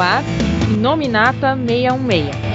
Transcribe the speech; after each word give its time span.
ar 0.00 0.22
Nominata 0.80 1.56
616. 1.56 2.47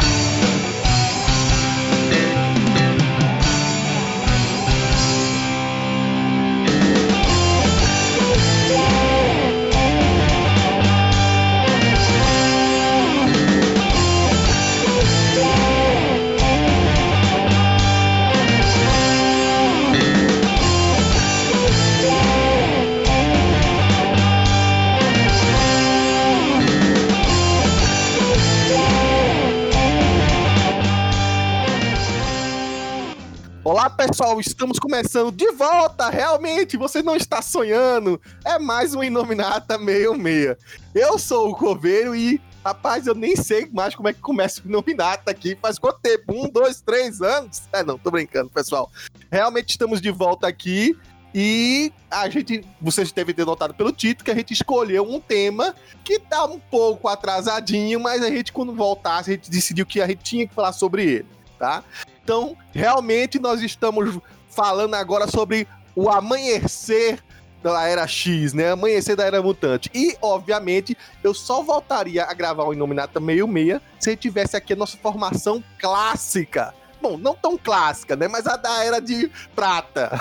Pessoal, 34.24 34.40
estamos 34.40 34.80
começando 34.80 35.34
de 35.34 35.52
volta, 35.52 36.10
realmente, 36.10 36.78
você 36.78 37.04
não 37.04 37.14
está 37.14 37.42
sonhando, 37.42 38.22
é 38.46 38.58
mais 38.58 38.96
um 38.96 39.04
Inominata 39.04 39.78
66. 39.78 40.56
Eu 40.96 41.20
sou 41.20 41.50
o 41.50 41.56
Coveiro 41.56 42.16
e, 42.16 42.40
rapaz, 42.64 43.06
eu 43.06 43.14
nem 43.14 43.36
sei 43.36 43.70
mais 43.74 43.94
como 43.94 44.08
é 44.08 44.14
que 44.14 44.22
começa 44.22 44.62
o 44.62 44.68
Inominata 44.70 45.30
aqui, 45.30 45.58
faz 45.62 45.78
quanto 45.78 46.00
tempo? 46.00 46.34
Um, 46.34 46.50
dois, 46.50 46.80
três 46.80 47.22
anos? 47.22 47.64
É, 47.74 47.84
não, 47.84 47.98
tô 47.98 48.10
brincando, 48.12 48.50
pessoal. 48.50 48.90
Realmente 49.30 49.72
estamos 49.72 50.00
de 50.00 50.10
volta 50.10 50.48
aqui 50.48 50.98
e 51.36 51.92
a 52.10 52.30
gente, 52.30 52.64
vocês 52.80 53.12
devem 53.12 53.36
ter 53.36 53.46
notado 53.46 53.74
pelo 53.74 53.92
título 53.92 54.24
que 54.24 54.32
a 54.32 54.36
gente 54.36 54.54
escolheu 54.54 55.04
um 55.04 55.20
tema 55.20 55.76
que 56.02 56.18
tá 56.18 56.46
um 56.46 56.60
pouco 56.60 57.10
atrasadinho, 57.10 58.00
mas 58.00 58.24
a 58.24 58.30
gente, 58.30 58.54
quando 58.54 58.74
voltasse, 58.74 59.32
a 59.32 59.34
gente 59.34 59.52
decidiu 59.52 59.86
que 59.86 60.00
a 60.00 60.08
gente 60.08 60.24
tinha 60.24 60.48
que 60.48 60.56
falar 60.56 60.72
sobre 60.72 61.04
ele, 61.04 61.28
tá? 61.60 61.84
Então, 62.24 62.56
realmente, 62.72 63.38
nós 63.38 63.62
estamos 63.62 64.18
falando 64.50 64.96
agora 64.96 65.28
sobre 65.28 65.68
o 65.96 66.10
amanhecer 66.10 67.20
da 67.62 67.88
era 67.88 68.08
X, 68.08 68.54
né? 68.54 68.72
Amanhecer 68.72 69.16
da 69.16 69.26
era 69.26 69.42
mutante. 69.42 69.90
E, 69.94 70.18
obviamente, 70.22 70.98
eu 71.24 71.34
só 71.34 71.62
voltaria 71.62 72.24
a 72.26 72.34
gravar 72.34 72.64
o 72.64 72.74
Inominata 72.74 73.20
meio 73.20 73.48
meia 73.48 73.82
se 74.00 74.12
ele 74.12 74.18
tivesse 74.18 74.56
aqui 74.56 74.74
a 74.74 74.76
nossa 74.76 74.98
formação 74.98 75.64
clássica. 75.80 76.74
Bom, 77.02 77.18
não 77.18 77.36
tão 77.36 77.58
clássica, 77.58 78.16
né? 78.16 78.28
Mas 78.28 78.48
a 78.48 78.56
da 78.56 78.84
era 78.84 79.02
de 79.02 79.30
prata. 79.54 80.12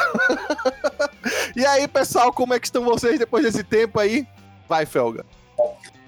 e 1.55 1.65
aí, 1.65 1.87
pessoal, 1.87 2.33
como 2.33 2.55
é 2.55 2.61
que 2.61 2.67
estão 2.67 2.85
vocês 2.85 3.19
depois 3.19 3.45
desse 3.45 3.63
tempo 3.63 4.01
aí? 4.01 4.27
Vai, 4.69 4.87
Felga. 4.87 5.25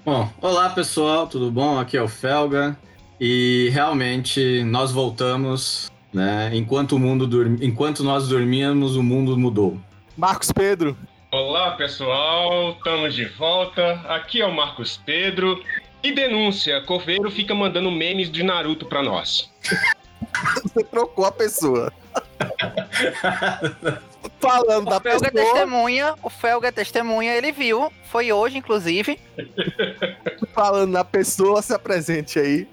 Bom, 0.03 0.29
olá 0.41 0.69
pessoal, 0.69 1.27
tudo 1.27 1.49
bom? 1.49 1.79
Aqui 1.79 1.97
é 1.97 2.01
o 2.01 2.07
Felga. 2.07 2.77
E 3.19 3.69
realmente 3.71 4.63
nós 4.63 4.91
voltamos, 4.91 5.91
né? 6.13 6.51
Enquanto 6.53 6.93
o 6.93 6.99
mundo 6.99 7.25
dorm... 7.25 7.57
enquanto 7.61 8.03
nós 8.03 8.27
dormíamos, 8.27 8.95
o 8.95 9.03
mundo 9.03 9.37
mudou. 9.37 9.79
Marcos 10.17 10.51
Pedro. 10.51 10.97
Olá, 11.31 11.71
pessoal, 11.71 12.71
estamos 12.71 13.13
de 13.13 13.25
volta. 13.25 13.93
Aqui 14.07 14.41
é 14.41 14.45
o 14.45 14.53
Marcos 14.53 14.97
Pedro. 15.05 15.61
E 16.03 16.11
denúncia, 16.11 16.81
Coveiro 16.81 17.31
fica 17.31 17.55
mandando 17.55 17.91
memes 17.91 18.31
de 18.31 18.43
Naruto 18.43 18.85
pra 18.85 19.01
nós. 19.01 19.51
Você 20.63 20.83
trocou 20.83 21.25
a 21.25 21.31
pessoa. 21.31 21.91
Falando 24.39 24.89
da 24.89 24.97
O 24.97 25.01
Felga 25.01 25.27
é 25.27 25.31
pessoa. 25.31 25.53
testemunha, 25.53 26.15
o 26.21 26.29
Felga 26.29 26.67
é 26.67 26.71
testemunha, 26.71 27.33
ele 27.33 27.51
viu, 27.51 27.91
foi 28.11 28.31
hoje, 28.31 28.57
inclusive. 28.57 29.19
Falando 30.53 30.91
na 30.91 31.03
pessoa, 31.03 31.61
se 31.61 31.73
apresente 31.73 32.39
aí. 32.39 32.67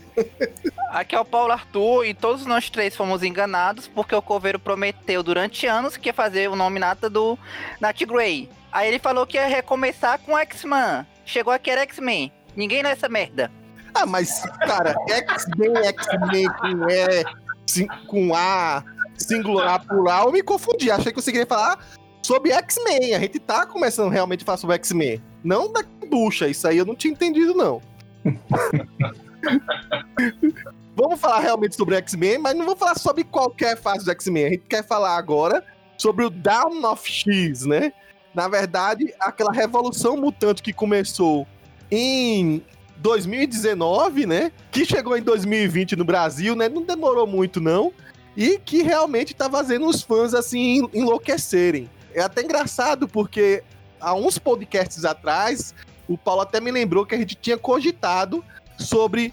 Aqui 0.90 1.14
é 1.14 1.20
o 1.20 1.24
Paulo 1.24 1.52
Arthur 1.52 2.04
e 2.04 2.14
todos 2.14 2.44
nós 2.46 2.68
três 2.68 2.94
fomos 2.94 3.22
enganados 3.22 3.88
porque 3.88 4.14
o 4.14 4.22
Coveiro 4.22 4.58
prometeu 4.58 5.22
durante 5.22 5.66
anos 5.66 5.96
que 5.96 6.08
ia 6.10 6.12
fazer 6.12 6.50
o 6.50 6.56
nome 6.56 6.78
nata 6.78 7.08
do 7.08 7.38
Nat 7.80 8.00
Grey. 8.04 8.48
Aí 8.70 8.88
ele 8.88 8.98
falou 8.98 9.26
que 9.26 9.36
ia 9.36 9.46
recomeçar 9.46 10.18
com 10.18 10.38
X-Men. 10.38 11.06
Chegou 11.24 11.52
aqui 11.52 11.70
era 11.70 11.82
X-Men. 11.82 12.32
Ninguém 12.54 12.82
nessa 12.82 13.08
merda. 13.08 13.50
Ah, 13.94 14.06
mas, 14.06 14.42
cara, 14.60 14.94
X-Men, 15.08 15.86
X-Men 15.86 16.48
com 16.48 16.90
E, 16.90 17.86
com 18.06 18.34
A, 18.34 18.82
singular, 19.22 19.86
plural, 19.86 20.26
eu 20.26 20.32
me 20.32 20.42
confundi. 20.42 20.90
Achei 20.90 21.12
que 21.12 21.20
você 21.20 21.32
queria 21.32 21.46
falar 21.46 21.78
sobre 22.22 22.52
X-Men. 22.52 23.14
A 23.14 23.20
gente 23.20 23.38
tá 23.38 23.66
começando 23.66 24.10
realmente 24.10 24.42
a 24.42 24.46
falar 24.46 24.58
sobre 24.58 24.76
X-Men. 24.76 25.22
Não 25.42 25.72
da 25.72 25.82
bucha, 26.08 26.48
isso 26.48 26.68
aí 26.68 26.78
eu 26.78 26.84
não 26.84 26.94
tinha 26.94 27.12
entendido, 27.12 27.54
não. 27.54 27.80
Vamos 30.94 31.18
falar 31.18 31.40
realmente 31.40 31.74
sobre 31.74 31.96
X-Men, 31.96 32.38
mas 32.38 32.54
não 32.54 32.66
vou 32.66 32.76
falar 32.76 32.98
sobre 32.98 33.24
qualquer 33.24 33.78
fase 33.78 34.04
do 34.04 34.10
X-Men. 34.10 34.44
A 34.44 34.50
gente 34.50 34.64
quer 34.68 34.86
falar 34.86 35.16
agora 35.16 35.64
sobre 35.96 36.24
o 36.24 36.30
Down 36.30 36.84
of 36.84 37.10
X, 37.10 37.64
né? 37.64 37.92
Na 38.34 38.48
verdade, 38.48 39.12
aquela 39.18 39.52
revolução 39.52 40.16
mutante 40.16 40.62
que 40.62 40.72
começou 40.72 41.46
em 41.90 42.62
2019, 42.98 44.26
né? 44.26 44.52
Que 44.70 44.84
chegou 44.84 45.16
em 45.16 45.22
2020 45.22 45.96
no 45.96 46.04
Brasil, 46.04 46.54
né? 46.54 46.68
Não 46.68 46.82
demorou 46.82 47.26
muito, 47.26 47.60
não. 47.60 47.92
E 48.36 48.58
que 48.58 48.82
realmente 48.82 49.34
tá 49.34 49.48
fazendo 49.50 49.86
os 49.86 50.02
fãs, 50.02 50.34
assim, 50.34 50.88
enlouquecerem. 50.92 51.90
É 52.14 52.22
até 52.22 52.42
engraçado, 52.42 53.06
porque 53.06 53.62
há 54.00 54.14
uns 54.14 54.38
podcasts 54.38 55.04
atrás, 55.04 55.74
o 56.08 56.16
Paulo 56.16 56.42
até 56.42 56.60
me 56.60 56.70
lembrou 56.70 57.06
que 57.06 57.14
a 57.14 57.18
gente 57.18 57.34
tinha 57.34 57.58
cogitado 57.58 58.44
sobre 58.78 59.32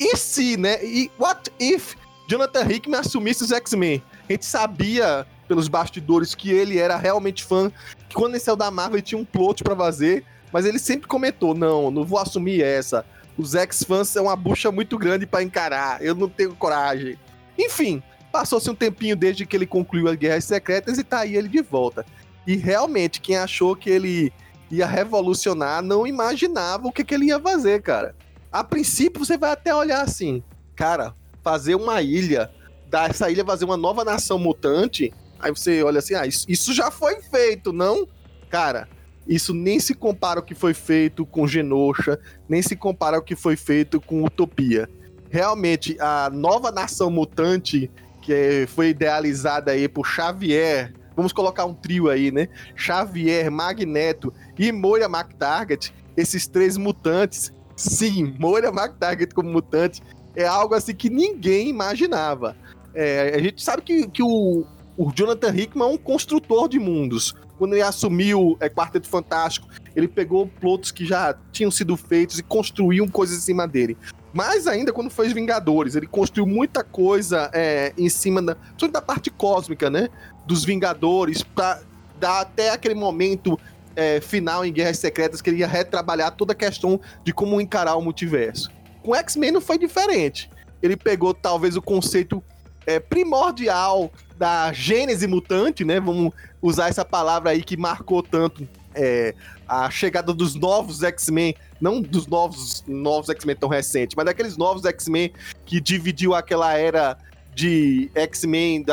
e 0.00 0.16
se, 0.16 0.56
né? 0.56 0.84
E 0.84 1.10
what 1.18 1.52
if 1.60 1.94
Jonathan 2.28 2.66
Hickman 2.68 3.00
assumisse 3.00 3.44
os 3.44 3.52
X-Men? 3.52 4.02
A 4.28 4.32
gente 4.32 4.44
sabia 4.44 5.26
pelos 5.46 5.68
bastidores 5.68 6.34
que 6.34 6.50
ele 6.50 6.78
era 6.78 6.96
realmente 6.96 7.44
fã, 7.44 7.72
que 8.08 8.14
quando 8.14 8.32
ele 8.32 8.40
saiu 8.40 8.56
da 8.56 8.70
Marvel 8.70 8.96
ele 8.96 9.02
tinha 9.02 9.20
um 9.20 9.24
plot 9.24 9.64
pra 9.64 9.74
fazer, 9.74 10.24
mas 10.52 10.66
ele 10.66 10.78
sempre 10.78 11.06
comentou: 11.06 11.54
não, 11.54 11.90
não 11.90 12.04
vou 12.04 12.18
assumir 12.18 12.62
essa. 12.62 13.04
Os 13.36 13.54
ex-fãs 13.54 14.08
são 14.08 14.24
uma 14.24 14.36
bucha 14.36 14.72
muito 14.72 14.98
grande 14.98 15.24
pra 15.24 15.42
encarar, 15.42 16.02
eu 16.02 16.14
não 16.14 16.28
tenho 16.28 16.54
coragem. 16.54 17.16
Enfim, 17.56 18.02
passou-se 18.30 18.68
um 18.70 18.74
tempinho 18.74 19.16
desde 19.16 19.46
que 19.46 19.56
ele 19.56 19.66
concluiu 19.66 20.08
as 20.08 20.16
Guerras 20.16 20.44
Secretas 20.44 20.98
e 20.98 21.04
tá 21.04 21.20
aí 21.20 21.36
ele 21.36 21.48
de 21.48 21.62
volta. 21.62 22.04
E 22.46 22.56
realmente, 22.56 23.20
quem 23.20 23.36
achou 23.36 23.76
que 23.76 23.90
ele 23.90 24.32
ia 24.70 24.86
revolucionar 24.86 25.82
não 25.82 26.06
imaginava 26.06 26.86
o 26.86 26.92
que, 26.92 27.04
que 27.04 27.14
ele 27.14 27.26
ia 27.26 27.40
fazer, 27.40 27.82
cara. 27.82 28.14
A 28.50 28.64
princípio, 28.64 29.24
você 29.24 29.36
vai 29.36 29.50
até 29.50 29.74
olhar 29.74 30.02
assim, 30.02 30.42
cara, 30.74 31.14
fazer 31.42 31.74
uma 31.74 32.00
ilha, 32.02 32.50
dar 32.88 33.10
essa 33.10 33.30
ilha 33.30 33.44
fazer 33.44 33.64
uma 33.64 33.76
nova 33.76 34.04
nação 34.04 34.38
mutante. 34.38 35.12
Aí 35.38 35.50
você 35.50 35.82
olha 35.82 35.98
assim, 35.98 36.14
ah, 36.14 36.26
isso, 36.26 36.46
isso 36.48 36.72
já 36.72 36.90
foi 36.90 37.20
feito, 37.20 37.72
não? 37.72 38.08
Cara, 38.48 38.88
isso 39.26 39.52
nem 39.52 39.78
se 39.78 39.94
compara 39.94 40.40
ao 40.40 40.44
que 40.44 40.54
foi 40.54 40.72
feito 40.72 41.26
com 41.26 41.46
Genosha, 41.46 42.18
nem 42.48 42.62
se 42.62 42.74
compara 42.74 43.16
ao 43.16 43.22
que 43.22 43.36
foi 43.36 43.56
feito 43.56 44.00
com 44.00 44.24
Utopia. 44.24 44.88
Realmente, 45.30 45.96
a 46.00 46.30
nova 46.30 46.72
nação 46.72 47.10
mutante 47.10 47.90
que 48.20 48.66
foi 48.68 48.90
idealizada 48.90 49.72
aí 49.72 49.88
por 49.88 50.06
Xavier, 50.06 50.92
vamos 51.16 51.32
colocar 51.32 51.64
um 51.64 51.74
trio 51.74 52.08
aí, 52.08 52.30
né? 52.30 52.48
Xavier, 52.76 53.50
Magneto 53.50 54.32
e 54.58 54.70
Moira 54.70 55.06
McTarget, 55.06 55.92
esses 56.16 56.46
três 56.46 56.76
mutantes, 56.76 57.52
sim, 57.76 58.34
Moira 58.38 58.68
McTarget 58.68 59.34
como 59.34 59.50
mutante, 59.50 60.02
é 60.34 60.46
algo 60.46 60.74
assim 60.74 60.94
que 60.94 61.10
ninguém 61.10 61.68
imaginava. 61.68 62.56
É, 62.94 63.34
a 63.34 63.38
gente 63.40 63.62
sabe 63.62 63.82
que, 63.82 64.08
que 64.08 64.22
o, 64.22 64.64
o 64.96 65.12
Jonathan 65.12 65.54
Hickman 65.54 65.88
é 65.88 65.92
um 65.92 65.98
construtor 65.98 66.68
de 66.68 66.78
mundos. 66.78 67.34
Quando 67.58 67.74
ele 67.74 67.82
assumiu 67.82 68.56
é, 68.60 68.68
Quarteto 68.68 69.08
Fantástico, 69.08 69.68
ele 69.94 70.06
pegou 70.06 70.46
plotos 70.46 70.92
que 70.92 71.04
já 71.04 71.36
tinham 71.50 71.70
sido 71.70 71.96
feitos 71.96 72.38
e 72.38 72.42
construiu 72.42 73.08
coisas 73.10 73.38
em 73.38 73.40
cima 73.40 73.66
dele. 73.66 73.96
Mais 74.32 74.66
ainda 74.66 74.92
quando 74.92 75.10
os 75.10 75.32
Vingadores, 75.32 75.96
ele 75.96 76.06
construiu 76.06 76.46
muita 76.46 76.84
coisa 76.84 77.50
é, 77.52 77.92
em 77.96 78.08
cima 78.08 78.42
da, 78.42 78.56
da 78.90 79.02
parte 79.02 79.30
cósmica, 79.30 79.88
né? 79.88 80.08
Dos 80.46 80.64
Vingadores, 80.64 81.42
pra 81.42 81.80
dar 82.18 82.40
até 82.40 82.70
aquele 82.70 82.94
momento 82.94 83.58
é, 83.96 84.20
final 84.20 84.64
em 84.64 84.72
Guerras 84.72 84.98
Secretas 84.98 85.40
que 85.40 85.50
ele 85.50 85.58
ia 85.58 85.66
retrabalhar 85.66 86.30
toda 86.32 86.52
a 86.52 86.56
questão 86.56 87.00
de 87.24 87.32
como 87.32 87.60
encarar 87.60 87.96
o 87.96 88.02
multiverso. 88.02 88.70
Com 89.02 89.14
X-Men 89.14 89.52
não 89.52 89.60
foi 89.60 89.78
diferente. 89.78 90.50
Ele 90.82 90.96
pegou 90.96 91.34
talvez 91.34 91.76
o 91.76 91.82
conceito 91.82 92.42
é, 92.86 93.00
primordial 93.00 94.10
da 94.36 94.72
gênese 94.72 95.26
mutante, 95.26 95.84
né? 95.84 95.98
Vamos 95.98 96.32
usar 96.62 96.88
essa 96.88 97.04
palavra 97.04 97.50
aí 97.50 97.62
que 97.62 97.76
marcou 97.76 98.22
tanto 98.22 98.68
é, 98.94 99.34
a 99.66 99.90
chegada 99.90 100.32
dos 100.32 100.54
novos 100.54 101.02
X-Men, 101.02 101.54
não 101.80 102.00
dos 102.00 102.26
novos 102.26 102.84
novos 102.86 103.28
X-Men 103.30 103.56
tão 103.56 103.68
recentes, 103.68 104.14
mas 104.16 104.26
daqueles 104.26 104.56
novos 104.56 104.84
X-Men 104.84 105.32
que 105.64 105.80
dividiu 105.80 106.34
aquela 106.34 106.74
era 106.74 107.16
de 107.54 108.10
X-Men 108.14 108.84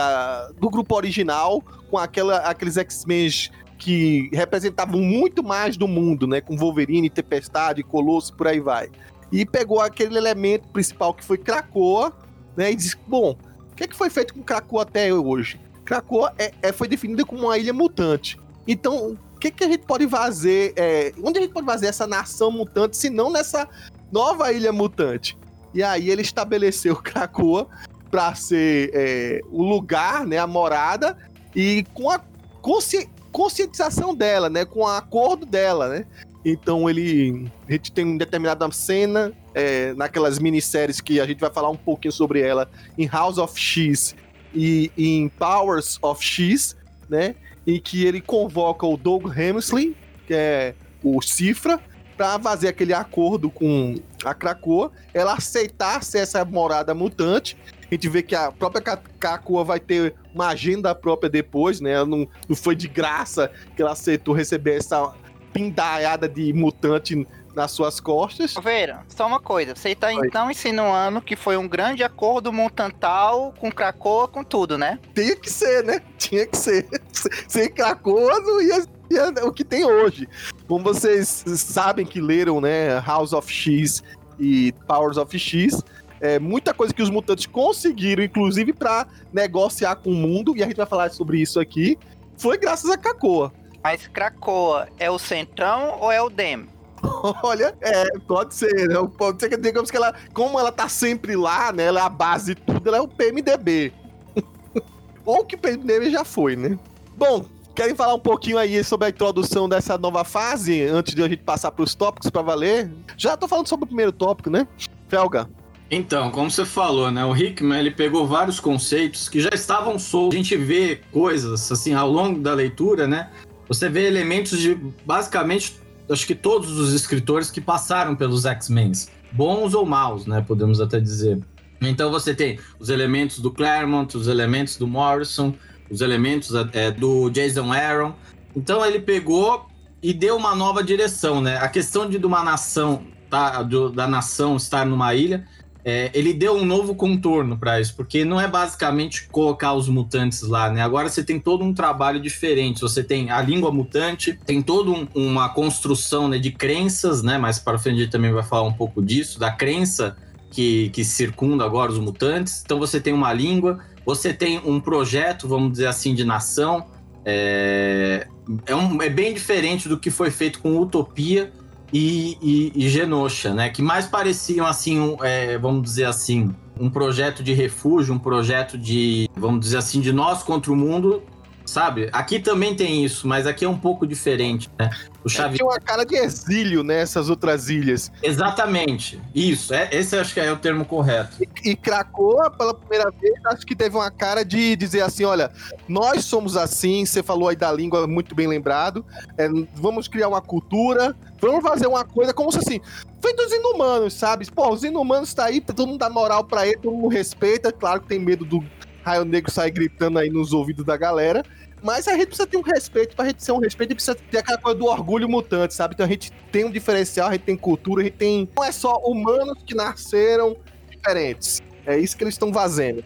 do 0.60 0.70
grupo 0.70 0.96
original 0.96 1.62
com 1.90 1.98
aquela, 1.98 2.38
aqueles 2.40 2.78
X-Men 2.78 3.30
que 3.78 4.30
representavam 4.34 5.00
muito 5.00 5.44
mais 5.44 5.78
do 5.78 5.88
mundo, 5.88 6.26
né? 6.26 6.42
Com 6.42 6.58
Wolverine, 6.58 7.10
Tempestade, 7.10 7.84
Colosso, 7.84 8.34
por 8.34 8.48
aí 8.48 8.60
vai. 8.60 8.90
e 9.32 9.46
pegou 9.46 9.82
aquele 9.82 10.18
elemento 10.18 10.68
principal 10.70 11.14
que 11.14 11.24
foi 11.24 11.38
Krakoa, 11.38 12.14
né? 12.56 12.72
E 12.72 12.76
disse: 12.76 12.98
bom, 13.08 13.38
o 13.72 13.76
que, 13.76 13.84
é 13.84 13.88
que 13.88 13.96
foi 13.96 14.10
feito 14.10 14.34
com 14.34 14.42
Krakoa 14.42 14.84
até 14.84 15.14
hoje? 15.14 15.60
Krakoa 15.84 16.34
é, 16.38 16.52
é, 16.62 16.72
foi 16.72 16.88
definida 16.88 17.24
como 17.24 17.44
uma 17.44 17.58
ilha 17.58 17.74
mutante. 17.74 18.40
Então, 18.68 19.18
o 19.36 19.38
que, 19.38 19.52
que 19.52 19.64
a 19.66 19.68
gente 19.68 19.86
pode 19.86 20.08
fazer? 20.08 20.74
É, 20.78 21.12
onde 21.22 21.40
a 21.40 21.42
gente 21.42 21.52
pode 21.52 21.66
fazer 21.66 21.88
essa 21.88 22.08
nação 22.08 22.50
mutante, 22.50 22.96
se 22.96 23.10
não 23.10 23.30
nessa 23.30 23.68
nova 24.12 24.52
ilha 24.52 24.72
mutante? 24.72 25.38
E 25.74 25.84
aí 25.84 26.10
ele 26.10 26.22
estabeleceu 26.22 26.96
Krakoa 26.96 27.68
para 28.10 28.34
ser 28.34 28.92
é, 28.94 29.42
o 29.52 29.62
lugar, 29.62 30.26
né, 30.26 30.38
a 30.38 30.48
morada, 30.48 31.18
e 31.54 31.86
com 31.94 32.10
a 32.10 32.20
consci 32.62 33.10
conscientização 33.30 34.16
dela, 34.16 34.50
né, 34.50 34.64
com 34.64 34.80
o 34.80 34.88
acordo 34.88 35.46
dela, 35.46 35.90
né? 35.90 36.06
Então 36.46 36.90
ele. 36.90 37.52
A 37.68 37.74
gente 37.74 37.92
tem 37.92 38.06
uma 38.06 38.18
determinada 38.18 38.72
cena 38.72 39.34
é, 39.54 39.94
naquelas 39.96 40.40
minisséries 40.40 41.02
que 41.02 41.20
a 41.20 41.26
gente 41.26 41.42
vai 41.42 41.52
falar 41.52 41.70
um 41.70 41.76
pouquinho 41.76 42.14
sobre 42.14 42.40
ela 42.40 42.70
em 42.98 43.06
House 43.08 43.38
of 43.38 43.60
X 43.60 44.16
e 44.54 44.90
em 44.98 45.28
Powers 45.28 46.00
of 46.02 46.24
X, 46.24 46.78
né? 47.10 47.36
Em 47.66 47.80
que 47.80 48.06
ele 48.06 48.22
convoca 48.22 48.86
o 48.86 48.98
Doug 48.98 49.26
Hemsley, 49.36 49.96
que 50.28 50.34
é 50.34 50.76
o 51.04 51.22
Cifra, 51.22 51.80
para 52.16 52.40
fazer 52.40 52.70
aquele 52.70 52.94
acordo 52.94 53.50
com 53.50 53.96
a 54.24 54.34
Krakoa, 54.34 54.92
ela 55.14 55.34
aceitar 55.34 56.04
ser 56.04 56.20
essa 56.20 56.44
morada 56.46 56.94
mutante. 56.94 57.58
A 57.92 57.94
gente 57.94 58.10
vê 58.10 58.24
que 58.24 58.36
a 58.36 58.52
própria 58.52 58.98
Krakoa 59.20 59.64
vai 59.64 59.80
ter 59.80 60.16
uma 60.34 60.48
agenda 60.48 60.96
própria 60.96 61.30
depois, 61.30 61.80
né? 61.80 62.04
Não, 62.06 62.28
não 62.48 62.56
foi 62.56 62.76
de 62.76 62.88
graça 62.88 63.52
que 63.76 63.82
ela 63.82 63.92
aceitou 63.92 64.34
receber 64.34 64.78
essa 64.78 65.14
pindaiada 65.54 66.28
de 66.28 66.52
mutante 66.54 67.26
nas 67.56 67.72
suas 67.72 68.00
costas. 68.00 68.54
Veira, 68.62 69.04
só 69.08 69.26
uma 69.26 69.40
coisa. 69.40 69.76
Você 69.76 69.90
está 69.90 70.12
então 70.14 70.52
insinuando 70.52 71.22
que 71.22 71.36
foi 71.36 71.58
um 71.58 71.68
grande 71.68 72.04
acordo 72.04 72.52
mutantal 72.52 73.54
com 73.60 73.72
Krakoa, 73.72 74.28
com 74.28 74.44
tudo, 74.44 74.78
né? 74.78 75.00
Tinha 75.14 75.36
que 75.36 75.50
ser, 75.50 75.84
né? 75.84 76.02
Tinha 76.18 76.46
que 76.46 76.58
ser. 76.58 76.88
Sem 77.48 77.72
Krakoa 77.72 78.40
não 78.42 78.62
ia, 78.62 78.86
ia 79.10 79.46
o 79.46 79.54
que 79.54 79.64
tem 79.64 79.86
hoje. 79.86 80.28
Como 80.68 80.84
vocês 80.84 81.44
sabem 81.48 82.06
que 82.06 82.20
leram, 82.20 82.60
né? 82.60 83.00
House 83.00 83.34
of 83.34 83.52
X 83.52 84.04
e 84.40 84.74
Powers 84.86 85.18
of 85.18 85.38
X. 85.40 85.82
É, 86.20 86.40
muita 86.40 86.74
coisa 86.74 86.94
que 86.94 87.04
os 87.04 87.10
mutantes 87.10 87.46
conseguiram, 87.46 88.24
inclusive 88.24 88.74
para 88.74 89.06
negociar 89.32 89.96
com 89.96 90.10
o 90.10 90.16
mundo, 90.16 90.56
e 90.56 90.64
a 90.64 90.66
gente 90.66 90.78
vai 90.78 90.86
falar 90.86 91.12
sobre 91.12 91.40
isso 91.40 91.60
aqui, 91.60 91.98
foi 92.38 92.58
graças 92.58 92.90
a 92.90 92.98
Krakoa. 92.98 93.54
Mas 93.84 94.08
Krakoa 94.08 94.88
é 94.98 95.12
o 95.12 95.20
centrão 95.20 96.00
ou 96.00 96.12
é 96.12 96.22
o 96.22 96.30
Dem? 96.30 96.68
Olha, 97.44 97.76
é, 97.82 98.20
pode 98.28 98.56
ser, 98.56 98.88
né? 98.88 98.96
Pode 99.18 99.40
ser 99.40 99.50
que 99.50 99.58
digamos 99.58 99.92
que 99.92 99.98
ela, 99.98 100.14
como 100.34 100.60
ela 100.60 100.72
tá 100.72 100.90
sempre 100.90 101.36
lá, 101.36 101.72
né? 101.72 101.86
Ela 101.86 102.02
é 102.02 102.04
a 102.04 102.10
base 102.10 102.56
de 102.56 102.62
tudo, 102.62 102.88
ela 102.88 102.98
é 102.98 103.02
o 103.02 103.08
PMDB. 103.08 103.94
ou 105.26 105.46
que 105.46 105.56
o 105.56 105.58
PMDB 105.58 106.12
já 106.12 106.24
foi, 106.24 106.56
né? 106.56 106.78
Bom, 107.18 107.46
querem 107.74 107.96
falar 107.96 108.14
um 108.16 108.20
pouquinho 108.20 108.58
aí 108.58 108.84
sobre 108.84 109.08
a 109.08 109.10
introdução 109.10 109.70
dessa 109.70 109.98
nova 109.98 110.24
fase, 110.24 110.84
antes 110.84 111.14
de 111.14 111.24
a 111.24 111.28
gente 111.28 111.44
passar 111.44 111.72
para 111.72 111.84
os 111.84 111.96
tópicos 111.96 112.30
para 112.30 112.42
valer? 112.42 112.92
Já 113.18 113.38
tô 113.38 113.48
falando 113.48 113.68
sobre 113.68 113.86
o 113.86 113.88
primeiro 113.88 114.12
tópico, 114.12 114.50
né? 114.50 114.68
Felga. 115.08 115.48
Então, 115.90 116.32
como 116.32 116.50
você 116.50 116.66
falou, 116.66 117.12
né? 117.12 117.24
O 117.24 117.36
Hickman 117.36 117.80
ele 117.80 117.92
pegou 117.92 118.26
vários 118.26 118.60
conceitos 118.60 119.30
que 119.30 119.40
já 119.40 119.52
estavam 119.54 120.00
soltos. 120.00 120.36
A 120.36 120.38
gente 120.38 120.58
vê 120.58 121.00
coisas 121.12 121.72
assim 121.72 121.94
ao 121.94 122.10
longo 122.10 122.40
da 122.40 122.54
leitura, 122.54 123.08
né? 123.08 123.30
Você 123.68 123.88
vê 123.88 124.06
elementos 124.08 124.60
de 124.60 124.76
basicamente, 125.06 125.76
acho 126.10 126.26
que 126.26 126.36
todos 126.36 126.78
os 126.78 126.94
escritores 126.94 127.50
que 127.50 127.62
passaram 127.62 128.16
pelos 128.16 128.46
X-Men, 128.46 128.92
bons 129.32 129.74
ou 129.74 129.86
maus, 129.86 130.26
né? 130.26 130.44
Podemos 130.46 130.80
até 130.80 131.00
dizer. 131.00 131.40
Então 131.82 132.12
você 132.12 132.34
tem 132.34 132.60
os 132.80 132.90
elementos 132.90 133.40
do 133.40 133.52
Claremont, 133.52 134.16
os 134.16 134.28
elementos 134.28 134.78
do 134.78 134.88
Morrison, 134.88 135.54
os 135.90 136.02
elementos 136.02 136.52
é, 136.74 136.92
do 136.92 137.30
Jason 137.30 137.72
Aaron. 137.72 138.14
Então 138.56 138.86
ele 138.86 139.00
pegou 139.00 139.68
e 140.02 140.14
deu 140.14 140.38
uma 140.38 140.56
nova 140.56 140.84
direção, 140.84 141.42
né? 141.42 141.58
A 141.58 141.68
questão 141.68 142.10
de, 142.10 142.18
de 142.18 142.26
uma 142.26 142.44
nação, 142.44 143.06
tá, 143.30 143.62
do, 143.64 143.90
da 143.90 144.08
nação 144.08 144.56
estar 144.56 144.86
numa 144.86 145.14
ilha 145.14 145.46
é, 145.88 146.10
ele 146.16 146.34
deu 146.34 146.56
um 146.56 146.66
novo 146.66 146.96
contorno 146.96 147.60
para 147.60 147.80
isso, 147.80 147.96
porque 147.96 148.26
não 148.26 148.42
é 148.42 148.48
basicamente 148.48 149.28
colocar 149.28 149.76
os 149.76 149.88
mutantes 149.88 150.42
lá, 150.42 150.68
né? 150.68 150.82
Agora 150.82 151.08
você 151.08 151.24
tem 151.24 151.40
todo 151.40 151.64
um 151.64 151.76
trabalho 151.76 152.20
diferente. 152.20 152.82
Você 152.82 153.04
tem 153.04 153.30
a 153.30 153.40
língua 153.40 153.72
mutante, 153.72 154.34
tem 154.48 154.64
toda 154.64 154.90
um, 154.90 155.08
uma 155.14 155.48
construção 155.48 156.28
né, 156.28 156.40
de 156.40 156.52
crenças, 156.52 157.22
né? 157.22 157.38
Mais 157.38 157.60
para 157.60 157.78
frente 157.78 157.98
a 157.98 158.00
gente 158.02 158.12
também 158.12 158.34
vai 158.34 158.42
falar 158.42 158.64
um 158.64 158.74
pouco 158.74 159.00
disso, 159.00 159.40
da 159.40 159.52
crença 159.52 160.18
que, 160.50 160.90
que 160.90 161.06
circunda 161.06 161.64
agora 161.64 161.92
os 161.92 162.00
mutantes. 162.00 162.64
Então 162.66 162.80
você 162.80 163.00
tem 163.00 163.14
uma 163.14 163.32
língua, 163.32 163.78
você 164.04 164.34
tem 164.34 164.60
um 164.66 164.80
projeto, 164.80 165.48
vamos 165.48 165.74
dizer 165.74 165.86
assim, 165.86 166.16
de 166.16 166.24
nação. 166.24 166.88
É, 167.24 168.26
é, 168.66 168.76
um, 168.76 169.00
é 169.04 169.10
bem 169.10 169.36
diferente 169.36 169.88
do 169.88 170.00
que 170.00 170.10
foi 170.10 170.32
feito 170.32 170.60
com 170.62 170.80
Utopia 170.80 171.54
e, 171.98 172.38
e, 172.42 172.72
e 172.76 172.90
Genosha, 172.90 173.54
né? 173.54 173.70
Que 173.70 173.82
mais 173.82 174.06
pareciam 174.06 174.66
assim, 174.66 175.00
um, 175.00 175.24
é, 175.24 175.58
vamos 175.58 175.82
dizer 175.84 176.04
assim, 176.04 176.54
um 176.78 176.90
projeto 176.90 177.42
de 177.42 177.54
refúgio, 177.54 178.14
um 178.14 178.20
projeto 178.20 178.78
de, 178.78 179.30
vamos 179.34 179.62
dizer 179.62 179.78
assim, 179.78 180.02
de 180.02 180.12
nós 180.12 180.44
contra 180.44 180.74
o 180.74 180.76
mundo, 180.76 181.24
sabe? 181.66 182.10
Aqui 182.12 182.40
também 182.40 182.76
tem 182.76 183.04
isso, 183.04 183.28
mas 183.28 183.48
aqui 183.48 183.66
é 183.66 183.70
um 183.70 183.78
pouco 183.78 184.06
diferente, 184.06 184.70
né? 184.78 184.90
O 185.24 185.30
Xavier... 185.30 185.56
Tinha 185.56 185.66
uma 185.66 185.80
cara 185.80 186.06
de 186.06 186.16
exílio 186.16 186.84
nessas 186.84 187.30
outras 187.30 187.70
ilhas. 187.70 188.12
Exatamente. 188.22 189.20
Isso, 189.34 189.74
é, 189.74 189.90
esse 189.92 190.16
acho 190.16 190.34
que 190.34 190.40
é 190.40 190.52
o 190.52 190.58
termo 190.58 190.86
correto. 190.86 191.38
E, 191.42 191.72
e 191.72 191.76
Cracoa, 191.76 192.52
pela 192.52 192.74
primeira 192.74 193.10
vez, 193.12 193.34
acho 193.46 193.66
que 193.66 193.76
teve 193.76 193.96
uma 193.96 194.12
cara 194.12 194.46
de 194.46 194.76
dizer 194.76 195.02
assim: 195.02 195.26
olha, 195.26 195.52
nós 195.88 196.26
somos 196.26 196.56
assim, 196.56 197.06
você 197.06 197.24
falou 197.24 197.50
aí 197.50 197.56
da 197.56 197.72
língua 197.72 198.06
muito 198.06 198.36
bem 198.36 198.48
lembrado. 198.48 199.04
É, 199.38 199.50
vamos 199.74 200.08
criar 200.08 200.28
uma 200.28 200.42
cultura, 200.42 201.16
vamos 201.42 201.64
fazer 201.64 201.88
uma 201.88 202.06
coisa 202.06 202.34
como 202.34 202.52
se 202.52 202.60
assim. 202.60 202.80
Feito 203.20 203.42
os 203.42 203.52
inumanos, 203.52 204.14
sabe? 204.14 204.46
Pô, 204.52 204.72
os 204.72 204.84
inumanos 204.84 205.34
tá 205.34 205.46
aí, 205.46 205.60
todo 205.60 205.88
mundo 205.88 205.98
dá 205.98 206.10
moral 206.10 206.44
pra 206.44 206.68
ele, 206.68 206.78
todo 206.78 206.94
mundo 206.94 207.08
respeita. 207.08 207.72
Claro 207.72 208.02
que 208.02 208.08
tem 208.08 208.20
medo 208.20 208.46
do 208.46 208.64
Raio 209.06 209.24
Negro 209.24 209.52
sair 209.52 209.70
gritando 209.70 210.18
aí 210.18 210.30
nos 210.30 210.52
ouvidos 210.52 210.84
da 210.84 210.98
galera. 210.98 211.44
Mas 211.84 212.08
a 212.08 212.14
gente 212.14 212.28
precisa 212.28 212.48
ter 212.48 212.58
um 212.58 212.62
respeito, 212.62 213.16
pra 213.16 213.26
gente 213.26 213.44
ser 213.44 213.52
um 213.52 213.60
respeito, 213.60 213.92
a 213.92 213.94
precisa 213.94 214.16
ter 214.16 214.40
aquela 214.40 214.58
coisa 214.58 214.80
do 214.80 214.86
orgulho 214.86 215.30
mutante, 215.30 215.76
sabe? 215.76 215.94
Então 215.94 216.06
a 216.06 216.10
gente 216.10 216.32
tem 216.52 216.66
um 216.66 216.72
diferencial, 216.72 217.30
a 217.30 217.34
gente 217.34 217.44
tem 217.44 217.56
cultura, 217.56 218.02
a 218.02 218.04
gente 218.06 218.18
tem. 218.18 218.50
Não 218.56 218.64
é 218.64 218.72
só 218.72 218.98
humanos 218.98 219.62
que 219.64 219.76
nasceram 219.76 220.58
diferentes. 220.90 221.62
É 221.86 221.96
isso 221.96 222.18
que 222.18 222.24
eles 222.24 222.34
estão 222.34 222.52
fazendo. 222.52 223.04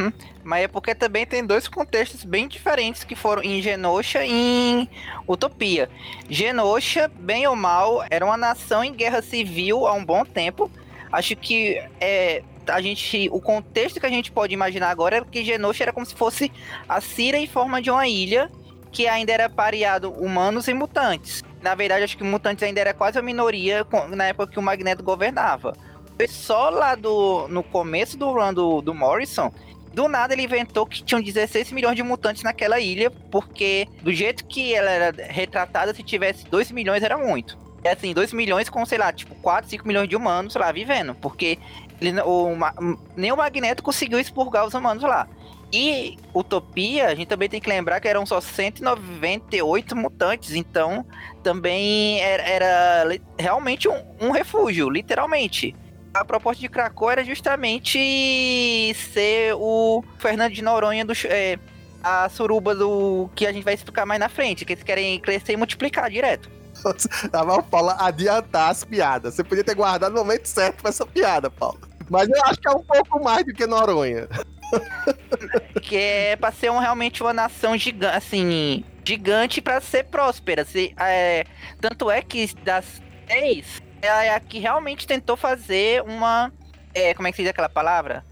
Uhum. 0.00 0.10
Mas 0.42 0.64
é 0.64 0.68
porque 0.68 0.94
também 0.94 1.26
tem 1.26 1.44
dois 1.44 1.68
contextos 1.68 2.24
bem 2.24 2.48
diferentes 2.48 3.04
que 3.04 3.14
foram 3.14 3.42
em 3.42 3.60
Genosha 3.60 4.24
e 4.24 4.32
em 4.32 4.88
Utopia. 5.28 5.90
Genosha, 6.28 7.08
bem 7.08 7.46
ou 7.46 7.54
mal, 7.54 8.04
era 8.10 8.24
uma 8.24 8.36
nação 8.36 8.82
em 8.82 8.94
guerra 8.94 9.20
civil 9.20 9.86
há 9.86 9.92
um 9.92 10.04
bom 10.04 10.24
tempo. 10.24 10.70
Acho 11.12 11.36
que 11.36 11.80
é, 12.00 12.42
a 12.68 12.80
gente, 12.80 13.28
o 13.30 13.40
contexto 13.40 14.00
que 14.00 14.06
a 14.06 14.10
gente 14.10 14.32
pode 14.32 14.54
imaginar 14.54 14.90
agora 14.90 15.18
é 15.18 15.24
que 15.24 15.44
Genosha 15.44 15.84
era 15.84 15.92
como 15.92 16.06
se 16.06 16.14
fosse 16.14 16.50
a 16.88 17.00
Cira 17.00 17.38
em 17.38 17.46
forma 17.46 17.80
de 17.80 17.90
uma 17.90 18.06
ilha 18.06 18.50
que 18.90 19.08
ainda 19.08 19.32
era 19.32 19.48
pareado 19.48 20.10
humanos 20.10 20.68
e 20.68 20.74
mutantes. 20.74 21.42
Na 21.60 21.74
verdade, 21.74 22.04
acho 22.04 22.16
que 22.16 22.22
mutantes 22.22 22.62
ainda 22.62 22.80
era 22.80 22.94
quase 22.94 23.18
a 23.18 23.22
minoria 23.22 23.84
na 24.10 24.26
época 24.26 24.52
que 24.52 24.58
o 24.58 24.62
Magneto 24.62 25.02
governava. 25.02 25.76
Foi 26.16 26.28
só 26.28 26.70
lá 26.70 26.94
do, 26.94 27.48
no 27.48 27.62
começo 27.62 28.16
do 28.16 28.30
run 28.30 28.54
do, 28.54 28.80
do 28.80 28.94
Morrison 28.94 29.52
do 29.94 30.08
nada 30.08 30.34
ele 30.34 30.42
inventou 30.42 30.84
que 30.84 31.02
tinham 31.02 31.22
16 31.22 31.70
milhões 31.70 31.94
de 31.94 32.02
mutantes 32.02 32.42
naquela 32.42 32.80
ilha, 32.80 33.10
porque 33.30 33.86
do 34.02 34.12
jeito 34.12 34.44
que 34.44 34.74
ela 34.74 34.90
era 34.90 35.14
retratada, 35.28 35.94
se 35.94 36.02
tivesse 36.02 36.44
2 36.48 36.72
milhões 36.72 37.02
era 37.02 37.16
muito. 37.16 37.56
É 37.84 37.92
assim, 37.92 38.12
2 38.12 38.32
milhões 38.32 38.68
com, 38.68 38.84
sei 38.84 38.98
lá, 38.98 39.12
tipo, 39.12 39.34
4, 39.36 39.70
5 39.70 39.86
milhões 39.86 40.08
de 40.08 40.16
humanos, 40.16 40.54
sei 40.54 40.62
lá, 40.62 40.72
vivendo. 40.72 41.14
Porque 41.14 41.58
ele, 42.08 42.20
o, 42.20 42.48
nem 43.16 43.32
o 43.32 43.36
Magneto 43.36 43.82
conseguiu 43.82 44.18
expurgar 44.18 44.66
os 44.66 44.74
humanos 44.74 45.02
lá. 45.02 45.28
E 45.72 46.16
Utopia, 46.32 47.08
a 47.08 47.14
gente 47.14 47.26
também 47.26 47.48
tem 47.48 47.60
que 47.60 47.68
lembrar 47.68 48.00
que 48.00 48.06
eram 48.06 48.24
só 48.24 48.40
198 48.40 49.96
mutantes, 49.96 50.54
então 50.54 51.04
também 51.42 52.20
era, 52.20 52.42
era 52.44 53.20
realmente 53.36 53.88
um, 53.88 54.04
um, 54.20 54.30
refúgio, 54.30 54.88
literalmente. 54.88 55.74
A 56.12 56.24
proposta 56.24 56.60
de 56.60 56.68
Krakow 56.68 57.10
era 57.10 57.24
justamente 57.24 57.98
ser 58.94 59.54
o 59.56 60.04
Fernando 60.18 60.52
de 60.52 60.62
Noronha 60.62 61.04
do. 61.04 61.12
É, 61.24 61.58
a 62.04 62.28
suruba 62.28 62.74
do 62.74 63.28
que 63.34 63.46
a 63.46 63.52
gente 63.52 63.64
vai 63.64 63.74
explicar 63.74 64.04
mais 64.06 64.20
na 64.20 64.28
frente, 64.28 64.64
que 64.64 64.74
eles 64.74 64.84
querem 64.84 65.18
crescer 65.18 65.54
e 65.54 65.56
multiplicar 65.56 66.08
direto. 66.10 66.50
Tava 67.32 67.62
Paula 67.62 67.96
adiantar 67.98 68.70
as 68.70 68.84
piadas. 68.84 69.34
Você 69.34 69.42
podia 69.42 69.64
ter 69.64 69.74
guardado 69.74 70.12
o 70.12 70.16
momento 70.16 70.46
certo 70.46 70.82
pra 70.82 70.90
essa 70.90 71.06
piada, 71.06 71.50
Paulo. 71.50 71.80
Mas 72.10 72.28
eu 72.28 72.42
acho 72.44 72.60
que 72.60 72.68
é 72.68 72.70
um 72.72 72.82
pouco 72.82 73.22
mais 73.22 73.44
do 73.44 73.52
que 73.52 73.66
Noronha. 73.66 74.28
que 75.82 75.96
é 75.96 76.36
pra 76.36 76.50
ser 76.52 76.70
um, 76.70 76.78
realmente 76.78 77.22
uma 77.22 77.32
nação 77.32 77.76
gigante, 77.76 78.16
assim, 78.16 78.84
gigante 79.04 79.60
pra 79.60 79.80
ser 79.80 80.04
próspera. 80.04 80.64
Se, 80.64 80.94
é, 80.98 81.44
tanto 81.80 82.10
é 82.10 82.22
que 82.22 82.54
das 82.62 83.02
10, 83.26 83.82
é 84.02 84.30
a 84.34 84.40
que 84.40 84.58
realmente 84.58 85.06
tentou 85.06 85.36
fazer 85.36 86.02
uma. 86.02 86.52
É, 86.94 87.14
como 87.14 87.26
é 87.26 87.30
que 87.30 87.36
se 87.36 87.42
diz 87.42 87.50
aquela 87.50 87.68
palavra? 87.68 88.24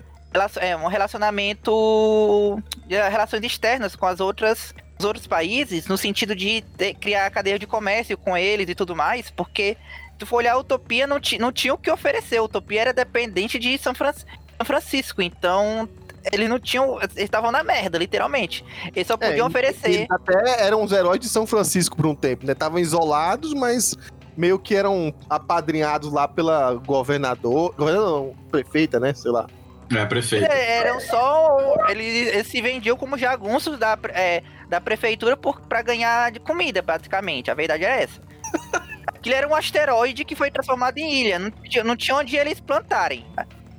É, 0.61 0.77
um 0.77 0.87
relacionamento. 0.87 2.63
de 2.87 2.97
relações 3.09 3.43
externas 3.45 3.95
com 3.97 4.07
as 4.07 4.21
outras. 4.21 4.75
Os 4.99 5.05
outros 5.05 5.27
países, 5.27 5.89
no 5.89 5.97
sentido 5.99 6.35
de 6.37 6.61
ter- 6.77 6.95
criar 6.95 7.29
cadeia 7.31 7.59
de 7.59 7.67
comércio 7.67 8.17
com 8.17 8.37
eles 8.37 8.69
e 8.69 8.75
tudo 8.75 8.95
mais, 8.95 9.33
porque 9.33 9.77
tu 10.23 10.27
for 10.27 10.37
olhar 10.37 10.53
a 10.55 10.59
Utopia, 10.59 11.07
não, 11.07 11.19
ti- 11.21 11.39
não 11.39 11.53
tinha 11.53 11.75
o 11.75 11.79
que 11.79 11.91
oferecer. 11.91 12.37
A 12.39 12.43
Utopia 12.43 12.81
era 12.83 12.93
dependente 12.93 13.59
de 13.59 13.77
São, 13.79 13.95
Fran- 13.95 14.13
São 14.13 14.65
Francisco, 14.65 15.21
então 15.23 15.89
eles 16.33 16.49
não 16.49 16.59
tinham. 16.61 16.99
Eles 17.01 17.17
estavam 17.17 17.51
na 17.51 17.65
merda, 17.65 17.99
literalmente. 17.99 18.65
Eles 18.95 19.07
só 19.07 19.17
podiam 19.17 19.47
É, 19.47 19.49
oferecer. 19.51 19.91
Eles 19.91 20.11
até 20.11 20.65
eram 20.67 20.83
os 20.83 20.93
heróis 20.93 21.19
de 21.21 21.29
São 21.29 21.47
Francisco 21.47 21.97
por 21.97 22.07
um 22.07 22.15
tempo, 22.15 22.47
né? 22.47 22.53
Estavam 22.53 22.79
isolados, 22.79 23.53
mas 23.55 23.97
meio 24.37 24.59
que 24.59 24.75
eram 24.75 25.13
apadrinhados 25.29 26.13
lá 26.13 26.27
pela 26.29 26.75
governador. 26.75 27.75
Governador 27.77 28.35
não, 28.35 28.35
prefeita, 28.51 29.01
né? 29.01 29.13
Sei 29.15 29.31
lá. 29.31 29.47
É, 29.95 30.07
prefeito. 30.07 30.45
É, 30.51 30.79
eram 30.79 31.01
só. 31.01 31.59
Eles, 31.89 32.29
eles 32.29 32.47
se 32.47 32.63
vendiam 32.63 32.97
como 32.97 33.19
jagunços 33.19 33.79
da, 33.79 33.99
é, 34.15 34.43
da 34.69 34.81
prefeitura 34.81 35.37
por, 35.37 35.61
pra 35.63 35.83
ganhar 35.83 36.31
de 36.31 36.41
comida, 36.41 36.81
basicamente. 36.81 37.51
A 37.51 37.55
verdade 37.55 37.85
é 37.85 38.05
essa. 38.05 38.21
Aquilo 39.09 39.35
era 39.37 39.49
um 39.49 39.55
asteroide 39.55 40.25
que 40.25 40.35
foi 40.35 40.51
transformado 40.51 40.99
em 40.99 41.21
ilha. 41.23 41.39
Não 41.39 41.51
tinha, 41.51 41.85
não 41.85 41.97
tinha 41.97 42.17
onde 42.17 42.37
eles 42.37 42.59
plantarem. 42.61 43.25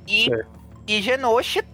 E, 0.06 0.24
Certo. 0.26 0.46
e 0.86 1.02
Genosha, 1.02 1.64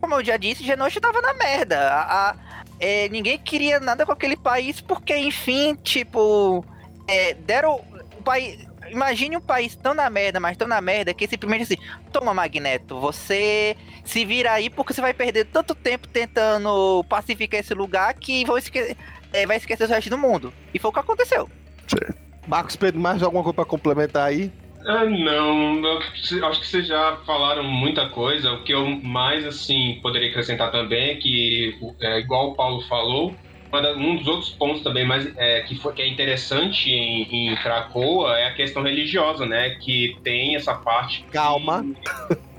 como 0.00 0.14
eu 0.14 0.24
já 0.24 0.36
disse, 0.36 0.64
Genosha 0.64 1.00
tava 1.00 1.20
na 1.20 1.34
merda. 1.34 1.78
A- 1.90 2.30
a- 2.30 2.36
é, 2.80 3.08
ninguém 3.08 3.38
queria 3.38 3.80
nada 3.80 4.06
com 4.06 4.12
aquele 4.12 4.36
país 4.36 4.80
porque, 4.80 5.16
enfim, 5.16 5.74
tipo. 5.82 6.64
é, 7.06 7.34
deram. 7.34 7.76
O 8.18 8.22
país. 8.22 8.66
Imagine 8.90 9.36
um 9.36 9.40
país 9.40 9.76
tão 9.76 9.92
na 9.92 10.08
merda, 10.08 10.40
mas 10.40 10.56
tão 10.56 10.66
na 10.66 10.80
merda, 10.80 11.12
que 11.12 11.28
simplesmente 11.28 11.64
assim, 11.64 11.76
toma 12.10 12.32
Magneto, 12.32 12.98
você 12.98 13.76
se 14.02 14.24
vira 14.24 14.52
aí 14.52 14.70
porque 14.70 14.94
você 14.94 15.02
vai 15.02 15.12
perder 15.12 15.44
tanto 15.44 15.74
tempo 15.74 16.08
tentando 16.08 17.04
pacificar 17.06 17.60
esse 17.60 17.74
lugar 17.74 18.14
que 18.14 18.46
vão 18.46 18.56
esque 18.56 18.96
é, 19.30 19.44
vai 19.46 19.58
esquecer 19.58 19.84
o 19.84 19.88
resto 19.88 20.08
do 20.08 20.16
mundo. 20.16 20.54
E 20.72 20.78
foi 20.78 20.88
o 20.88 20.92
que 20.94 21.00
aconteceu. 21.00 21.50
Marcos 22.48 22.76
Pedro, 22.76 22.98
mais 22.98 23.22
alguma 23.22 23.42
coisa 23.42 23.54
pra 23.54 23.64
complementar 23.66 24.26
aí? 24.26 24.50
Ah, 24.86 25.04
não, 25.04 25.82
acho 25.98 26.60
que 26.60 26.66
vocês 26.66 26.86
já 26.86 27.18
falaram 27.26 27.62
muita 27.62 28.08
coisa. 28.08 28.52
O 28.52 28.62
que 28.62 28.72
eu 28.72 28.86
mais 29.02 29.46
assim 29.46 29.98
poderia 30.02 30.30
acrescentar 30.30 30.72
também 30.72 31.10
é 31.10 31.14
que, 31.16 31.78
é, 32.00 32.18
igual 32.18 32.50
o 32.50 32.54
Paulo 32.54 32.80
falou, 32.88 33.34
um 33.98 34.16
dos 34.16 34.26
outros 34.26 34.50
pontos 34.50 34.82
também 34.82 35.04
mais 35.04 35.30
é, 35.36 35.60
que, 35.60 35.74
foi, 35.74 35.92
que 35.92 36.00
é 36.00 36.08
interessante 36.08 36.90
em, 36.90 37.50
em 37.50 37.56
Krakoa 37.56 38.38
é 38.38 38.46
a 38.46 38.54
questão 38.54 38.82
religiosa, 38.82 39.44
né? 39.44 39.70
Que 39.74 40.16
tem 40.22 40.56
essa 40.56 40.74
parte 40.74 41.22
que 41.24 41.32
Calma. 41.32 41.84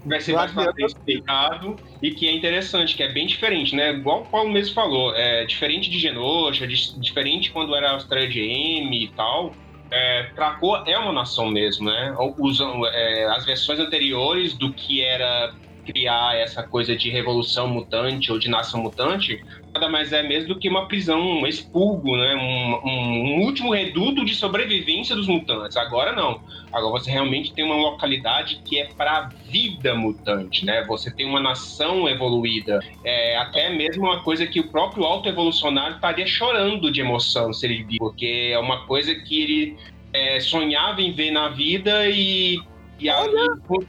vai 0.05 0.21
ser 0.21 0.33
mais 0.33 0.51
frente 0.51 0.85
explicado 0.85 1.77
e 1.99 2.11
que 2.11 2.27
é 2.27 2.31
interessante, 2.31 2.95
que 2.95 3.01
é 3.01 3.11
bem 3.11 3.25
diferente, 3.25 3.75
né? 3.75 3.91
Igual 3.91 4.21
o 4.21 4.25
Paulo 4.25 4.51
mesmo 4.51 4.75
falou, 4.75 5.15
é 5.15 5.45
diferente 5.45 5.89
de 5.89 5.97
Genosha, 5.97 6.67
diferente 6.67 7.49
quando 7.49 7.73
era 7.75 7.89
a 7.89 7.93
Austrália 7.93 8.29
de 8.29 8.39
M 8.39 9.05
e 9.05 9.07
tal. 9.09 9.51
É, 9.91 10.23
Krakoa 10.35 10.83
é 10.87 10.97
uma 10.97 11.11
nação 11.11 11.47
mesmo, 11.47 11.89
né? 11.89 12.15
Usam 12.37 12.85
é, 12.85 13.25
as 13.35 13.45
versões 13.45 13.79
anteriores 13.79 14.57
do 14.57 14.73
que 14.73 15.01
era 15.01 15.51
criar 15.85 16.35
essa 16.37 16.61
coisa 16.61 16.95
de 16.95 17.09
revolução 17.09 17.67
mutante 17.67 18.31
ou 18.31 18.37
de 18.37 18.47
nação 18.47 18.81
mutante, 18.81 19.39
nada 19.73 19.87
mais 19.89 20.11
é 20.11 20.23
mesmo 20.23 20.49
do 20.53 20.59
que 20.59 20.67
uma 20.69 20.87
prisão, 20.87 21.19
um 21.19 21.45
expurgo, 21.47 22.15
né? 22.17 22.35
Um, 22.35 22.87
um- 22.89 23.39
um 23.39 23.41
último 23.45 23.73
reduto 23.73 24.25
de 24.25 24.33
sobrevivência 24.35 25.15
dos 25.15 25.27
mutantes. 25.27 25.77
Agora 25.77 26.13
não. 26.13 26.41
Agora 26.71 26.99
você 26.99 27.09
realmente 27.11 27.53
tem 27.53 27.63
uma 27.65 27.75
localidade 27.75 28.61
que 28.65 28.79
é 28.79 28.85
para 28.85 29.29
vida 29.47 29.95
mutante, 29.95 30.65
né? 30.65 30.83
Você 30.87 31.11
tem 31.11 31.25
uma 31.25 31.39
nação 31.39 32.07
evoluída. 32.09 32.79
É 33.03 33.37
até 33.37 33.69
mesmo 33.69 34.03
uma 34.05 34.21
coisa 34.23 34.45
que 34.45 34.59
o 34.59 34.67
próprio 34.69 35.03
auto-evolucionário 35.03 35.95
estaria 35.95 36.27
chorando 36.27 36.91
de 36.91 37.01
emoção 37.01 37.51
se 37.53 37.65
ele 37.65 37.83
vir, 37.83 37.97
porque 37.99 38.51
é 38.53 38.59
uma 38.59 38.85
coisa 38.85 39.13
que 39.15 39.41
ele 39.41 39.77
é, 40.13 40.39
sonhava 40.39 41.01
em 41.01 41.11
ver 41.11 41.31
na 41.31 41.49
vida 41.49 42.07
e. 42.09 42.59
e 42.99 43.09
a- 43.09 43.25
e- 43.25 43.35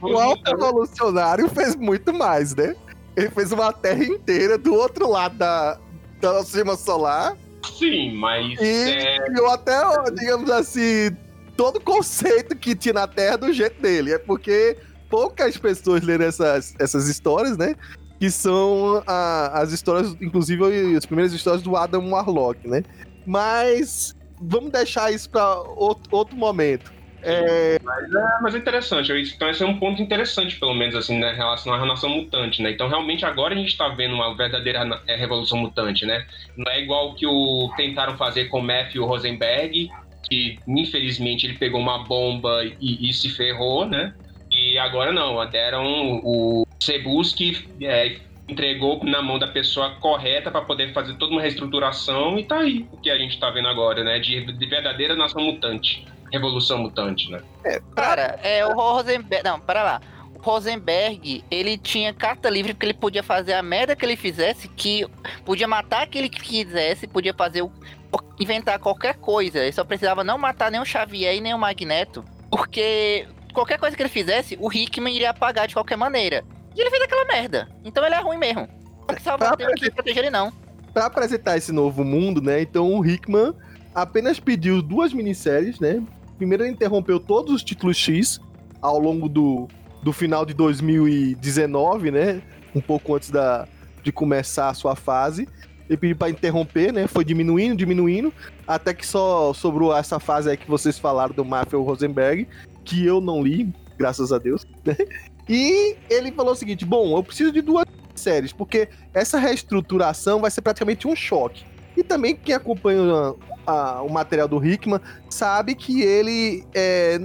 O 0.01 0.17
Alto 0.17 0.51
Evolucionário 0.51 1.49
fez 1.49 1.75
muito 1.75 2.13
mais, 2.13 2.55
né? 2.55 2.75
Ele 3.15 3.29
fez 3.29 3.51
uma 3.51 3.71
terra 3.73 4.03
inteira 4.03 4.57
do 4.57 4.73
outro 4.73 5.09
lado 5.09 5.37
da, 5.37 5.77
da 6.21 6.43
sistema 6.43 6.75
solar. 6.75 7.35
Sim, 7.77 8.15
mas. 8.15 8.59
E 8.59 8.91
é, 8.91 9.17
até, 9.51 9.79
digamos 10.13 10.49
assim, 10.49 11.15
todo 11.57 11.77
o 11.77 11.81
conceito 11.81 12.55
que 12.55 12.75
tinha 12.75 12.93
na 12.93 13.07
Terra 13.07 13.37
do 13.37 13.53
jeito 13.53 13.81
dele. 13.81 14.13
É 14.13 14.17
porque 14.17 14.77
poucas 15.09 15.57
pessoas 15.57 16.01
leram 16.03 16.25
essas, 16.25 16.73
essas 16.79 17.07
histórias, 17.07 17.57
né? 17.57 17.75
Que 18.19 18.31
são 18.31 19.03
a- 19.05 19.59
as 19.61 19.71
histórias, 19.71 20.15
inclusive 20.21 20.95
as 20.95 21.05
primeiras 21.05 21.33
histórias 21.33 21.61
do 21.61 21.75
Adam 21.75 22.09
Warlock, 22.11 22.67
né? 22.67 22.83
Mas 23.27 24.15
vamos 24.41 24.71
deixar 24.71 25.11
isso 25.11 25.29
para 25.29 25.55
outro, 25.61 26.03
outro 26.15 26.35
momento. 26.35 26.91
É, 27.23 28.41
mas 28.41 28.55
é 28.55 28.57
interessante, 28.57 29.11
isso- 29.21 29.33
então 29.35 29.49
esse 29.49 29.63
é 29.63 29.65
um 29.65 29.79
ponto 29.79 30.01
interessante, 30.01 30.57
pelo 30.59 30.73
menos, 30.73 30.95
assim, 30.95 31.17
né, 31.19 31.33
em 31.33 31.35
relação 31.35 31.73
à 31.73 31.77
relação 31.79 32.09
mutante, 32.09 32.61
né? 32.61 32.71
Então, 32.71 32.87
realmente, 32.87 33.25
agora 33.25 33.53
a 33.53 33.57
gente 33.57 33.75
tá 33.77 33.89
vendo 33.89 34.15
uma 34.15 34.35
verdadeira 34.35 35.01
é, 35.07 35.15
revolução 35.15 35.57
mutante, 35.57 36.05
né? 36.05 36.25
Não 36.57 36.71
é 36.71 36.81
igual 36.81 37.15
que 37.15 37.25
o 37.27 37.71
tentaram 37.75 38.17
fazer 38.17 38.45
com 38.45 38.59
o 38.59 38.63
Matthew 38.63 39.05
Rosenberg, 39.05 39.89
que, 40.29 40.59
infelizmente, 40.67 41.45
ele 41.45 41.57
pegou 41.57 41.79
uma 41.79 41.99
bomba 42.07 42.63
e, 42.79 43.09
e 43.09 43.13
se 43.13 43.29
ferrou, 43.29 43.85
né? 43.85 44.13
E 44.51 44.77
agora 44.77 45.11
não, 45.13 45.43
deram 45.49 46.19
o 46.23 46.63
Sebuski 46.83 47.53
é, 47.81 48.17
entregou 48.49 49.03
na 49.03 49.21
mão 49.21 49.39
da 49.39 49.47
pessoa 49.47 49.91
correta 49.99 50.51
para 50.51 50.61
poder 50.65 50.93
fazer 50.93 51.15
toda 51.17 51.31
uma 51.31 51.41
reestruturação 51.41 52.37
e 52.37 52.43
tá 52.45 52.59
aí 52.59 52.87
o 52.91 52.97
que 52.97 53.09
a 53.09 53.17
gente 53.17 53.39
tá 53.39 53.49
vendo 53.49 53.67
agora, 53.67 54.03
né? 54.03 54.19
De, 54.19 54.45
de 54.45 54.65
verdadeira 54.65 55.15
nação 55.15 55.41
mutante. 55.43 56.03
Revolução 56.31 56.77
mutante, 56.77 57.29
né? 57.29 57.41
Cara, 57.95 58.39
é 58.41 58.65
o 58.65 58.73
Rosenberg. 58.73 59.43
Não, 59.43 59.59
para 59.59 59.83
lá. 59.83 60.01
O 60.35 60.39
Rosenberg, 60.39 61.43
ele 61.51 61.77
tinha 61.77 62.13
carta 62.13 62.49
livre 62.49 62.73
porque 62.73 62.85
ele 62.85 62.93
podia 62.93 63.21
fazer 63.21 63.53
a 63.53 63.61
merda 63.61 63.95
que 63.95 64.05
ele 64.05 64.15
fizesse, 64.15 64.67
que 64.67 65.05
podia 65.45 65.67
matar 65.67 66.03
aquele 66.03 66.29
que 66.29 66.41
quisesse, 66.41 67.05
podia 67.07 67.33
fazer 67.33 67.61
o. 67.61 67.71
inventar 68.39 68.79
qualquer 68.79 69.15
coisa. 69.15 69.59
Ele 69.59 69.71
só 69.71 69.83
precisava 69.83 70.23
não 70.23 70.37
matar 70.37 70.71
nem 70.71 70.81
o 70.81 70.85
Xavier 70.85 71.35
e 71.35 71.41
nem 71.41 71.53
o 71.53 71.59
Magneto. 71.59 72.23
Porque 72.49 73.27
qualquer 73.53 73.77
coisa 73.77 73.95
que 73.95 74.01
ele 74.01 74.09
fizesse, 74.09 74.57
o 74.59 74.71
Hickman 74.71 75.15
iria 75.15 75.29
apagar 75.29 75.67
de 75.67 75.73
qualquer 75.73 75.97
maneira. 75.97 76.43
E 76.75 76.81
ele 76.81 76.89
fez 76.89 77.03
aquela 77.03 77.25
merda. 77.25 77.67
Então 77.83 78.05
ele 78.05 78.15
é 78.15 78.19
ruim 78.19 78.37
mesmo. 78.37 78.67
Não 79.07 79.15
que 79.15 79.21
salvar 79.21 79.57
tem 79.57 79.67
que 79.73 79.91
proteger 79.91 80.23
ele, 80.23 80.29
não. 80.29 80.51
Pra 80.93 81.05
apresentar 81.05 81.57
esse 81.57 81.71
novo 81.71 82.03
mundo, 82.03 82.41
né? 82.41 82.61
Então 82.61 82.93
o 82.93 83.05
Hickman 83.05 83.53
apenas 83.93 84.39
pediu 84.39 84.81
duas 84.81 85.13
minisséries, 85.13 85.79
né? 85.79 86.01
Primeiro 86.41 86.63
ele 86.63 86.71
interrompeu 86.71 87.19
todos 87.19 87.53
os 87.53 87.63
títulos 87.63 87.95
X 87.95 88.41
ao 88.81 88.97
longo 88.97 89.29
do, 89.29 89.67
do 90.01 90.11
final 90.11 90.43
de 90.43 90.55
2019, 90.55 92.09
né? 92.09 92.41
Um 92.73 92.81
pouco 92.81 93.13
antes 93.13 93.29
da, 93.29 93.67
de 94.01 94.11
começar 94.11 94.69
a 94.69 94.73
sua 94.73 94.95
fase. 94.95 95.47
Ele 95.87 95.97
pediu 95.97 96.15
pra 96.15 96.31
interromper, 96.31 96.91
né? 96.91 97.05
Foi 97.05 97.23
diminuindo, 97.23 97.75
diminuindo, 97.75 98.33
até 98.67 98.91
que 98.91 99.05
só 99.05 99.53
sobrou 99.53 99.95
essa 99.95 100.19
fase 100.19 100.49
aí 100.49 100.57
que 100.57 100.67
vocês 100.67 100.97
falaram 100.97 101.35
do 101.35 101.45
Matthew 101.45 101.83
Rosenberg, 101.83 102.47
que 102.83 103.05
eu 103.05 103.21
não 103.21 103.43
li, 103.43 103.71
graças 103.95 104.33
a 104.33 104.39
Deus, 104.39 104.65
né? 104.83 104.97
E 105.47 105.95
ele 106.09 106.31
falou 106.31 106.53
o 106.53 106.55
seguinte: 106.55 106.83
bom, 106.83 107.15
eu 107.15 107.23
preciso 107.23 107.51
de 107.51 107.61
duas 107.61 107.85
séries, 108.15 108.51
porque 108.51 108.89
essa 109.13 109.37
reestruturação 109.37 110.41
vai 110.41 110.49
ser 110.49 110.63
praticamente 110.63 111.07
um 111.07 111.15
choque. 111.15 111.63
E 111.95 112.03
também 112.03 112.35
quem 112.35 112.55
acompanha 112.55 113.35
a- 113.65 114.01
o 114.01 114.09
material 114.09 114.47
do 114.47 114.63
Hickman 114.65 114.99
sabe 115.29 115.75
que 115.75 116.01
ele 116.01 116.65
é, 116.73 117.19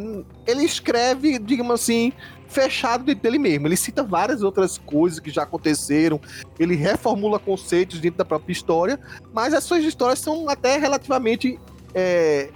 ele 0.47 0.65
escreve, 0.65 1.39
digamos 1.39 1.73
assim, 1.73 2.13
fechado 2.49 3.05
dentro 3.05 3.23
dele 3.23 3.39
mesmo. 3.39 3.67
Ele 3.67 3.77
cita 3.77 4.03
várias 4.03 4.43
outras 4.43 4.79
coisas 4.79 5.19
que 5.19 5.31
já 5.31 5.43
aconteceram, 5.43 6.21
ele 6.59 6.75
reformula 6.77 7.39
conceitos 7.39 8.01
dentro 8.01 8.19
da 8.19 8.25
própria 8.25 8.53
história, 8.53 8.99
mas 9.33 9.55
as 9.55 9.65
suas 9.65 9.85
histórias 9.85 10.19
são 10.19 10.49
até 10.49 10.79
relativamente 10.79 11.59
é, 11.95 12.51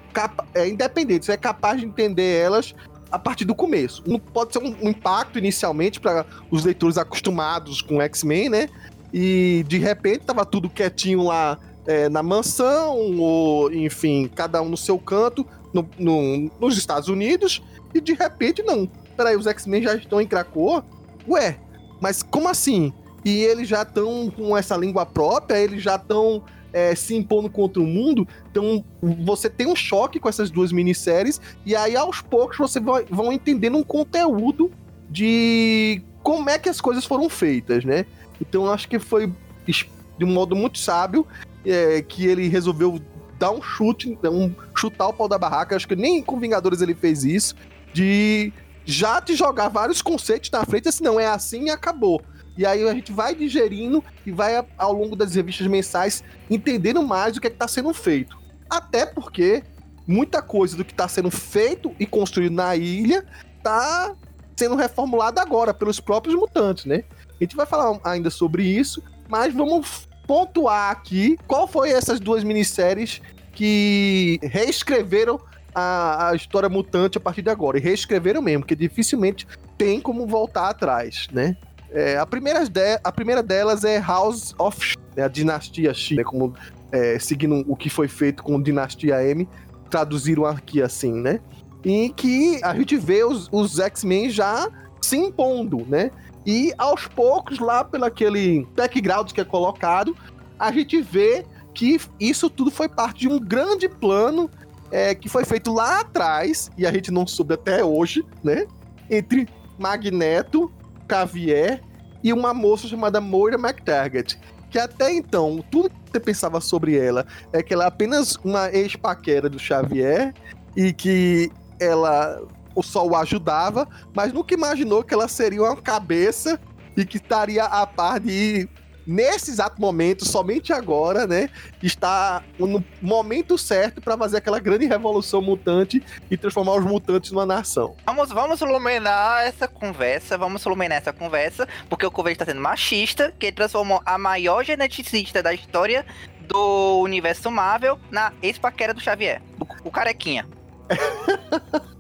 é, 0.55 0.69
independentes. 0.69 1.29
É 1.29 1.37
capaz 1.37 1.81
de 1.81 1.87
entender 1.87 2.43
elas 2.43 2.75
a 3.11 3.19
partir 3.19 3.45
do 3.45 3.55
começo. 3.55 4.03
Não 4.07 4.19
pode 4.19 4.53
ser 4.53 4.59
um, 4.59 4.77
um 4.83 4.91
impacto 4.91 5.39
inicialmente 5.39 5.99
para 5.99 6.27
os 6.51 6.65
leitores 6.65 6.99
acostumados 6.99 7.83
com 7.83 8.01
X-Men, 8.01 8.49
né? 8.49 8.69
E 9.13 9.65
de 9.67 9.79
repente 9.79 10.25
tava 10.25 10.45
tudo 10.45 10.71
quietinho 10.71 11.25
lá 11.25 11.59
é, 11.87 12.09
na 12.09 12.23
mansão, 12.23 12.97
ou 13.19 13.73
enfim, 13.73 14.31
cada 14.35 14.61
um 14.63 14.69
no 14.69 14.77
seu 14.77 14.99
canto, 14.99 15.47
no- 15.73 15.89
no- 15.99 16.51
nos 16.61 16.77
Estados 16.77 17.09
Unidos, 17.09 17.63
e 17.95 18.01
de 18.01 18.13
repente 18.13 18.63
não. 18.63 18.89
Peraí, 19.17 19.37
os 19.37 19.47
X-Men 19.47 19.83
já 19.83 19.95
estão 19.95 20.21
em 20.21 20.27
Krakoa? 20.27 20.85
Ué, 21.29 21.59
mas 22.01 22.23
como 22.23 22.49
assim? 22.49 22.93
E 23.25 23.39
eles 23.43 23.69
já 23.69 23.83
estão 23.83 24.31
com 24.31 24.57
essa 24.57 24.77
língua 24.77 25.05
própria, 25.05 25.59
eles 25.59 25.83
já 25.83 25.97
estão 25.97 26.43
é, 26.73 26.95
se 26.95 27.17
impondo 27.17 27.51
contra 27.51 27.83
o 27.83 27.87
mundo. 27.87 28.27
Então 28.51 28.85
você 29.03 29.51
tem 29.51 29.67
um 29.67 29.75
choque 29.75 30.21
com 30.21 30.29
essas 30.29 30.51
duas 30.51 30.73
minisséries, 30.73 31.41
e 31.67 31.75
aí 31.75 31.97
aos 31.97 32.21
poucos 32.21 32.57
você 32.57 32.79
vai, 32.79 33.05
vão 33.11 33.33
entendendo 33.33 33.77
um 33.77 33.83
conteúdo 33.83 34.71
de 35.11 36.01
como 36.23 36.49
é 36.49 36.59
que 36.59 36.69
as 36.69 36.81
coisas 36.81 37.05
foram 37.05 37.29
feitas, 37.29 37.85
né? 37.85 38.07
Então 38.41 38.67
eu 38.67 38.73
acho 38.73 38.89
que 38.89 38.99
foi 38.99 39.33
de 39.67 40.25
um 40.25 40.29
modo 40.33 40.55
muito 40.55 40.79
sábio 40.79 41.27
é, 41.65 42.03
que 42.03 42.27
ele 42.27 42.49
resolveu 42.49 43.01
dar 43.39 43.51
um 43.51 43.63
chute, 43.63 44.19
um 44.25 44.55
chutar 44.77 45.09
o 45.09 45.13
pau 45.13 45.29
da 45.29 45.39
barraca. 45.39 45.75
Acho 45.75 45.89
que 45.89 45.97
nem 45.97 46.23
com 46.23 46.39
Vingadores 46.39 46.81
ele 46.81 46.95
fez 46.95 47.25
isso, 47.25 47.55
de 47.93 48.53
já 48.85 49.21
te 49.21 49.35
jogar 49.35 49.69
vários 49.69 50.03
conceitos 50.03 50.51
na 50.51 50.65
frente, 50.65 50.89
assim, 50.89 51.05
não 51.05 51.19
é 51.19 51.27
assim 51.27 51.65
e 51.65 51.71
acabou. 51.71 52.21
E 52.57 52.67
aí 52.67 52.87
a 52.87 52.93
gente 52.93 53.13
vai 53.13 53.35
digerindo 53.35 54.05
e 54.27 54.31
vai, 54.31 54.63
ao 54.77 54.93
longo 54.93 55.17
das 55.17 55.35
revistas 55.35 55.67
mensais, 55.67 56.23
entendendo 56.51 57.03
mais 57.03 57.37
o 57.37 57.41
que 57.41 57.47
é 57.47 57.51
está 57.51 57.67
sendo 57.67 57.95
feito. 57.95 58.39
Até 58.69 59.07
porque 59.07 59.63
muita 60.07 60.43
coisa 60.43 60.77
do 60.77 60.85
que 60.85 60.93
está 60.93 61.09
sendo 61.09 61.31
feito 61.31 61.95
e 61.99 62.05
construído 62.05 62.53
na 62.53 62.77
ilha 62.77 63.25
está 63.57 64.15
sendo 64.57 64.77
reformulada 64.77 65.41
agora 65.41 65.73
pelos 65.73 66.01
próprios 66.01 66.35
mutantes, 66.35 66.85
né? 66.85 67.05
A 67.41 67.45
gente 67.45 67.57
vai 67.57 67.65
falar 67.65 67.99
ainda 68.05 68.29
sobre 68.29 68.63
isso, 68.65 69.03
mas 69.29 69.55
vamos 69.55 70.07
pontuar 70.31 70.93
aqui 70.93 71.37
qual 71.45 71.67
foi 71.67 71.91
essas 71.91 72.21
duas 72.21 72.45
minisséries 72.45 73.21
que 73.53 74.39
reescreveram 74.45 75.41
a, 75.75 76.29
a, 76.29 76.37
história 76.37 76.69
mutante 76.69 77.19
a 77.19 77.21
partir 77.21 77.43
de 77.43 77.51
agora. 77.51 77.79
E 77.79 77.81
reescreveram 77.81 78.41
mesmo, 78.41 78.61
porque 78.61 78.77
dificilmente 78.77 79.45
tem 79.77 80.01
como 80.01 80.29
voltar 80.29 80.69
atrás, 80.69 81.27
né? 81.33 81.57
É, 81.91 82.17
a, 82.17 82.25
primeira 82.25 82.65
de, 82.65 83.01
a 83.03 83.11
primeira 83.11 83.43
delas 83.43 83.83
é 83.83 83.99
House 83.99 84.55
of 84.57 84.95
né, 85.17 85.25
a 85.25 85.29
Dinastia 85.29 85.93
X, 85.93 86.17
né, 86.17 86.23
como, 86.23 86.55
é, 86.93 87.19
seguindo 87.19 87.65
o 87.67 87.75
que 87.75 87.91
foi 87.91 88.07
feito 88.07 88.45
com 88.45 88.63
Dinastia 88.63 89.21
M, 89.25 89.49
traduziram 89.91 90.47
aqui 90.47 90.81
assim, 90.81 91.13
né? 91.13 91.41
Em 91.85 92.09
que 92.09 92.61
a 92.63 92.73
gente 92.77 92.97
vê 92.97 93.25
os, 93.25 93.49
os 93.51 93.81
X-Men 93.81 94.31
já 94.31 94.71
se 95.01 95.17
impondo, 95.17 95.85
né? 95.89 96.13
E 96.47 96.73
aos 96.79 97.07
poucos, 97.07 97.59
lá 97.59 97.85
pelo 97.85 98.05
aquele 98.05 98.67
background 98.75 99.33
que 99.33 99.41
é 99.41 99.45
colocado, 99.45 100.17
a 100.59 100.73
gente 100.73 101.01
vê 101.01 101.45
que 101.75 102.01
isso 102.19 102.49
tudo 102.51 102.71
foi 102.71 102.89
parte 102.89 103.21
de 103.21 103.29
um 103.29 103.39
grande 103.39 103.89
plano 103.89 104.51
é, 104.91 105.15
que 105.15 105.29
foi 105.29 105.45
feito 105.45 105.73
lá 105.73 106.01
atrás, 106.01 106.71
e 106.77 106.87
a 106.87 106.93
gente 106.93 107.11
não 107.11 107.27
soube 107.27 107.55
até 107.55 107.85
hoje, 107.85 108.25
né? 108.43 108.67
Entre 109.09 109.49
Magneto, 109.79 110.71
Xavier 111.11 111.81
e 112.23 112.33
uma 112.33 112.53
moça 112.53 112.89
chamada 112.89 113.21
Moira 113.21 113.57
McTaggart. 113.57 114.37
Que 114.71 114.79
até 114.79 115.13
então, 115.13 115.65
tudo 115.71 115.91
que 115.91 115.97
você 116.13 116.21
pensava 116.21 116.61
sobre 116.61 116.97
ela 116.97 117.27
é 117.53 117.63
que 117.63 117.75
ela 117.75 117.85
é 117.85 117.89
apenas 117.89 118.37
uma 118.37 118.71
ex-paquera 118.71 119.49
do 119.49 119.59
Xavier 119.59 120.35
e 120.77 120.93
que 120.93 121.51
ela 121.79 122.41
o 122.81 122.83
sol 122.83 123.15
ajudava, 123.15 123.89
mas 124.15 124.33
nunca 124.33 124.55
imaginou 124.55 125.05
que 125.05 125.15
ela 125.15 125.29
seria 125.29 125.63
uma 125.63 125.77
cabeça 125.77 126.61
e 126.97 127.05
que 127.05 127.17
estaria 127.17 127.65
a 127.65 127.87
par 127.87 128.19
de 128.19 128.69
nesse 129.07 129.51
exato 129.51 129.81
momento, 129.81 130.25
somente 130.25 130.73
agora, 130.73 131.27
né, 131.27 131.49
está 131.83 132.43
no 132.59 132.85
momento 133.01 133.59
certo 133.59 134.01
para 134.01 134.17
fazer 134.17 134.37
aquela 134.37 134.61
grande 134.61 134.87
revolução 134.87 135.43
mutante 135.43 136.03
e 136.31 136.37
transformar 136.37 136.75
os 136.77 136.85
mutantes 136.85 137.33
numa 137.33 137.47
nação. 137.47 137.97
Vamos, 138.07 138.29
vamos 138.31 138.61
iluminar 138.61 139.45
essa 139.45 139.67
conversa, 139.67 140.39
vamos 140.39 140.65
iluminar 140.65 140.99
essa 140.99 141.13
conversa, 141.13 141.67
porque 141.89 142.07
o 142.07 142.11
Coveiro 142.11 142.35
está 142.35 142.45
sendo 142.45 142.61
machista, 142.61 143.33
que 143.39 143.51
transformou 143.51 144.01
a 144.07 144.17
maior 144.17 144.65
geneticista 144.65 145.43
da 145.43 145.53
história 145.53 146.07
do 146.43 147.01
universo 147.01 147.51
Marvel 147.51 147.99
na 148.11 148.33
ex-paquera 148.43 148.95
do 148.95 149.01
Xavier, 149.01 149.43
o, 149.59 149.89
o 149.89 149.91
carequinha. 149.91 150.47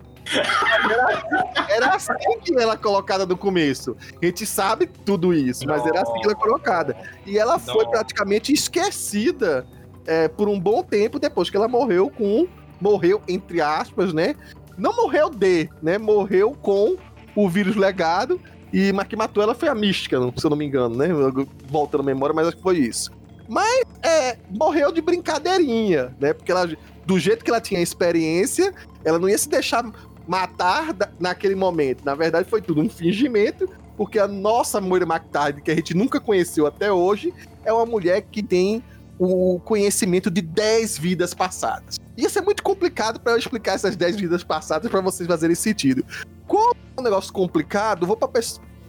Era, 1.68 1.94
assim 1.94 2.12
que 2.42 2.54
ela 2.54 2.74
é 2.74 2.76
colocada 2.76 3.26
no 3.26 3.36
começo. 3.36 3.96
A 4.20 4.24
gente 4.24 4.46
sabe 4.46 4.86
tudo 4.86 5.32
isso, 5.34 5.66
mas 5.66 5.84
era 5.84 6.02
assim 6.02 6.12
que 6.14 6.24
ela 6.24 6.32
é 6.32 6.36
colocada. 6.36 6.96
E 7.26 7.38
ela 7.38 7.58
foi 7.58 7.86
praticamente 7.86 8.52
esquecida 8.52 9.66
é, 10.06 10.28
por 10.28 10.48
um 10.48 10.58
bom 10.58 10.82
tempo 10.82 11.18
depois 11.18 11.50
que 11.50 11.56
ela 11.56 11.68
morreu 11.68 12.10
com. 12.10 12.46
Morreu, 12.80 13.20
entre 13.28 13.60
aspas, 13.60 14.12
né? 14.12 14.34
Não 14.78 14.96
morreu 14.96 15.28
de, 15.28 15.68
né? 15.82 15.98
Morreu 15.98 16.52
com 16.52 16.96
o 17.34 17.48
vírus 17.48 17.76
legado. 17.76 18.40
E 18.72 18.92
mas 18.92 19.08
que 19.08 19.16
matou 19.16 19.42
ela 19.42 19.54
foi 19.54 19.68
a 19.68 19.74
mística, 19.74 20.16
se 20.36 20.46
eu 20.46 20.50
não 20.50 20.56
me 20.56 20.64
engano, 20.64 20.96
né? 20.96 21.08
Voltando 21.66 22.02
a 22.02 22.04
memória, 22.04 22.34
mas 22.34 22.46
acho 22.46 22.56
que 22.56 22.62
foi 22.62 22.78
isso. 22.78 23.10
Mas 23.48 23.82
é, 24.02 24.38
morreu 24.48 24.92
de 24.92 25.00
brincadeirinha, 25.00 26.14
né? 26.20 26.32
Porque 26.32 26.52
ela, 26.52 26.70
do 27.04 27.18
jeito 27.18 27.44
que 27.44 27.50
ela 27.50 27.60
tinha 27.60 27.80
experiência, 27.80 28.72
ela 29.04 29.18
não 29.18 29.28
ia 29.28 29.36
se 29.36 29.48
deixar 29.48 29.84
matar 30.30 30.94
naquele 31.18 31.56
momento. 31.56 32.04
Na 32.04 32.14
verdade, 32.14 32.48
foi 32.48 32.62
tudo 32.62 32.80
um 32.80 32.88
fingimento, 32.88 33.68
porque 33.96 34.16
a 34.16 34.28
nossa 34.28 34.80
Moira 34.80 35.04
McTardy, 35.04 35.60
que 35.60 35.72
a 35.72 35.74
gente 35.74 35.92
nunca 35.92 36.20
conheceu 36.20 36.68
até 36.68 36.92
hoje, 36.92 37.34
é 37.64 37.72
uma 37.72 37.84
mulher 37.84 38.22
que 38.22 38.40
tem 38.40 38.80
o 39.18 39.58
conhecimento 39.64 40.30
de 40.30 40.40
10 40.40 40.98
vidas 40.98 41.34
passadas. 41.34 41.98
Isso 42.16 42.38
é 42.38 42.42
muito 42.42 42.62
complicado 42.62 43.18
para 43.18 43.32
eu 43.32 43.38
explicar 43.38 43.72
essas 43.72 43.96
10 43.96 44.20
vidas 44.20 44.44
passadas 44.44 44.88
para 44.88 45.00
vocês 45.00 45.26
fazerem 45.26 45.56
sentido. 45.56 46.04
Como 46.46 46.76
é 46.96 47.00
um 47.00 47.02
negócio 47.02 47.32
complicado, 47.32 48.06
vou, 48.06 48.16
pra, 48.16 48.40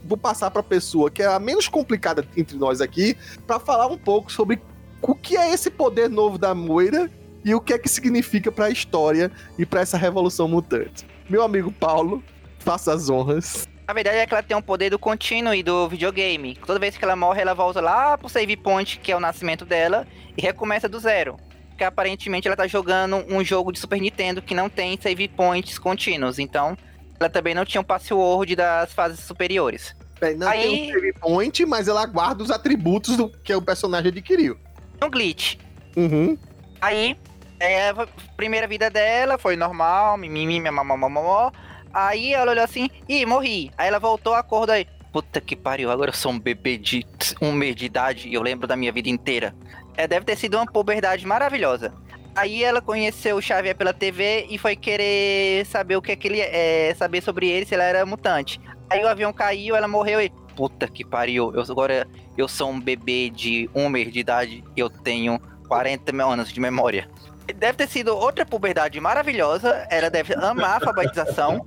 vou 0.04 0.16
passar 0.16 0.48
para 0.48 0.60
a 0.60 0.64
pessoa 0.64 1.10
que 1.10 1.24
é 1.24 1.26
a 1.26 1.40
menos 1.40 1.66
complicada 1.66 2.24
entre 2.36 2.56
nós 2.56 2.80
aqui 2.80 3.16
para 3.48 3.58
falar 3.58 3.88
um 3.88 3.98
pouco 3.98 4.30
sobre 4.30 4.62
o 5.02 5.12
que 5.12 5.36
é 5.36 5.52
esse 5.52 5.72
poder 5.72 6.08
novo 6.08 6.38
da 6.38 6.54
Moira 6.54 7.10
e 7.44 7.52
o 7.52 7.60
que 7.60 7.72
é 7.72 7.78
que 7.78 7.88
significa 7.88 8.52
para 8.52 8.66
a 8.66 8.70
história 8.70 9.32
e 9.58 9.66
para 9.66 9.80
essa 9.80 9.98
revolução 9.98 10.46
mutante. 10.46 11.10
Meu 11.32 11.42
amigo 11.42 11.72
Paulo, 11.72 12.22
faça 12.58 12.92
as 12.92 13.08
honras. 13.08 13.66
A 13.88 13.94
verdade 13.94 14.18
é 14.18 14.26
que 14.26 14.34
ela 14.34 14.42
tem 14.42 14.54
um 14.54 14.60
poder 14.60 14.90
do 14.90 14.98
contínuo 14.98 15.54
e 15.54 15.62
do 15.62 15.88
videogame. 15.88 16.58
Toda 16.66 16.78
vez 16.78 16.94
que 16.94 17.02
ela 17.02 17.16
morre, 17.16 17.40
ela 17.40 17.54
volta 17.54 17.80
lá 17.80 18.18
pro 18.18 18.28
save 18.28 18.54
point, 18.54 18.98
que 18.98 19.10
é 19.10 19.16
o 19.16 19.18
nascimento 19.18 19.64
dela, 19.64 20.06
e 20.36 20.42
recomeça 20.42 20.90
do 20.90 21.00
zero. 21.00 21.38
Porque 21.70 21.84
aparentemente 21.84 22.46
ela 22.46 22.54
tá 22.54 22.66
jogando 22.66 23.24
um 23.30 23.42
jogo 23.42 23.72
de 23.72 23.78
Super 23.78 23.98
Nintendo 23.98 24.42
que 24.42 24.54
não 24.54 24.68
tem 24.68 24.98
save 25.00 25.26
points 25.26 25.78
contínuos. 25.78 26.38
Então, 26.38 26.76
ela 27.18 27.30
também 27.30 27.54
não 27.54 27.64
tinha 27.64 27.80
um 27.80 27.84
password 27.84 28.54
das 28.54 28.92
fases 28.92 29.20
superiores. 29.20 29.96
É, 30.20 30.34
não 30.34 30.46
Aí... 30.46 30.60
tem 30.60 30.90
um 30.90 30.92
save 30.92 31.12
point, 31.14 31.64
mas 31.64 31.88
ela 31.88 32.04
guarda 32.04 32.42
os 32.42 32.50
atributos 32.50 33.16
do 33.16 33.30
que 33.30 33.54
o 33.54 33.62
personagem 33.62 34.10
adquiriu. 34.10 34.58
Um 35.02 35.08
glitch. 35.08 35.56
Uhum. 35.96 36.36
Aí, 36.78 37.16
é, 37.62 37.94
primeira 38.36 38.66
vida 38.66 38.90
dela 38.90 39.38
foi 39.38 39.54
normal, 39.54 40.18
mimimi, 40.18 40.60
mamamamamó. 40.60 41.52
Aí 41.94 42.34
ela 42.34 42.50
olhou 42.50 42.64
assim, 42.64 42.90
ih, 43.08 43.24
morri. 43.24 43.70
Aí 43.78 43.86
ela 43.86 44.00
voltou, 44.00 44.34
acordou 44.34 44.74
aí. 44.74 44.86
Puta 45.12 45.40
que 45.40 45.54
pariu, 45.54 45.90
agora 45.90 46.10
eu 46.10 46.14
sou 46.14 46.32
um 46.32 46.38
bebê 46.40 46.76
de 46.76 47.06
um 47.40 47.52
mês 47.52 47.76
de 47.76 47.84
idade 47.84 48.28
e 48.28 48.34
eu 48.34 48.42
lembro 48.42 48.66
da 48.66 48.74
minha 48.74 48.90
vida 48.90 49.08
inteira. 49.08 49.54
É, 49.96 50.08
deve 50.08 50.26
ter 50.26 50.36
sido 50.36 50.56
uma 50.56 50.66
puberdade 50.66 51.24
maravilhosa. 51.24 51.92
Aí 52.34 52.64
ela 52.64 52.80
conheceu 52.80 53.36
o 53.36 53.42
Xavier 53.42 53.76
pela 53.76 53.92
TV 53.92 54.46
e 54.48 54.58
foi 54.58 54.74
querer 54.74 55.64
saber 55.66 55.96
o 55.96 56.02
que 56.02 56.12
é 56.12 56.16
que 56.16 56.26
ele 56.26 56.40
é, 56.40 56.94
saber 56.96 57.22
sobre 57.22 57.46
ele, 57.46 57.66
se 57.66 57.74
ela 57.74 57.84
era 57.84 58.06
mutante. 58.06 58.58
Aí 58.90 59.04
o 59.04 59.08
avião 59.08 59.32
caiu, 59.32 59.76
ela 59.76 59.86
morreu 59.86 60.20
e. 60.20 60.30
Puta 60.56 60.88
que 60.88 61.04
pariu, 61.04 61.52
eu, 61.54 61.62
agora 61.62 62.08
eu 62.36 62.48
sou 62.48 62.70
um 62.70 62.80
bebê 62.80 63.30
de 63.30 63.70
um 63.74 63.88
mês 63.88 64.12
de 64.12 64.18
idade 64.18 64.64
e 64.74 64.80
eu 64.80 64.90
tenho 64.90 65.38
40 65.68 66.24
anos 66.24 66.52
de 66.52 66.58
memória. 66.58 67.08
Deve 67.56 67.78
ter 67.78 67.88
sido 67.88 68.16
outra 68.16 68.44
puberdade 68.44 69.00
maravilhosa. 69.00 69.86
Ela 69.90 70.10
deve 70.10 70.34
amar 70.34 70.70
a 70.70 70.74
alfabetização. 70.74 71.66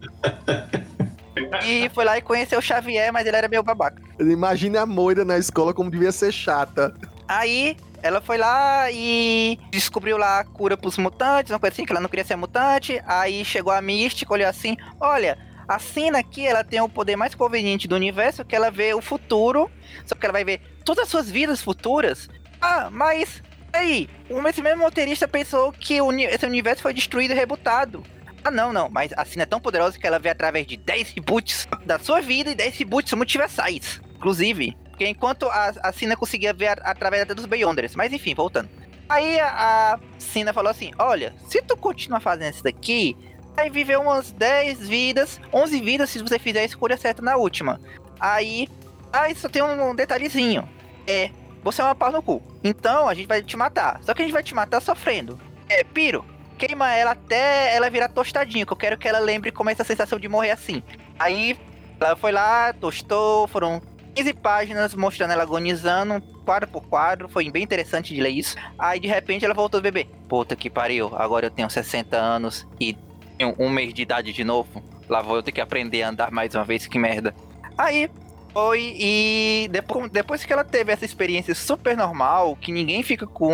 e 1.66 1.90
foi 1.94 2.06
lá 2.06 2.18
e 2.18 2.22
conheceu 2.22 2.60
o 2.60 2.62
Xavier, 2.62 3.12
mas 3.12 3.26
ele 3.26 3.36
era 3.38 3.48
meio 3.48 3.64
babaca. 3.64 4.02
Imagina 4.20 4.82
a 4.82 4.86
Moira 4.86 5.26
na 5.26 5.38
escola 5.38 5.74
como 5.74 5.92
devia 5.92 6.12
ser 6.12 6.32
chata. 6.32 6.94
Aí 7.28 7.76
ela 8.02 8.22
foi 8.22 8.38
lá 8.38 8.92
e 8.92 9.60
descobriu 9.72 10.18
lá 10.18 10.40
a 10.40 10.44
cura 10.46 10.78
pros 10.78 10.98
mutantes, 10.98 11.52
uma 11.52 11.60
coisa 11.60 11.74
assim, 11.74 11.86
que 11.86 11.92
ela 11.92 12.02
não 12.02 12.10
queria 12.10 12.26
ser 12.26 12.36
mutante. 12.36 13.02
Aí 13.06 13.44
chegou 13.44 13.74
a 13.74 13.82
Mística, 13.82 14.32
olhou 14.32 14.48
assim: 14.48 14.78
olha, 15.00 15.38
a 15.68 15.80
Sina 15.80 16.20
aqui, 16.20 16.46
ela 16.46 16.64
tem 16.64 16.80
o 16.82 16.88
poder 16.88 17.16
mais 17.16 17.34
conveniente 17.34 17.88
do 17.88 17.96
universo, 17.96 18.46
que 18.46 18.56
ela 18.56 18.70
vê 18.70 18.94
o 18.94 19.02
futuro, 19.02 19.70
só 20.06 20.16
que 20.16 20.26
ela 20.26 20.34
vai 20.34 20.44
ver 20.44 20.62
todas 20.84 21.06
as 21.06 21.10
suas 21.10 21.30
vidas 21.30 21.62
futuras. 21.62 22.30
Ah, 22.62 22.90
mas 22.92 23.42
aí, 23.76 24.10
esse 24.50 24.62
mesmo 24.62 24.84
motorista 24.84 25.28
pensou 25.28 25.72
que 25.72 25.96
esse 26.30 26.46
universo 26.46 26.82
foi 26.82 26.94
destruído 26.94 27.32
e 27.32 27.36
rebutado. 27.36 28.04
Ah, 28.44 28.52
não, 28.52 28.72
não, 28.72 28.90
mas 28.90 29.12
a 29.18 29.26
Sina 29.26 29.44
é 29.44 29.46
tão 29.46 29.60
poderosa 29.60 29.98
que 29.98 30.06
ela 30.06 30.20
vê 30.20 30.30
através 30.30 30.68
de 30.68 30.78
10 30.78 31.14
reboots 31.14 31.68
da 31.84 31.98
sua 31.98 32.22
vida 32.22 32.52
e 32.52 32.56
10 32.56 32.78
reboots 32.78 33.14
multiversais, 33.14 34.00
inclusive. 34.16 34.78
Porque 34.90 35.08
enquanto 35.08 35.50
a, 35.50 35.74
a 35.82 35.92
Sina 35.92 36.16
conseguia 36.16 36.54
ver 36.54 36.80
através 36.84 37.24
até 37.24 37.34
dos 37.34 37.46
Beyonders. 37.46 37.96
Mas 37.96 38.14
enfim, 38.14 38.34
voltando. 38.36 38.70
Aí 39.10 39.40
a, 39.40 39.94
a 39.96 40.00
Sina 40.20 40.54
falou 40.54 40.70
assim: 40.70 40.92
Olha, 40.98 41.34
se 41.50 41.62
tu 41.62 41.76
continuar 41.76 42.20
fazendo 42.20 42.54
isso 42.54 42.64
daqui, 42.64 43.18
vai 43.56 43.70
viver 43.70 43.98
umas 43.98 44.32
10 44.32 44.88
vidas, 44.88 45.42
11 45.52 45.82
vidas 45.82 46.10
se 46.10 46.20
você 46.20 46.38
fizer 46.38 46.62
a 46.62 46.66
escolha 46.66 46.98
certa 46.98 47.22
na 47.22 47.36
última. 47.36 47.82
Aí, 48.20 48.68
aí 49.12 49.36
só 49.36 49.50
tem 49.50 49.64
um 49.64 49.96
detalhezinho. 49.96 50.70
É, 51.08 51.30
você 51.66 51.82
é 51.82 51.86
uma 51.86 51.96
pau 51.96 52.12
no 52.12 52.22
cu. 52.22 52.44
Então 52.64 53.10
a 53.10 53.14
gente 53.16 53.28
vai 53.28 53.42
te 53.42 53.58
matar. 53.58 54.00
Só 54.04 54.14
que 54.14 54.22
a 54.22 54.26
gente 54.26 54.34
vai 54.34 54.44
te 54.44 54.54
matar 54.54 54.80
sofrendo. 54.80 55.40
É, 55.68 55.84
Piro, 55.84 56.24
queima 56.60 56.94
ela 56.94 57.12
até 57.12 57.76
ela 57.76 57.90
virar 57.90 58.08
tostadinha, 58.08 58.68
que 58.68 58.72
eu 58.72 58.78
quero 58.78 59.00
que 59.00 59.08
ela 59.08 59.18
lembre 59.18 59.52
como 59.52 59.72
é 59.72 59.74
essa 59.74 59.84
sensação 59.84 60.20
de 60.20 60.30
morrer 60.30 60.52
assim. 60.52 60.84
Aí 61.18 61.58
ela 62.00 62.16
foi 62.16 62.32
lá, 62.32 62.72
tostou, 62.72 63.48
foram 63.48 63.82
15 64.14 64.34
páginas 64.34 64.94
mostrando 64.94 65.32
ela 65.32 65.42
agonizando, 65.42 66.22
quadro 66.46 66.70
por 66.70 66.86
quadro, 66.86 67.28
foi 67.28 67.50
bem 67.50 67.64
interessante 67.64 68.14
de 68.14 68.22
ler 68.22 68.30
isso. 68.30 68.56
Aí 68.78 69.00
de 69.00 69.08
repente 69.08 69.44
ela 69.44 69.56
voltou 69.56 69.80
a 69.80 69.82
beber. 69.82 70.06
Puta 70.30 70.56
que 70.56 70.70
pariu, 70.70 71.16
agora 71.16 71.48
eu 71.48 71.52
tenho 71.52 71.68
60 71.68 72.16
anos 72.16 72.68
e 72.80 72.96
tenho 73.40 73.56
um 73.58 73.72
mês 73.72 73.92
de 73.92 74.04
idade 74.04 74.32
de 74.32 74.44
novo. 74.44 74.84
Lá 75.10 75.24
vou 75.24 75.38
eu 75.38 75.44
ter 75.44 75.52
que 75.52 75.62
aprender 75.62 76.04
a 76.04 76.10
andar 76.10 76.32
mais 76.32 76.54
uma 76.54 76.64
vez, 76.64 76.86
que 76.86 77.00
merda. 77.00 77.34
Aí 77.76 78.08
foi 78.56 78.96
e 78.98 79.68
depois, 79.70 80.10
depois 80.10 80.46
que 80.46 80.54
ela 80.54 80.64
teve 80.64 80.94
essa 80.94 81.04
experiência 81.04 81.54
super 81.54 81.98
normal, 81.98 82.56
que 82.56 82.72
ninguém 82.72 83.04
fica 83.04 83.28
com 83.28 83.52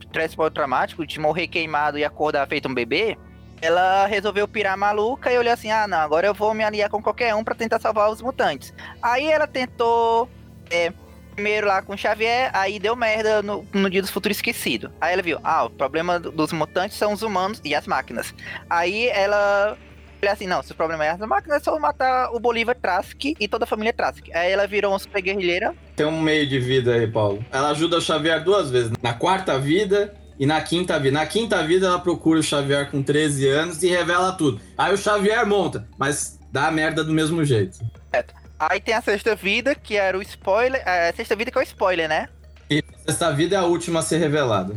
estresse 0.00 0.34
pós-traumático 0.34 1.06
de 1.06 1.20
morrer 1.20 1.46
queimado 1.46 1.98
e 1.98 2.04
acordar 2.06 2.48
feito 2.48 2.66
um 2.66 2.72
bebê, 2.72 3.18
ela 3.60 4.06
resolveu 4.06 4.48
pirar 4.48 4.78
maluca 4.78 5.30
e 5.30 5.36
olhou 5.36 5.52
assim: 5.52 5.70
ah, 5.70 5.86
não, 5.86 5.98
agora 5.98 6.26
eu 6.26 6.32
vou 6.32 6.54
me 6.54 6.64
aliar 6.64 6.88
com 6.88 7.02
qualquer 7.02 7.34
um 7.34 7.44
para 7.44 7.54
tentar 7.54 7.78
salvar 7.78 8.10
os 8.10 8.22
mutantes. 8.22 8.72
Aí 9.02 9.30
ela 9.30 9.46
tentou. 9.46 10.26
É, 10.70 10.90
primeiro 11.34 11.66
lá 11.66 11.82
com 11.82 11.92
o 11.92 11.98
Xavier, 11.98 12.50
aí 12.54 12.78
deu 12.78 12.96
merda 12.96 13.42
no, 13.42 13.66
no 13.74 13.90
Dia 13.90 14.00
dos 14.00 14.10
Futuros 14.10 14.38
Esquecido. 14.38 14.90
Aí 14.98 15.12
ela 15.12 15.22
viu: 15.22 15.38
ah, 15.44 15.64
o 15.64 15.70
problema 15.70 16.18
dos 16.18 16.50
mutantes 16.50 16.96
são 16.96 17.12
os 17.12 17.20
humanos 17.20 17.60
e 17.62 17.74
as 17.74 17.86
máquinas. 17.86 18.34
Aí 18.70 19.06
ela. 19.08 19.76
Falei 20.20 20.34
assim, 20.34 20.46
não, 20.46 20.62
se 20.62 20.70
o 20.70 20.74
problema 20.74 21.02
é 21.06 21.10
as 21.10 21.18
máquinas, 21.18 21.62
é 21.62 21.64
só 21.64 21.78
matar 21.78 22.30
o 22.34 22.38
Bolívar 22.38 22.76
Trask 22.76 23.24
e 23.24 23.48
toda 23.48 23.64
a 23.64 23.66
família 23.66 23.90
Trask. 23.90 24.26
Aí 24.34 24.52
ela 24.52 24.66
virou 24.66 24.92
uma 24.92 24.98
super 24.98 25.22
guerrilheira. 25.22 25.74
Tem 25.96 26.04
um 26.04 26.20
meio 26.20 26.46
de 26.46 26.58
vida 26.58 26.92
aí, 26.92 27.06
Paulo. 27.06 27.42
Ela 27.50 27.70
ajuda 27.70 27.96
o 27.96 28.00
Xavier 28.02 28.44
duas 28.44 28.70
vezes. 28.70 28.92
Na 29.02 29.14
quarta 29.14 29.58
vida 29.58 30.14
e 30.38 30.44
na 30.44 30.60
quinta 30.60 30.98
vida. 31.00 31.18
Na 31.18 31.24
quinta 31.24 31.62
vida, 31.66 31.86
ela 31.86 31.98
procura 31.98 32.38
o 32.38 32.42
Xavier 32.42 32.90
com 32.90 33.02
13 33.02 33.48
anos 33.48 33.82
e 33.82 33.88
revela 33.88 34.32
tudo. 34.32 34.60
Aí 34.76 34.92
o 34.92 34.98
Xavier 34.98 35.46
monta, 35.46 35.88
mas 35.96 36.38
dá 36.52 36.70
merda 36.70 37.02
do 37.02 37.14
mesmo 37.14 37.42
jeito. 37.42 37.78
Aí 38.58 38.78
tem 38.78 38.92
a 38.92 39.00
sexta 39.00 39.34
vida, 39.34 39.74
que 39.74 39.96
era 39.96 40.18
o 40.18 40.20
spoiler. 40.20 40.86
A 40.86 41.14
sexta 41.16 41.34
vida 41.34 41.50
que 41.50 41.56
é 41.56 41.62
o 41.62 41.64
spoiler, 41.64 42.06
né? 42.06 42.28
E 42.68 42.84
a 42.94 42.98
sexta 43.06 43.32
vida 43.32 43.56
é 43.56 43.58
a 43.58 43.64
última 43.64 44.00
a 44.00 44.02
ser 44.02 44.18
revelada. 44.18 44.74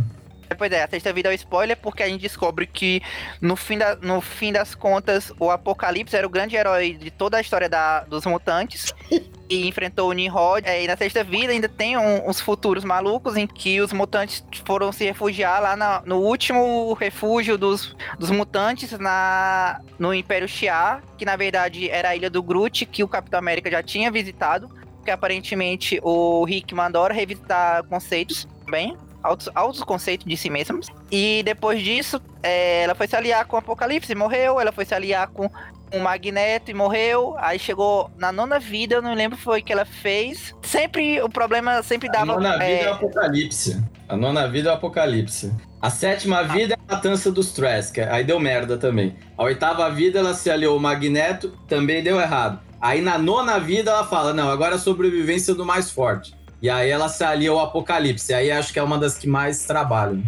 Pois 0.58 0.72
é, 0.72 0.84
a 0.84 0.88
sexta 0.88 1.12
vida 1.14 1.30
é 1.30 1.32
o 1.32 1.36
spoiler 1.36 1.78
porque 1.78 2.04
a 2.04 2.08
gente 2.08 2.22
descobre 2.22 2.66
que 2.66 3.02
no 3.42 3.56
fim, 3.56 3.78
da, 3.78 3.96
no 3.96 4.22
fim 4.22 4.52
das 4.52 4.76
contas 4.76 5.32
o 5.40 5.50
Apocalipse 5.50 6.16
era 6.16 6.26
o 6.26 6.30
grande 6.30 6.56
herói 6.56 6.94
de 6.94 7.12
toda 7.12 7.38
a 7.38 7.42
história 7.42 7.70
da, 7.70 8.02
dos 8.02 8.26
mutantes 8.26 8.94
e 9.50 9.68
enfrentou 9.68 10.10
o 10.10 10.14
Nimrod. 10.14 10.68
É, 10.68 10.84
e 10.84 10.88
na 10.88 10.98
sexta 10.98 11.24
vida 11.24 11.52
ainda 11.52 11.70
tem 11.70 11.98
um, 11.98 12.30
uns 12.30 12.40
futuros 12.40 12.84
malucos 12.84 13.38
em 13.38 13.48
que 13.48 13.82
os 13.82 13.94
mutantes 13.94 14.44
foram 14.66 14.92
se 14.92 15.06
refugiar 15.06 15.62
lá 15.62 15.76
na, 15.76 16.02
no 16.06 16.18
último 16.20 16.94
refúgio 16.94 17.58
dos, 17.58 17.96
dos 18.18 18.30
mutantes 18.30 18.92
na, 18.98 19.80
no 20.00 20.14
Império 20.14 20.48
Shi'ar, 20.48 21.04
que 21.18 21.26
na 21.26 21.36
verdade 21.36 21.90
era 21.90 22.10
a 22.10 22.16
ilha 22.16 22.30
do 22.30 22.42
Groot, 22.42 22.86
que 22.86 23.04
o 23.04 23.08
Capitão 23.08 23.40
América 23.40 23.70
já 23.70 23.84
tinha 23.84 24.12
visitado. 24.12 24.70
Que 25.04 25.12
aparentemente 25.12 26.00
o 26.02 26.46
Rick 26.46 26.74
mandou 26.74 27.06
revisitar 27.08 27.84
conceitos 27.84 28.48
bem 28.70 28.96
altos, 29.24 29.50
altos 29.56 29.82
conceitos 29.84 30.28
de 30.28 30.38
si 30.38 30.50
mesmos. 30.50 30.88
E 31.12 31.42
depois 31.44 31.82
disso, 31.82 32.22
é, 32.44 32.84
ela 32.84 32.94
foi 32.94 33.08
se 33.08 33.16
aliar 33.16 33.46
com 33.46 33.56
o 33.56 33.60
Apocalipse 33.60 34.12
e 34.12 34.16
morreu. 34.16 34.60
Ela 34.60 34.72
foi 34.72 34.86
se 34.86 34.94
aliar 34.94 35.28
com 35.30 35.50
o 35.94 36.00
Magneto 36.00 36.70
e 36.70 36.74
morreu. 36.74 37.36
Aí 37.38 37.58
chegou 37.58 38.12
na 38.18 38.32
nona 38.32 38.60
vida, 38.60 38.96
eu 38.96 39.02
não 39.02 39.14
lembro 39.14 39.38
foi 39.38 39.62
que 39.62 39.72
ela 39.72 39.86
fez. 39.86 40.54
Sempre 40.62 41.22
o 41.22 41.30
problema 41.30 41.82
sempre 41.84 42.10
dava. 42.10 42.34
A 42.34 42.36
nona 42.36 42.58
vida 42.58 42.66
é 42.66 42.84
é, 42.84 42.92
o 42.92 42.94
Apocalipse. 42.94 43.84
A 44.10 44.18
nona 44.18 44.48
vida 44.48 44.70
é 44.70 44.72
o 44.72 44.76
Apocalipse. 44.76 45.54
A 45.82 45.90
sétima 45.90 46.44
vida 46.44 46.76
é 46.76 46.78
a 46.78 46.96
matança 46.96 47.32
dos 47.32 47.52
Trask, 47.52 47.98
aí 48.00 48.24
deu 48.24 48.40
merda 48.40 48.78
também. 48.78 49.16
A 49.38 49.44
oitava 49.44 49.90
vida 49.90 50.20
ela 50.20 50.34
se 50.34 50.50
aliou 50.50 50.76
ao 50.76 50.80
Magneto, 50.80 51.58
também 51.68 52.02
deu 52.02 52.20
errado. 52.20 52.60
Aí 52.80 53.02
na 53.02 53.18
nona 53.18 53.60
vida 53.60 53.92
ela 53.92 54.06
fala: 54.06 54.34
não, 54.34 54.50
agora 54.50 54.74
é 54.74 54.76
a 54.76 54.80
sobrevivência 54.80 55.54
do 55.54 55.66
mais 55.66 55.92
forte. 55.92 56.34
E 56.64 56.70
aí 56.70 56.90
ela 56.90 57.10
se 57.10 57.22
alia 57.26 57.52
ao 57.52 57.60
Apocalipse. 57.60 58.34
Aí 58.34 58.50
acho 58.50 58.72
que 58.72 58.80
é 58.80 58.84
uma 58.84 58.98
das 58.98 59.18
que 59.18 59.28
mais 59.28 59.66
trabalham. 59.66 60.24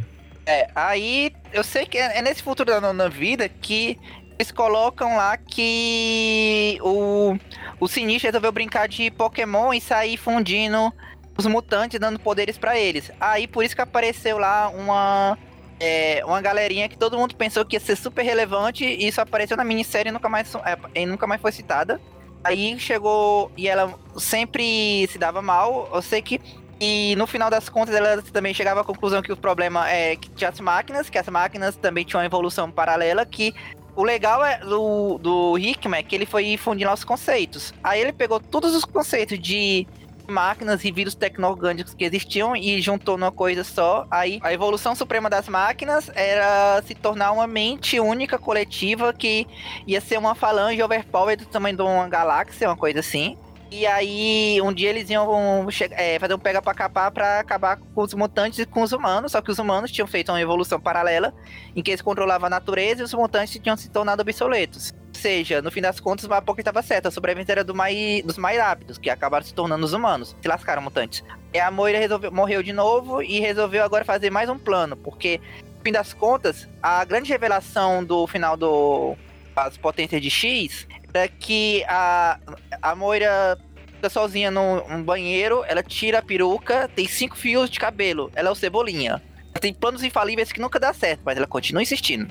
É, 0.46 0.68
aí 0.76 1.32
eu 1.54 1.64
sei 1.64 1.86
que 1.86 1.98
é 1.98 2.20
é 2.20 2.22
nesse 2.22 2.44
futuro 2.44 2.70
da 2.70 2.82
nona 2.82 3.10
vida 3.10 3.48
que 3.48 3.98
eles 4.38 4.52
colocam 4.52 5.16
lá 5.16 5.38
que 5.38 6.78
o, 6.82 7.38
o 7.80 7.88
Sinistro 7.88 8.28
resolveu 8.28 8.52
brincar 8.52 8.88
de 8.90 9.10
Pokémon 9.10 9.74
e 9.74 9.80
sair 9.80 10.18
fundindo 10.18 10.94
os 11.38 11.46
mutantes, 11.46 12.00
dando 12.00 12.20
poderes 12.20 12.58
pra 12.58 12.78
eles. 12.78 13.10
Aí 13.20 13.48
por 13.48 13.64
isso 13.64 13.74
que 13.76 13.82
apareceu 13.82 14.38
lá 14.38 14.68
uma. 14.70 15.38
é, 15.80 16.22
uma 16.26 16.42
galerinha 16.42 16.90
que 16.90 16.98
todo 16.98 17.18
mundo 17.18 17.34
pensou 17.36 17.66
que 17.66 17.78
ia 17.78 17.80
ser 17.80 17.96
super 17.96 18.24
relevante 18.24 18.84
e 18.84 19.08
isso 19.08 19.22
apareceu 19.22 19.56
na 19.56 19.64
minissérie 19.64 20.10
e 20.10 20.12
nunca 20.12 20.28
mais, 20.28 20.54
é, 20.56 21.02
e 21.02 21.06
nunca 21.06 21.26
mais 21.26 21.42
foi 21.42 21.54
citada. 21.54 22.00
Aí 22.46 22.80
chegou 22.80 23.52
e 23.58 23.68
ela 23.68 23.92
sempre 24.18 25.08
se 25.08 25.18
dava 25.18 25.42
mal. 25.42 25.90
Eu 25.92 26.02
sei 26.02 26.22
que 26.22 26.40
e 26.80 27.16
no 27.16 27.26
final 27.26 27.50
das 27.50 27.70
contas, 27.70 27.96
ela 27.96 28.22
também 28.22 28.54
chegava 28.54 28.82
à 28.82 28.84
conclusão 28.84 29.22
que 29.22 29.32
o 29.32 29.38
problema 29.38 29.90
é 29.90 30.16
que 30.16 30.30
tinha 30.30 30.50
as 30.50 30.60
máquinas, 30.60 31.10
que 31.10 31.18
as 31.18 31.28
máquinas 31.28 31.76
também 31.76 32.04
tinham 32.04 32.20
uma 32.20 32.26
evolução 32.26 32.70
paralela, 32.70 33.26
que 33.26 33.54
o 33.96 34.04
legal 34.04 34.44
é 34.46 34.60
do, 34.60 35.18
do 35.18 35.58
Hickman 35.58 36.00
é 36.00 36.04
que 36.04 36.14
ele 36.14 36.26
foi 36.28 36.56
fundindo 36.58 36.92
os 36.92 37.04
conceitos. 37.04 37.74
Aí 37.84 38.00
ele 38.00 38.14
pegou 38.14 38.40
todos 38.40 38.76
os 38.76 38.86
conceitos 38.86 39.40
de 39.40 39.88
máquinas 40.28 40.84
e 40.84 40.92
vírus 40.92 41.16
tecno-orgânicos 41.16 41.94
que 41.94 42.04
existiam 42.04 42.56
e 42.56 42.82
juntou 42.82 43.18
numa 43.18 43.32
coisa 43.32 43.64
só. 43.64 44.06
Aí 44.10 44.40
a 44.42 44.54
evolução 44.54 44.96
suprema 44.96 45.30
das 45.30 45.48
máquinas 45.48 46.10
era 46.14 46.82
se 46.86 46.96
tornar 46.96 47.32
uma 47.32 47.48
mente 47.48 48.00
única 48.00 48.38
coletiva 48.38 49.14
que 49.14 49.48
ia 49.88 50.02
ser 50.02 50.18
uma 50.18 50.36
falange 50.36 50.82
overpowered 50.82 51.44
do 51.44 51.50
tamanho 51.50 51.78
de 51.78 51.82
uma 51.82 52.08
galáxia, 52.08 52.70
uma 52.70 52.78
coisa 52.78 53.00
assim. 53.00 53.38
E 53.72 53.86
aí, 53.86 54.62
um 54.62 54.72
dia 54.72 54.90
eles 54.90 55.10
iam 55.10 55.68
é, 55.92 56.20
fazer 56.20 56.34
um 56.34 56.40
pega 56.40 56.62
pra 56.62 56.74
capar 56.74 57.12
pra 57.12 57.40
acabar 57.40 57.78
com 57.78 58.02
os 58.02 58.14
mutantes 58.14 58.60
e 58.60 58.66
com 58.66 58.84
os 58.84 58.94
humanos. 58.94 59.32
Só 59.32 59.42
que 59.42 59.52
os 59.52 59.60
humanos 59.60 59.92
tinham 59.92 60.08
feito 60.08 60.32
uma 60.32 60.40
evolução 60.40 60.80
paralela 60.80 61.34
em 61.76 61.82
que 61.82 61.92
eles 61.92 62.02
controlavam 62.02 62.48
a 62.48 62.50
natureza 62.50 63.02
e 63.02 63.04
os 63.04 63.14
mutantes 63.14 63.60
tinham 63.62 63.76
se 63.76 63.90
tornado 63.90 64.22
obsoletos. 64.22 64.94
Seja, 65.16 65.62
no 65.62 65.72
fim 65.72 65.82
das 65.82 66.00
contas, 66.00 66.26
o 66.26 66.30
Mapoca 66.30 66.62
estava 66.62 66.82
certo. 66.82 67.08
A 67.08 67.12
sobrevivência 67.12 67.54
era 67.54 67.64
do 67.64 67.74
mais, 67.74 68.22
dos 68.24 68.38
mais 68.38 68.60
rápidos, 68.60 68.98
que 68.98 69.10
acabaram 69.10 69.46
se 69.46 69.54
tornando 69.54 69.86
os 69.86 69.94
humanos. 69.94 70.36
Se 70.42 70.48
lascaram 70.48 70.82
mutantes. 70.82 71.24
E 71.54 71.60
a 71.60 71.72
Moira 71.72 71.98
resolveu, 71.98 72.32
morreu 72.32 72.62
de 72.62 72.74
novo 72.74 73.22
e 73.24 73.40
resolveu 73.40 73.84
agora 73.84 74.04
fazer 74.04 74.30
mais 74.30 74.50
um 74.50 74.58
plano. 74.58 74.96
Porque, 74.98 75.40
no 75.78 75.84
fim 75.84 75.92
das 75.92 76.14
contas, 76.14 76.68
a 76.84 77.04
grande 77.06 77.32
revelação 77.32 78.04
do 78.04 78.28
final 78.28 78.58
do 78.58 79.16
as 79.56 79.78
potências 79.78 80.22
de 80.22 80.30
X 80.30 80.86
era 81.14 81.30
que 81.30 81.82
a, 81.88 82.38
a 82.82 82.94
Moira 82.94 83.58
fica 83.88 84.10
sozinha 84.10 84.52
num, 84.52 84.86
num 84.88 85.02
banheiro, 85.02 85.64
ela 85.66 85.82
tira 85.82 86.20
a 86.20 86.22
peruca, 86.22 86.90
tem 86.94 87.08
cinco 87.08 87.38
fios 87.38 87.70
de 87.70 87.80
cabelo. 87.80 88.30
Ela 88.36 88.50
é 88.50 88.52
o 88.52 88.56
Cebolinha. 88.56 89.24
Tem 89.62 89.74
planos 89.74 90.04
infalíveis 90.04 90.52
que 90.52 90.60
nunca 90.60 90.78
dá 90.78 90.94
certo, 90.94 91.22
mas 91.24 91.38
ela 91.38 91.48
continua 91.48 91.82
insistindo. 91.82 92.30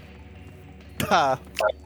Tá. 0.99 1.39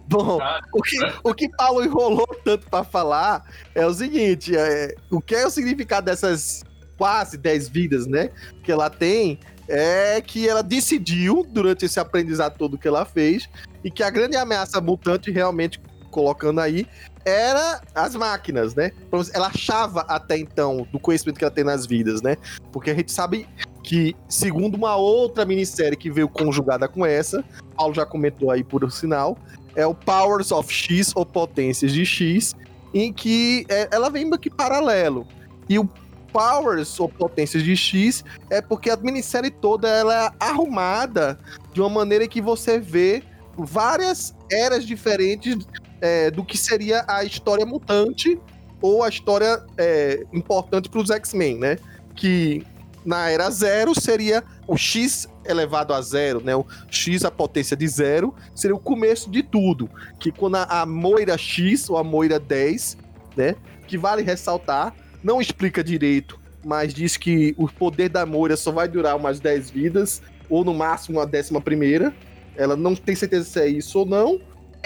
Bom, 0.07 0.39
Tá. 0.39 0.61
o 0.73 0.83
que, 0.83 0.97
o 1.23 1.35
que 1.35 1.49
Paulo 1.51 1.85
enrolou 1.85 2.27
tanto 2.45 2.69
pra 2.69 2.85
falar 2.85 3.45
é 3.75 3.87
o 3.87 3.93
seguinte: 3.93 4.57
é, 4.57 4.95
o 5.11 5.21
que 5.21 5.35
é 5.35 5.47
o 5.47 5.51
significado 5.51 6.07
dessas 6.07 6.63
quase 6.97 7.37
10 7.39 7.69
vidas, 7.69 8.07
né? 8.07 8.31
Que 8.63 8.73
ela 8.73 8.91
tem 8.91 9.39
é 9.69 10.21
que 10.21 10.49
ela 10.49 10.63
decidiu, 10.63 11.47
durante 11.47 11.85
esse 11.85 12.01
aprendizado 12.01 12.57
todo 12.57 12.79
que 12.79 12.89
ela 12.89 13.05
fez, 13.05 13.49
e 13.85 13.91
que 13.91 14.03
a 14.03 14.09
grande 14.09 14.37
ameaça 14.37 14.81
mutante, 14.81 15.31
realmente 15.31 15.79
colocando 16.11 16.61
aí, 16.61 16.87
era 17.25 17.83
as 17.95 18.15
máquinas, 18.15 18.75
né? 18.75 18.91
Ela 19.35 19.49
achava 19.49 20.01
até 20.09 20.39
então, 20.39 20.89
do 20.91 20.99
conhecimento 20.99 21.37
que 21.37 21.45
ela 21.45 21.53
tem 21.53 21.65
nas 21.65 21.85
vidas, 21.85 22.23
né? 22.23 22.37
Porque 22.73 22.91
a 22.91 22.95
gente 22.95 23.13
sabe 23.13 23.47
que, 23.89 24.15
segundo 24.29 24.75
uma 24.75 24.97
outra 24.97 25.47
minissérie 25.47 25.97
que 25.97 26.11
veio 26.11 26.29
conjugada 26.29 26.87
com 26.87 27.07
essa, 27.07 27.43
Paulo 27.75 27.95
já 27.95 28.05
comentou 28.05 28.51
aí 28.51 28.63
por 28.63 28.93
sinal, 28.93 29.39
é 29.75 29.87
o 29.87 29.95
Powers 29.95 30.53
of 30.53 30.71
X, 30.71 31.11
ou 31.17 31.25
Potências 31.25 31.91
de 31.95 32.05
X, 32.05 32.55
em 32.93 33.11
que 33.11 33.65
é, 33.67 33.89
ela 33.91 34.11
vem 34.11 34.27
meio 34.27 34.39
que 34.39 34.51
paralelo. 34.51 35.27
E 35.71 35.79
o 35.79 35.89
Powers, 36.31 37.01
ou 37.01 37.09
Potências 37.09 37.63
de 37.63 37.75
X, 37.75 38.23
é 38.51 38.61
porque 38.61 38.91
a 38.91 38.97
minissérie 38.99 39.51
toda 39.51 39.89
ela 39.89 40.27
é 40.27 40.31
arrumada 40.39 41.41
de 41.73 41.81
uma 41.81 41.89
maneira 41.89 42.29
que 42.29 42.43
você 42.43 42.79
vê 42.79 43.23
várias 43.57 44.35
eras 44.53 44.85
diferentes 44.85 45.67
é, 46.03 46.31
do 46.31 46.45
que 46.45 46.59
seria 46.59 47.07
a 47.09 47.25
história 47.25 47.65
mutante 47.65 48.39
ou 48.83 49.03
a 49.03 49.09
história 49.09 49.65
é, 49.79 50.27
importante 50.31 50.91
para 50.91 51.01
os 51.01 51.11
X-Men, 51.11 51.57
né? 51.59 51.79
Que 52.15 52.67
na 53.09 53.31
era 53.31 53.49
zero 53.49 53.99
seria 53.99 54.45
o 54.67 54.77
X 54.77 55.27
elevado 55.47 55.95
a 55.95 56.03
zero, 56.03 56.45
né? 56.45 56.55
O 56.55 56.67
X 56.91 57.25
a 57.25 57.31
potência 57.31 57.75
de 57.75 57.89
zero 57.89 58.35
seria 58.55 58.77
o 58.77 58.79
começo 58.79 59.31
de 59.31 59.43
tudo. 59.43 59.89
Que 60.21 60.31
quando 60.31 60.57
a, 60.57 60.83
a 60.83 60.85
Moira 60.85 61.39
X 61.39 61.89
ou 61.89 61.97
a 61.97 62.05
Moira 62.05 62.39
10, 62.39 62.99
né? 63.35 63.57
Que 63.87 63.97
vale 63.97 64.21
ressaltar, 64.21 64.95
não 65.25 65.41
explica 65.41 65.83
direito, 65.83 66.39
mas 66.63 66.93
diz 66.93 67.17
que 67.17 67.55
o 67.57 67.67
poder 67.67 68.11
da 68.11 68.27
Moira 68.27 68.59
só 68.59 68.71
vai 68.71 68.87
durar 68.87 69.17
umas 69.17 69.41
10 69.41 69.71
vidas, 69.71 70.21
ou 70.51 70.63
no 70.63 70.75
máximo 70.75 71.19
a 71.19 71.25
décima 71.25 71.63
primeira. 71.63 72.15
Ela 72.57 72.77
não 72.77 72.95
tem 72.95 73.17
certeza 73.17 73.49
se 73.49 73.59
é 73.59 73.69
isso 73.69 74.01
ou 74.01 74.05
não. 74.05 74.39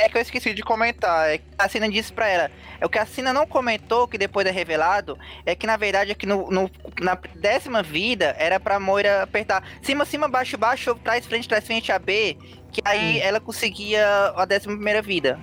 É 0.04 0.08
que 0.08 0.16
eu 0.18 0.22
esqueci 0.22 0.52
de 0.52 0.62
comentar. 0.62 1.30
É 1.30 1.38
que 1.38 1.44
a 1.56 1.68
Cina 1.68 1.88
disse 1.88 2.12
pra 2.12 2.28
ela. 2.28 2.50
É 2.80 2.84
o 2.84 2.88
que 2.88 2.98
a 2.98 3.06
Cina 3.06 3.32
não 3.32 3.46
comentou, 3.46 4.08
que 4.08 4.18
depois 4.18 4.44
é 4.46 4.50
revelado, 4.50 5.16
é 5.46 5.54
que 5.54 5.66
na 5.66 5.76
verdade 5.76 6.10
é 6.10 6.14
que 6.14 6.26
no, 6.26 6.50
no- 6.50 6.68
na 7.00 7.16
décima 7.36 7.82
vida 7.82 8.34
era 8.38 8.58
pra 8.58 8.80
Moira 8.80 9.22
apertar 9.22 9.62
cima, 9.82 10.04
cima, 10.04 10.26
baixo, 10.26 10.58
baixo, 10.58 10.94
trás, 10.96 11.24
frente, 11.24 11.48
trás, 11.48 11.64
frente, 11.64 11.92
AB, 11.92 12.36
que 12.72 12.80
aí 12.84 13.20
ela 13.20 13.38
conseguia 13.38 14.04
a 14.34 14.44
décima 14.44 14.74
primeira 14.74 15.00
vida. 15.00 15.38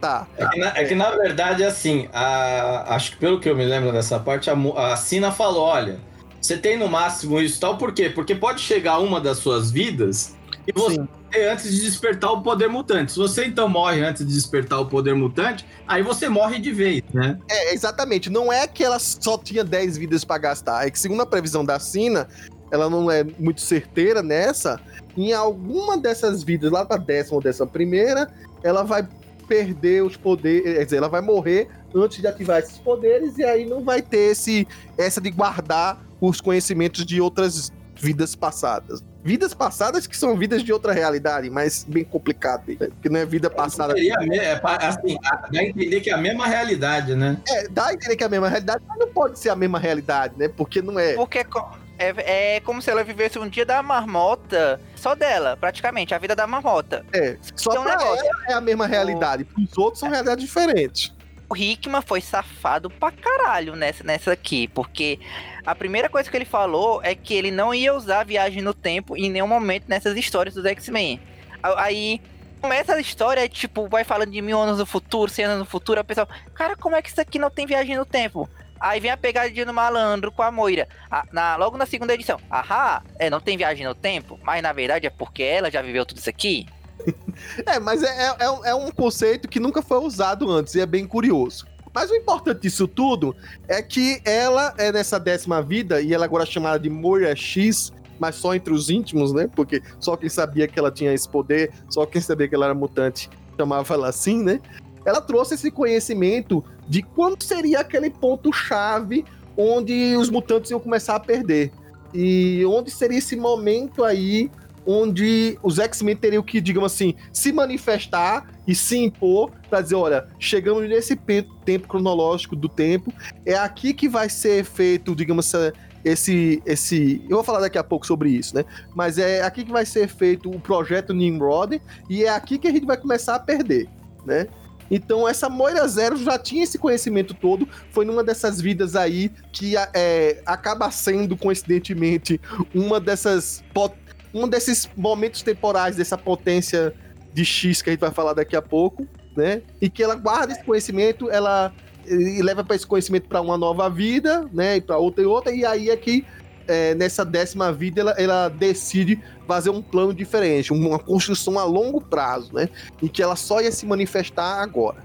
Tá. 0.00 0.26
É 0.38 0.46
que, 0.46 0.58
na, 0.58 0.68
é 0.78 0.84
que, 0.84 0.94
na 0.94 1.10
verdade, 1.10 1.62
assim, 1.64 2.08
a- 2.12 2.94
acho 2.94 3.12
que 3.12 3.16
pelo 3.18 3.38
que 3.38 3.48
eu 3.50 3.56
me 3.56 3.64
lembro 3.64 3.92
dessa 3.92 4.18
parte, 4.18 4.48
a, 4.50 4.54
a 4.54 4.96
Sina 4.96 5.30
falou: 5.30 5.64
olha, 5.64 6.00
você 6.40 6.56
tem 6.56 6.76
no 6.78 6.88
máximo 6.88 7.38
isso 7.40 7.58
e 7.58 7.60
tal, 7.60 7.76
por 7.76 7.92
quê? 7.92 8.08
Porque 8.08 8.34
pode 8.34 8.60
chegar 8.62 8.98
uma 8.98 9.20
das 9.20 9.38
suas 9.38 9.70
vidas 9.70 10.34
e 10.66 10.72
você 10.72 10.94
Sim. 10.94 11.08
antes 11.50 11.74
de 11.74 11.80
despertar 11.80 12.30
o 12.32 12.42
poder 12.42 12.68
mutante. 12.68 13.12
Se 13.12 13.18
você 13.18 13.44
então 13.44 13.68
morre 13.68 14.00
antes 14.02 14.24
de 14.26 14.32
despertar 14.32 14.80
o 14.80 14.86
poder 14.86 15.14
mutante, 15.14 15.66
aí 15.86 16.02
você 16.02 16.28
morre 16.28 16.58
de 16.58 16.72
vez, 16.72 17.02
né? 17.12 17.38
É, 17.50 17.74
exatamente. 17.74 18.30
Não 18.30 18.52
é 18.52 18.66
que 18.66 18.84
ela 18.84 18.98
só 18.98 19.36
tinha 19.38 19.64
10 19.64 19.98
vidas 19.98 20.24
pra 20.24 20.38
gastar. 20.38 20.86
É 20.86 20.90
que, 20.90 20.98
segundo 20.98 21.22
a 21.22 21.26
previsão 21.26 21.64
da 21.64 21.78
Sina, 21.78 22.28
ela 22.70 22.88
não 22.88 23.10
é 23.10 23.24
muito 23.38 23.60
certeira 23.60 24.22
nessa. 24.22 24.80
Em 25.16 25.32
alguma 25.32 25.98
dessas 25.98 26.42
vidas, 26.42 26.70
lá 26.70 26.84
pra 26.84 26.96
décima 26.96 27.36
ou 27.36 27.42
décima 27.42 27.66
primeira, 27.66 28.30
ela 28.62 28.82
vai 28.82 29.06
perder 29.48 30.02
os 30.02 30.16
poderes. 30.16 30.62
Quer 30.62 30.84
dizer, 30.84 30.96
ela 30.96 31.08
vai 31.08 31.20
morrer 31.20 31.68
antes 31.94 32.20
de 32.20 32.26
ativar 32.26 32.60
esses 32.60 32.78
poderes. 32.78 33.36
E 33.36 33.44
aí 33.44 33.66
não 33.66 33.82
vai 33.82 34.00
ter 34.00 34.30
esse, 34.30 34.66
essa 34.96 35.20
de 35.20 35.30
guardar 35.30 36.00
os 36.20 36.40
conhecimentos 36.40 37.04
de 37.04 37.20
outras 37.20 37.72
vidas 37.96 38.34
passadas. 38.34 39.02
Vidas 39.24 39.54
passadas 39.54 40.06
que 40.06 40.16
são 40.16 40.36
vidas 40.36 40.62
de 40.64 40.72
outra 40.72 40.92
realidade, 40.92 41.48
mas 41.48 41.84
bem 41.88 42.02
complicado, 42.02 42.64
né? 42.68 42.74
porque 42.88 43.08
não 43.08 43.20
é 43.20 43.24
vida 43.26 43.48
passada. 43.48 43.94
Seria, 43.94 44.14
é, 44.32 44.60
assim, 44.64 45.16
dá 45.22 45.60
a 45.60 45.64
entender 45.64 46.00
que 46.00 46.10
é 46.10 46.12
a 46.14 46.18
mesma 46.18 46.46
realidade, 46.46 47.14
né? 47.14 47.36
É, 47.48 47.68
dá 47.68 47.86
a 47.86 47.92
entender 47.94 48.16
que 48.16 48.24
é 48.24 48.26
a 48.26 48.30
mesma 48.30 48.48
realidade, 48.48 48.82
mas 48.88 48.98
não 48.98 49.08
pode 49.12 49.38
ser 49.38 49.50
a 49.50 49.56
mesma 49.56 49.78
realidade, 49.78 50.34
né? 50.36 50.48
Porque 50.48 50.82
não 50.82 50.98
é. 50.98 51.14
Porque 51.14 51.44
co- 51.44 51.70
é, 51.98 52.56
é 52.56 52.60
como 52.60 52.82
se 52.82 52.90
ela 52.90 53.04
vivesse 53.04 53.38
um 53.38 53.48
dia 53.48 53.64
da 53.64 53.80
marmota 53.80 54.80
só 54.96 55.14
dela, 55.14 55.56
praticamente, 55.56 56.12
a 56.14 56.18
vida 56.18 56.34
da 56.34 56.46
marmota. 56.46 57.04
É, 57.12 57.36
só 57.54 57.78
um 57.78 57.84
pra 57.84 57.96
negócio. 57.96 58.26
ela 58.26 58.44
é 58.48 58.52
a 58.54 58.60
mesma 58.60 58.86
realidade. 58.88 59.46
Os 59.56 59.78
outros 59.78 60.00
são 60.00 60.08
realidades 60.10 60.44
diferentes. 60.44 61.12
Hickman 61.56 62.02
foi 62.02 62.20
safado 62.20 62.88
pra 62.90 63.10
caralho 63.10 63.74
nessa, 63.76 64.02
nessa 64.04 64.32
aqui, 64.32 64.68
porque 64.68 65.18
a 65.66 65.74
primeira 65.74 66.08
coisa 66.08 66.30
que 66.30 66.36
ele 66.36 66.44
falou 66.44 67.00
é 67.02 67.14
que 67.14 67.34
ele 67.34 67.50
não 67.50 67.72
ia 67.74 67.94
usar 67.94 68.20
a 68.20 68.24
viagem 68.24 68.62
no 68.62 68.74
tempo 68.74 69.16
em 69.16 69.30
nenhum 69.30 69.46
momento 69.46 69.84
nessas 69.88 70.16
histórias 70.16 70.54
dos 70.54 70.64
X-Men. 70.64 71.20
A- 71.62 71.84
Aí 71.84 72.20
começa 72.60 72.94
a 72.94 73.00
história, 73.00 73.48
tipo, 73.48 73.88
vai 73.88 74.04
falando 74.04 74.30
de 74.30 74.40
mil 74.42 74.58
anos 74.60 74.78
no 74.78 74.86
futuro, 74.86 75.30
cem 75.30 75.44
anos 75.44 75.58
no 75.60 75.64
futuro, 75.64 75.98
aí 75.98 76.02
o 76.02 76.04
pessoal, 76.06 76.28
cara, 76.54 76.76
como 76.76 76.94
é 76.96 77.02
que 77.02 77.08
isso 77.10 77.20
aqui 77.20 77.38
não 77.38 77.50
tem 77.50 77.66
viagem 77.66 77.96
no 77.96 78.04
tempo? 78.04 78.48
Aí 78.80 78.98
vem 78.98 79.10
a 79.12 79.16
pegadinha 79.16 79.64
do 79.64 79.72
malandro 79.72 80.32
com 80.32 80.42
a 80.42 80.50
Moira. 80.50 80.88
Ah, 81.08 81.24
na, 81.32 81.54
logo 81.56 81.76
na 81.76 81.86
segunda 81.86 82.14
edição. 82.14 82.40
Ahá, 82.50 83.00
é, 83.16 83.30
não 83.30 83.38
tem 83.40 83.56
viagem 83.56 83.86
no 83.86 83.94
tempo, 83.94 84.38
mas 84.42 84.60
na 84.60 84.72
verdade 84.72 85.06
é 85.06 85.10
porque 85.10 85.42
ela 85.44 85.70
já 85.70 85.80
viveu 85.80 86.04
tudo 86.04 86.18
isso 86.18 86.28
aqui. 86.28 86.66
É, 87.66 87.78
mas 87.78 88.02
é, 88.02 88.06
é, 88.06 88.36
é 88.40 88.50
um- 88.50 88.64
é 88.66 88.74
um 88.74 88.90
conceito 88.90 89.48
que 89.48 89.58
nunca 89.60 89.82
foi 89.82 89.98
usado 89.98 90.50
antes 90.50 90.74
e 90.74 90.80
é 90.80 90.86
bem 90.86 91.06
curioso. 91.06 91.66
Mas 91.94 92.10
o 92.10 92.14
importante 92.14 92.62
disso 92.62 92.88
tudo 92.88 93.36
é 93.68 93.82
que 93.82 94.20
ela 94.24 94.72
é 94.78 94.90
nessa 94.90 95.18
décima 95.20 95.60
vida 95.60 96.00
e 96.00 96.14
ela 96.14 96.24
agora 96.24 96.44
é 96.44 96.46
chamada 96.46 96.78
de 96.78 96.88
Moira 96.88 97.34
X, 97.36 97.92
mas 98.18 98.36
só 98.36 98.54
entre 98.54 98.72
os 98.72 98.88
íntimos, 98.88 99.32
né? 99.32 99.48
Porque 99.54 99.82
só 100.00 100.16
quem 100.16 100.28
sabia 100.30 100.66
que 100.66 100.78
ela 100.78 100.90
tinha 100.90 101.12
esse 101.12 101.28
poder, 101.28 101.70
só 101.90 102.06
quem 102.06 102.20
sabia 102.22 102.48
que 102.48 102.54
ela 102.54 102.66
era 102.66 102.74
mutante 102.74 103.28
chamava 103.58 103.94
ela 103.94 104.08
assim, 104.08 104.42
né? 104.42 104.60
Ela 105.04 105.20
trouxe 105.20 105.54
esse 105.54 105.70
conhecimento 105.70 106.64
de 106.88 107.02
quando 107.02 107.42
seria 107.42 107.80
aquele 107.80 108.08
ponto-chave 108.08 109.24
onde 109.56 110.16
os 110.16 110.30
mutantes 110.30 110.70
iam 110.70 110.80
começar 110.80 111.16
a 111.16 111.20
perder. 111.20 111.72
E 112.14 112.64
onde 112.66 112.90
seria 112.90 113.18
esse 113.18 113.36
momento 113.36 114.04
aí 114.04 114.50
onde 114.86 115.58
os 115.62 115.78
X-Men 115.78 116.16
teriam 116.16 116.42
que, 116.42 116.60
digamos 116.60 116.92
assim, 116.92 117.14
se 117.32 117.52
manifestar 117.52 118.50
e 118.66 118.74
se 118.74 118.96
impor 118.98 119.50
para 119.68 119.80
dizer, 119.80 119.94
olha, 119.94 120.26
chegamos 120.38 120.88
nesse 120.88 121.16
tempo 121.64 121.88
cronológico 121.88 122.54
do 122.56 122.68
tempo, 122.68 123.12
é 123.46 123.54
aqui 123.54 123.92
que 123.94 124.08
vai 124.08 124.28
ser 124.28 124.64
feito, 124.64 125.14
digamos, 125.14 125.46
essa- 125.52 125.72
esse, 126.04 126.60
esse, 126.66 127.22
eu 127.28 127.36
vou 127.36 127.44
falar 127.44 127.60
daqui 127.60 127.78
a 127.78 127.84
pouco 127.84 128.04
sobre 128.06 128.28
isso, 128.30 128.56
né? 128.56 128.64
Mas 128.94 129.18
é 129.18 129.42
aqui 129.42 129.64
que 129.64 129.70
vai 129.70 129.86
ser 129.86 130.08
feito 130.08 130.50
o 130.50 130.58
projeto 130.58 131.14
Nimrod 131.14 131.80
e 132.10 132.24
é 132.24 132.28
aqui 132.28 132.58
que 132.58 132.66
a 132.66 132.72
gente 132.72 132.84
vai 132.84 132.96
começar 132.96 133.36
a 133.36 133.38
perder, 133.38 133.88
né? 134.26 134.48
Então 134.90 135.26
essa 135.26 135.48
Moira 135.48 135.86
Zero 135.88 136.16
já 136.18 136.36
tinha 136.38 136.64
esse 136.64 136.76
conhecimento 136.76 137.32
todo, 137.34 137.66
foi 137.92 138.04
numa 138.04 138.22
dessas 138.22 138.60
vidas 138.60 138.94
aí 138.96 139.30
que 139.52 139.74
é, 139.94 140.42
acaba 140.44 140.90
sendo 140.90 141.34
coincidentemente 141.36 142.38
uma 142.74 143.00
dessas 143.00 143.62
pot- 143.72 143.96
um 144.34 144.48
desses 144.48 144.88
momentos 144.96 145.42
temporais 145.42 145.96
dessa 145.96 146.16
potência 146.16 146.94
de 147.32 147.44
X 147.44 147.82
que 147.82 147.90
a 147.90 147.92
gente 147.92 148.00
vai 148.00 148.10
falar 148.10 148.34
daqui 148.34 148.56
a 148.56 148.62
pouco, 148.62 149.06
né? 149.36 149.62
E 149.80 149.88
que 149.88 150.02
ela 150.02 150.14
guarda 150.14 150.52
esse 150.52 150.62
conhecimento, 150.64 151.30
ela 151.30 151.72
leva 152.06 152.64
para 152.64 152.74
esse 152.76 152.86
conhecimento 152.86 153.28
para 153.28 153.40
uma 153.40 153.56
nova 153.56 153.88
vida, 153.88 154.48
né? 154.52 154.76
E 154.76 154.80
para 154.80 154.98
outra 154.98 155.22
e 155.22 155.26
outra, 155.26 155.52
e 155.52 155.64
aí 155.64 155.88
é 155.90 155.96
que 155.96 156.24
é, 156.68 156.94
nessa 156.94 157.24
décima 157.24 157.72
vida 157.72 158.00
ela, 158.00 158.12
ela 158.12 158.48
decide 158.48 159.20
fazer 159.46 159.70
um 159.70 159.82
plano 159.82 160.14
diferente, 160.14 160.72
uma 160.72 160.98
construção 160.98 161.58
a 161.58 161.64
longo 161.64 162.00
prazo, 162.00 162.52
né? 162.54 162.68
E 163.00 163.08
que 163.08 163.22
ela 163.22 163.36
só 163.36 163.60
ia 163.60 163.72
se 163.72 163.86
manifestar 163.86 164.62
agora. 164.62 164.98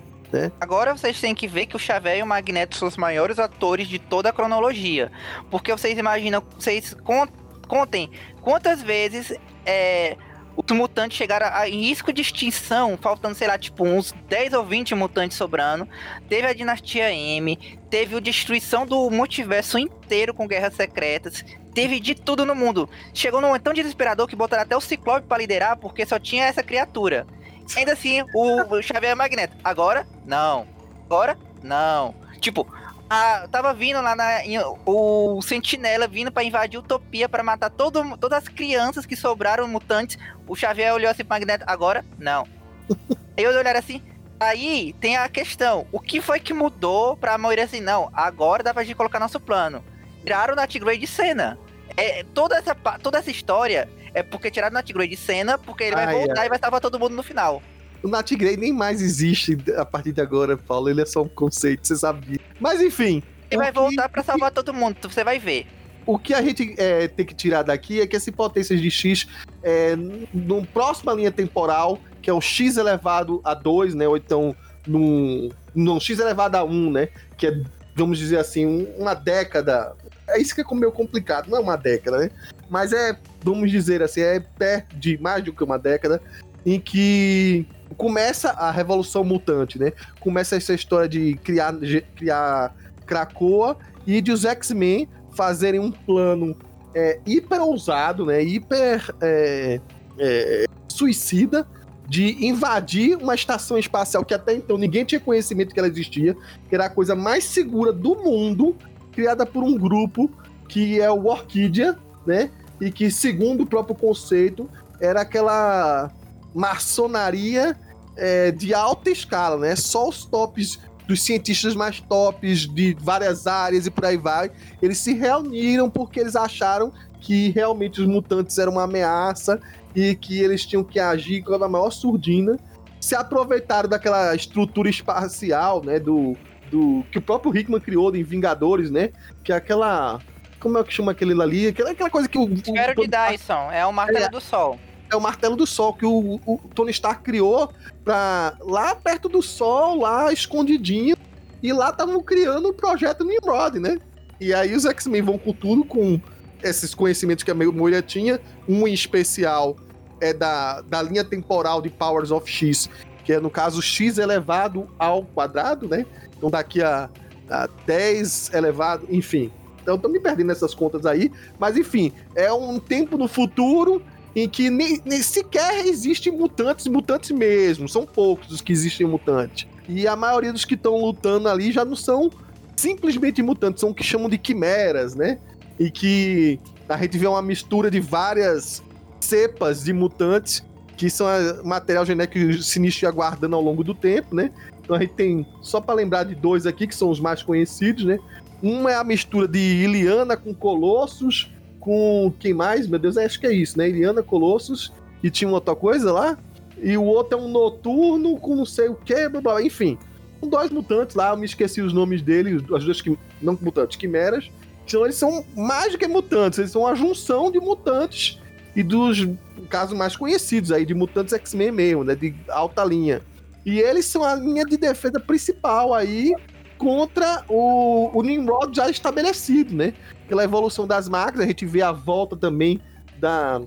Agora 0.60 0.96
vocês 0.96 1.22
têm 1.22 1.34
que 1.34 1.48
ver 1.48 1.68
que 1.68 1.76
o 1.76 1.80
Xavier 1.80 2.18
e 2.18 2.22
o 2.24 2.28
Magneto 2.28 2.76
são 2.76 2.88
os 2.88 2.98
maiores 2.98 3.40
atores 3.40 3.88
de 3.88 3.98
toda 3.98 4.28
a 4.30 4.34
cronologia. 4.34 5.10
Porque 5.50 5.72
vocês 5.72 5.98
imaginam, 5.98 6.44
vocês 6.60 6.94
con- 7.04 7.28
contem 7.68 8.10
quantas 8.42 8.82
vezes 8.82 9.34
é, 9.66 10.18
os 10.58 10.76
mutantes 10.76 11.16
chegaram 11.16 11.48
a, 11.52 11.70
em 11.70 11.82
risco 11.82 12.12
de 12.12 12.22
extinção, 12.22 12.98
faltando, 12.98 13.36
sei 13.36 13.48
lá, 13.48 13.58
tipo, 13.60 13.86
uns 13.86 14.12
10 14.28 14.54
ou 14.54 14.66
20 14.66 14.96
mutantes 14.96 15.38
sobrando. 15.38 15.88
Teve 16.28 16.48
a 16.48 16.54
Dinastia 16.54 17.14
M, 17.14 17.56
teve 17.90 18.16
a 18.16 18.20
destruição 18.20 18.86
do 18.86 19.10
multiverso 19.12 19.78
inteiro 19.78 20.34
com 20.34 20.48
guerras 20.48 20.74
secretas. 20.74 21.46
Teve 21.76 22.00
de 22.00 22.16
tudo 22.16 22.44
no 22.44 22.56
mundo. 22.56 22.90
Chegou 23.14 23.40
num 23.40 23.58
tão 23.60 23.72
desesperador 23.72 24.28
que 24.28 24.36
botaram 24.36 24.64
até 24.64 24.76
o 24.76 24.82
Ciclope 24.82 25.28
pra 25.28 25.38
liderar, 25.38 25.78
porque 25.78 26.06
só 26.08 26.18
tinha 26.18 26.46
essa 26.46 26.64
criatura. 26.64 27.28
Ainda 27.76 27.94
assim, 27.94 28.24
o, 28.34 28.76
o 28.76 28.82
Xavier 28.82 29.12
é 29.12 29.16
Magneto. 29.16 29.56
Agora, 29.64 30.08
não. 30.26 30.68
Agora, 31.06 31.38
não. 31.62 32.16
Tipo, 32.40 32.68
a- 33.10 33.48
tava 33.50 33.74
vindo 33.74 34.02
lá 34.02 34.16
na. 34.16 34.46
em- 34.46 34.60
o 34.86 35.42
Sentinela 35.42 36.08
vindo 36.08 36.32
pra 36.32 36.44
invadir 36.44 36.80
Utopia 36.80 37.28
pra 37.30 37.44
matar 37.44 37.70
todo, 37.70 38.18
todas 38.18 38.40
as 38.44 38.48
crianças 38.50 39.06
que 39.06 39.16
sobraram 39.16 39.68
mutantes. 39.68 40.18
O 40.48 40.56
Xavier 40.56 40.94
olhou 40.94 41.10
assim 41.10 41.24
pro 41.24 41.36
Magneto. 41.36 41.64
Agora, 41.68 42.04
não. 42.18 42.48
Aí 43.38 43.44
eu 43.44 43.52
olhar 43.58 43.76
assim. 43.76 44.02
Aí 44.40 44.94
tem 45.00 45.18
a 45.18 45.28
questão: 45.30 45.88
o 45.92 46.00
que 46.00 46.22
foi 46.22 46.40
que 46.40 46.54
mudou 46.54 47.18
pra 47.18 47.38
Moira 47.38 47.64
assim? 47.64 47.82
Não, 47.82 48.10
agora 48.14 48.64
dá 48.64 48.74
pra 48.74 48.84
gente 48.84 48.96
colocar 48.96 49.20
nosso 49.20 49.40
plano. 49.40 49.84
Tiraram 50.24 50.54
o 50.54 50.56
Nightgrade 50.58 51.00
de 51.00 51.08
cena. 51.08 51.58
É, 51.96 52.24
toda, 52.34 52.58
essa, 52.58 52.76
toda 53.02 53.18
essa 53.18 53.32
história 53.32 53.90
é 54.14 54.22
porque 54.22 54.52
tiraram 54.52 54.74
o 54.74 54.76
Nightgrade 54.76 55.10
de 55.12 55.18
cena, 55.18 55.58
porque 55.58 55.86
ele 55.86 55.96
vai 55.96 56.06
Ai, 56.06 56.14
voltar 56.14 56.46
e 56.46 56.50
vai 56.50 56.60
salvar 56.60 56.82
todo 56.82 57.00
mundo 57.00 57.16
no 57.16 57.24
final. 57.24 57.62
O 58.08 58.10
Nat 58.10 58.32
Grey 58.36 58.56
nem 58.56 58.72
mais 58.72 59.02
existe 59.02 59.58
a 59.76 59.84
partir 59.84 60.14
de 60.14 60.22
agora, 60.22 60.56
Paulo. 60.56 60.90
Ele 60.90 61.02
é 61.02 61.06
só 61.06 61.24
um 61.24 61.28
conceito, 61.28 61.86
você 61.86 61.98
sabia. 61.98 62.40
Mas 62.58 62.82
enfim. 62.82 63.22
Ele 63.52 63.58
vai 63.62 63.68
que- 63.74 63.78
voltar 63.78 64.08
pra 64.08 64.24
salvar 64.24 64.50
todo 64.50 64.74
mundo, 64.74 64.96
você 65.02 65.26
vai 65.26 65.38
ver. 65.38 65.68
O 66.06 66.18
que 66.18 66.34
a 66.34 66.42
gente 66.42 66.74
é, 66.78 67.10
tem 67.10 67.26
que 67.26 67.36
tirar 67.36 67.64
daqui 67.64 68.00
é 68.00 68.08
que 68.08 68.16
esse 68.16 68.32
potências 68.32 68.80
de 68.80 68.90
X, 68.90 69.28
é, 69.62 69.94
numa 70.34 70.66
próxima 70.66 71.12
linha 71.14 71.34
temporal, 71.34 72.00
que 72.22 72.30
é 72.30 72.34
o 72.34 72.40
X 72.40 72.78
elevado 72.78 73.42
a 73.44 73.54
2, 73.54 73.94
né? 73.94 74.08
Ou 74.08 74.16
então 74.16 74.56
num, 74.88 75.50
num 75.76 76.00
X 76.00 76.18
elevado 76.18 76.56
a 76.56 76.64
1, 76.64 76.90
né? 76.90 77.10
Que 77.38 77.48
é, 77.48 77.62
vamos 77.94 78.18
dizer 78.20 78.38
assim, 78.40 78.66
um- 78.66 78.86
uma 78.98 79.16
década. 79.16 79.94
É 80.30 80.40
isso 80.40 80.56
que 80.56 80.62
é 80.62 80.76
meio 80.76 80.94
complicado, 80.94 81.50
não 81.50 81.58
é 81.58 81.62
uma 81.62 81.76
década, 81.76 82.20
né? 82.20 82.30
Mas 82.70 82.94
é, 82.94 83.18
vamos 83.44 83.70
dizer 83.70 84.02
assim, 84.02 84.22
é 84.22 84.40
perto 84.40 84.96
de 84.96 85.18
mais 85.18 85.44
do 85.44 85.52
que 85.52 85.62
uma 85.62 85.78
década, 85.78 86.22
em 86.66 86.80
que 86.80 87.66
começa 87.96 88.52
a 88.52 88.72
revolução 88.72 89.24
mutante, 89.24 89.80
né? 89.80 89.94
Começa 90.20 90.56
essa 90.56 90.74
história 90.74 91.08
de 91.08 91.36
criar, 91.44 91.74
criar 92.16 92.76
Krakoa 93.06 93.78
e 94.06 94.22
de 94.22 94.32
os 94.32 94.46
X-Men 94.46 95.08
fazerem 95.32 95.80
um 95.80 95.92
plano 95.92 96.56
é, 96.94 97.20
hiper 97.26 97.62
ousado, 97.62 98.26
né? 98.26 98.44
Hiper 98.44 99.14
é, 99.22 99.80
é, 100.18 100.66
suicida 100.88 101.68
de 102.08 102.46
invadir 102.46 103.18
uma 103.18 103.36
estação 103.36 103.78
espacial 103.78 104.24
que 104.24 104.34
até 104.34 104.54
então 104.54 104.78
ninguém 104.78 105.04
tinha 105.04 105.20
conhecimento 105.20 105.74
que 105.74 105.80
ela 105.80 105.90
existia, 105.90 106.36
que 106.70 106.74
era 106.74 106.86
a 106.86 106.90
coisa 106.90 107.16
mais 107.16 107.44
segura 107.44 107.92
do 107.92 108.16
mundo, 108.16 108.76
criada 109.12 109.46
por 109.46 109.64
um 109.64 109.78
grupo 109.78 110.30
que 110.70 111.00
é 111.00 111.10
o 111.12 111.28
Orquídea, 111.28 111.98
né? 112.26 112.50
E 112.80 112.92
que, 112.92 113.10
segundo 113.10 113.64
o 113.64 113.66
próprio 113.66 113.96
conceito, 113.96 114.70
era 115.00 115.22
aquela 115.22 116.12
maçonaria 116.54 117.76
é, 118.16 118.52
de 118.52 118.74
alta 118.74 119.10
escala, 119.10 119.58
né? 119.58 119.76
Só 119.76 120.08
os 120.10 120.26
tops 120.26 120.80
dos 121.08 121.22
cientistas 121.22 121.74
mais 121.74 122.02
tops 122.02 122.68
de 122.68 122.96
várias 123.00 123.48
áreas 123.48 123.86
e 123.86 123.92
por 123.92 124.06
aí 124.06 124.18
vai, 124.18 124.52
eles 124.82 124.98
se 124.98 125.14
reuniram 125.14 125.90
porque 125.90 126.20
eles 126.20 126.36
acharam 126.36 126.92
que 127.22 127.50
realmente 127.52 128.02
os 128.02 128.08
mutantes 128.08 128.58
eram 128.58 128.74
uma 128.74 128.84
ameaça 128.84 129.60
e 129.96 130.14
que 130.16 130.40
eles 130.40 130.66
tinham 130.66 130.84
que 130.84 131.00
agir 131.00 131.42
com 131.44 131.54
a 131.56 131.70
maior 131.70 131.90
surdina. 131.92 132.58
Se 133.00 133.16
aproveitaram 133.16 133.88
daquela 133.88 134.36
estrutura 134.36 134.90
espacial, 134.90 135.82
né, 135.84 136.00
do, 136.00 136.36
do 136.70 137.04
que 137.12 137.18
o 137.18 137.22
próprio 137.22 137.56
Hickman 137.56 137.80
criou 137.80 138.14
em 138.16 138.24
Vingadores, 138.24 138.92
né, 138.92 139.12
que 139.44 139.52
é 139.52 139.56
aquela 139.56 140.20
como 140.60 140.78
é 140.78 140.84
que 140.84 140.94
chama 140.94 141.12
aquele 141.12 141.40
ali? 141.40 141.68
Aquela, 141.68 141.92
aquela 141.92 142.10
coisa 142.10 142.28
que 142.28 142.38
o. 142.38 142.52
Esfero 142.52 142.96
de 142.96 143.08
Dyson, 143.08 143.72
é 143.72 143.86
o 143.86 143.94
martelo 143.94 144.26
é, 144.26 144.30
do 144.30 144.42
sol. 144.42 144.80
É 145.10 145.16
o 145.16 145.22
martelo 145.22 145.56
do 145.56 145.66
sol 145.66 145.94
que 145.94 146.06
o, 146.06 146.40
o 146.46 146.60
Tony 146.76 146.92
Stark 146.92 147.24
criou 147.24 147.72
pra 148.04 148.58
lá 148.62 148.96
perto 148.96 149.30
do 149.30 149.42
sol, 149.42 150.00
lá 150.00 150.32
escondidinho. 150.32 151.16
E 151.62 151.74
lá 151.74 151.90
estavam 151.90 152.22
criando 152.22 152.70
o 152.70 152.74
projeto 152.74 153.26
Nimrod, 153.26 153.80
né? 153.80 153.98
E 154.40 154.54
aí 154.54 154.76
os 154.76 154.86
X-Men 154.86 155.22
vão 155.24 155.38
com 155.38 155.52
tudo, 155.52 155.84
com 155.84 156.22
esses 156.64 156.94
conhecimentos 156.94 157.44
que 157.44 157.52
a 157.52 157.56
mulher 157.56 158.04
tinha. 158.04 158.40
Um 158.68 158.88
em 158.88 158.94
especial 158.94 159.76
é 160.22 160.34
da, 160.34 160.82
da 160.82 161.02
linha 161.02 161.24
temporal 161.24 161.82
de 161.82 161.90
Powers 161.90 162.32
of 162.32 162.50
X, 162.50 162.90
que 163.24 163.34
é 163.34 163.40
no 163.40 163.50
caso 163.50 163.82
X 163.82 164.18
elevado 164.18 164.88
ao 165.00 165.24
quadrado, 165.24 165.88
né? 165.88 166.06
Então 166.38 166.50
daqui 166.50 166.82
a, 166.82 167.10
a 167.50 167.68
10 167.86 168.54
elevado, 168.54 169.08
enfim. 169.10 169.52
Então 169.82 169.98
tô 169.98 170.10
me 170.10 170.20
perdendo 170.20 170.48
nessas 170.48 170.76
contas 170.76 171.06
aí. 171.06 171.32
Mas 171.58 171.78
enfim, 171.78 172.12
é 172.36 172.52
um 172.52 172.80
tempo 172.80 173.18
no 173.18 173.28
futuro 173.28 174.02
em 174.38 174.48
que 174.48 174.70
nem, 174.70 175.02
nem 175.04 175.20
sequer 175.20 175.84
existem 175.88 176.32
mutantes, 176.32 176.86
mutantes 176.86 177.32
mesmo. 177.32 177.90
São 177.90 178.06
poucos 178.06 178.52
os 178.52 178.62
que 178.62 178.72
existem 178.72 179.08
mutantes. 179.08 179.68
E 179.90 180.08
a 180.08 180.16
maioria 180.16 180.54
dos 180.54 180.64
que 180.64 180.76
estão 180.76 180.96
lutando 180.96 181.50
ali 181.50 181.72
já 181.72 181.84
não 181.84 181.96
são 181.96 182.30
simplesmente 182.76 183.42
mutantes, 183.42 183.82
são 183.82 183.90
o 183.90 183.96
que 183.96 184.04
chamam 184.04 184.30
de 184.30 184.38
quimeras, 184.38 185.16
né? 185.16 185.40
E 185.80 185.90
que 185.90 186.60
a 186.88 186.96
gente 186.98 187.18
vê 187.18 187.26
uma 187.26 187.42
mistura 187.42 187.90
de 187.90 188.00
várias 188.00 188.84
cepas 189.20 189.84
de 189.84 189.92
mutantes 189.92 190.64
que 190.96 191.10
são 191.10 191.26
material 191.64 192.06
genético 192.06 192.62
sinistro 192.62 193.08
aguardando 193.08 193.56
ao 193.56 193.62
longo 193.62 193.84
do 193.84 193.96
tempo, 193.96 194.36
né? 194.36 194.52
Então 194.84 194.96
a 194.96 195.00
gente 195.00 195.16
tem, 195.16 195.48
só 195.64 195.82
para 195.82 195.96
lembrar 195.96 196.26
de 196.26 196.36
dois 196.36 196.68
aqui, 196.68 196.86
que 196.86 196.96
são 196.96 197.10
os 197.10 197.20
mais 197.20 197.42
conhecidos, 197.42 198.06
né? 198.06 198.20
Um 198.62 198.88
é 198.88 198.94
a 198.94 199.04
mistura 199.04 199.48
de 199.48 199.58
Iliana 199.58 200.38
com 200.38 200.54
Colossus, 200.54 201.52
com 201.88 202.34
quem 202.38 202.54
mais? 202.54 202.86
Meu 202.86 203.00
Deus, 203.00 203.16
acho 203.16 203.40
que 203.40 203.48
é 203.48 203.54
isso, 203.54 203.78
né? 203.78 203.88
Iliana 203.88 204.22
Colossus, 204.22 204.92
e 205.24 205.32
tinha 205.32 205.50
outra 205.50 205.74
coisa 205.74 206.12
lá. 206.12 206.38
E 206.84 206.98
o 206.98 207.04
outro 207.06 207.40
é 207.40 207.42
um 207.42 207.48
noturno 207.48 208.38
com 208.38 208.58
não 208.58 208.66
sei 208.66 208.90
o 208.90 208.96
que, 208.96 209.30
blá, 209.30 209.40
blá, 209.40 209.62
enfim. 209.62 209.98
São 210.38 210.50
dois 210.50 210.70
mutantes 210.70 211.16
lá, 211.16 211.30
eu 211.30 211.38
me 211.38 211.46
esqueci 211.46 211.80
os 211.82 211.94
nomes 211.94 212.22
deles, 212.22 212.62
as 212.76 212.84
duas 212.84 213.02
que 213.02 213.18
não 213.42 213.58
mutantes, 213.62 213.96
quimeras. 213.96 214.52
Então 214.86 215.06
eles 215.06 215.16
são 215.16 215.46
mais 215.56 215.94
do 215.94 215.98
que 215.98 216.08
mutantes, 216.08 216.60
eles 216.60 216.72
são 216.72 216.82
uma 216.82 216.94
junção 216.94 217.50
de 217.50 217.58
mutantes 217.58 218.38
e 218.76 218.84
dos 218.84 219.26
casos 219.70 219.98
mais 219.98 220.14
conhecidos 220.14 220.74
aí, 220.74 220.86
de 220.86 220.94
mutantes 220.94 221.34
X-Men 221.34 221.72
mesmo, 221.72 222.04
né? 222.04 222.16
De 222.16 222.36
alta 222.50 222.84
linha. 222.84 223.22
E 223.66 223.80
eles 223.80 224.04
são 224.04 224.26
a 224.26 224.36
linha 224.36 224.66
de 224.66 224.76
defesa 224.76 225.22
principal 225.22 225.94
aí 225.94 226.36
contra 226.78 227.46
o, 227.48 228.12
o 228.14 228.22
Nimrod 228.22 228.76
já 228.76 228.90
estabelecido, 228.90 229.74
né? 229.74 229.94
Pela 230.28 230.44
evolução 230.44 230.86
das 230.86 231.08
máquinas, 231.08 231.46
a 231.46 231.48
gente 231.48 231.66
vê 231.66 231.82
a 231.82 231.92
volta 231.92 232.36
também 232.36 232.80
da 233.20 233.62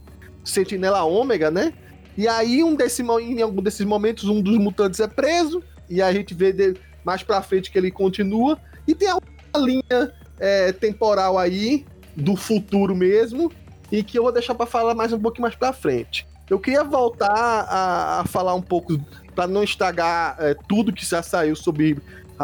Sentinela 0.44 1.02
Ômega, 1.04 1.50
né? 1.50 1.72
E 2.16 2.28
aí, 2.28 2.62
um 2.62 2.74
desse, 2.74 3.02
em 3.02 3.40
algum 3.40 3.62
desses 3.62 3.86
momentos, 3.86 4.24
um 4.24 4.42
dos 4.42 4.58
mutantes 4.58 5.00
é 5.00 5.08
preso, 5.08 5.62
e 5.88 6.02
a 6.02 6.12
gente 6.12 6.34
vê 6.34 6.74
mais 7.04 7.22
pra 7.22 7.40
frente 7.40 7.70
que 7.70 7.78
ele 7.78 7.90
continua. 7.90 8.58
E 8.86 8.94
tem 8.94 9.08
a 9.08 9.58
linha 9.58 10.12
é, 10.38 10.72
temporal 10.72 11.38
aí, 11.38 11.86
do 12.14 12.36
futuro 12.36 12.94
mesmo, 12.94 13.50
e 13.90 14.02
que 14.02 14.18
eu 14.18 14.24
vou 14.24 14.32
deixar 14.32 14.54
para 14.54 14.66
falar 14.66 14.94
mais 14.94 15.12
um 15.12 15.18
pouquinho 15.18 15.42
mais 15.42 15.54
pra 15.54 15.72
frente. 15.72 16.26
Eu 16.48 16.58
queria 16.58 16.84
voltar 16.84 17.30
a, 17.30 18.20
a 18.20 18.24
falar 18.24 18.54
um 18.54 18.62
pouco, 18.62 18.98
para 19.34 19.46
não 19.46 19.62
estragar 19.62 20.36
é, 20.38 20.54
tudo 20.68 20.92
que 20.92 21.06
já 21.06 21.22
saiu 21.22 21.56
sobre 21.56 21.96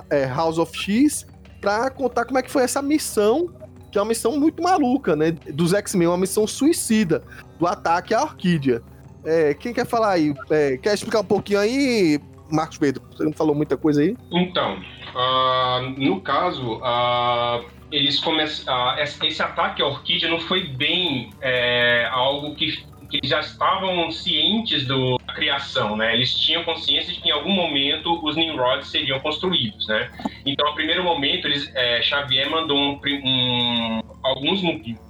é, 0.08 0.26
House 0.26 0.58
of 0.58 0.76
X, 0.78 1.26
para 1.60 1.90
contar 1.90 2.24
como 2.24 2.38
é 2.38 2.42
que 2.42 2.50
foi 2.50 2.62
essa 2.62 2.80
missão 2.80 3.52
que 3.96 3.98
é 3.98 4.02
uma 4.02 4.08
missão 4.08 4.38
muito 4.38 4.62
maluca, 4.62 5.16
né? 5.16 5.30
Dos 5.54 5.72
X-Men, 5.72 6.08
uma 6.08 6.18
missão 6.18 6.46
suicida 6.46 7.22
do 7.58 7.66
ataque 7.66 8.12
à 8.12 8.22
Orquídea. 8.22 8.82
É, 9.24 9.54
quem 9.54 9.72
quer 9.72 9.86
falar 9.86 10.10
aí? 10.10 10.34
É, 10.50 10.76
quer 10.76 10.92
explicar 10.92 11.20
um 11.20 11.24
pouquinho 11.24 11.60
aí, 11.60 12.20
Marcos 12.52 12.76
Pedro? 12.76 13.02
Você 13.10 13.24
não 13.24 13.32
falou 13.32 13.54
muita 13.54 13.74
coisa 13.74 14.02
aí? 14.02 14.14
Então, 14.30 14.74
uh, 14.74 15.80
no 15.96 16.20
caso, 16.20 16.74
uh, 16.74 17.64
eles 17.90 18.20
começam. 18.20 18.66
Uh, 18.66 19.00
esse 19.00 19.42
ataque 19.42 19.80
à 19.80 19.86
Orquídea 19.86 20.28
não 20.28 20.40
foi 20.40 20.64
bem 20.64 21.30
é, 21.40 22.06
algo 22.12 22.54
que 22.54 22.84
que 23.06 23.20
já 23.24 23.40
estavam 23.40 24.10
cientes 24.10 24.86
do, 24.86 25.18
da 25.18 25.32
criação, 25.32 25.96
né? 25.96 26.14
Eles 26.14 26.34
tinham 26.34 26.64
consciência 26.64 27.12
de 27.12 27.20
que 27.20 27.28
em 27.28 27.32
algum 27.32 27.52
momento 27.52 28.20
os 28.24 28.36
Nimrods 28.36 28.88
seriam 28.88 29.20
construídos, 29.20 29.86
né? 29.86 30.10
Então, 30.44 30.68
no 30.68 30.74
primeiro 30.74 31.02
momento, 31.02 31.46
eles, 31.46 31.70
é, 31.74 32.02
Xavier 32.02 32.50
mandou 32.50 32.76
um, 32.76 33.00
um, 33.24 34.00
alguns 34.22 34.60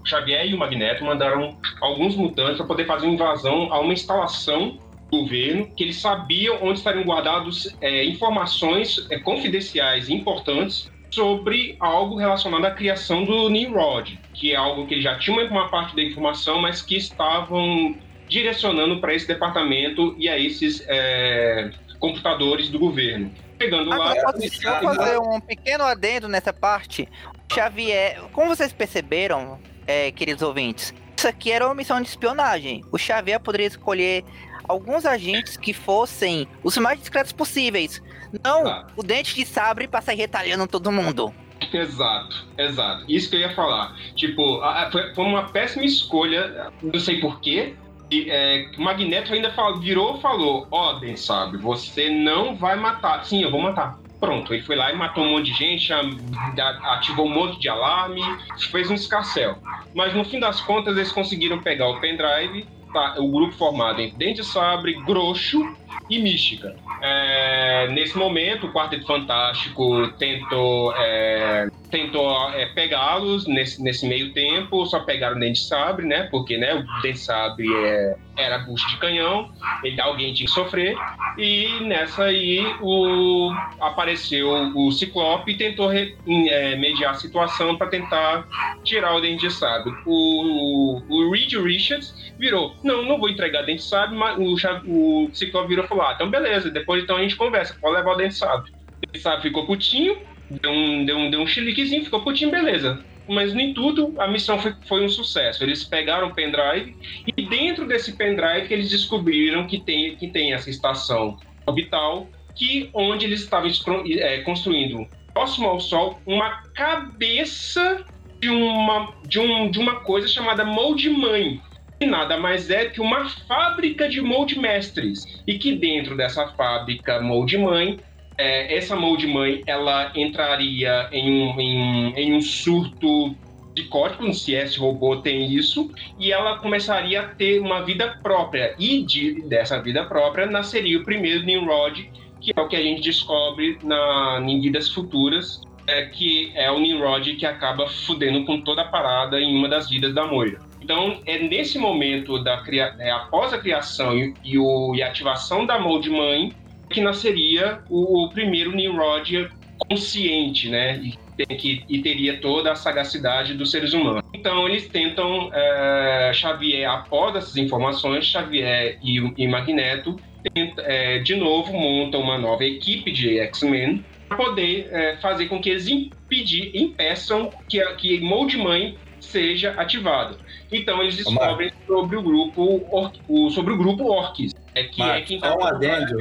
Xavier 0.04 0.46
e 0.46 0.54
o 0.54 0.59
Magneto 0.59 1.04
mandaram 1.04 1.59
alguns 1.80 2.14
mutantes 2.16 2.56
para 2.59 2.66
poder 2.66 2.87
fazer 2.87 3.06
uma 3.06 3.14
invasão 3.14 3.72
a 3.72 3.80
uma 3.80 3.92
instalação 3.92 4.78
do 5.11 5.20
governo 5.20 5.68
que 5.74 5.85
eles 5.85 5.96
sabiam 5.96 6.59
onde 6.62 6.78
estariam 6.78 7.04
guardados 7.04 7.74
é, 7.80 8.04
informações 8.04 9.06
é, 9.11 9.18
confidenciais 9.18 10.11
importantes 10.11 10.90
sobre 11.11 11.77
algo 11.81 12.16
relacionado 12.16 12.64
à 12.64 12.71
criação 12.71 13.25
do 13.25 13.49
Nimrod, 13.49 14.19
que 14.35 14.53
é 14.53 14.57
algo 14.57 14.87
que 14.87 14.95
ele 14.95 15.03
já 15.03 15.19
tinha 15.19 15.37
uma 15.47 15.69
parte 15.69 15.95
da 15.97 16.03
informação, 16.03 16.61
mas 16.61 16.83
que 16.83 16.97
estavam 16.97 17.97
direcionando 18.29 19.01
para 19.01 19.14
esse 19.14 19.27
departamento 19.27 20.14
e 20.19 20.29
a 20.29 20.38
esses 20.38 20.85
é, 20.88 21.71
computadores 21.99 22.69
do 22.69 22.79
governo. 22.79 23.31
Chegando 23.61 23.92
Agora, 23.92 24.23
lá. 24.23 24.33
Posso 24.33 24.62
só 24.62 24.81
fazer 24.81 25.19
um 25.19 25.40
pequeno 25.40 25.85
adendo 25.85 26.29
nessa 26.29 26.53
parte? 26.53 27.09
Xavier, 27.51 28.21
como 28.33 28.55
vocês 28.55 28.73
perceberam, 28.73 29.59
é, 29.87 30.11
queridos 30.11 30.42
ouvintes, 30.42 30.92
isso 31.16 31.27
aqui 31.27 31.51
era 31.51 31.64
uma 31.64 31.75
missão 31.75 32.01
de 32.01 32.09
espionagem. 32.09 32.85
O 32.92 32.99
Xavier 32.99 33.40
poderia 33.40 33.66
escolher 33.66 34.25
alguns 34.68 35.05
agentes 35.05 35.57
que 35.57 35.72
fossem 35.72 36.46
os 36.62 36.76
mais 36.79 36.98
discretos 36.98 37.33
possíveis. 37.33 38.02
Não 38.44 38.66
ah. 38.66 38.87
o 38.96 39.02
dente 39.02 39.35
de 39.35 39.44
sabre 39.44 39.88
pra 39.88 40.00
sair 40.00 40.16
retalhando 40.16 40.66
todo 40.66 40.92
mundo. 40.92 41.33
Exato, 41.72 42.46
exato. 42.59 43.05
Isso 43.09 43.31
que 43.31 43.37
eu 43.37 43.40
ia 43.40 43.55
falar. 43.55 43.96
Tipo, 44.14 44.61
a, 44.61 44.83
a, 44.83 44.90
foi, 44.90 45.14
foi, 45.14 45.24
uma 45.24 45.44
péssima 45.44 45.85
escolha, 45.85 46.70
não 46.83 46.98
sei 47.00 47.20
porquê. 47.20 47.74
E, 48.11 48.31
é, 48.31 48.70
o 48.79 48.83
Magneto 48.83 49.33
ainda 49.33 49.52
falou, 49.52 49.81
virou 49.81 50.18
e 50.18 50.20
falou: 50.20 50.68
Ó, 50.70 51.00
oh, 51.00 51.16
sabe, 51.16 51.57
você 51.57 52.09
não 52.09 52.55
vai 52.55 52.76
matar. 52.76 53.24
Sim, 53.24 53.42
eu 53.42 53.50
vou 53.50 53.61
matar. 53.61 53.98
Pronto, 54.20 54.55
ele 54.55 54.62
foi 54.62 54.76
lá 54.76 54.90
e 54.90 54.96
matou 54.96 55.24
um 55.24 55.33
monte 55.33 55.52
de 55.52 55.59
gente, 55.59 55.92
ativou 55.92 57.26
um 57.26 57.35
monte 57.35 57.61
de 57.61 57.68
alarme, 57.68 58.22
fez 58.70 58.90
um 58.90 58.94
escarcel. 58.94 59.59
Mas 59.94 60.14
no 60.14 60.24
fim 60.24 60.40
das 60.40 60.61
contas, 60.61 60.96
eles 60.96 61.12
conseguiram 61.12 61.59
pegar 61.59 61.88
o 61.88 62.00
pendrive, 62.00 62.66
tá, 62.92 63.16
o 63.18 63.31
grupo 63.31 63.53
formado 63.55 64.01
em 64.01 64.12
Dente 64.16 64.44
Sabre, 64.44 64.94
Groxo 65.05 65.61
e 66.09 66.18
Mística. 66.18 66.76
É, 67.00 67.88
nesse 67.88 68.16
momento, 68.16 68.66
o 68.66 68.72
Quarteto 68.72 69.06
Fantástico 69.06 70.09
tentou, 70.18 70.94
é, 70.96 71.68
tentou 71.90 72.50
é, 72.50 72.66
pegá-los 72.66 73.46
nesse, 73.46 73.83
nesse 73.83 74.06
meio 74.06 74.33
tempo, 74.33 74.87
só 74.87 75.00
pegaram 75.00 75.37
o 75.37 75.40
Dente 75.40 75.60
Sabre, 75.60 76.06
né? 76.06 76.25
Porque 76.31 76.56
né, 76.56 76.75
o 76.75 77.02
Dente 77.02 77.18
Sabre 77.18 77.66
é, 77.75 78.16
era 78.37 78.58
bucho 78.58 78.88
de 78.88 78.96
canhão, 78.98 79.50
ele, 79.83 80.00
alguém 80.00 80.33
tinha 80.33 80.46
que 80.46 80.52
sofrer. 80.52 80.96
E 81.38 81.81
nessa 81.81 82.25
aí 82.25 82.64
o, 82.81 83.52
apareceu 83.81 84.48
o 84.75 84.90
Ciclope 84.90 85.52
e 85.52 85.56
tentou 85.56 85.88
re, 85.88 86.16
é, 86.27 86.77
mediar 86.77 87.12
a 87.12 87.14
situação 87.14 87.77
para 87.77 87.88
tentar 87.88 88.46
tirar 88.85 89.14
o 89.14 89.21
Dente 89.21 89.50
Sabre. 89.50 89.92
O, 90.06 91.02
o 91.08 91.31
Reed 91.31 91.52
Richards 91.54 92.33
virou: 92.38 92.75
Não, 92.83 93.02
não 93.04 93.18
vou 93.18 93.29
entregar 93.29 93.62
Dente 93.62 93.83
Sabre, 93.83 94.16
mas 94.16 94.38
o, 94.38 94.54
o 94.87 95.31
Ciclope 95.33 95.68
virou 95.68 95.85
falou: 95.87 96.04
Ah, 96.04 96.12
então 96.14 96.30
beleza, 96.30 96.70
depois 96.70 97.02
então 97.02 97.16
a 97.16 97.22
gente 97.22 97.37
conversa, 97.37 97.76
pode 97.80 97.96
levar 97.96 98.12
o 98.12 98.16
Dente 98.16 98.34
Sabre. 98.34 98.70
O 98.70 99.12
Dente 99.12 99.22
Sabre 99.22 99.42
ficou 99.42 99.66
putinho, 99.66 100.16
deu 100.50 100.70
um, 100.70 101.04
deu 101.04 101.16
um, 101.16 101.30
deu 101.30 101.40
um 101.40 101.46
chiliquezinho, 101.46 102.04
ficou 102.04 102.22
putinho, 102.22 102.50
beleza 102.50 103.04
mas 103.28 103.52
nem 103.52 103.74
tudo 103.74 104.14
a 104.18 104.28
missão 104.28 104.58
foi, 104.58 104.74
foi, 104.87 105.04
um 105.04 105.08
sucesso. 105.08 105.64
Eles 105.64 105.84
pegaram 105.84 106.28
o 106.28 106.34
pendrive 106.34 106.96
e 107.37 107.42
dentro 107.48 107.87
desse 107.87 108.16
pendrive 108.16 108.72
eles 108.72 108.88
descobriram 108.88 109.66
que 109.66 109.80
tem, 109.80 110.16
que 110.16 110.28
tem 110.28 110.54
essa 110.54 110.70
estação 110.70 111.37
orbital 111.66 112.28
que 112.54 112.88
onde 112.94 113.26
eles 113.26 113.42
estavam 113.42 113.70
é, 114.18 114.38
construindo 114.42 115.06
próximo 115.34 115.68
ao 115.68 115.80
Sol 115.80 116.22
uma 116.24 116.62
cabeça 116.74 118.04
de 118.40 118.48
uma, 118.48 119.12
de 119.26 119.38
um, 119.38 119.70
de 119.70 119.78
uma 119.78 120.00
coisa 120.00 120.28
chamada 120.28 120.64
molde 120.64 121.10
mãe, 121.10 121.60
nada 122.05 122.37
mais 122.37 122.69
é 122.69 122.87
que 122.87 123.01
uma 123.01 123.27
fábrica 123.49 124.09
de 124.09 124.21
molde 124.21 124.59
mestres 124.59 125.42
e 125.47 125.59
que 125.59 125.75
dentro 125.75 126.15
dessa 126.17 126.49
fábrica 126.49 127.21
molde 127.21 127.57
mãe 127.57 127.99
é, 128.37 128.77
essa 128.77 128.94
molde 128.94 129.27
mãe 129.27 129.63
ela 129.67 130.13
entraria 130.15 131.09
em 131.11 131.31
um, 131.31 131.61
em, 131.61 132.13
em 132.15 132.35
um 132.35 132.40
surto 132.42 133.35
psicótico, 133.75 134.33
se 134.33 134.55
esse 134.55 134.79
robô 134.79 135.17
tem 135.17 135.53
isso, 135.53 135.90
e 136.19 136.33
ela 136.33 136.59
começaria 136.59 137.21
a 137.21 137.29
ter 137.29 137.61
uma 137.61 137.83
vida 137.83 138.19
própria. 138.23 138.75
E 138.79 139.03
de, 139.03 139.42
dessa 139.42 139.81
vida 139.81 140.05
própria 140.05 140.47
nasceria 140.47 140.99
o 140.99 141.05
primeiro 141.05 141.44
Nimrod, 141.44 142.11
que 142.40 142.53
é 142.57 142.61
o 142.61 142.69
que 142.69 142.77
a 142.77 142.83
gente 142.83 143.03
descobre 143.03 143.79
na, 143.83 144.40
em 144.42 144.61
vidas 144.61 144.88
futuras, 144.88 145.61
é, 145.87 146.07
que 146.07 146.53
é 146.55 146.71
o 146.71 146.81
Nimrod 146.81 147.35
que 147.35 147.47
acaba 147.47 147.87
fudendo 147.87 148.44
com 148.44 148.61
toda 148.63 148.83
a 148.83 148.88
parada 148.88 149.38
em 149.38 149.55
uma 149.55 149.69
das 149.69 149.88
vidas 149.88 150.15
da 150.15 150.27
Moira. 150.27 150.59
Então, 150.87 151.20
é 151.26 151.40
nesse 151.40 151.80
momento, 151.80 152.38
da. 152.44 152.62
É, 153.00 153.10
após 153.10 153.52
a 153.52 153.58
criação 153.58 154.16
e, 154.16 154.32
e, 154.44 154.56
o, 154.56 154.94
e 154.94 155.02
a 155.02 155.08
ativação 155.08 155.66
da 155.66 155.80
molde 155.80 156.08
mãe, 156.08 156.54
que 156.88 157.00
nasceria 157.00 157.80
o, 157.90 158.22
o 158.22 158.30
primeiro 158.30 158.70
Nimrod 158.70 159.50
consciente, 159.90 160.68
né? 160.68 161.00
E, 161.02 161.56
que, 161.56 161.84
e 161.88 161.98
teria 162.02 162.40
toda 162.40 162.70
a 162.70 162.76
sagacidade 162.76 163.54
dos 163.54 163.72
seres 163.72 163.92
humanos. 163.92 164.22
Então, 164.32 164.68
eles 164.68 164.88
tentam, 164.88 165.50
é, 165.52 166.30
Xavier, 166.32 166.88
após 166.88 167.34
essas 167.34 167.56
informações, 167.56 168.24
Xavier 168.24 168.96
e, 169.02 169.18
e 169.37 169.48
Magneto, 169.48 170.14
tenta, 170.54 170.82
é, 170.82 171.18
de 171.18 171.34
novo, 171.34 171.72
montam 171.72 172.20
uma 172.20 172.38
nova 172.38 172.64
equipe 172.64 173.10
de 173.10 173.40
X-Men 173.40 174.04
para 174.28 174.37
poder 174.37 174.88
é, 174.92 175.16
fazer 175.16 175.46
com 175.46 175.60
que 175.60 175.68
eles 175.68 175.88
impedir, 175.88 176.70
impeçam 176.76 177.50
que, 177.68 177.84
que 177.96 178.20
Mold 178.20 178.56
Mãe 178.56 178.96
seja 179.20 179.72
ativado. 179.72 180.38
Então 180.71 181.02
eles 181.02 181.17
descobrem 181.17 181.73
sobre 181.87 182.17
o 182.17 182.23
grupo 182.23 183.10
sobre 183.50 183.73
o 183.73 183.77
grupo 183.77 184.04
Orcs, 184.04 184.52
é 184.75 184.85
que 184.85 184.98
Marcos, 184.98 185.23
é 185.23 185.25
quem 185.25 185.40
tá 185.40 185.52
só 185.52 185.58
um 185.58 185.64
adendo. 185.64 186.17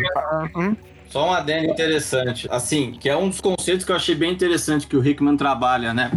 Uhum. 0.56 0.78
Só 1.10 1.30
um 1.30 1.32
adendo 1.32 1.72
interessante, 1.72 2.48
assim, 2.50 2.92
que 2.92 3.08
é 3.08 3.16
um 3.16 3.30
dos 3.30 3.40
conceitos 3.40 3.86
que 3.86 3.92
eu 3.92 3.96
achei 3.96 4.16
bem 4.16 4.32
interessante 4.32 4.88
que 4.88 4.98
o 4.98 5.06
Hickman 5.06 5.38
trabalha, 5.38 5.94
né? 5.94 6.12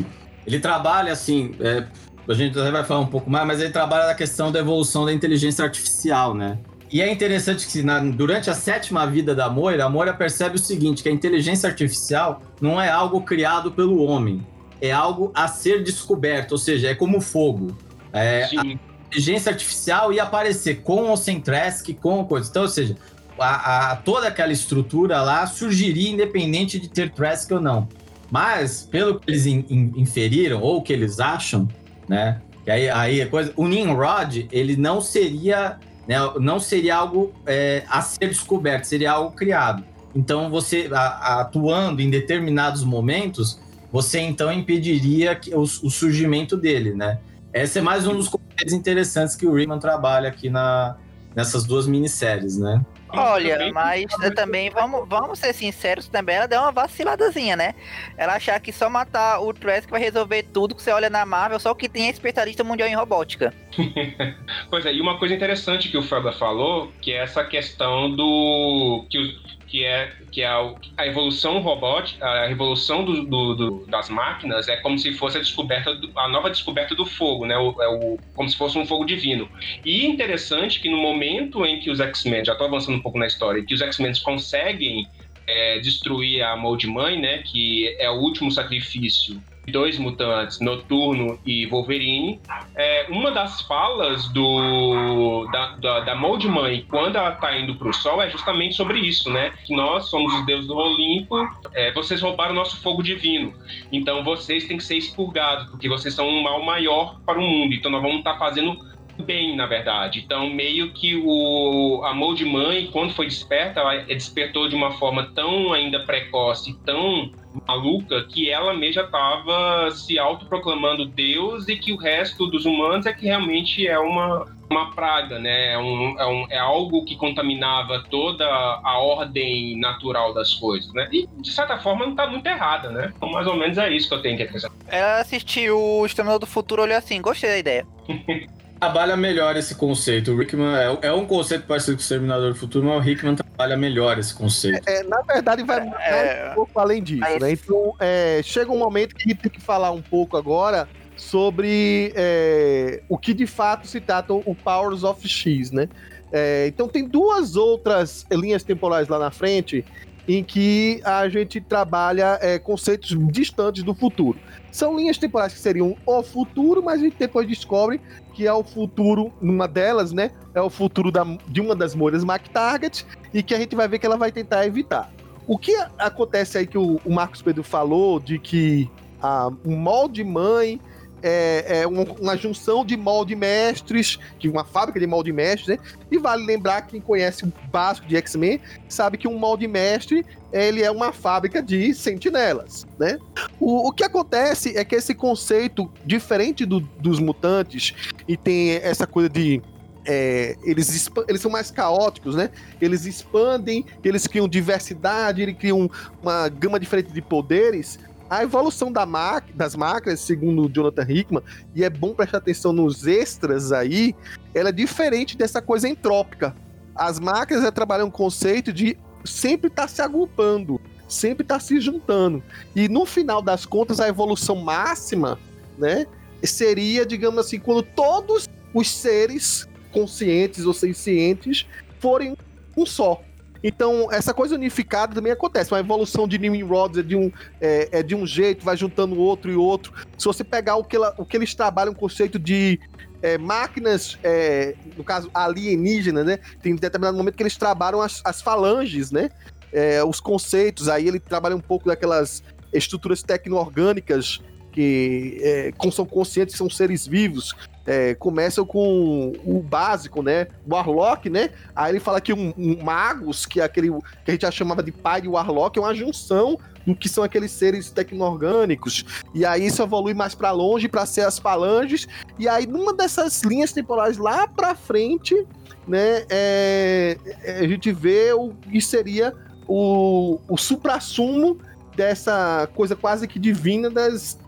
Ele 0.47 0.59
trabalha 0.59 1.13
assim, 1.13 1.55
é, 1.61 1.87
a 2.29 2.35
gente 2.35 2.59
até 2.59 2.71
vai 2.71 2.85
falar 2.85 3.01
um 3.01 3.07
pouco 3.07 3.31
mais, 3.31 3.47
mas 3.47 3.61
ele 3.61 3.71
trabalha 3.71 4.07
na 4.07 4.15
questão 4.15 4.51
da 4.51 4.59
evolução 4.59 5.05
da 5.05 5.13
inteligência 5.13 5.65
artificial, 5.65 6.35
né? 6.35 6.59
E 6.91 7.03
é 7.03 7.13
interessante 7.13 7.67
que 7.67 7.83
na, 7.83 8.01
durante 8.01 8.49
a 8.49 8.55
sétima 8.55 9.07
vida 9.07 9.35
da 9.35 9.51
Moira, 9.51 9.85
a 9.85 9.89
Moira 9.91 10.15
percebe 10.15 10.57
o 10.57 10.59
seguinte, 10.59 11.03
que 11.03 11.09
a 11.09 11.13
inteligência 11.13 11.69
artificial 11.69 12.41
não 12.61 12.81
é 12.81 12.89
algo 12.89 13.21
criado 13.21 13.71
pelo 13.71 14.03
homem, 14.03 14.45
é 14.81 14.91
algo 14.91 15.31
a 15.35 15.47
ser 15.49 15.83
descoberto, 15.83 16.53
ou 16.53 16.59
seja, 16.59 16.89
é 16.89 16.95
como 16.95 17.21
fogo. 17.21 17.77
É, 18.13 18.49
a 18.57 18.65
inteligência 19.09 19.51
artificial 19.51 20.13
ia 20.13 20.23
aparecer 20.23 20.83
com 20.83 21.09
ou 21.09 21.17
sem 21.17 21.41
Trask, 21.41 21.89
com 22.01 22.25
coisa. 22.25 22.49
Então, 22.49 22.63
ou 22.63 22.69
seja, 22.69 22.97
a, 23.39 23.93
a, 23.93 23.97
toda 23.97 24.29
aquela 24.29 24.53
estrutura 24.53 25.21
lá 25.23 25.47
surgiria 25.47 26.11
independente 26.11 26.79
de 26.79 26.89
ter 26.89 27.11
Trask 27.11 27.51
ou 27.53 27.61
não. 27.61 27.89
Mas, 28.31 28.87
pelo 28.91 29.19
que 29.19 29.31
eles 29.31 29.47
in, 29.47 29.65
in, 29.71 29.93
inferiram, 29.97 30.61
ou 30.61 30.83
que 30.83 30.93
eles 30.93 31.19
acham, 31.19 31.67
né? 32.07 32.41
Que 32.65 32.71
aí, 32.71 32.91
aí 32.91 33.23
a 33.23 33.27
coisa, 33.27 33.53
o 33.57 33.67
Nimrod, 33.67 34.47
ele 34.53 34.77
não 34.77 35.01
seria, 35.01 35.79
né, 36.07 36.17
não 36.39 36.61
seria 36.61 36.97
algo 36.97 37.33
é, 37.47 37.85
a 37.89 38.03
ser 38.03 38.29
descoberto, 38.29 38.85
seria 38.85 39.13
algo 39.13 39.35
criado. 39.35 39.83
Então, 40.15 40.51
você 40.51 40.91
a, 40.93 41.41
atuando 41.41 42.03
em 42.03 42.11
determinados 42.11 42.85
momentos, 42.85 43.59
você 43.91 44.21
então 44.21 44.53
impediria 44.53 45.35
que, 45.35 45.55
o, 45.55 45.63
o, 45.63 45.91
surgimento 45.91 46.57
dele, 46.57 46.93
né? 46.93 47.19
Esse 47.53 47.79
é 47.79 47.83
mais 47.83 48.07
um 48.07 48.15
dos 48.15 48.29
conceitos 48.29 48.73
interessantes 48.73 49.35
que 49.35 49.47
o 49.47 49.55
Rickman 49.55 49.79
trabalha 49.79 50.29
aqui 50.29 50.51
na, 50.51 50.97
nessas 51.35 51.65
duas 51.65 51.87
minisséries, 51.87 52.59
né? 52.59 52.85
Olha, 53.11 53.73
mas 53.73 54.05
também, 54.35 54.69
vamos, 54.69 55.09
vamos 55.09 55.39
ser 55.39 55.55
sinceros, 55.55 56.09
também 56.09 56.37
ela 56.37 56.47
deu 56.47 56.61
uma 56.61 56.71
vaciladazinha, 56.71 57.57
né? 57.57 57.75
Ela 58.19 58.35
achar 58.35 58.61
que 58.61 58.71
só 58.71 58.91
matar 58.91 59.41
o 59.41 59.55
Trask 59.55 59.89
vai 59.89 60.01
resolver 60.01 60.43
tudo 60.43 60.75
que 60.75 60.83
você 60.83 60.91
olha 60.91 61.09
na 61.09 61.25
Marvel, 61.25 61.59
só 61.59 61.75
que 61.75 61.89
tem 61.89 62.09
é 62.09 62.11
especialista 62.11 62.63
mundial 62.63 62.87
em 62.89 62.95
robótica. 62.95 63.55
pois 64.69 64.85
é, 64.85 64.93
e 64.93 65.01
uma 65.01 65.19
coisa 65.19 65.35
interessante 65.35 65.89
que 65.89 65.97
o 65.97 66.03
Felder 66.03 66.37
falou, 66.37 66.93
que 67.01 67.13
é 67.13 67.23
essa 67.23 67.43
questão 67.45 68.15
do... 68.15 69.07
que 69.09 69.19
os 69.19 69.58
que 69.69 69.85
é, 69.85 70.13
que 70.33 70.43
é 70.43 70.47
a, 70.47 71.07
evolução 71.07 71.61
robótica, 71.61 72.25
a 72.25 72.47
revolução 72.47 73.05
do, 73.05 73.25
do, 73.25 73.55
do, 73.55 73.87
das 73.87 74.09
máquinas 74.09 74.67
é 74.67 74.77
como 74.77 74.99
se 74.99 75.13
fosse 75.13 75.37
a 75.37 75.41
descoberta, 75.41 75.91
a 76.17 76.29
nova 76.29 76.51
descoberta 76.51 76.95
do 76.95 77.05
fogo, 77.05 77.47
né? 77.47 77.57
O, 77.57 77.81
é 77.83 77.89
o, 77.89 78.19
como 78.35 78.49
se 78.49 78.57
fosse 78.57 78.79
um 78.79 78.87
fogo 78.87 79.05
divino. 79.05 79.49
E 79.85 80.07
interessante 80.07 80.81
que 80.81 80.89
no 80.91 80.97
momento 80.97 81.65
em 81.65 81.79
que 81.81 81.91
os 81.91 82.01
X-Men, 82.01 82.45
já 82.45 82.53
estou 82.53 82.67
avançando 82.67 82.97
um 82.97 83.03
pouco 83.03 83.19
na 83.19 83.27
história, 83.27 83.63
que 83.63 83.75
os 83.75 83.81
X-Men 83.81 84.13
conseguem 84.25 85.07
é, 85.49 85.79
destruir 85.81 86.43
a 86.43 86.57
Mold 86.57 86.87
Mãe, 86.87 87.21
né? 87.21 87.39
Que 87.39 87.97
é 87.99 88.11
o 88.11 88.21
último 88.21 88.53
sacrifício 88.53 89.43
dois 89.71 89.99
mutantes, 89.99 90.61
Noturno 90.61 91.39
e 91.45 91.67
Wolverine. 91.67 92.41
É, 92.75 93.07
uma 93.11 93.31
das 93.31 93.63
falas 93.63 94.29
do 94.29 95.47
da, 95.53 95.77
da, 95.77 96.01
da 96.01 96.15
Mold 96.15 96.47
Mãe, 96.49 96.85
quando 96.89 97.17
ela 97.17 97.33
tá 97.33 97.57
indo 97.57 97.75
pro 97.75 97.93
sol, 97.93 98.23
é 98.23 98.31
justamente 98.31 98.75
sobre 98.75 98.99
isso, 98.99 99.31
né? 99.31 99.53
Que 99.65 99.75
nós 99.75 100.09
somos 100.09 100.33
os 100.35 100.47
deuses 100.47 100.67
do 100.67 100.77
Olimpo, 100.77 101.37
é, 101.75 101.93
vocês 101.93 102.21
roubaram 102.21 102.55
nosso 102.55 102.81
fogo 102.81 103.03
divino. 103.03 103.53
Então 103.93 104.25
vocês 104.25 104.67
têm 104.67 104.77
que 104.77 104.85
ser 104.85 104.97
expurgados, 104.97 105.71
porque 105.71 105.89
vocês 105.89 106.15
são 106.15 106.29
um 106.29 106.43
mal 106.43 106.63
maior 106.65 107.21
para 107.25 107.39
o 107.39 107.43
mundo. 107.43 107.75
Então 107.75 107.91
nós 107.91 108.03
vamos 108.03 108.19
estar 108.19 108.35
tá 108.35 108.39
fazendo 108.39 108.77
bem, 109.23 109.57
na 109.57 109.67
verdade. 109.67 110.21
Então, 110.25 110.49
meio 110.49 110.93
que 110.93 111.17
o 111.17 112.03
a 112.05 112.15
Mold 112.15 112.45
Mãe, 112.45 112.89
quando 112.93 113.15
foi 113.15 113.27
desperta, 113.27 113.81
ela 113.81 114.03
despertou 114.05 114.69
de 114.69 114.75
uma 114.75 114.93
forma 114.93 115.31
tão 115.35 115.73
ainda 115.73 116.01
precoce, 116.01 116.79
tão 116.85 117.31
maluca 117.67 118.25
que 118.25 118.51
ela 118.51 118.75
mesma 118.75 119.03
estava 119.03 119.91
se 119.91 120.19
autoproclamando 120.19 121.07
Deus 121.07 121.69
e 121.69 121.77
que 121.77 121.93
o 121.93 121.97
resto 121.97 122.47
dos 122.47 122.65
humanos 122.65 123.07
é 123.07 123.13
que 123.13 123.25
realmente 123.27 123.87
é 123.87 123.99
uma, 123.99 124.47
uma 124.71 124.95
praga, 124.95 125.39
né? 125.39 125.73
É, 125.73 125.79
um, 125.79 126.19
é, 126.19 126.27
um, 126.27 126.47
é 126.51 126.59
algo 126.59 127.05
que 127.05 127.17
contaminava 127.17 128.05
toda 128.11 128.45
a 128.47 128.99
ordem 128.99 129.79
natural 129.79 130.35
das 130.35 130.55
coisas, 130.55 130.93
né? 130.93 131.09
E, 131.13 131.27
de 131.41 131.51
certa 131.51 131.79
forma, 131.79 132.05
não 132.05 132.13
está 132.13 132.27
muito 132.27 132.47
errada, 132.47 132.91
né? 132.91 133.13
Então, 133.17 133.31
mais 133.31 133.47
ou 133.47 133.57
menos 133.57 133.79
é 133.79 133.91
isso 133.93 134.09
que 134.09 134.15
eu 134.15 134.23
tenho 134.23 134.37
que 134.37 134.43
acrescentar. 134.45 134.77
Ela 134.89 135.21
assistiu 135.21 135.79
o 135.79 136.07
Exterminador 136.07 136.41
do 136.41 136.47
Futuro, 136.47 136.83
olhou 136.83 136.97
assim, 136.97 137.21
gostei 137.21 137.51
da 137.51 137.59
ideia. 137.59 137.87
trabalha 138.79 139.17
melhor 139.17 139.57
esse 139.57 139.75
conceito. 139.75 140.33
O 140.33 140.39
Rickman 140.39 140.75
é, 140.75 141.09
é 141.09 141.13
um 141.13 141.27
conceito 141.27 141.67
parecido 141.67 141.97
com 141.97 142.01
o 142.01 142.03
Exterminador 142.03 142.53
do 142.53 142.59
Futuro, 142.59 142.87
mas 142.87 142.97
o 142.97 143.01
Rickman 143.01 143.35
trabalha 143.35 143.77
melhor 143.77 144.19
esse 144.19 144.35
conceito. 144.35 144.89
É, 144.89 145.03
na 145.03 145.21
verdade, 145.23 145.63
vai 145.63 145.81
é, 146.01 146.51
um 146.51 146.55
pouco 146.55 146.79
além 146.79 147.03
disso, 147.03 147.39
né? 147.41 147.53
Então, 147.53 147.95
é, 147.99 148.41
chega 148.43 148.71
um 148.71 148.79
momento 148.79 149.15
que 149.15 149.25
a 149.25 149.29
gente 149.29 149.43
tem 149.43 149.51
que 149.51 149.61
falar 149.61 149.91
um 149.91 150.03
pouco 150.03 150.37
agora 150.37 150.89
sobre 151.17 152.13
é, 152.15 153.03
o 153.09 153.19
que 153.19 153.35
de 153.35 153.47
fato 153.47 153.87
se 153.87 154.01
trata 154.01 154.33
o 154.33 154.55
Powers 154.55 155.03
of 155.03 155.27
X, 155.29 155.73
né? 155.73 155.89
É, 156.31 156.67
então 156.67 156.87
tem 156.89 157.09
duas 157.09 157.57
outras 157.57 158.27
linhas 158.31 158.63
temporais 158.63 159.09
lá 159.09 159.19
na 159.19 159.31
frente 159.31 159.85
em 160.29 160.45
que 160.45 161.01
a 161.05 161.27
gente 161.29 161.59
trabalha 161.59 162.39
é, 162.43 162.59
conceitos 162.59 163.17
distantes 163.33 163.83
do 163.83 163.95
futuro. 163.95 164.39
São 164.71 164.95
linhas 164.95 165.17
temporais 165.17 165.55
que 165.55 165.59
seriam 165.59 165.97
o 166.05 166.23
futuro, 166.23 166.83
mas 166.83 167.01
a 167.01 167.05
gente 167.05 167.17
depois 167.19 167.49
descobre 167.49 167.99
que 168.35 168.47
é 168.47 168.53
o 168.53 168.63
futuro, 168.63 169.33
numa 169.41 169.67
delas, 169.67 170.13
né? 170.13 170.31
É 170.55 170.61
o 170.61 170.69
futuro 170.69 171.11
da, 171.11 171.25
de 171.49 171.61
uma 171.61 171.75
das 171.75 171.95
molhas 171.95 172.23
Mac 172.23 172.47
Target 172.49 173.07
e 173.33 173.43
que 173.43 173.55
a 173.55 173.59
gente 173.59 173.75
vai 173.75 173.89
ver 173.89 173.99
que 173.99 174.07
ela 174.07 174.19
vai 174.19 174.31
tentar 174.31 174.67
evitar. 174.67 175.11
O 175.47 175.57
que 175.57 175.75
acontece 175.99 176.59
aí 176.59 176.67
que 176.67 176.77
o, 176.77 177.01
o 177.05 177.13
Marcos 177.13 177.41
Pedro 177.41 177.65
falou 177.65 178.21
de 178.21 178.39
que 178.39 178.89
a, 179.21 179.49
o 179.65 179.71
molde 179.71 180.23
mãe 180.23 180.79
é, 181.23 181.81
é 181.81 181.87
uma, 181.87 182.37
junção 182.37 182.85
de 182.85 182.97
molde 182.97 183.35
mestres, 183.35 184.19
de 184.39 184.49
uma 184.49 184.65
fábrica 184.65 185.01
de 185.01 185.07
molde 185.07 185.33
mestres, 185.33 185.77
né? 185.77 185.85
E 186.11 186.19
vale 186.19 186.45
lembrar 186.45 186.83
quem 186.83 187.01
conhece 187.01 187.45
o 187.45 187.53
básico 187.71 188.07
de 188.07 188.17
X-Men 188.17 188.61
sabe 188.89 189.19
que 189.19 189.29
um 189.29 189.39
molde 189.39 189.67
mestre 189.67 190.25
ele 190.53 190.83
é 190.83 190.91
uma 190.91 191.13
fábrica 191.13 191.63
de 191.63 191.93
sentinelas, 191.93 192.87
né? 192.99 193.19
O, 193.61 193.89
o 193.89 193.93
que 193.93 194.05
acontece 194.05 194.77
é 194.77 194.85
que 194.85 194.95
esse 194.95 195.15
conceito 195.15 195.91
diferente 196.05 196.65
do, 196.65 196.81
dos 196.81 197.19
mutantes 197.19 197.95
e 198.27 198.37
tem 198.37 198.77
essa 198.77 199.07
coisa 199.07 199.29
de 199.29 199.61
é, 200.09 200.57
eles, 200.63 201.11
eles 201.29 201.41
são 201.41 201.51
mais 201.51 201.71
caóticos, 201.71 202.35
né? 202.35 202.51
Eles 202.81 203.05
expandem, 203.05 203.85
eles 204.03 204.27
criam 204.27 204.49
diversidade, 204.49 205.43
eles 205.43 205.57
criam 205.59 205.91
uma 206.23 206.49
gama 206.49 206.81
diferente 206.81 207.13
de 207.13 207.21
poderes 207.21 207.99
a 208.29 208.43
evolução 208.43 208.93
da 208.93 209.07
das 209.55 209.75
máquinas, 209.75 210.21
segundo 210.21 210.67
o 210.67 210.69
Jonathan 210.69 211.07
Hickman, 211.09 211.43
e 211.75 211.85
é 211.85 211.91
bom 211.91 212.15
prestar 212.15 212.39
atenção 212.39 212.73
nos 212.73 213.07
extras 213.07 213.73
aí, 213.73 214.15
ela 214.55 214.69
é 214.69 214.73
diferente 214.73 215.37
dessa 215.37 215.63
coisa 215.63 215.89
entrópica. 215.89 216.55
As 216.95 217.19
máquinas 217.19 217.71
trabalham 217.71 218.09
um 218.09 218.11
conceito 218.11 218.73
de 218.73 218.99
sempre 219.25 219.69
estar 219.69 219.83
tá 219.83 219.89
se 219.89 220.03
agrupando, 220.03 220.81
sempre 221.09 221.43
estar 221.43 221.57
tá 221.57 221.61
se 221.61 221.81
juntando. 221.81 222.43
E 222.75 222.89
no 222.89 223.07
final 223.07 223.41
das 223.41 223.65
contas, 223.65 224.01
a 224.01 224.09
evolução 224.09 224.57
máxima 224.57 225.39
né? 225.79 226.07
Seria, 226.43 227.07
digamos 227.07 227.39
assim, 227.39 227.59
quando 227.59 227.83
todos 227.83 228.49
os 228.75 228.91
seres 228.91 229.67
conscientes 229.93 230.67
ou 230.67 230.75
sencientes 230.75 231.67
forem 231.99 232.37
um 232.77 232.85
só. 232.85 233.23
Então, 233.63 234.09
essa 234.13 234.33
coisa 234.33 234.55
unificada 234.55 235.15
também 235.15 235.33
acontece. 235.33 235.73
Uma 235.73 235.81
evolução 235.81 236.29
de 236.29 236.39
Nimrod 236.39 237.01
é 237.01 237.03
de 237.03 237.17
um, 237.17 237.31
é, 237.61 237.89
é 237.99 238.03
de 238.03 238.15
um 238.15 238.27
jeito, 238.27 238.65
vai 238.65 238.77
juntando 238.77 239.19
outro 239.19 239.51
e 239.51 239.57
outro. 239.57 239.93
Se 240.17 240.25
você 240.25 240.45
pegar 240.45 240.77
o 240.77 240.85
que, 240.85 240.97
ela, 240.97 241.15
o 241.19 241.25
que 241.25 241.37
eles 241.37 241.55
trabalham, 241.55 241.93
o 241.93 241.97
conceito 241.97 242.39
de 242.39 242.79
é, 243.23 243.37
máquinas, 243.37 244.19
é, 244.23 244.75
no 244.97 245.03
caso 245.03 245.31
alienígenas, 245.35 246.25
né? 246.25 246.39
Tem 246.63 246.75
determinado 246.75 247.17
momento 247.17 247.35
que 247.35 247.43
eles 247.43 247.57
trabalham 247.57 248.01
as, 248.01 248.21
as 248.25 248.41
falanges, 248.41 249.11
né? 249.11 249.31
É, 249.73 250.03
os 250.05 250.21
conceitos, 250.21 250.89
aí 250.89 251.07
ele 251.09 251.21
trabalha 251.21 251.57
um 251.57 251.61
pouco 251.61 251.87
daquelas 251.89 252.43
estruturas 252.73 253.23
tecno-orgânicas 253.23 254.41
que 254.73 255.39
é, 255.43 255.73
são 255.91 256.07
conscientes 256.07 256.57
são 256.57 256.71
seres 256.71 257.07
vivos. 257.07 257.55
É, 257.91 258.15
começam 258.15 258.67
com 258.67 259.33
o 259.47 259.63
básico, 259.63 260.23
né? 260.23 260.49
Warlock, 260.71 261.31
né? 261.31 261.49
Aí 261.75 261.93
ele 261.93 262.01
fala 262.01 262.21
que 262.21 262.35
um, 262.35 262.53
um 262.59 262.85
Magus, 262.85 263.47
que 263.47 263.63
é 263.63 263.65
aquele 263.65 263.91
que 263.91 264.31
a 264.31 264.33
gente 264.33 264.43
já 264.43 264.51
chamava 264.51 264.83
de 264.83 264.93
pai 264.93 265.23
de 265.23 265.29
Warlock, 265.29 265.79
é 265.79 265.81
uma 265.81 265.95
junção 265.95 266.59
do 266.87 266.95
que 266.95 267.09
são 267.09 267.25
aqueles 267.25 267.51
seres 267.51 267.91
tecno-orgânicos. 267.91 269.07
E 269.35 269.43
aí 269.43 269.65
isso 269.65 269.83
evolui 269.83 270.13
mais 270.13 270.35
para 270.35 270.51
longe 270.51 270.87
para 270.87 271.07
ser 271.07 271.23
as 271.23 271.39
falanges. 271.39 272.07
E 272.39 272.47
aí, 272.47 272.67
numa 272.67 272.93
dessas 272.93 273.43
linhas 273.43 273.73
temporais 273.73 274.19
lá 274.19 274.47
para 274.47 274.75
frente, 274.75 275.47
né? 275.87 276.27
É, 276.29 277.17
a 277.59 277.67
gente 277.67 277.91
vê 277.91 278.35
o 278.35 278.51
que 278.71 278.83
seria 278.83 279.33
o, 279.67 280.39
o 280.47 280.59
supra-sumo 280.59 281.59
dessa 281.97 282.69
coisa 282.75 282.95
quase 282.95 283.27
que 283.27 283.39
divina 283.39 283.91
das, 283.91 284.39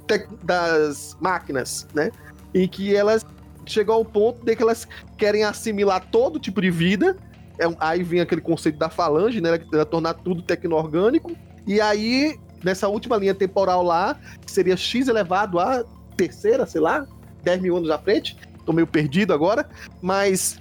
das 0.43 1.16
máquinas, 1.20 1.86
né? 1.95 2.11
Em 2.55 2.66
que 2.66 2.94
elas 2.94 3.24
chegam 3.66 3.94
ao 3.94 4.05
ponto 4.05 4.44
de 4.44 4.57
que 4.57 4.62
elas 4.62 4.86
querem 5.16 5.44
assimilar 5.44 6.07
todo 6.11 6.38
tipo 6.38 6.61
de 6.61 6.70
vida. 6.70 7.16
É, 7.59 7.64
aí 7.78 8.03
vem 8.03 8.20
aquele 8.20 8.40
conceito 8.40 8.78
da 8.78 8.88
falange, 8.88 9.40
né? 9.40 9.61
Ela 9.72 9.84
tornar 9.84 10.14
tudo 10.14 10.42
tecno-orgânico. 10.42 11.36
E 11.66 11.80
aí, 11.80 12.38
nessa 12.64 12.88
última 12.88 13.16
linha 13.16 13.34
temporal 13.34 13.82
lá, 13.82 14.18
que 14.44 14.51
seria 14.51 14.76
x 14.76 15.09
elevado 15.09 15.59
a 15.59 15.84
terceira, 16.16 16.66
sei 16.66 16.80
lá, 16.80 17.07
10 17.42 17.61
mil 17.61 17.76
anos 17.76 17.90
à 17.90 17.98
frente. 17.98 18.36
Tô 18.64 18.72
meio 18.72 18.86
perdido 18.86 19.32
agora. 19.32 19.68
Mas 20.01 20.59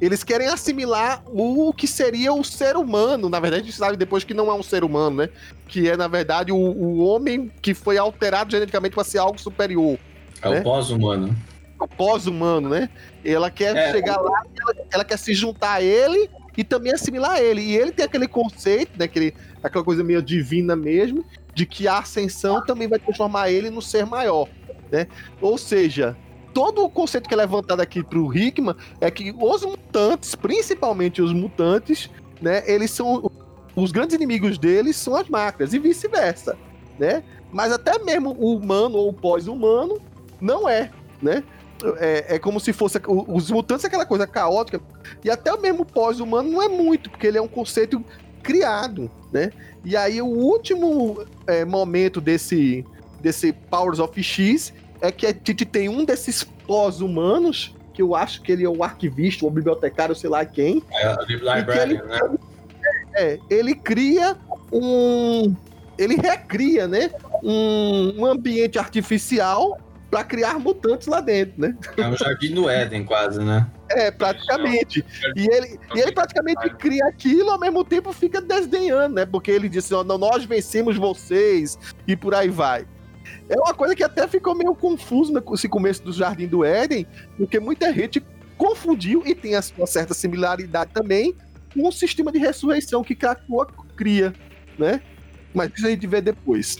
eles 0.00 0.22
querem 0.22 0.48
assimilar 0.48 1.22
o 1.26 1.72
que 1.72 1.86
seria 1.86 2.32
o 2.32 2.44
ser 2.44 2.76
humano. 2.76 3.28
Na 3.28 3.40
verdade, 3.40 3.62
a 3.62 3.66
gente 3.66 3.76
sabe 3.76 3.96
depois 3.96 4.24
que 4.24 4.32
não 4.32 4.50
é 4.50 4.54
um 4.54 4.62
ser 4.62 4.84
humano, 4.84 5.16
né? 5.16 5.28
Que 5.66 5.88
é, 5.88 5.96
na 5.96 6.08
verdade, 6.08 6.52
o, 6.52 6.56
o 6.56 6.98
homem 6.98 7.50
que 7.60 7.74
foi 7.74 7.98
alterado 7.98 8.50
geneticamente 8.50 8.94
para 8.94 9.04
ser 9.04 9.18
algo 9.18 9.38
superior. 9.38 9.98
É 10.42 10.50
né? 10.50 10.60
o 10.60 10.62
pós-humano. 10.62 11.36
O 11.78 11.86
pós-humano, 11.86 12.68
né? 12.68 12.90
Ela 13.24 13.50
quer 13.50 13.76
é, 13.76 13.92
chegar 13.92 14.16
lá, 14.20 14.42
ela, 14.60 14.86
ela, 14.92 15.04
quer 15.04 15.16
se 15.16 15.32
juntar 15.32 15.74
a 15.74 15.82
ele 15.82 16.28
e 16.56 16.64
também 16.64 16.92
assimilar 16.92 17.32
a 17.32 17.42
ele. 17.42 17.60
E 17.60 17.76
ele 17.76 17.92
tem 17.92 18.04
aquele 18.04 18.26
conceito, 18.26 18.98
né? 18.98 19.04
Aquele, 19.04 19.34
aquela 19.62 19.84
coisa 19.84 20.02
meio 20.02 20.20
divina 20.20 20.74
mesmo, 20.74 21.24
de 21.54 21.66
que 21.66 21.86
a 21.86 21.98
ascensão 21.98 22.64
também 22.64 22.88
vai 22.88 22.98
transformar 22.98 23.50
ele 23.50 23.70
no 23.70 23.80
ser 23.80 24.06
maior, 24.06 24.48
né? 24.90 25.06
Ou 25.40 25.56
seja, 25.56 26.16
todo 26.52 26.84
o 26.84 26.90
conceito 26.90 27.28
que 27.28 27.34
é 27.34 27.36
levantado 27.36 27.80
aqui 27.80 28.02
pro 28.02 28.36
Hickman 28.36 28.74
é 29.00 29.10
que 29.10 29.34
os 29.38 29.64
mutantes, 29.64 30.34
principalmente 30.34 31.22
os 31.22 31.32
mutantes, 31.32 32.10
né, 32.40 32.62
eles 32.66 32.90
são 32.90 33.30
os 33.76 33.92
grandes 33.92 34.16
inimigos 34.16 34.58
deles 34.58 34.96
são 34.96 35.14
as 35.14 35.28
máquinas 35.28 35.72
e 35.72 35.78
vice-versa, 35.78 36.56
né? 36.98 37.22
Mas 37.52 37.72
até 37.72 37.98
mesmo 37.98 38.36
o 38.38 38.56
humano 38.56 38.98
ou 38.98 39.10
o 39.10 39.12
pós-humano 39.12 40.00
não 40.40 40.68
é, 40.68 40.90
né? 41.20 41.42
É, 41.98 42.34
é, 42.34 42.38
como 42.40 42.58
se 42.58 42.72
fosse 42.72 43.00
os 43.06 43.50
mutantes 43.52 43.84
é 43.84 43.86
aquela 43.86 44.04
coisa 44.04 44.26
caótica 44.26 44.80
e 45.24 45.30
até 45.30 45.52
o 45.52 45.60
mesmo 45.60 45.84
pós-humano 45.84 46.50
não 46.50 46.60
é 46.60 46.68
muito 46.68 47.08
porque 47.08 47.24
ele 47.24 47.38
é 47.38 47.40
um 47.40 47.46
conceito 47.46 48.04
criado, 48.42 49.08
né? 49.32 49.52
E 49.84 49.96
aí 49.96 50.20
o 50.20 50.26
último 50.26 51.24
é, 51.46 51.64
momento 51.64 52.20
desse 52.20 52.84
desse 53.20 53.52
Powers 53.52 53.98
of 54.00 54.20
X 54.20 54.72
é 55.00 55.12
que 55.12 55.26
a 55.26 55.30
gente 55.30 55.64
tem 55.64 55.88
um 55.88 56.04
desses 56.04 56.42
pós-humanos, 56.42 57.74
que 57.94 58.02
eu 58.02 58.14
acho 58.14 58.42
que 58.42 58.52
ele 58.52 58.64
é 58.64 58.68
o 58.68 58.82
arquivista, 58.82 59.46
o 59.46 59.50
bibliotecário, 59.50 60.14
sei 60.14 60.30
lá 60.30 60.44
quem. 60.44 60.82
É, 60.92 61.14
o 61.14 61.24
librarian, 61.24 61.82
ele, 61.82 62.02
né? 62.02 62.20
É, 63.14 63.38
ele 63.50 63.74
cria 63.74 64.36
um. 64.72 65.54
Ele 65.96 66.14
recria, 66.14 66.86
né? 66.86 67.10
Um, 67.42 68.20
um 68.20 68.26
ambiente 68.26 68.78
artificial 68.78 69.78
para 70.10 70.24
criar 70.24 70.58
mutantes 70.58 71.06
lá 71.06 71.20
dentro, 71.20 71.60
né? 71.60 71.76
É 71.96 72.06
um 72.06 72.16
jardim 72.16 72.54
do 72.54 72.68
Éden, 72.68 73.04
quase, 73.04 73.44
né? 73.44 73.66
É, 73.90 74.10
praticamente. 74.10 75.04
E 75.36 75.46
ele, 75.46 75.78
e 75.94 76.00
ele 76.00 76.12
praticamente 76.12 76.68
cria 76.76 77.04
aquilo, 77.06 77.50
ao 77.50 77.58
mesmo 77.58 77.84
tempo 77.84 78.12
fica 78.12 78.40
desdenhando, 78.40 79.16
né? 79.16 79.26
Porque 79.26 79.50
ele 79.50 79.68
disse: 79.68 79.92
nós 79.92 80.44
vencemos 80.44 80.96
vocês, 80.96 81.78
e 82.06 82.16
por 82.16 82.34
aí 82.34 82.48
vai. 82.48 82.86
É 83.48 83.56
uma 83.56 83.74
coisa 83.74 83.94
que 83.94 84.02
até 84.02 84.26
ficou 84.26 84.54
meio 84.54 84.74
confuso 84.74 85.32
nesse 85.32 85.68
começo 85.68 86.02
do 86.02 86.12
Jardim 86.12 86.46
do 86.46 86.64
Éden, 86.64 87.06
porque 87.36 87.60
muita 87.60 87.92
gente 87.92 88.24
confundiu 88.56 89.22
e 89.24 89.34
tem 89.34 89.54
a 89.54 89.62
sua 89.62 89.86
certa 89.86 90.14
similaridade 90.14 90.90
também 90.92 91.34
com 91.72 91.86
o 91.86 91.92
sistema 91.92 92.32
de 92.32 92.38
ressurreição 92.38 93.04
que 93.04 93.14
Krakoa 93.14 93.68
cria, 93.96 94.32
né? 94.78 95.00
Mas 95.54 95.72
isso 95.74 95.86
a 95.86 95.90
gente 95.90 96.06
vê 96.06 96.20
depois. 96.20 96.78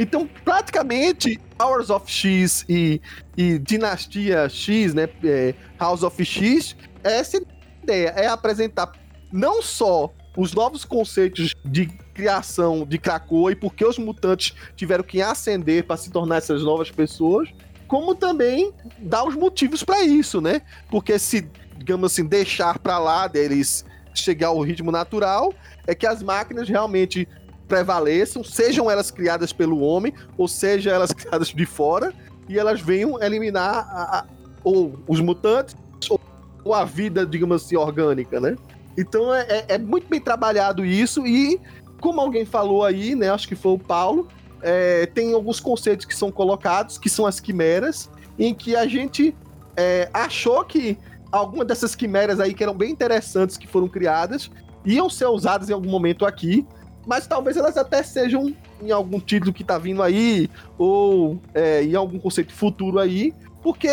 Então, 0.00 0.26
praticamente, 0.46 1.38
Hours 1.60 1.90
of 1.90 2.10
X 2.10 2.64
e, 2.66 3.02
e 3.36 3.58
Dinastia 3.58 4.48
X, 4.48 4.94
né? 4.94 5.06
É, 5.22 5.54
House 5.78 6.02
of 6.02 6.24
X, 6.24 6.74
é 7.04 7.18
essa 7.18 7.38
ideia 7.82 8.08
é 8.16 8.26
apresentar 8.26 8.92
não 9.30 9.60
só 9.60 10.10
os 10.34 10.54
novos 10.54 10.86
conceitos 10.86 11.54
de 11.66 11.84
criação 12.14 12.86
de 12.86 12.96
Krakoa 12.96 13.52
e 13.52 13.54
por 13.54 13.74
que 13.74 13.84
os 13.84 13.98
mutantes 13.98 14.54
tiveram 14.74 15.04
que 15.04 15.20
ascender 15.20 15.84
para 15.84 15.98
se 15.98 16.10
tornar 16.10 16.38
essas 16.38 16.62
novas 16.62 16.90
pessoas, 16.90 17.50
como 17.86 18.14
também 18.14 18.72
dar 19.00 19.24
os 19.24 19.34
motivos 19.34 19.84
para 19.84 20.02
isso, 20.02 20.40
né? 20.40 20.62
Porque 20.90 21.18
se, 21.18 21.46
digamos 21.76 22.10
assim, 22.10 22.24
deixar 22.24 22.78
para 22.78 22.98
lá 22.98 23.28
deles 23.28 23.84
chegar 24.14 24.48
ao 24.48 24.60
ritmo 24.60 24.90
natural, 24.90 25.52
é 25.86 25.94
que 25.94 26.06
as 26.06 26.22
máquinas 26.22 26.68
realmente 26.68 27.28
prevaleçam, 27.70 28.42
sejam 28.42 28.90
elas 28.90 29.12
criadas 29.12 29.52
pelo 29.52 29.78
homem, 29.78 30.12
ou 30.36 30.48
seja 30.48 30.90
elas 30.90 31.12
criadas 31.14 31.48
de 31.48 31.64
fora, 31.64 32.12
e 32.48 32.58
elas 32.58 32.80
venham 32.80 33.22
eliminar 33.22 33.88
a, 33.88 34.18
a, 34.18 34.24
ou 34.64 34.98
os 35.06 35.20
mutantes 35.20 35.76
ou, 36.08 36.20
ou 36.64 36.74
a 36.74 36.84
vida, 36.84 37.24
digamos 37.24 37.64
assim, 37.64 37.76
orgânica, 37.76 38.40
né? 38.40 38.56
Então 38.98 39.32
é, 39.32 39.46
é, 39.48 39.64
é, 39.68 39.78
muito 39.78 40.08
bem 40.08 40.20
trabalhado 40.20 40.84
isso 40.84 41.24
e, 41.24 41.60
como 42.00 42.20
alguém 42.20 42.44
falou 42.44 42.84
aí, 42.84 43.14
né? 43.14 43.30
Acho 43.30 43.46
que 43.46 43.54
foi 43.54 43.72
o 43.72 43.78
Paulo, 43.78 44.26
é, 44.60 45.06
tem 45.06 45.32
alguns 45.32 45.60
conceitos 45.60 46.04
que 46.04 46.14
são 46.14 46.32
colocados, 46.32 46.98
que 46.98 47.08
são 47.08 47.24
as 47.24 47.38
quimeras, 47.38 48.10
em 48.36 48.52
que 48.52 48.74
a 48.74 48.86
gente 48.88 49.32
é, 49.76 50.10
achou 50.12 50.64
que 50.64 50.98
algumas 51.30 51.68
dessas 51.68 51.94
quimeras 51.94 52.40
aí 52.40 52.52
que 52.52 52.64
eram 52.64 52.74
bem 52.74 52.90
interessantes, 52.90 53.56
que 53.56 53.68
foram 53.68 53.86
criadas, 53.86 54.50
iam 54.84 55.08
ser 55.08 55.26
usadas 55.26 55.70
em 55.70 55.72
algum 55.72 55.88
momento 55.88 56.26
aqui, 56.26 56.66
mas 57.10 57.26
talvez 57.26 57.56
elas 57.56 57.76
até 57.76 58.04
sejam 58.04 58.54
em 58.80 58.92
algum 58.92 59.18
título 59.18 59.52
que 59.52 59.64
tá 59.64 59.76
vindo 59.76 60.00
aí, 60.00 60.48
ou 60.78 61.42
é, 61.52 61.82
em 61.82 61.96
algum 61.96 62.20
conceito 62.20 62.52
futuro 62.52 63.00
aí, 63.00 63.34
porque 63.64 63.88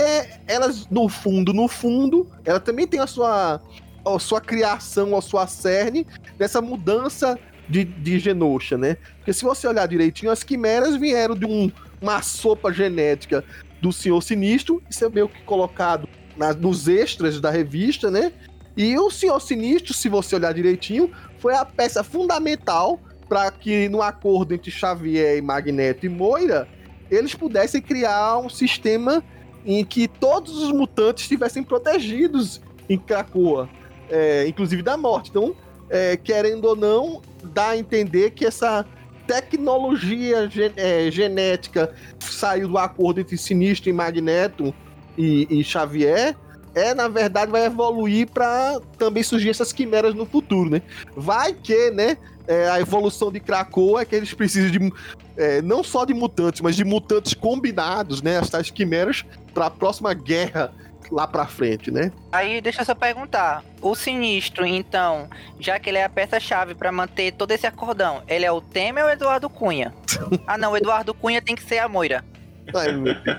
elas, 0.45 0.87
no 0.91 1.09
fundo, 1.09 1.51
no 1.51 1.67
fundo, 1.67 2.27
ela 2.45 2.59
também 2.59 2.85
tem 2.85 2.99
a 2.99 3.07
sua 3.07 3.59
a 4.05 4.19
sua 4.19 4.39
criação, 4.39 5.17
a 5.17 5.21
sua 5.21 5.47
cerne 5.47 6.05
dessa 6.37 6.61
mudança 6.61 7.39
de, 7.67 7.83
de 7.83 8.19
Genosha, 8.19 8.77
né? 8.77 8.97
Porque 9.17 9.33
se 9.33 9.43
você 9.43 9.67
olhar 9.67 9.87
direitinho, 9.87 10.31
as 10.31 10.43
quimeras 10.43 10.95
vieram 10.95 11.35
de 11.35 11.45
um, 11.45 11.71
uma 11.99 12.21
sopa 12.21 12.71
genética 12.71 13.43
do 13.81 13.91
Senhor 13.91 14.21
Sinistro, 14.21 14.81
isso 14.87 15.03
é 15.03 15.09
meio 15.09 15.27
que 15.27 15.41
colocado 15.41 16.07
na, 16.37 16.53
nos 16.53 16.87
extras 16.87 17.41
da 17.41 17.49
revista, 17.49 18.11
né? 18.11 18.31
E 18.77 18.95
o 18.95 19.09
Senhor 19.09 19.39
Sinistro, 19.39 19.91
se 19.91 20.07
você 20.07 20.35
olhar 20.35 20.53
direitinho, 20.53 21.11
foi 21.39 21.55
a 21.55 21.65
peça 21.65 22.03
fundamental 22.03 22.99
para 23.27 23.51
que 23.51 23.89
no 23.89 24.01
acordo 24.01 24.53
entre 24.53 24.71
Xavier 24.71 25.37
e 25.37 25.41
Magneto 25.41 26.05
e 26.05 26.09
Moira, 26.09 26.67
eles 27.09 27.33
pudessem 27.33 27.81
criar 27.81 28.37
um 28.37 28.49
sistema 28.49 29.23
em 29.65 29.83
que 29.83 30.07
todos 30.07 30.61
os 30.61 30.71
mutantes 30.71 31.23
estivessem 31.23 31.63
protegidos 31.63 32.61
em 32.89 32.97
Krakoa 32.97 33.69
é, 34.09 34.47
inclusive 34.47 34.81
da 34.81 34.97
morte. 34.97 35.29
Então, 35.29 35.55
é, 35.89 36.17
querendo 36.17 36.65
ou 36.65 36.75
não, 36.75 37.21
dá 37.43 37.69
a 37.69 37.77
entender 37.77 38.31
que 38.31 38.45
essa 38.45 38.85
tecnologia 39.25 40.49
é, 40.75 41.11
genética 41.11 41.93
saiu 42.19 42.67
do 42.67 42.77
acordo 42.77 43.19
entre 43.19 43.37
Sinistro 43.37 43.89
e 43.89 43.93
Magneto 43.93 44.73
e, 45.17 45.47
e 45.49 45.63
Xavier 45.63 46.35
é, 46.75 46.93
na 46.93 47.07
verdade, 47.07 47.51
vai 47.51 47.65
evoluir 47.65 48.29
para 48.29 48.79
também 48.99 49.23
surgir 49.23 49.49
essas 49.49 49.73
quimeras 49.73 50.13
no 50.13 50.27
futuro, 50.27 50.69
né? 50.69 50.83
Vai 51.15 51.51
que, 51.51 51.89
né, 51.89 52.17
é, 52.47 52.69
a 52.69 52.79
evolução 52.79 53.31
de 53.31 53.39
Krakoa 53.39 54.01
é 54.01 54.05
que 54.05 54.15
eles 54.15 54.33
precisam 54.33 54.71
de 54.71 54.93
é, 55.37 55.61
não 55.61 55.83
só 55.83 56.05
de 56.05 56.13
mutantes, 56.13 56.61
mas 56.61 56.75
de 56.75 56.83
mutantes 56.83 57.33
combinados, 57.33 58.21
né? 58.21 58.37
As 58.37 58.49
tais 58.49 58.71
quimeras 58.71 59.23
para 59.53 59.67
a 59.67 59.69
próxima 59.69 60.13
guerra 60.13 60.73
lá 61.11 61.27
pra 61.27 61.45
frente, 61.45 61.91
né? 61.91 62.11
Aí 62.31 62.59
deixa 62.59 62.81
eu 62.81 62.85
só 62.85 62.95
perguntar, 62.95 63.63
o 63.81 63.95
Sinistro, 63.95 64.65
então, 64.65 65.29
já 65.59 65.79
que 65.79 65.89
ele 65.89 65.97
é 65.97 66.03
a 66.03 66.09
peça-chave 66.09 66.75
para 66.75 66.91
manter 66.91 67.31
todo 67.33 67.51
esse 67.51 67.65
acordão, 67.65 68.23
ele 68.27 68.45
é 68.45 68.51
o 68.51 68.59
Temer 68.59 69.03
ou 69.03 69.09
o 69.09 69.13
Eduardo 69.13 69.49
Cunha? 69.49 69.93
ah 70.45 70.57
não, 70.57 70.71
o 70.71 70.77
Eduardo 70.77 71.13
Cunha 71.13 71.41
tem 71.41 71.55
que 71.55 71.63
ser 71.63 71.79
a 71.79 71.87
Moira. 71.87 72.23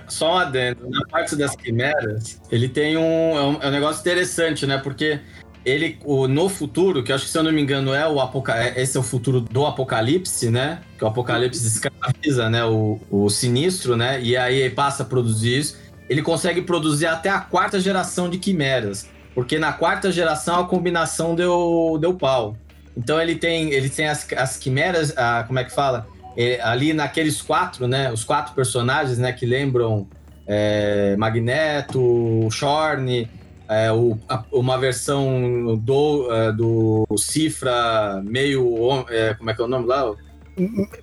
Só 0.08 0.34
um 0.34 0.38
adendo. 0.38 0.88
Na 0.88 1.06
parte 1.10 1.36
das 1.36 1.54
quimeras, 1.54 2.40
ele 2.50 2.68
tem 2.68 2.96
um, 2.96 3.36
é 3.36 3.42
um, 3.42 3.62
é 3.62 3.66
um 3.68 3.70
negócio 3.70 4.00
interessante, 4.00 4.66
né? 4.66 4.78
Porque 4.78 5.20
ele, 5.64 5.98
o, 6.04 6.26
no 6.26 6.48
futuro, 6.48 7.02
que 7.02 7.12
eu 7.12 7.16
acho 7.16 7.24
que 7.24 7.30
se 7.30 7.38
eu 7.38 7.42
não 7.42 7.52
me 7.52 7.60
engano 7.60 7.92
é 7.92 8.08
o 8.08 8.20
apoca 8.20 8.56
é, 8.56 8.80
esse 8.80 8.96
é 8.96 9.00
o 9.00 9.02
futuro 9.02 9.40
do 9.40 9.66
apocalipse, 9.66 10.50
né? 10.50 10.80
Que 10.96 11.04
o 11.04 11.06
apocalipse 11.06 11.66
escraviza, 11.66 12.48
né? 12.48 12.64
O, 12.64 13.00
o 13.10 13.28
sinistro, 13.28 13.96
né? 13.96 14.20
E 14.20 14.36
aí 14.36 14.70
passa 14.70 15.02
a 15.02 15.06
produzir 15.06 15.58
isso. 15.58 15.76
Ele 16.08 16.22
consegue 16.22 16.62
produzir 16.62 17.06
até 17.06 17.28
a 17.28 17.40
quarta 17.40 17.78
geração 17.78 18.28
de 18.28 18.38
quimeras. 18.38 19.08
Porque 19.34 19.58
na 19.58 19.72
quarta 19.72 20.10
geração 20.10 20.60
a 20.60 20.66
combinação 20.66 21.34
deu, 21.34 21.98
deu 22.00 22.14
pau. 22.14 22.56
Então 22.96 23.20
ele 23.20 23.36
tem, 23.36 23.70
ele 23.70 23.88
tem 23.88 24.08
as, 24.08 24.26
as 24.32 24.56
quimeras, 24.56 25.16
a, 25.16 25.44
como 25.44 25.58
é 25.58 25.64
que 25.64 25.72
fala? 25.72 26.08
É, 26.36 26.60
ali 26.62 26.92
naqueles 26.92 27.42
quatro, 27.42 27.86
né? 27.86 28.10
Os 28.10 28.24
quatro 28.24 28.54
personagens, 28.54 29.18
né? 29.18 29.32
Que 29.32 29.46
lembram 29.46 30.08
é, 30.46 31.14
Magneto, 31.16 32.48
Shorn, 32.50 33.28
é, 33.68 33.92
o, 33.92 34.18
a, 34.28 34.42
uma 34.50 34.78
versão 34.78 35.76
do, 35.76 36.32
é, 36.32 36.52
do 36.52 37.06
Cifra 37.16 38.22
meio. 38.24 39.04
É, 39.10 39.34
como 39.34 39.50
é 39.50 39.54
que 39.54 39.60
é 39.60 39.64
o 39.64 39.68
nome 39.68 39.86
lá? 39.86 40.14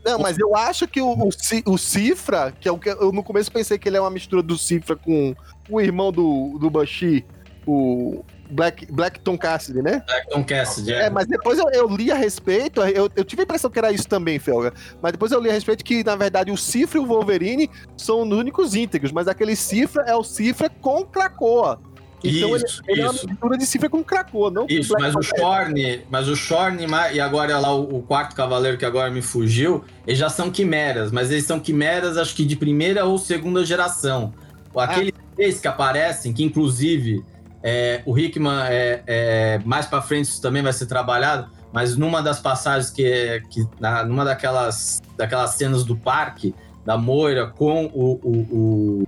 Não, 0.04 0.20
mas 0.20 0.38
eu 0.38 0.56
acho 0.56 0.88
que 0.88 1.00
o, 1.00 1.14
o, 1.14 1.30
o, 1.68 1.78
Cifra, 1.78 2.52
que 2.60 2.68
é 2.68 2.72
o 2.72 2.78
que 2.78 2.90
eu 2.90 3.12
no 3.12 3.24
começo 3.24 3.52
pensei 3.52 3.78
que 3.78 3.88
ele 3.88 3.96
é 3.96 4.02
uma 4.02 4.10
mistura 4.10 4.42
do 4.42 4.58
Cifra 4.58 4.96
com 4.96 5.34
o 5.70 5.80
irmão 5.80 6.12
do, 6.12 6.58
do 6.60 6.70
Banshee, 6.70 7.24
o 7.66 8.26
Black, 8.50 8.92
Black 8.92 9.20
Tom 9.22 9.38
Cassidy, 9.38 9.82
né? 9.82 10.04
Black 10.06 10.30
Tom 10.30 10.44
Cassidy, 10.44 10.94
é. 10.94 11.06
é 11.06 11.10
mas 11.10 11.26
depois 11.26 11.58
eu, 11.58 11.70
eu, 11.72 11.88
li 11.88 12.12
a 12.12 12.16
respeito, 12.16 12.82
eu, 12.82 13.10
eu 13.16 13.24
tive 13.24 13.44
a 13.44 13.46
impressão 13.46 13.72
que 13.72 13.80
era 13.80 13.92
isso 13.92 14.08
também, 14.10 14.40
Felga. 14.40 14.74
Mas 15.02 15.14
depois 15.14 15.32
eu 15.32 15.40
li 15.40 15.50
a 15.50 15.54
respeito 15.54 15.86
que, 15.86 16.04
na 16.04 16.16
verdade, 16.16 16.52
o 16.52 16.58
Cifra 16.58 17.00
e 17.00 17.02
o 17.02 17.06
Wolverine 17.06 17.70
são 17.96 18.24
os 18.24 18.30
únicos 18.30 18.76
íntegros, 18.76 19.12
mas 19.12 19.28
aquele 19.28 19.56
Cifra 19.56 20.04
é 20.06 20.16
o 20.16 20.24
Cifra 20.24 20.70
com 20.70 21.06
Krakoa. 21.06 21.80
Então 22.24 22.56
isso, 22.56 22.82
ele, 22.88 22.94
ele 22.94 23.02
é 23.02 23.10
uma 23.10 23.14
mistura 23.14 23.58
de 23.58 23.66
cifra 23.66 23.90
com 23.90 24.04
Krakoa, 24.04 24.50
não 24.50 24.66
Isso, 24.68 24.94
mas 25.00 25.16
o 25.16 25.22
Shorn, 25.22 26.02
mas 26.10 26.28
o 26.28 26.36
Shorn 26.36 26.86
e 27.14 27.20
agora 27.20 27.60
lá 27.60 27.74
o, 27.74 27.98
o, 27.98 28.02
quarto 28.02 28.36
cavaleiro 28.36 28.78
que 28.78 28.86
agora 28.86 29.12
me 29.12 29.22
fugiu, 29.22 29.84
eles 30.08 30.20
já 30.20 30.30
são 30.30 30.50
quimeras, 30.50 31.12
mas 31.12 31.32
eles 31.32 31.46
são 31.46 31.60
quimeras 31.60 32.18
acho 32.18 32.36
que 32.36 32.46
de 32.46 32.56
primeira 32.56 33.06
ou 33.06 33.18
segunda 33.18 33.66
geração. 33.66 34.34
Aqueles 34.76 35.14
ah. 35.16 35.22
três 35.36 35.60
que 35.60 35.68
aparecem, 35.68 36.34
que 36.34 36.44
inclusive 36.44 37.24
é, 37.62 38.02
o 38.06 38.18
Hickman 38.18 38.64
é, 38.68 39.04
é, 39.08 39.62
mais 39.66 39.86
para 39.86 40.02
frente 40.02 40.26
isso 40.26 40.42
também 40.42 40.62
vai 40.62 40.74
ser 40.74 40.86
trabalhado, 40.86 41.50
mas 41.72 41.96
numa 41.98 42.22
das 42.22 42.40
passagens 42.40 42.90
que, 42.90 43.42
que 43.50 43.68
na, 43.80 44.04
numa 44.04 44.24
daquelas 44.24 45.02
daquelas 45.18 45.52
cenas 45.52 45.84
do 45.84 45.96
parque 45.96 46.54
da 46.86 46.98
Moira 46.98 47.48
com 47.48 47.86
o, 47.86 48.20
o, 48.24 48.48
o 48.52 49.08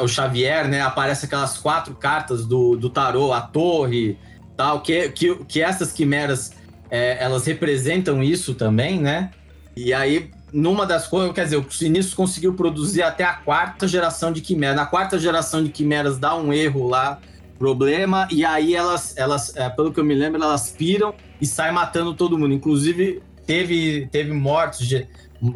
o 0.00 0.08
Xavier, 0.08 0.66
né? 0.66 0.80
Aparece 0.80 1.26
aquelas 1.26 1.58
quatro 1.58 1.94
cartas 1.94 2.46
do, 2.46 2.74
do 2.74 2.88
tarô, 2.88 3.32
a 3.32 3.40
torre, 3.40 4.16
tal, 4.56 4.80
que, 4.80 5.10
que, 5.10 5.34
que 5.44 5.60
essas 5.60 5.92
quimeras 5.92 6.52
é, 6.90 7.22
elas 7.22 7.46
representam 7.46 8.22
isso 8.22 8.54
também, 8.54 8.98
né? 9.00 9.30
E 9.76 9.92
aí, 9.92 10.30
numa 10.52 10.86
das 10.86 11.06
coisas, 11.06 11.32
quer 11.34 11.44
dizer, 11.44 11.56
o 11.58 11.70
Sinistro 11.70 12.16
conseguiu 12.16 12.54
produzir 12.54 13.02
até 13.02 13.24
a 13.24 13.34
quarta 13.34 13.86
geração 13.86 14.32
de 14.32 14.40
quimeras. 14.40 14.74
Na 14.74 14.86
quarta 14.86 15.18
geração 15.18 15.62
de 15.62 15.70
quimeras 15.70 16.18
dá 16.18 16.34
um 16.34 16.52
erro 16.52 16.88
lá, 16.88 17.20
problema, 17.58 18.28
e 18.30 18.44
aí 18.44 18.74
elas, 18.74 19.16
elas 19.16 19.54
é, 19.56 19.68
pelo 19.68 19.92
que 19.92 19.98
eu 19.98 20.04
me 20.04 20.14
lembro, 20.14 20.42
elas 20.42 20.70
piram 20.70 21.12
e 21.40 21.46
saem 21.46 21.72
matando 21.72 22.14
todo 22.14 22.38
mundo. 22.38 22.54
Inclusive, 22.54 23.20
teve, 23.46 24.08
teve 24.10 24.32
mortes 24.32 24.86
de 24.86 25.06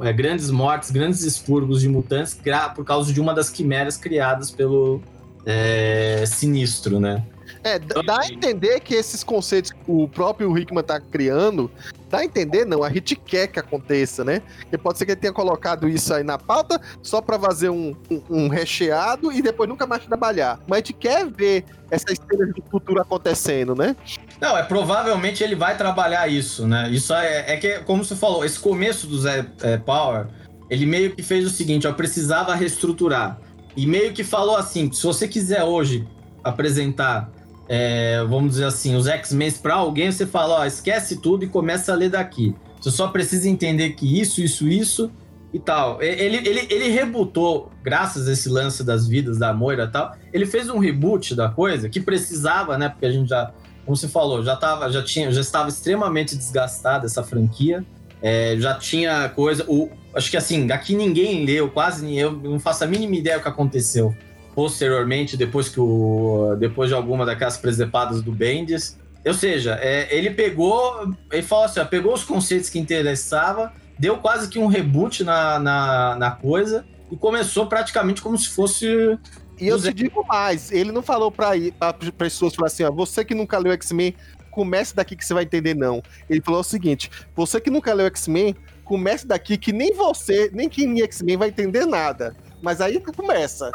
é, 0.01 0.12
grandes 0.12 0.51
mortes, 0.51 0.91
grandes 0.91 1.22
expurgos 1.22 1.80
de 1.80 1.89
mutantes 1.89 2.39
por 2.74 2.85
causa 2.85 3.12
de 3.12 3.20
uma 3.20 3.35
das 3.35 3.51
quimeras 3.51 3.97
criadas 3.97 4.51
pelo 4.51 5.01
é, 5.45 6.24
Sinistro, 6.26 7.01
né? 7.01 7.24
É, 7.64 7.78
dá 7.78 8.20
a 8.20 8.26
entender 8.26 8.80
que 8.80 8.94
esses 8.94 9.22
conceitos 9.22 9.70
que 9.70 9.78
o 9.86 10.08
próprio 10.08 10.56
Hickman 10.56 10.82
tá 10.82 10.98
criando, 10.98 11.70
dá 12.10 12.18
a 12.18 12.24
entender, 12.24 12.66
não, 12.66 12.82
a 12.82 12.90
gente 12.90 13.14
quer 13.14 13.46
que 13.46 13.58
aconteça, 13.58 14.24
né? 14.24 14.42
E 14.70 14.76
pode 14.76 14.98
ser 14.98 15.06
que 15.06 15.12
ele 15.12 15.20
tenha 15.20 15.32
colocado 15.32 15.88
isso 15.88 16.12
aí 16.12 16.24
na 16.24 16.36
pauta 16.36 16.80
só 17.02 17.20
para 17.20 17.38
fazer 17.38 17.70
um, 17.70 17.94
um, 18.10 18.22
um, 18.28 18.48
recheado 18.48 19.32
e 19.32 19.40
depois 19.40 19.68
nunca 19.68 19.86
mais 19.86 20.04
trabalhar. 20.04 20.58
Mas 20.66 20.78
a 20.78 20.80
gente 20.80 20.92
quer 20.94 21.24
ver 21.26 21.64
essas 21.88 22.18
cenas 22.18 22.52
do 22.52 22.62
futuro 22.68 23.00
acontecendo, 23.00 23.76
né? 23.76 23.94
Não, 24.40 24.58
é 24.58 24.64
provavelmente 24.64 25.44
ele 25.44 25.54
vai 25.54 25.76
trabalhar 25.76 26.26
isso, 26.26 26.66
né? 26.66 26.90
Isso 26.90 27.14
é, 27.14 27.52
é 27.52 27.56
que, 27.56 27.78
como 27.80 28.04
você 28.04 28.16
falou, 28.16 28.44
esse 28.44 28.58
começo 28.58 29.06
do 29.06 29.20
Zé 29.20 29.46
é, 29.62 29.76
Power, 29.76 30.26
ele 30.68 30.84
meio 30.84 31.14
que 31.14 31.22
fez 31.22 31.46
o 31.46 31.50
seguinte, 31.50 31.86
ó, 31.86 31.92
precisava 31.92 32.54
reestruturar. 32.54 33.38
E 33.76 33.86
meio 33.86 34.12
que 34.12 34.24
falou 34.24 34.56
assim, 34.56 34.90
se 34.90 35.02
você 35.04 35.28
quiser 35.28 35.62
hoje 35.62 36.06
apresentar, 36.42 37.30
é, 37.75 38.23
vamos 38.29 38.51
dizer 38.51 38.66
assim, 38.66 38.95
os 38.97 39.07
X-Men 39.07 39.51
para 39.53 39.77
alguém, 39.77 40.12
você 40.12 40.27
fala, 40.27 40.61
ó, 40.61 40.66
esquece 40.66 41.16
tudo 41.16 41.43
e 41.43 41.49
começa 41.49 41.91
a 41.91 41.97
ler 41.97 42.11
daqui. 42.11 42.55
Você 42.79 42.91
só 42.91 43.09
precisa 43.09 43.49
entender 43.49 43.95
que 43.95 44.20
isso, 44.20 44.43
isso, 44.43 44.68
isso 44.68 45.11
e 45.55 45.59
tal. 45.59 46.03
Ele, 46.03 46.37
ele, 46.37 46.66
ele 46.68 46.89
rebutou, 46.91 47.73
graças 47.83 48.29
a 48.29 48.33
esse 48.33 48.51
lance 48.51 48.85
das 48.85 49.09
vidas 49.09 49.39
da 49.39 49.55
Moira 49.55 49.85
e 49.85 49.89
tal, 49.91 50.14
ele 50.35 50.45
fez 50.45 50.68
um 50.68 50.79
reboot 50.79 51.35
da 51.35 51.49
coisa 51.49 51.89
que 51.89 51.99
precisava, 51.99 52.77
né? 52.77 52.91
Porque 52.91 53.07
a 53.07 53.11
gente 53.11 53.31
já 53.31 53.55
como 53.87 53.97
você 53.97 54.07
falou, 54.07 54.45
já, 54.45 54.55
tava, 54.55 54.93
já, 54.93 55.03
tinha, 55.03 55.33
já 55.33 55.41
estava 55.41 55.70
extremamente 55.70 56.37
desgastada 56.37 57.07
essa 57.07 57.23
franquia. 57.23 57.83
É, 58.20 58.55
já 58.59 58.75
tinha 58.75 59.31
coisa. 59.31 59.64
O, 59.66 59.89
acho 60.14 60.31
que 60.31 60.37
assim, 60.37 60.70
aqui 60.70 60.95
ninguém 60.95 61.47
leu, 61.47 61.70
quase 61.70 62.05
ninguém. 62.05 62.20
Eu 62.20 62.33
não 62.33 62.61
faço 62.61 62.85
a 62.85 62.87
mínima 62.87 63.16
ideia 63.16 63.39
do 63.39 63.43
que 63.43 63.49
aconteceu 63.49 64.14
posteriormente, 64.55 65.36
depois 65.36 65.68
que 65.68 65.80
o. 65.80 66.57
Depois 66.59 66.88
de 66.88 66.94
alguma 66.94 67.24
daquelas 67.24 67.57
presepadas 67.57 68.22
do 68.22 68.32
Bendis. 68.32 68.98
Ou 69.24 69.34
seja, 69.34 69.78
é, 69.80 70.14
ele 70.14 70.30
pegou. 70.30 71.14
Ele 71.30 71.42
falou 71.42 71.64
assim: 71.64 71.80
ó, 71.80 71.84
pegou 71.84 72.14
os 72.14 72.24
conceitos 72.24 72.68
que 72.68 72.78
interessava, 72.78 73.72
deu 73.98 74.18
quase 74.18 74.48
que 74.48 74.59
um 74.59 74.66
reboot 74.66 75.24
na, 75.24 75.59
na, 75.59 76.16
na 76.16 76.30
coisa 76.30 76.84
e 77.11 77.16
começou 77.16 77.66
praticamente 77.66 78.22
como 78.22 78.38
se 78.38 78.48
fosse 78.48 79.18
e 79.61 79.68
eu 79.68 79.80
te 79.80 79.92
digo 79.92 80.26
mais, 80.26 80.72
ele 80.72 80.90
não 80.90 81.03
falou 81.03 81.30
pra, 81.30 81.50
pra 81.78 81.92
pessoas 82.18 82.53
falar 82.53 82.66
assim, 82.66 82.82
ó, 82.82 82.90
você 82.90 83.24
que 83.24 83.32
nunca 83.32 83.59
leu 83.59 83.72
X-Men, 83.72 84.12
comece 84.50 84.94
daqui 84.94 85.16
que 85.16 85.24
você 85.24 85.34
vai 85.34 85.44
entender, 85.44 85.74
não. 85.74 86.03
Ele 86.28 86.40
falou 86.40 86.61
o 86.61 86.64
seguinte: 86.64 87.11
você 87.34 87.61
que 87.61 87.70
nunca 87.70 87.92
leu 87.92 88.07
X-Men, 88.07 88.57
comece 88.84 89.26
daqui 89.26 89.57
que 89.57 89.72
nem 89.72 89.94
você, 89.94 90.50
nem 90.53 90.68
quem 90.68 91.00
é 91.00 91.05
X-Men 91.05 91.36
vai 91.36 91.48
entender 91.48 91.86
nada. 91.86 92.34
Mas 92.61 92.80
aí 92.80 93.00
começa. 93.00 93.72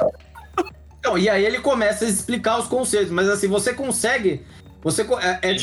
Então, 1.08 1.18
e 1.18 1.30
aí 1.30 1.46
ele 1.46 1.60
começa 1.60 2.04
a 2.04 2.08
explicar 2.10 2.60
os 2.60 2.68
conceitos, 2.68 3.12
mas 3.12 3.30
assim, 3.30 3.48
você 3.48 3.74
consegue. 3.74 4.44
Você 4.84 5.04
é, 5.04 5.52
é, 5.52 5.56
é 5.56 5.58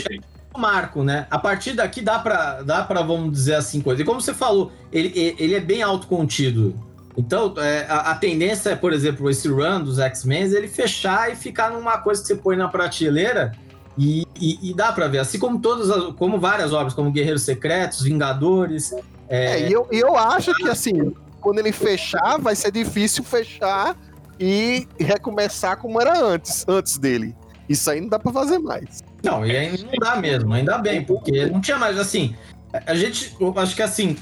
um 0.56 0.58
marco, 0.58 1.04
né? 1.04 1.26
A 1.30 1.38
partir 1.38 1.74
daqui 1.74 2.00
dá 2.00 2.18
pra, 2.18 2.62
dá 2.62 2.82
pra, 2.82 3.02
vamos 3.02 3.30
dizer 3.30 3.56
assim, 3.56 3.82
coisa. 3.82 4.00
E 4.00 4.06
como 4.06 4.22
você 4.22 4.32
falou, 4.32 4.72
ele, 4.90 5.36
ele 5.38 5.54
é 5.54 5.60
bem 5.60 5.82
autocontido. 5.82 6.74
Então, 7.14 7.52
é, 7.58 7.84
a, 7.90 8.12
a, 8.12 8.14
tendência 8.14 8.70
é, 8.70 8.74
por 8.74 8.94
exemplo, 8.94 9.28
esse 9.28 9.46
run 9.46 9.82
dos 9.82 9.98
X-Men, 9.98 10.44
ele 10.44 10.66
fechar 10.66 11.30
e 11.30 11.36
ficar 11.36 11.70
numa 11.70 11.98
coisa 11.98 12.22
que 12.22 12.28
você 12.28 12.36
põe 12.36 12.56
na 12.56 12.66
prateleira 12.66 13.52
e, 13.98 14.26
e, 14.40 14.70
e 14.70 14.74
dá 14.74 14.92
para 14.92 15.08
ver. 15.08 15.18
Assim 15.18 15.38
como 15.38 15.60
todas, 15.60 15.90
as, 15.90 16.14
como 16.14 16.40
várias 16.40 16.72
obras, 16.72 16.94
como 16.94 17.12
Guerreiros 17.12 17.42
Secretos, 17.42 18.00
Vingadores. 18.00 18.94
É, 19.28 19.60
é 19.60 19.68
e 19.68 19.72
eu, 19.74 19.86
eu 19.92 20.16
acho 20.16 20.54
que, 20.54 20.70
assim, 20.70 21.12
quando 21.38 21.58
ele 21.58 21.70
fechar, 21.70 22.38
vai 22.40 22.56
ser 22.56 22.72
difícil 22.72 23.22
fechar 23.22 23.94
e 24.38 24.86
recomeçar 24.98 25.76
como 25.76 26.00
era 26.00 26.18
antes, 26.18 26.64
antes 26.68 26.98
dele. 26.98 27.34
Isso 27.68 27.90
aí 27.90 28.00
não 28.00 28.08
dá 28.08 28.18
para 28.18 28.32
fazer 28.32 28.58
mais. 28.58 29.02
Não, 29.22 29.44
e 29.46 29.56
aí 29.56 29.82
não 29.82 29.92
dá 29.98 30.16
mesmo, 30.16 30.52
ainda 30.52 30.76
bem, 30.78 31.02
porque 31.02 31.46
não 31.46 31.60
tinha 31.60 31.78
mais, 31.78 31.98
assim, 31.98 32.34
a 32.86 32.94
gente, 32.94 33.34
eu 33.40 33.52
acho 33.56 33.74
que 33.74 33.82
assim, 33.82 34.16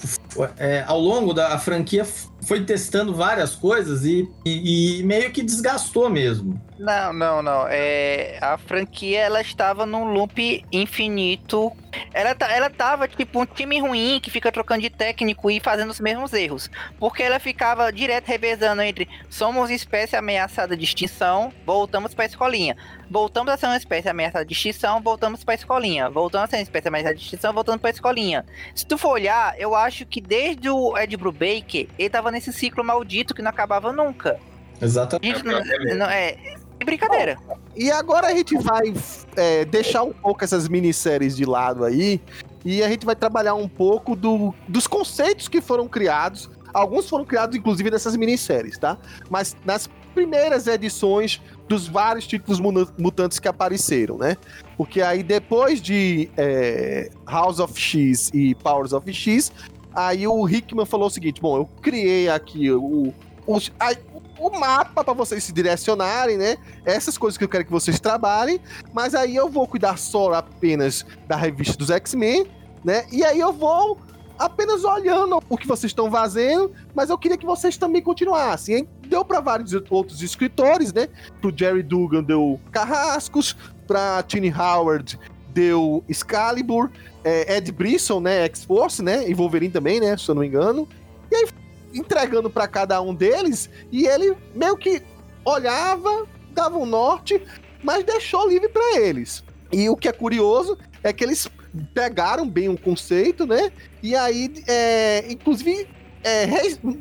é, 0.58 0.84
ao 0.86 1.00
longo 1.00 1.32
da 1.32 1.58
franquia 1.58 2.06
foi 2.42 2.64
testando 2.64 3.14
várias 3.14 3.54
coisas 3.54 4.04
e, 4.04 4.28
e, 4.44 5.00
e 5.00 5.02
meio 5.02 5.30
que 5.30 5.42
desgastou 5.42 6.10
mesmo. 6.10 6.60
Não, 6.82 7.12
não, 7.12 7.42
não. 7.42 7.66
É, 7.68 8.38
a 8.40 8.58
franquia 8.58 9.20
ela 9.20 9.40
estava 9.40 9.86
num 9.86 10.12
loop 10.12 10.64
infinito. 10.72 11.72
Ela, 12.12 12.34
ela 12.50 12.70
tava 12.70 13.06
tipo 13.06 13.40
um 13.40 13.46
time 13.46 13.78
ruim 13.78 14.18
que 14.20 14.30
fica 14.30 14.50
trocando 14.50 14.80
de 14.80 14.90
técnico 14.90 15.48
e 15.48 15.60
fazendo 15.60 15.90
os 15.90 16.00
mesmos 16.00 16.32
erros. 16.32 16.68
Porque 16.98 17.22
ela 17.22 17.38
ficava 17.38 17.92
direto 17.92 18.26
revezando 18.26 18.82
entre 18.82 19.08
somos 19.30 19.70
espécie 19.70 20.16
ameaçada 20.16 20.76
de 20.76 20.84
extinção, 20.84 21.52
voltamos 21.64 22.14
para 22.14 22.24
a 22.24 22.26
escolinha. 22.26 22.76
Voltamos 23.08 23.52
a 23.52 23.56
ser 23.58 23.66
uma 23.66 23.76
espécie 23.76 24.08
ameaçada 24.08 24.44
de 24.44 24.52
extinção, 24.52 25.00
voltamos 25.00 25.44
para 25.44 25.54
a 25.54 25.56
escolinha. 25.56 26.10
Voltamos 26.10 26.46
a 26.46 26.50
ser 26.50 26.56
uma 26.56 26.62
espécie 26.62 26.88
ameaçada 26.88 27.14
de 27.14 27.22
extinção, 27.22 27.52
voltando 27.52 27.78
para 27.78 27.90
a 27.90 27.92
escolinha. 27.92 28.44
Se 28.74 28.84
tu 28.86 28.98
for 28.98 29.10
olhar, 29.10 29.54
eu 29.56 29.76
acho 29.76 30.04
que 30.04 30.20
desde 30.20 30.68
o 30.68 30.96
Ed 30.98 31.16
Brubaker, 31.16 31.88
ele 31.96 32.10
tava 32.10 32.31
nesse 32.32 32.52
ciclo 32.52 32.82
maldito 32.82 33.34
que 33.34 33.42
não 33.42 33.50
acabava 33.50 33.92
nunca. 33.92 34.40
Exatamente. 34.80 35.36
Gente, 35.36 35.44
não, 35.46 35.96
não, 35.96 36.06
é, 36.06 36.36
é 36.80 36.84
brincadeira. 36.84 37.38
E 37.76 37.90
agora 37.90 38.26
a 38.26 38.34
gente 38.34 38.58
vai 38.58 38.92
é, 39.36 39.64
deixar 39.64 40.02
um 40.02 40.12
pouco 40.12 40.42
essas 40.42 40.68
minisséries 40.68 41.36
de 41.36 41.44
lado 41.44 41.84
aí. 41.84 42.20
E 42.64 42.82
a 42.82 42.88
gente 42.88 43.06
vai 43.06 43.14
trabalhar 43.14 43.54
um 43.54 43.68
pouco 43.68 44.16
do, 44.16 44.54
dos 44.68 44.86
conceitos 44.86 45.48
que 45.48 45.60
foram 45.60 45.86
criados. 45.86 46.50
Alguns 46.74 47.08
foram 47.08 47.24
criados, 47.24 47.56
inclusive, 47.56 47.90
nessas 47.90 48.16
minisséries, 48.16 48.78
tá? 48.78 48.98
Mas 49.28 49.56
nas 49.64 49.88
primeiras 50.14 50.66
edições 50.66 51.40
dos 51.68 51.88
vários 51.88 52.26
títulos 52.26 52.60
mutantes 52.98 53.38
que 53.38 53.48
apareceram, 53.48 54.18
né? 54.18 54.36
Porque 54.76 55.00
aí 55.00 55.22
depois 55.22 55.80
de 55.80 56.30
é, 56.36 57.10
House 57.26 57.58
of 57.58 57.78
X 57.78 58.30
e 58.32 58.54
Powers 58.56 58.92
of 58.92 59.10
X, 59.12 59.52
aí 59.94 60.26
o 60.26 60.48
Hickman 60.48 60.86
falou 60.86 61.06
o 61.06 61.10
seguinte: 61.10 61.40
bom, 61.40 61.56
eu 61.56 61.66
criei 61.80 62.28
aqui 62.28 62.70
o, 62.70 63.12
o, 63.46 63.56
a, 63.78 63.94
o 64.38 64.58
mapa 64.58 65.04
para 65.04 65.14
vocês 65.14 65.42
se 65.44 65.52
direcionarem, 65.52 66.36
né? 66.36 66.56
Essas 66.84 67.16
coisas 67.16 67.38
que 67.38 67.44
eu 67.44 67.48
quero 67.48 67.64
que 67.64 67.70
vocês 67.70 68.00
trabalhem, 68.00 68.60
mas 68.92 69.14
aí 69.14 69.36
eu 69.36 69.48
vou 69.48 69.66
cuidar 69.66 69.98
só 69.98 70.32
apenas 70.34 71.04
da 71.26 71.36
revista 71.36 71.76
dos 71.76 71.90
X-Men, 71.90 72.46
né? 72.84 73.06
E 73.12 73.24
aí 73.24 73.38
eu 73.38 73.52
vou 73.52 73.98
apenas 74.38 74.82
olhando 74.82 75.40
o 75.48 75.56
que 75.56 75.66
vocês 75.66 75.90
estão 75.90 76.10
fazendo, 76.10 76.72
mas 76.94 77.10
eu 77.10 77.18
queria 77.18 77.36
que 77.36 77.46
vocês 77.46 77.76
também 77.76 78.02
continuassem. 78.02 78.76
Hein? 78.76 78.88
Deu 79.06 79.24
para 79.24 79.40
vários 79.40 79.72
outros 79.90 80.22
escritores, 80.22 80.92
né? 80.92 81.08
Pro 81.40 81.52
Jerry 81.56 81.82
Dugan 81.82 82.24
deu 82.24 82.58
Carrascos, 82.72 83.56
pra 83.86 84.22
Tini 84.22 84.52
Howard 84.52 85.18
deu 85.52 86.04
Excalibur, 86.08 86.90
é, 87.24 87.56
Ed 87.56 87.70
Brisson, 87.72 88.20
né? 88.20 88.44
X-Force, 88.44 89.02
né? 89.02 89.28
E 89.28 89.34
Wolverine 89.34 89.72
também, 89.72 90.00
né? 90.00 90.16
Se 90.16 90.28
eu 90.28 90.34
não 90.34 90.42
me 90.42 90.48
engano. 90.48 90.88
E 91.30 91.36
aí 91.36 91.48
entregando 91.94 92.48
para 92.48 92.66
cada 92.66 93.00
um 93.02 93.14
deles 93.14 93.68
e 93.90 94.06
ele 94.06 94.34
meio 94.54 94.76
que 94.76 95.02
olhava, 95.44 96.26
dava 96.52 96.78
um 96.78 96.86
norte, 96.86 97.42
mas 97.82 98.04
deixou 98.04 98.48
livre 98.48 98.68
para 98.68 99.00
eles. 99.00 99.44
E 99.70 99.88
o 99.88 99.96
que 99.96 100.08
é 100.08 100.12
curioso 100.12 100.78
é 101.02 101.12
que 101.12 101.24
eles 101.24 101.48
pegaram 101.94 102.48
bem 102.48 102.68
o 102.68 102.78
conceito, 102.78 103.46
né? 103.46 103.72
E 104.02 104.14
aí, 104.14 104.52
é, 104.66 105.24
inclusive, 105.30 105.88
é, 106.24 106.46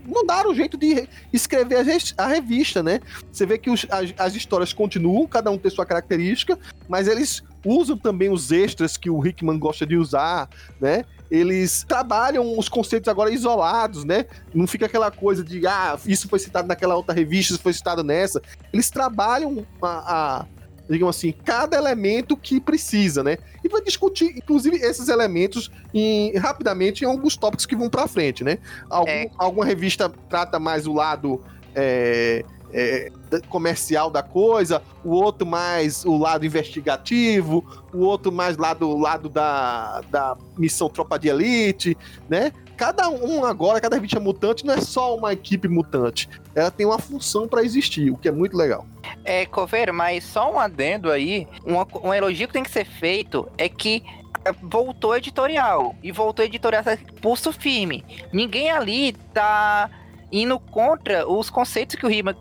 mudaram 0.05 0.51
o 0.51 0.55
jeito 0.55 0.77
de 0.77 1.07
escrever 1.31 1.85
a, 2.17 2.27
revista, 2.27 2.81
né? 2.81 2.99
Você 3.31 3.45
vê 3.45 3.57
que 3.57 3.69
os, 3.69 3.85
as, 3.89 4.13
as, 4.17 4.35
histórias 4.35 4.73
continuam, 4.73 5.27
cada 5.27 5.51
um 5.51 5.57
tem 5.57 5.71
sua 5.71 5.85
característica, 5.85 6.57
mas 6.87 7.07
eles 7.07 7.43
usam 7.65 7.97
também 7.97 8.29
os 8.29 8.51
extras 8.51 8.97
que 8.97 9.09
o 9.09 9.25
Hickman 9.25 9.59
gosta 9.59 9.85
de 9.85 9.95
usar, 9.95 10.49
né? 10.79 11.05
Eles 11.29 11.85
trabalham 11.87 12.57
os 12.57 12.67
conceitos 12.67 13.07
agora 13.07 13.31
isolados, 13.31 14.03
né? 14.03 14.25
Não 14.53 14.67
fica 14.67 14.85
aquela 14.85 15.09
coisa 15.09 15.43
de, 15.43 15.65
ah, 15.65 15.97
isso 16.05 16.27
foi 16.27 16.39
citado 16.39 16.67
naquela 16.67 16.95
outra 16.95 17.15
revista, 17.15 17.53
isso 17.53 17.63
foi 17.63 17.73
citado 17.73 18.03
nessa. 18.03 18.41
Eles 18.73 18.89
trabalham 18.89 19.65
a, 19.81 20.39
a 20.39 20.45
digamos 20.91 21.15
assim, 21.15 21.33
cada 21.45 21.77
elemento 21.77 22.35
que 22.35 22.59
precisa, 22.59 23.23
né? 23.23 23.37
E 23.63 23.69
vai 23.69 23.81
discutir, 23.81 24.37
inclusive, 24.37 24.75
esses 24.77 25.07
elementos 25.07 25.71
em, 25.93 26.35
rapidamente 26.37 27.03
em 27.03 27.07
alguns 27.07 27.37
tópicos 27.37 27.65
que 27.65 27.75
vão 27.75 27.89
para 27.89 28.07
frente, 28.07 28.43
né? 28.43 28.57
Algum, 28.89 29.09
é. 29.09 29.29
Alguma 29.37 29.65
revista 29.65 30.11
trata 30.29 30.59
mais 30.59 30.85
o 30.85 30.93
lado 30.93 31.41
é, 31.73 32.43
é, 32.73 33.11
comercial 33.47 34.09
da 34.09 34.21
coisa, 34.21 34.81
o 35.03 35.11
outro 35.11 35.47
mais 35.47 36.05
o 36.05 36.17
lado 36.17 36.45
investigativo, 36.45 37.65
o 37.93 37.99
outro 37.99 38.31
mais 38.31 38.57
lado 38.57 38.97
lado 38.97 39.29
da, 39.29 40.01
da 40.09 40.37
missão 40.57 40.89
Tropa 40.89 41.17
de 41.17 41.29
Elite, 41.29 41.97
né? 42.29 42.51
Cada 42.81 43.11
um 43.11 43.45
agora, 43.45 43.79
cada 43.79 43.95
revista 43.95 44.19
mutante 44.19 44.65
não 44.65 44.73
é 44.73 44.81
só 44.81 45.15
uma 45.15 45.31
equipe 45.31 45.67
mutante. 45.67 46.27
Ela 46.55 46.71
tem 46.71 46.83
uma 46.83 46.97
função 46.97 47.47
para 47.47 47.61
existir, 47.61 48.09
o 48.09 48.17
que 48.17 48.27
é 48.27 48.31
muito 48.31 48.57
legal. 48.57 48.87
É, 49.23 49.45
Coveiro, 49.45 49.93
mas 49.93 50.23
só 50.23 50.51
um 50.51 50.57
adendo 50.57 51.11
aí, 51.11 51.47
um, 51.63 52.07
um 52.07 52.11
elogio 52.11 52.47
que 52.47 52.53
tem 52.53 52.63
que 52.63 52.71
ser 52.71 52.85
feito 52.85 53.47
é 53.55 53.69
que 53.69 54.03
é, 54.43 54.51
voltou 54.63 55.15
editorial. 55.15 55.95
E 56.01 56.11
voltou 56.11 56.43
editorial 56.43 56.83
pulso 57.21 57.53
firme. 57.53 58.03
Ninguém 58.33 58.71
ali 58.71 59.13
tá 59.31 59.87
indo 60.31 60.57
contra 60.57 61.29
os 61.29 61.51
conceitos 61.51 61.95
que 61.95 62.05
o 62.07 62.09
Rima 62.09 62.35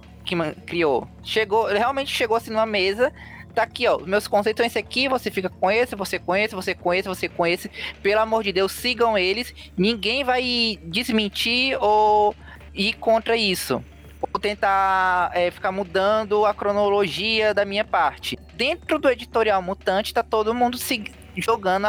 criou. 0.64 1.07
Chegou, 1.22 1.66
realmente 1.66 2.11
chegou 2.11 2.38
assim 2.38 2.51
numa 2.51 2.64
mesa 2.64 3.12
tá 3.51 3.62
aqui, 3.62 3.86
ó. 3.86 3.98
Meus 3.98 4.26
conceitos 4.26 4.61
são 4.61 4.66
esse 4.66 4.78
aqui, 4.78 5.09
você 5.09 5.30
fica 5.30 5.48
com 5.48 5.70
esse, 5.70 5.96
você 5.96 6.20
esse, 6.36 6.55
você 6.55 6.74
esse, 6.94 7.09
você 7.09 7.30
esse. 7.46 7.70
Pelo 8.03 8.20
amor 8.20 8.42
de 8.42 8.53
Deus, 8.53 8.72
sigam 8.72 9.16
eles. 9.16 9.55
Ninguém 9.76 10.24
vai 10.24 10.78
desmentir 10.84 11.76
ou 11.80 12.34
ir 12.74 12.94
contra 12.94 13.36
isso. 13.36 13.84
Ou 14.20 14.40
tentar 14.40 15.30
é, 15.34 15.51
ficar 15.51 15.72
mudando 15.72 16.44
a 16.44 16.55
cronologia 16.55 17.55
da 17.55 17.64
minha 17.64 17.84
parte. 17.84 18.38
Dentro 18.55 18.98
do 18.98 19.09
editorial 19.09 19.62
Mutante, 19.62 20.14
tá 20.14 20.22
todo 20.22 20.55
mundo 20.55 20.76
se 20.76 21.12
jogando 21.36 21.86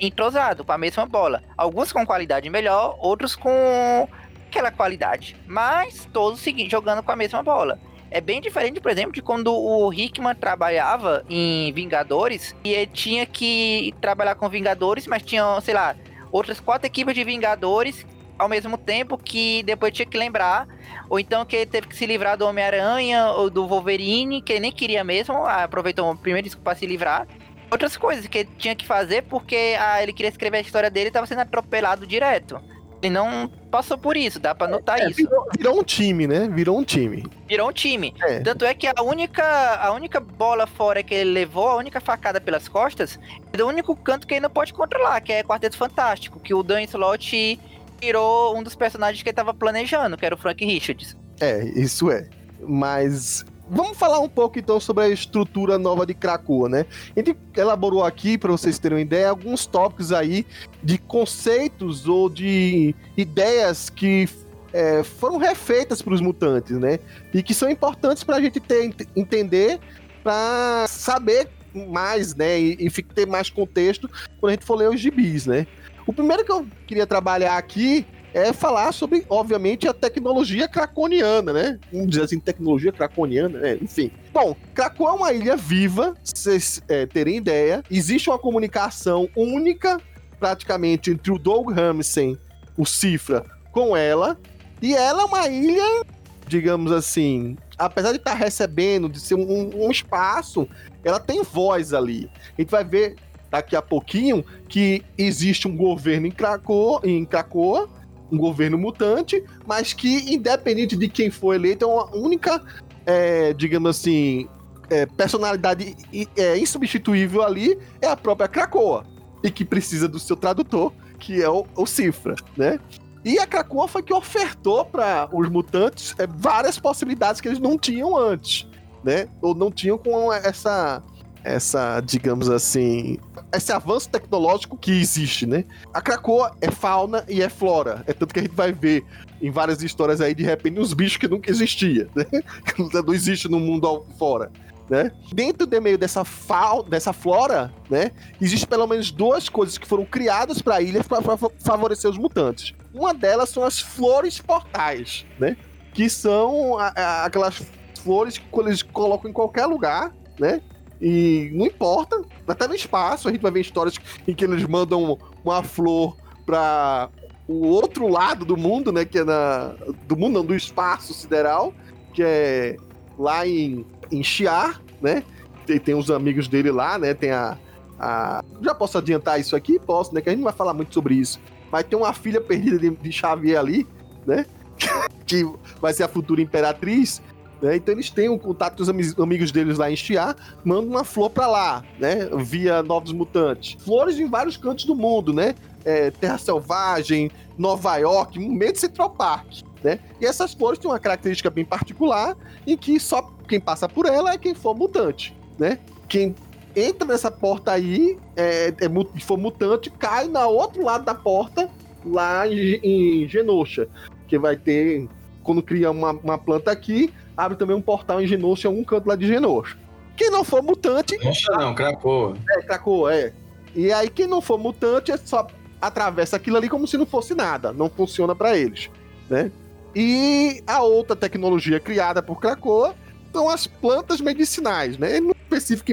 entrosado, 0.00 0.64
com 0.64 0.72
a 0.72 0.78
mesma 0.78 1.06
bola. 1.06 1.42
Alguns 1.56 1.92
com 1.92 2.06
qualidade 2.06 2.48
melhor, 2.48 2.96
outros 3.00 3.34
com 3.34 4.08
aquela 4.48 4.70
qualidade. 4.70 5.36
Mas 5.46 6.08
todos 6.12 6.40
jogando 6.68 7.02
com 7.02 7.10
a 7.10 7.16
mesma 7.16 7.42
bola. 7.42 7.78
É 8.14 8.20
bem 8.20 8.42
diferente, 8.42 8.78
por 8.78 8.90
exemplo, 8.90 9.12
de 9.12 9.22
quando 9.22 9.50
o 9.50 9.90
Hickman 9.90 10.34
trabalhava 10.34 11.24
em 11.30 11.72
Vingadores 11.72 12.54
e 12.62 12.70
ele 12.70 12.86
tinha 12.92 13.24
que 13.24 13.94
trabalhar 14.02 14.34
com 14.34 14.50
Vingadores, 14.50 15.06
mas 15.06 15.22
tinha, 15.22 15.58
sei 15.62 15.72
lá, 15.72 15.96
outras 16.30 16.60
quatro 16.60 16.86
equipes 16.86 17.14
de 17.14 17.24
Vingadores 17.24 18.04
ao 18.38 18.50
mesmo 18.50 18.76
tempo 18.76 19.16
que 19.16 19.62
depois 19.62 19.94
tinha 19.94 20.04
que 20.04 20.18
lembrar, 20.18 20.68
ou 21.08 21.18
então 21.18 21.46
que 21.46 21.56
ele 21.56 21.66
teve 21.66 21.86
que 21.86 21.96
se 21.96 22.04
livrar 22.04 22.36
do 22.36 22.46
Homem-Aranha 22.46 23.28
ou 23.28 23.48
do 23.48 23.66
Wolverine, 23.66 24.42
que 24.42 24.52
ele 24.52 24.60
nem 24.60 24.72
queria 24.72 25.02
mesmo, 25.02 25.46
aproveitou 25.46 26.10
o 26.10 26.16
primeiro 26.16 26.44
disco 26.44 26.60
para 26.60 26.76
se 26.76 26.86
livrar. 26.86 27.26
Outras 27.70 27.96
coisas 27.96 28.26
que 28.26 28.38
ele 28.38 28.50
tinha 28.58 28.74
que 28.74 28.86
fazer 28.86 29.22
porque 29.22 29.74
ah, 29.80 30.02
ele 30.02 30.12
queria 30.12 30.28
escrever 30.28 30.58
a 30.58 30.60
história 30.60 30.90
dele 30.90 31.06
e 31.06 31.08
estava 31.08 31.26
sendo 31.26 31.40
atropelado 31.40 32.06
direto. 32.06 32.60
Ele 33.02 33.14
não 33.14 33.50
passou 33.68 33.98
por 33.98 34.16
isso, 34.16 34.38
dá 34.38 34.54
pra 34.54 34.68
notar 34.68 35.00
é, 35.00 35.08
isso. 35.08 35.16
Virou, 35.16 35.48
virou, 35.58 35.80
um 35.80 35.82
time, 35.82 36.28
né? 36.28 36.48
Virou 36.48 36.78
um 36.78 36.84
time. 36.84 37.26
Virou 37.48 37.68
um 37.68 37.72
time. 37.72 38.14
É. 38.22 38.38
Tanto 38.40 38.64
é 38.64 38.72
que 38.72 38.86
a 38.86 39.02
única, 39.02 39.44
a 39.74 39.90
única 39.92 40.20
bola 40.20 40.68
fora 40.68 41.02
que 41.02 41.12
ele 41.12 41.32
levou, 41.32 41.68
a 41.68 41.76
única 41.76 42.00
facada 42.00 42.40
pelas 42.40 42.68
costas, 42.68 43.18
é 43.52 43.56
do 43.56 43.66
único 43.66 43.96
canto 43.96 44.24
que 44.24 44.34
ele 44.34 44.42
não 44.42 44.50
pode 44.50 44.72
controlar, 44.72 45.20
que 45.20 45.32
é 45.32 45.42
Quarteto 45.42 45.76
Fantástico, 45.76 46.38
que 46.38 46.54
o 46.54 46.62
Dan 46.62 46.82
Slott 46.82 47.58
tirou 48.00 48.56
um 48.56 48.62
dos 48.62 48.76
personagens 48.76 49.20
que 49.20 49.28
ele 49.28 49.36
tava 49.36 49.52
planejando, 49.52 50.16
que 50.16 50.24
era 50.24 50.36
o 50.36 50.38
Frank 50.38 50.64
Richards. 50.64 51.16
É, 51.40 51.64
isso 51.74 52.08
é. 52.08 52.28
Mas 52.60 53.44
Vamos 53.68 53.96
falar 53.96 54.18
um 54.18 54.28
pouco 54.28 54.58
então 54.58 54.78
sobre 54.80 55.04
a 55.04 55.08
estrutura 55.08 55.78
nova 55.78 56.04
de 56.04 56.14
Krakoa, 56.14 56.68
né? 56.68 56.86
A 57.14 57.20
gente 57.20 57.36
elaborou 57.56 58.04
aqui, 58.04 58.36
para 58.36 58.50
vocês 58.50 58.78
terem 58.78 58.98
uma 58.98 59.02
ideia, 59.02 59.30
alguns 59.30 59.66
tópicos 59.66 60.12
aí 60.12 60.44
de 60.82 60.98
conceitos 60.98 62.06
ou 62.06 62.28
de 62.28 62.94
ideias 63.16 63.88
que 63.88 64.28
é, 64.72 65.02
foram 65.02 65.38
refeitas 65.38 66.02
para 66.02 66.14
os 66.14 66.20
mutantes, 66.20 66.76
né? 66.78 66.98
E 67.32 67.42
que 67.42 67.54
são 67.54 67.70
importantes 67.70 68.24
para 68.24 68.36
a 68.36 68.40
gente 68.40 68.58
ter, 68.58 68.94
entender, 69.14 69.78
para 70.22 70.86
saber 70.88 71.48
mais, 71.74 72.34
né? 72.34 72.60
E, 72.60 72.76
e 72.80 72.90
ter 72.90 73.26
mais 73.26 73.48
contexto 73.48 74.08
quando 74.40 74.50
a 74.50 74.54
gente 74.54 74.64
for 74.64 74.74
ler 74.74 74.90
os 74.90 75.00
gibis, 75.00 75.46
né? 75.46 75.66
O 76.06 76.12
primeiro 76.12 76.44
que 76.44 76.52
eu 76.52 76.66
queria 76.86 77.06
trabalhar 77.06 77.56
aqui 77.56 78.06
é 78.34 78.52
falar 78.52 78.92
sobre, 78.92 79.24
obviamente, 79.28 79.86
a 79.86 79.92
tecnologia 79.92 80.66
craconiana, 80.66 81.52
né? 81.52 81.78
Vamos 81.92 82.08
dizer 82.08 82.22
assim, 82.22 82.40
tecnologia 82.40 82.92
craconiana, 82.92 83.58
né? 83.58 83.78
Enfim. 83.80 84.10
Bom, 84.32 84.56
Krakow 84.74 85.08
é 85.08 85.12
uma 85.12 85.32
ilha 85.32 85.56
viva, 85.56 86.14
vocês 86.22 86.82
é, 86.88 87.06
terem 87.06 87.36
ideia. 87.36 87.82
Existe 87.90 88.30
uma 88.30 88.38
comunicação 88.38 89.28
única, 89.36 90.00
praticamente, 90.38 91.10
entre 91.10 91.30
o 91.30 91.38
Doug 91.38 91.70
Ramsey, 91.70 92.38
o 92.76 92.86
Cifra, 92.86 93.44
com 93.70 93.96
ela. 93.96 94.38
E 94.80 94.94
ela 94.94 95.22
é 95.22 95.24
uma 95.24 95.48
ilha, 95.48 96.04
digamos 96.48 96.90
assim, 96.90 97.56
apesar 97.78 98.12
de 98.12 98.18
estar 98.18 98.34
recebendo, 98.34 99.08
de 99.08 99.20
ser 99.20 99.34
um, 99.34 99.86
um 99.86 99.90
espaço, 99.90 100.66
ela 101.04 101.20
tem 101.20 101.42
voz 101.42 101.92
ali. 101.92 102.30
A 102.56 102.60
gente 102.60 102.70
vai 102.70 102.84
ver 102.84 103.16
daqui 103.50 103.76
a 103.76 103.82
pouquinho 103.82 104.42
que 104.66 105.04
existe 105.18 105.68
um 105.68 105.76
governo 105.76 106.26
em 106.26 106.30
Krakoa, 106.30 107.00
em 107.04 107.24
Krakoa 107.24 107.88
um 108.32 108.38
governo 108.38 108.78
mutante, 108.78 109.44
mas 109.66 109.92
que, 109.92 110.34
independente 110.34 110.96
de 110.96 111.08
quem 111.08 111.30
for 111.30 111.54
eleito, 111.54 111.84
é 111.84 111.88
uma 111.88 112.16
única, 112.16 112.62
é, 113.04 113.52
digamos 113.52 113.90
assim, 113.90 114.48
é, 114.88 115.04
personalidade 115.04 115.94
é, 116.36 116.58
insubstituível 116.58 117.42
ali 117.42 117.78
é 118.00 118.08
a 118.08 118.16
própria 118.16 118.48
Krakoa. 118.48 119.04
E 119.44 119.50
que 119.50 119.64
precisa 119.64 120.08
do 120.08 120.18
seu 120.18 120.36
tradutor, 120.36 120.92
que 121.18 121.42
é 121.42 121.48
o, 121.48 121.66
o 121.76 121.84
Cifra, 121.84 122.34
né? 122.56 122.78
E 123.24 123.38
a 123.38 123.46
Krakoa 123.46 123.86
foi 123.86 124.02
que 124.02 124.12
ofertou 124.12 124.84
para 124.84 125.28
os 125.32 125.48
mutantes 125.48 126.14
é, 126.18 126.26
várias 126.26 126.78
possibilidades 126.78 127.40
que 127.40 127.48
eles 127.48 127.60
não 127.60 127.78
tinham 127.78 128.16
antes, 128.16 128.66
né? 129.04 129.28
Ou 129.40 129.54
não 129.54 129.70
tinham 129.70 129.98
com 129.98 130.32
essa 130.32 131.02
essa, 131.44 132.00
digamos 132.00 132.48
assim, 132.48 133.18
esse 133.54 133.72
avanço 133.72 134.08
tecnológico 134.08 134.76
que 134.76 134.90
existe, 134.90 135.46
né? 135.46 135.64
A 135.92 136.00
Krakoa 136.00 136.56
é 136.60 136.70
fauna 136.70 137.24
e 137.28 137.42
é 137.42 137.48
flora. 137.48 138.02
É 138.06 138.12
tanto 138.12 138.32
que 138.32 138.40
a 138.40 138.42
gente 138.42 138.54
vai 138.54 138.72
ver 138.72 139.04
em 139.40 139.50
várias 139.50 139.82
histórias 139.82 140.20
aí, 140.20 140.34
de 140.34 140.44
repente, 140.44 140.78
uns 140.78 140.92
bichos 140.92 141.16
que 141.16 141.28
nunca 141.28 141.50
existiam, 141.50 142.08
né? 142.14 142.24
Que 142.74 142.82
não 142.82 143.14
existe 143.14 143.48
no 143.48 143.58
mundo 143.58 144.04
fora. 144.18 144.50
Né? 144.88 145.10
Dentro 145.32 145.66
do 145.66 145.82
meio 145.82 145.96
dessa, 145.96 146.24
fa 146.24 146.82
dessa 146.82 147.14
flora, 147.14 147.72
né, 147.88 148.10
existe 148.38 148.66
pelo 148.66 148.86
menos 148.86 149.10
duas 149.10 149.48
coisas 149.48 149.78
que 149.78 149.86
foram 149.86 150.04
criadas 150.04 150.60
para 150.60 150.76
a 150.76 150.82
ilha 150.82 151.02
para 151.02 151.22
favorecer 151.60 152.10
os 152.10 152.18
mutantes. 152.18 152.74
Uma 152.92 153.14
delas 153.14 153.48
são 153.48 153.64
as 153.64 153.80
flores 153.80 154.38
portais, 154.38 155.24
né, 155.38 155.56
que 155.94 156.10
são 156.10 156.76
aquelas 157.24 157.62
flores 158.02 158.36
que 158.36 158.44
eles 158.60 158.82
colocam 158.82 159.30
em 159.30 159.32
qualquer 159.32 159.64
lugar, 159.64 160.12
né, 160.38 160.60
e 161.02 161.50
não 161.52 161.66
importa, 161.66 162.22
até 162.46 162.68
no 162.68 162.76
espaço, 162.76 163.28
a 163.28 163.32
gente 163.32 163.40
vai 163.40 163.50
ver 163.50 163.60
histórias 163.60 163.96
em 164.26 164.32
que 164.32 164.44
eles 164.44 164.64
mandam 164.64 165.18
uma 165.44 165.60
flor 165.64 166.16
para 166.46 167.10
o 167.48 167.66
outro 167.66 168.06
lado 168.06 168.44
do 168.44 168.56
mundo, 168.56 168.92
né? 168.92 169.04
Que 169.04 169.18
é 169.18 169.24
na. 169.24 169.74
Do 170.06 170.16
mundo, 170.16 170.34
não, 170.34 170.44
do 170.44 170.54
espaço 170.54 171.12
sideral, 171.12 171.74
que 172.14 172.22
é 172.22 172.76
lá 173.18 173.44
em, 173.44 173.84
em 174.12 174.22
Chiar, 174.22 174.80
né? 175.00 175.24
Tem, 175.66 175.80
tem 175.80 175.94
os 175.96 176.08
amigos 176.08 176.46
dele 176.46 176.70
lá, 176.70 176.96
né? 176.96 177.14
Tem 177.14 177.32
a, 177.32 177.58
a. 177.98 178.44
Já 178.60 178.72
posso 178.72 178.96
adiantar 178.96 179.40
isso 179.40 179.56
aqui? 179.56 179.80
Posso, 179.80 180.14
né? 180.14 180.20
Que 180.20 180.28
a 180.28 180.32
gente 180.32 180.40
não 180.40 180.44
vai 180.44 180.54
falar 180.54 180.72
muito 180.72 180.94
sobre 180.94 181.14
isso. 181.14 181.40
Mas 181.72 181.84
tem 181.84 181.98
uma 181.98 182.12
filha 182.12 182.40
perdida 182.40 182.78
de, 182.78 182.90
de 182.90 183.10
Xavier 183.10 183.58
ali, 183.58 183.88
né? 184.24 184.46
que 185.26 185.44
vai 185.80 185.92
ser 185.92 186.04
a 186.04 186.08
futura 186.08 186.40
imperatriz. 186.40 187.20
Né? 187.62 187.76
Então 187.76 187.94
eles 187.94 188.10
têm 188.10 188.28
um 188.28 188.36
contato 188.36 188.76
com 188.76 188.82
os 188.82 189.18
amigos 189.18 189.52
deles 189.52 189.78
lá 189.78 189.90
em 189.90 189.94
Xia, 189.94 190.34
mandam 190.64 190.90
uma 190.90 191.04
flor 191.04 191.30
para 191.30 191.46
lá, 191.46 191.84
né? 191.98 192.28
Via 192.38 192.82
Novos 192.82 193.12
Mutantes. 193.12 193.80
Flores 193.82 194.18
em 194.18 194.28
vários 194.28 194.56
cantos 194.56 194.84
do 194.84 194.96
mundo, 194.96 195.32
né? 195.32 195.54
É, 195.84 196.10
Terra 196.10 196.38
Selvagem, 196.38 197.30
Nova 197.56 197.96
York, 197.96 198.38
meio 198.38 198.72
de 198.72 198.80
Central 198.80 199.10
Park. 199.10 199.62
Né? 199.82 199.98
E 200.20 200.26
essas 200.26 200.54
flores 200.54 200.78
têm 200.78 200.90
uma 200.90 200.98
característica 200.98 201.50
bem 201.50 201.64
particular 201.64 202.36
em 202.66 202.76
que 202.76 203.00
só 203.00 203.32
quem 203.48 203.60
passa 203.60 203.88
por 203.88 204.06
ela 204.06 204.32
é 204.32 204.38
quem 204.38 204.54
for 204.54 204.76
mutante, 204.76 205.36
né? 205.58 205.78
Quem 206.08 206.34
entra 206.74 207.06
nessa 207.06 207.30
porta 207.30 207.72
aí, 207.72 208.18
é, 208.36 208.68
é, 208.68 209.20
for 209.20 209.36
mutante, 209.36 209.90
cai 209.90 210.28
na 210.28 210.46
outro 210.46 210.82
lado 210.82 211.04
da 211.04 211.14
porta, 211.14 211.68
lá 212.04 212.46
em, 212.46 212.80
em 212.82 213.28
Genosha, 213.28 213.88
que 214.26 214.38
vai 214.38 214.56
ter, 214.56 215.08
quando 215.42 215.62
cria 215.62 215.90
uma, 215.90 216.12
uma 216.12 216.38
planta 216.38 216.70
aqui, 216.70 217.12
abre 217.36 217.56
também 217.56 217.76
um 217.76 217.82
portal 217.82 218.20
em 218.20 218.26
Genosha, 218.26 218.68
em 218.68 218.70
algum 218.70 218.84
canto 218.84 219.08
lá 219.08 219.16
de 219.16 219.26
Genosha. 219.26 219.76
Quem 220.16 220.30
não 220.30 220.44
for 220.44 220.62
mutante. 220.62 221.18
Genosha 221.18 221.52
não, 221.52 221.74
Krakoa. 221.74 222.34
É, 222.50 222.62
Krakoa, 222.62 223.14
é. 223.14 223.32
E 223.74 223.92
aí, 223.92 224.10
quem 224.10 224.26
não 224.26 224.40
for 224.40 224.58
mutante, 224.58 225.10
é 225.10 225.16
só 225.16 225.46
atravessa 225.80 226.36
aquilo 226.36 226.56
ali 226.56 226.68
como 226.68 226.86
se 226.86 226.96
não 226.96 227.06
fosse 227.06 227.34
nada. 227.34 227.72
Não 227.72 227.90
funciona 227.90 228.34
para 228.34 228.56
eles, 228.56 228.88
né? 229.28 229.50
E 229.94 230.62
a 230.66 230.82
outra 230.82 231.16
tecnologia 231.16 231.80
criada 231.80 232.22
por 232.22 232.40
Krakoa 232.40 232.94
são 233.32 233.48
as 233.48 233.66
plantas 233.66 234.20
medicinais, 234.20 234.96
né? 234.96 235.20
Não 235.20 235.32
especifico 235.32 235.90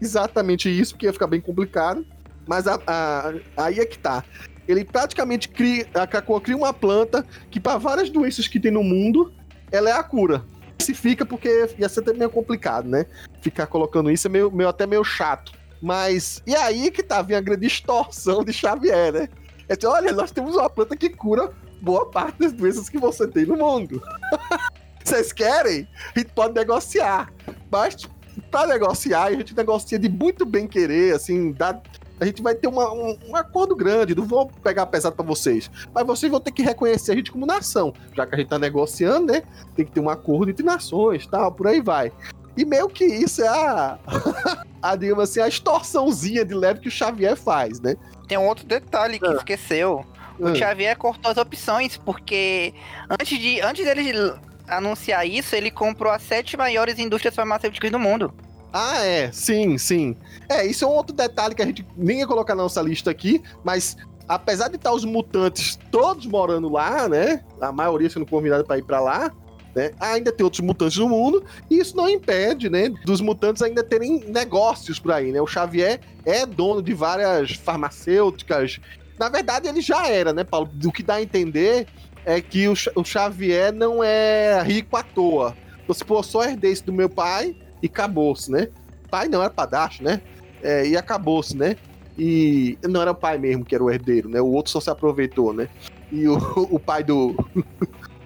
exatamente 0.00 0.68
isso, 0.68 0.94
porque 0.94 1.06
ia 1.06 1.12
ficar 1.12 1.26
bem 1.26 1.40
complicado. 1.40 2.04
Mas 2.46 2.66
a, 2.66 2.78
a, 2.86 3.32
aí 3.56 3.80
é 3.80 3.86
que 3.86 3.98
tá. 3.98 4.22
Ele 4.66 4.84
praticamente 4.84 5.48
cria. 5.48 5.86
A 5.94 6.06
Krakoa 6.06 6.40
cria 6.40 6.56
uma 6.56 6.72
planta 6.72 7.24
que, 7.50 7.60
para 7.60 7.78
várias 7.78 8.10
doenças 8.10 8.48
que 8.48 8.60
tem 8.60 8.70
no 8.70 8.82
mundo, 8.82 9.32
ela 9.70 9.90
é 9.90 9.92
a 9.92 10.02
cura. 10.02 10.44
Se 10.78 10.94
fica 10.94 11.24
porque 11.24 11.74
ia 11.78 11.88
ser 11.88 12.00
até 12.00 12.12
meio 12.12 12.30
complicado, 12.30 12.88
né? 12.88 13.06
Ficar 13.40 13.66
colocando 13.66 14.10
isso 14.10 14.26
é 14.26 14.30
meio, 14.30 14.50
meio 14.50 14.68
até 14.68 14.86
meio 14.86 15.04
chato. 15.04 15.52
Mas, 15.80 16.42
e 16.46 16.54
aí 16.54 16.90
que 16.90 17.02
tá 17.02 17.20
vindo 17.22 17.36
a 17.36 17.40
grande 17.40 17.62
distorção 17.62 18.42
de 18.42 18.52
Xavier, 18.52 19.12
né? 19.12 19.28
É 19.68 19.76
tipo, 19.76 19.92
olha, 19.92 20.12
nós 20.12 20.30
temos 20.30 20.56
uma 20.56 20.68
planta 20.68 20.96
que 20.96 21.10
cura 21.10 21.52
boa 21.80 22.10
parte 22.10 22.38
das 22.38 22.52
doenças 22.52 22.88
que 22.88 22.98
você 22.98 23.26
tem 23.26 23.44
no 23.44 23.56
mundo. 23.56 24.02
Vocês 25.04 25.32
querem? 25.32 25.86
A 26.14 26.18
gente 26.18 26.32
pode 26.32 26.54
negociar. 26.54 27.30
Mas, 27.70 28.08
pra 28.50 28.66
negociar, 28.66 29.24
a 29.24 29.32
gente 29.32 29.54
negocia 29.54 29.98
de 29.98 30.08
muito 30.08 30.46
bem 30.46 30.66
querer, 30.66 31.14
assim, 31.14 31.52
dá 31.52 31.78
a 32.20 32.24
gente 32.24 32.42
vai 32.42 32.54
ter 32.54 32.68
uma, 32.68 32.92
um, 32.92 33.18
um, 33.28 33.36
acordo 33.36 33.74
grande, 33.74 34.14
não 34.14 34.24
vou 34.24 34.46
pegar 34.62 34.86
pesado 34.86 35.16
para 35.16 35.24
vocês. 35.24 35.70
Mas 35.92 36.06
vocês 36.06 36.30
vão 36.30 36.40
ter 36.40 36.52
que 36.52 36.62
reconhecer 36.62 37.12
a 37.12 37.16
gente 37.16 37.32
como 37.32 37.44
nação. 37.44 37.92
Já 38.14 38.26
que 38.26 38.34
a 38.34 38.38
gente 38.38 38.48
tá 38.48 38.58
negociando, 38.58 39.32
né? 39.32 39.42
Tem 39.74 39.84
que 39.84 39.92
ter 39.92 40.00
um 40.00 40.08
acordo 40.08 40.50
entre 40.50 40.64
nações, 40.64 41.26
tal, 41.26 41.50
por 41.50 41.66
aí 41.66 41.80
vai. 41.80 42.12
E 42.56 42.64
meio 42.64 42.88
que 42.88 43.04
isso 43.04 43.42
é 43.42 43.48
a, 43.48 43.98
a 44.80 44.96
digamos 44.96 45.24
assim, 45.24 45.40
a 45.40 45.48
extorsãozinha 45.48 46.44
de 46.44 46.54
leve 46.54 46.80
que 46.80 46.88
o 46.88 46.90
Xavier 46.90 47.36
faz, 47.36 47.80
né? 47.80 47.96
Tem 48.28 48.38
um 48.38 48.46
outro 48.46 48.64
detalhe 48.64 49.18
que 49.18 49.26
ah. 49.26 49.34
esqueceu. 49.34 50.06
O 50.38 50.48
ah. 50.48 50.54
Xavier 50.54 50.96
cortou 50.96 51.30
as 51.30 51.36
opções, 51.36 51.96
porque 51.96 52.72
antes, 53.10 53.38
de, 53.38 53.60
antes 53.60 53.84
dele 53.84 54.32
anunciar 54.68 55.26
isso, 55.26 55.54
ele 55.54 55.70
comprou 55.70 56.12
as 56.12 56.22
sete 56.22 56.56
maiores 56.56 56.98
indústrias 56.98 57.34
farmacêuticas 57.34 57.90
do 57.90 57.98
mundo. 57.98 58.32
Ah, 58.76 59.06
é, 59.06 59.30
sim, 59.30 59.78
sim. 59.78 60.16
É, 60.48 60.66
isso 60.66 60.84
é 60.84 60.88
um 60.88 60.90
outro 60.90 61.14
detalhe 61.14 61.54
que 61.54 61.62
a 61.62 61.66
gente 61.66 61.86
nem 61.96 62.18
ia 62.18 62.26
colocar 62.26 62.56
na 62.56 62.64
nossa 62.64 62.82
lista 62.82 63.08
aqui, 63.08 63.40
mas 63.62 63.96
apesar 64.26 64.66
de 64.66 64.74
estar 64.74 64.92
os 64.92 65.04
mutantes 65.04 65.78
todos 65.92 66.26
morando 66.26 66.68
lá, 66.68 67.08
né? 67.08 67.44
A 67.60 67.70
maioria 67.70 68.10
sendo 68.10 68.26
convidada 68.26 68.64
para 68.64 68.76
ir 68.76 68.82
para 68.82 68.98
lá, 68.98 69.32
né? 69.76 69.92
Ainda 70.00 70.32
tem 70.32 70.42
outros 70.42 70.60
mutantes 70.60 70.98
no 70.98 71.08
mundo, 71.08 71.44
e 71.70 71.78
isso 71.78 71.96
não 71.96 72.08
impede, 72.10 72.68
né, 72.68 72.88
dos 73.04 73.20
mutantes 73.20 73.62
ainda 73.62 73.84
terem 73.84 74.24
negócios 74.26 74.98
por 74.98 75.12
aí, 75.12 75.30
né? 75.30 75.40
O 75.40 75.46
Xavier 75.46 76.00
é 76.24 76.44
dono 76.44 76.82
de 76.82 76.92
várias 76.94 77.52
farmacêuticas. 77.52 78.80
Na 79.20 79.28
verdade, 79.28 79.68
ele 79.68 79.80
já 79.80 80.08
era, 80.08 80.32
né, 80.32 80.42
Paulo? 80.42 80.68
O 80.84 80.90
que 80.90 81.04
dá 81.04 81.14
a 81.14 81.22
entender 81.22 81.86
é 82.24 82.40
que 82.40 82.66
o 82.68 83.04
Xavier 83.04 83.72
não 83.72 84.02
é 84.02 84.60
rico 84.64 84.96
à 84.96 85.04
toa. 85.04 85.56
Você, 85.86 86.04
pô, 86.04 86.20
só 86.24 86.42
herdei 86.42 86.72
isso 86.72 86.86
do 86.86 86.92
meu 86.92 87.08
pai, 87.08 87.54
e 87.84 87.86
acabou-se, 87.86 88.50
né? 88.50 88.68
Pai 89.10 89.28
não 89.28 89.42
era 89.42 89.50
padacho, 89.50 90.02
né? 90.02 90.22
É, 90.62 90.86
e 90.86 90.96
acabou-se, 90.96 91.54
né? 91.54 91.76
E 92.18 92.78
não 92.82 93.02
era 93.02 93.10
o 93.10 93.14
pai 93.14 93.36
mesmo 93.36 93.62
que 93.62 93.74
era 93.74 93.84
o 93.84 93.90
herdeiro, 93.90 94.26
né? 94.26 94.40
O 94.40 94.46
outro 94.46 94.72
só 94.72 94.80
se 94.80 94.88
aproveitou, 94.88 95.52
né? 95.52 95.68
E 96.10 96.26
o, 96.26 96.38
o 96.72 96.80
pai 96.80 97.04
do. 97.04 97.36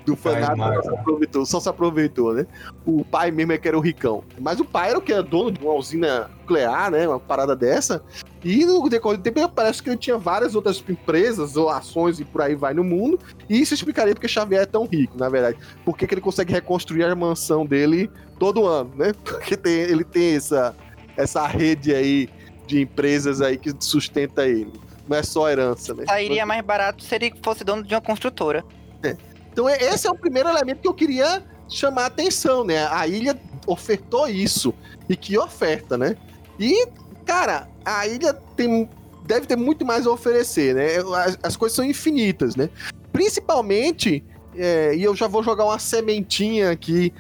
Do 0.09 0.17
fanático 0.17 0.57
só 0.57 0.83
se, 0.83 0.89
aproveitou, 0.89 1.47
só 1.47 1.61
se 1.61 1.69
aproveitou, 1.69 2.35
né? 2.35 2.47
O 2.87 3.05
pai 3.05 3.31
mesmo 3.31 3.53
é 3.53 3.59
que 3.59 3.69
era 3.69 3.77
o 3.77 3.81
ricão. 3.81 4.25
Mas 4.41 4.59
o 4.59 4.65
pai 4.65 4.91
era 4.91 4.99
o 4.99 5.03
que 5.03 5.13
era 5.13 5.23
dono 5.23 5.53
de 5.53 5.61
uma 5.61 5.75
usina 5.75 6.31
nuclear, 6.41 6.91
né? 6.91 7.07
Uma 7.07 7.21
parada 7.21 7.55
dessa. 7.55 8.03
E 8.43 8.65
no 8.65 8.89
decorrer 8.89 9.19
do 9.19 9.23
tempo 9.23 9.47
parece 9.51 9.83
que 9.83 9.91
ele 9.91 9.99
tinha 9.99 10.17
várias 10.17 10.55
outras 10.55 10.83
empresas 10.89 11.57
ou 11.57 11.69
ações 11.69 12.19
e 12.19 12.25
por 12.25 12.41
aí 12.41 12.55
vai 12.55 12.73
no 12.73 12.83
mundo. 12.83 13.19
E 13.49 13.61
isso 13.61 13.75
explicaria 13.75 14.15
porque 14.15 14.29
Xavier 14.29 14.63
é 14.63 14.67
tão 14.67 14.87
rico, 14.87 15.19
na 15.19 15.29
verdade. 15.29 15.59
Por 15.85 15.97
que, 15.97 16.07
que 16.07 16.15
ele 16.15 16.21
consegue 16.21 16.53
reconstruir 16.53 17.05
a 17.05 17.15
mansão 17.15 17.67
dele 17.67 18.11
todo 18.39 18.67
ano, 18.67 18.91
né? 18.97 19.13
Porque 19.23 19.57
tem, 19.57 19.73
ele 19.73 20.05
tem 20.05 20.37
essa, 20.37 20.75
essa 21.17 21.47
rede 21.47 21.95
aí 21.95 22.29
de 22.67 22.81
empresas 22.81 23.41
aí 23.41 23.59
que 23.59 23.75
sustenta 23.81 24.47
ele. 24.47 24.73
Não 25.09 25.17
é 25.17 25.23
só 25.23 25.51
herança, 25.51 25.95
né? 25.95 26.05
Sairia 26.07 26.47
mais 26.47 26.63
barato 26.65 27.03
se 27.03 27.15
ele 27.15 27.33
fosse 27.43 27.65
dono 27.65 27.83
de 27.83 27.95
uma 27.95 28.01
construtora. 28.01 28.65
É. 29.03 29.17
Então 29.59 29.69
esse 29.69 30.07
é 30.07 30.11
o 30.11 30.15
primeiro 30.15 30.49
elemento 30.49 30.83
que 30.83 30.87
eu 30.87 30.95
queria 30.95 31.43
chamar 31.69 32.03
a 32.03 32.07
atenção, 32.07 32.63
né? 32.63 32.87
A 32.87 33.09
ilha 33.09 33.37
ofertou 33.67 34.29
isso. 34.29 34.73
E 35.09 35.17
que 35.17 35.37
oferta, 35.37 35.99
né? 35.99 36.17
E, 36.61 36.87
cara, 37.27 37.67
a 37.85 38.07
ilha 38.07 38.33
tem, 38.55 38.89
deve 39.27 39.47
ter 39.47 39.57
muito 39.57 39.85
mais 39.85 40.07
a 40.07 40.13
oferecer, 40.13 40.77
né? 40.77 40.99
As, 41.25 41.39
as 41.43 41.57
coisas 41.57 41.75
são 41.75 41.85
infinitas, 41.85 42.55
né? 42.55 42.71
Principalmente 43.13 44.25
é, 44.55 44.95
e 44.95 45.03
eu 45.03 45.17
já 45.17 45.27
vou 45.27 45.43
jogar 45.43 45.65
uma 45.65 45.81
sementinha 45.81 46.71
aqui, 46.71 47.13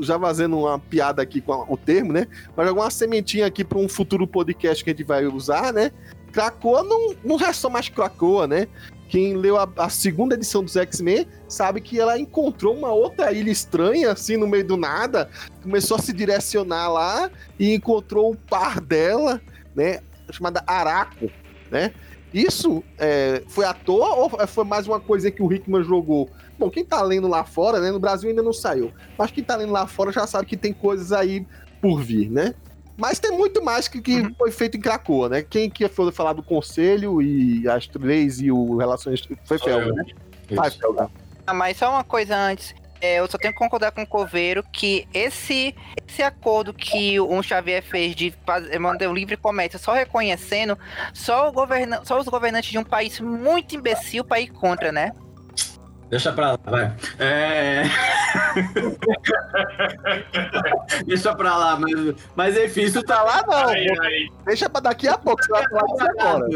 já 0.00 0.18
fazendo 0.18 0.58
uma 0.58 0.80
piada 0.80 1.22
aqui 1.22 1.40
com 1.40 1.64
o 1.68 1.76
termo, 1.76 2.12
né? 2.12 2.26
Mas 2.56 2.66
jogar 2.66 2.82
uma 2.82 2.90
sementinha 2.90 3.46
aqui 3.46 3.62
para 3.62 3.78
um 3.78 3.88
futuro 3.88 4.26
podcast 4.26 4.82
que 4.82 4.90
a 4.90 4.92
gente 4.92 5.06
vai 5.06 5.26
usar, 5.26 5.72
né? 5.72 5.92
Krakoa 6.32 6.82
não, 6.82 7.14
não 7.24 7.40
é 7.40 7.52
só 7.52 7.70
mais 7.70 7.88
Krakoa, 7.88 8.48
né? 8.48 8.66
Quem 9.08 9.34
leu 9.34 9.56
a, 9.56 9.68
a 9.78 9.88
segunda 9.88 10.34
edição 10.34 10.62
dos 10.62 10.76
X-Men 10.76 11.26
sabe 11.48 11.80
que 11.80 11.98
ela 11.98 12.18
encontrou 12.18 12.76
uma 12.76 12.92
outra 12.92 13.32
ilha 13.32 13.50
estranha, 13.50 14.12
assim, 14.12 14.36
no 14.36 14.46
meio 14.46 14.64
do 14.64 14.76
nada, 14.76 15.30
começou 15.62 15.96
a 15.96 16.00
se 16.00 16.12
direcionar 16.12 16.88
lá 16.88 17.30
e 17.58 17.74
encontrou 17.74 18.32
o 18.32 18.36
par 18.36 18.80
dela, 18.80 19.40
né? 19.74 20.00
Chamada 20.30 20.62
Araco, 20.66 21.30
né? 21.70 21.92
Isso 22.32 22.84
é, 22.98 23.42
foi 23.48 23.64
à 23.64 23.72
toa 23.72 24.14
ou 24.14 24.46
foi 24.46 24.64
mais 24.64 24.86
uma 24.86 25.00
coisa 25.00 25.30
que 25.30 25.42
o 25.42 25.50
Hickman 25.50 25.82
jogou? 25.82 26.28
Bom, 26.58 26.68
quem 26.68 26.84
tá 26.84 27.00
lendo 27.00 27.26
lá 27.26 27.44
fora, 27.44 27.80
né? 27.80 27.90
No 27.90 27.98
Brasil 27.98 28.28
ainda 28.28 28.42
não 28.42 28.52
saiu. 28.52 28.92
Mas 29.16 29.30
quem 29.30 29.42
tá 29.42 29.56
lendo 29.56 29.72
lá 29.72 29.86
fora 29.86 30.12
já 30.12 30.26
sabe 30.26 30.46
que 30.46 30.56
tem 30.56 30.72
coisas 30.72 31.12
aí 31.12 31.46
por 31.80 32.02
vir, 32.02 32.30
né? 32.30 32.54
Mas 32.98 33.20
tem 33.20 33.30
muito 33.30 33.62
mais 33.64 33.86
que, 33.86 34.02
que 34.02 34.20
uhum. 34.22 34.34
foi 34.36 34.50
feito 34.50 34.76
em 34.76 34.80
Cracoa, 34.80 35.28
né? 35.28 35.42
Quem 35.42 35.70
que 35.70 35.88
foi 35.88 36.10
falar 36.10 36.32
do 36.32 36.42
conselho 36.42 37.22
e 37.22 37.66
as 37.68 37.88
leis 37.94 38.40
e 38.40 38.50
o 38.50 38.76
relações. 38.76 39.22
Foi 39.44 39.56
Felga, 39.56 39.92
né? 39.92 40.04
Vai, 40.50 40.68
Felga. 40.68 41.08
Ah, 41.46 41.54
mas 41.54 41.76
só 41.76 41.90
uma 41.90 42.02
coisa 42.02 42.36
antes. 42.36 42.74
É, 43.00 43.20
eu 43.20 43.30
só 43.30 43.38
tenho 43.38 43.52
que 43.52 43.58
concordar 43.58 43.92
com 43.92 44.02
o 44.02 44.06
Coveiro 44.06 44.64
que 44.72 45.06
esse, 45.14 45.72
esse 46.04 46.20
acordo 46.20 46.74
que 46.74 47.20
o 47.20 47.40
Xavier 47.40 47.80
fez 47.84 48.16
de 48.16 48.34
mandar 48.80 49.08
um 49.08 49.14
livre 49.14 49.36
comércio 49.36 49.78
só 49.78 49.92
reconhecendo, 49.92 50.76
só, 51.14 51.48
o 51.48 51.52
governa, 51.52 52.04
só 52.04 52.18
os 52.18 52.26
governantes 52.26 52.72
de 52.72 52.78
um 52.78 52.82
país 52.82 53.20
muito 53.20 53.76
imbecil 53.76 54.24
para 54.24 54.40
ir 54.40 54.48
contra, 54.48 54.90
né? 54.90 55.12
Deixa 56.10 56.32
pra 56.32 56.52
lá, 56.52 56.58
vai. 56.64 56.94
É... 57.18 57.84
Deixa 61.06 61.34
pra 61.34 61.56
lá, 61.56 61.78
mas, 61.78 62.14
mas 62.34 62.56
enfim, 62.56 62.82
isso 62.82 63.02
tá 63.02 63.22
lá 63.22 63.44
não. 63.46 63.68
Aí, 63.68 63.86
aí. 64.00 64.30
Deixa 64.46 64.70
pra 64.70 64.80
daqui 64.80 65.06
a 65.06 65.18
pouco, 65.18 65.42
você 65.42 65.50
vai 65.50 65.68
falar 65.68 65.86
disso 65.86 66.06
agora. 66.18 66.48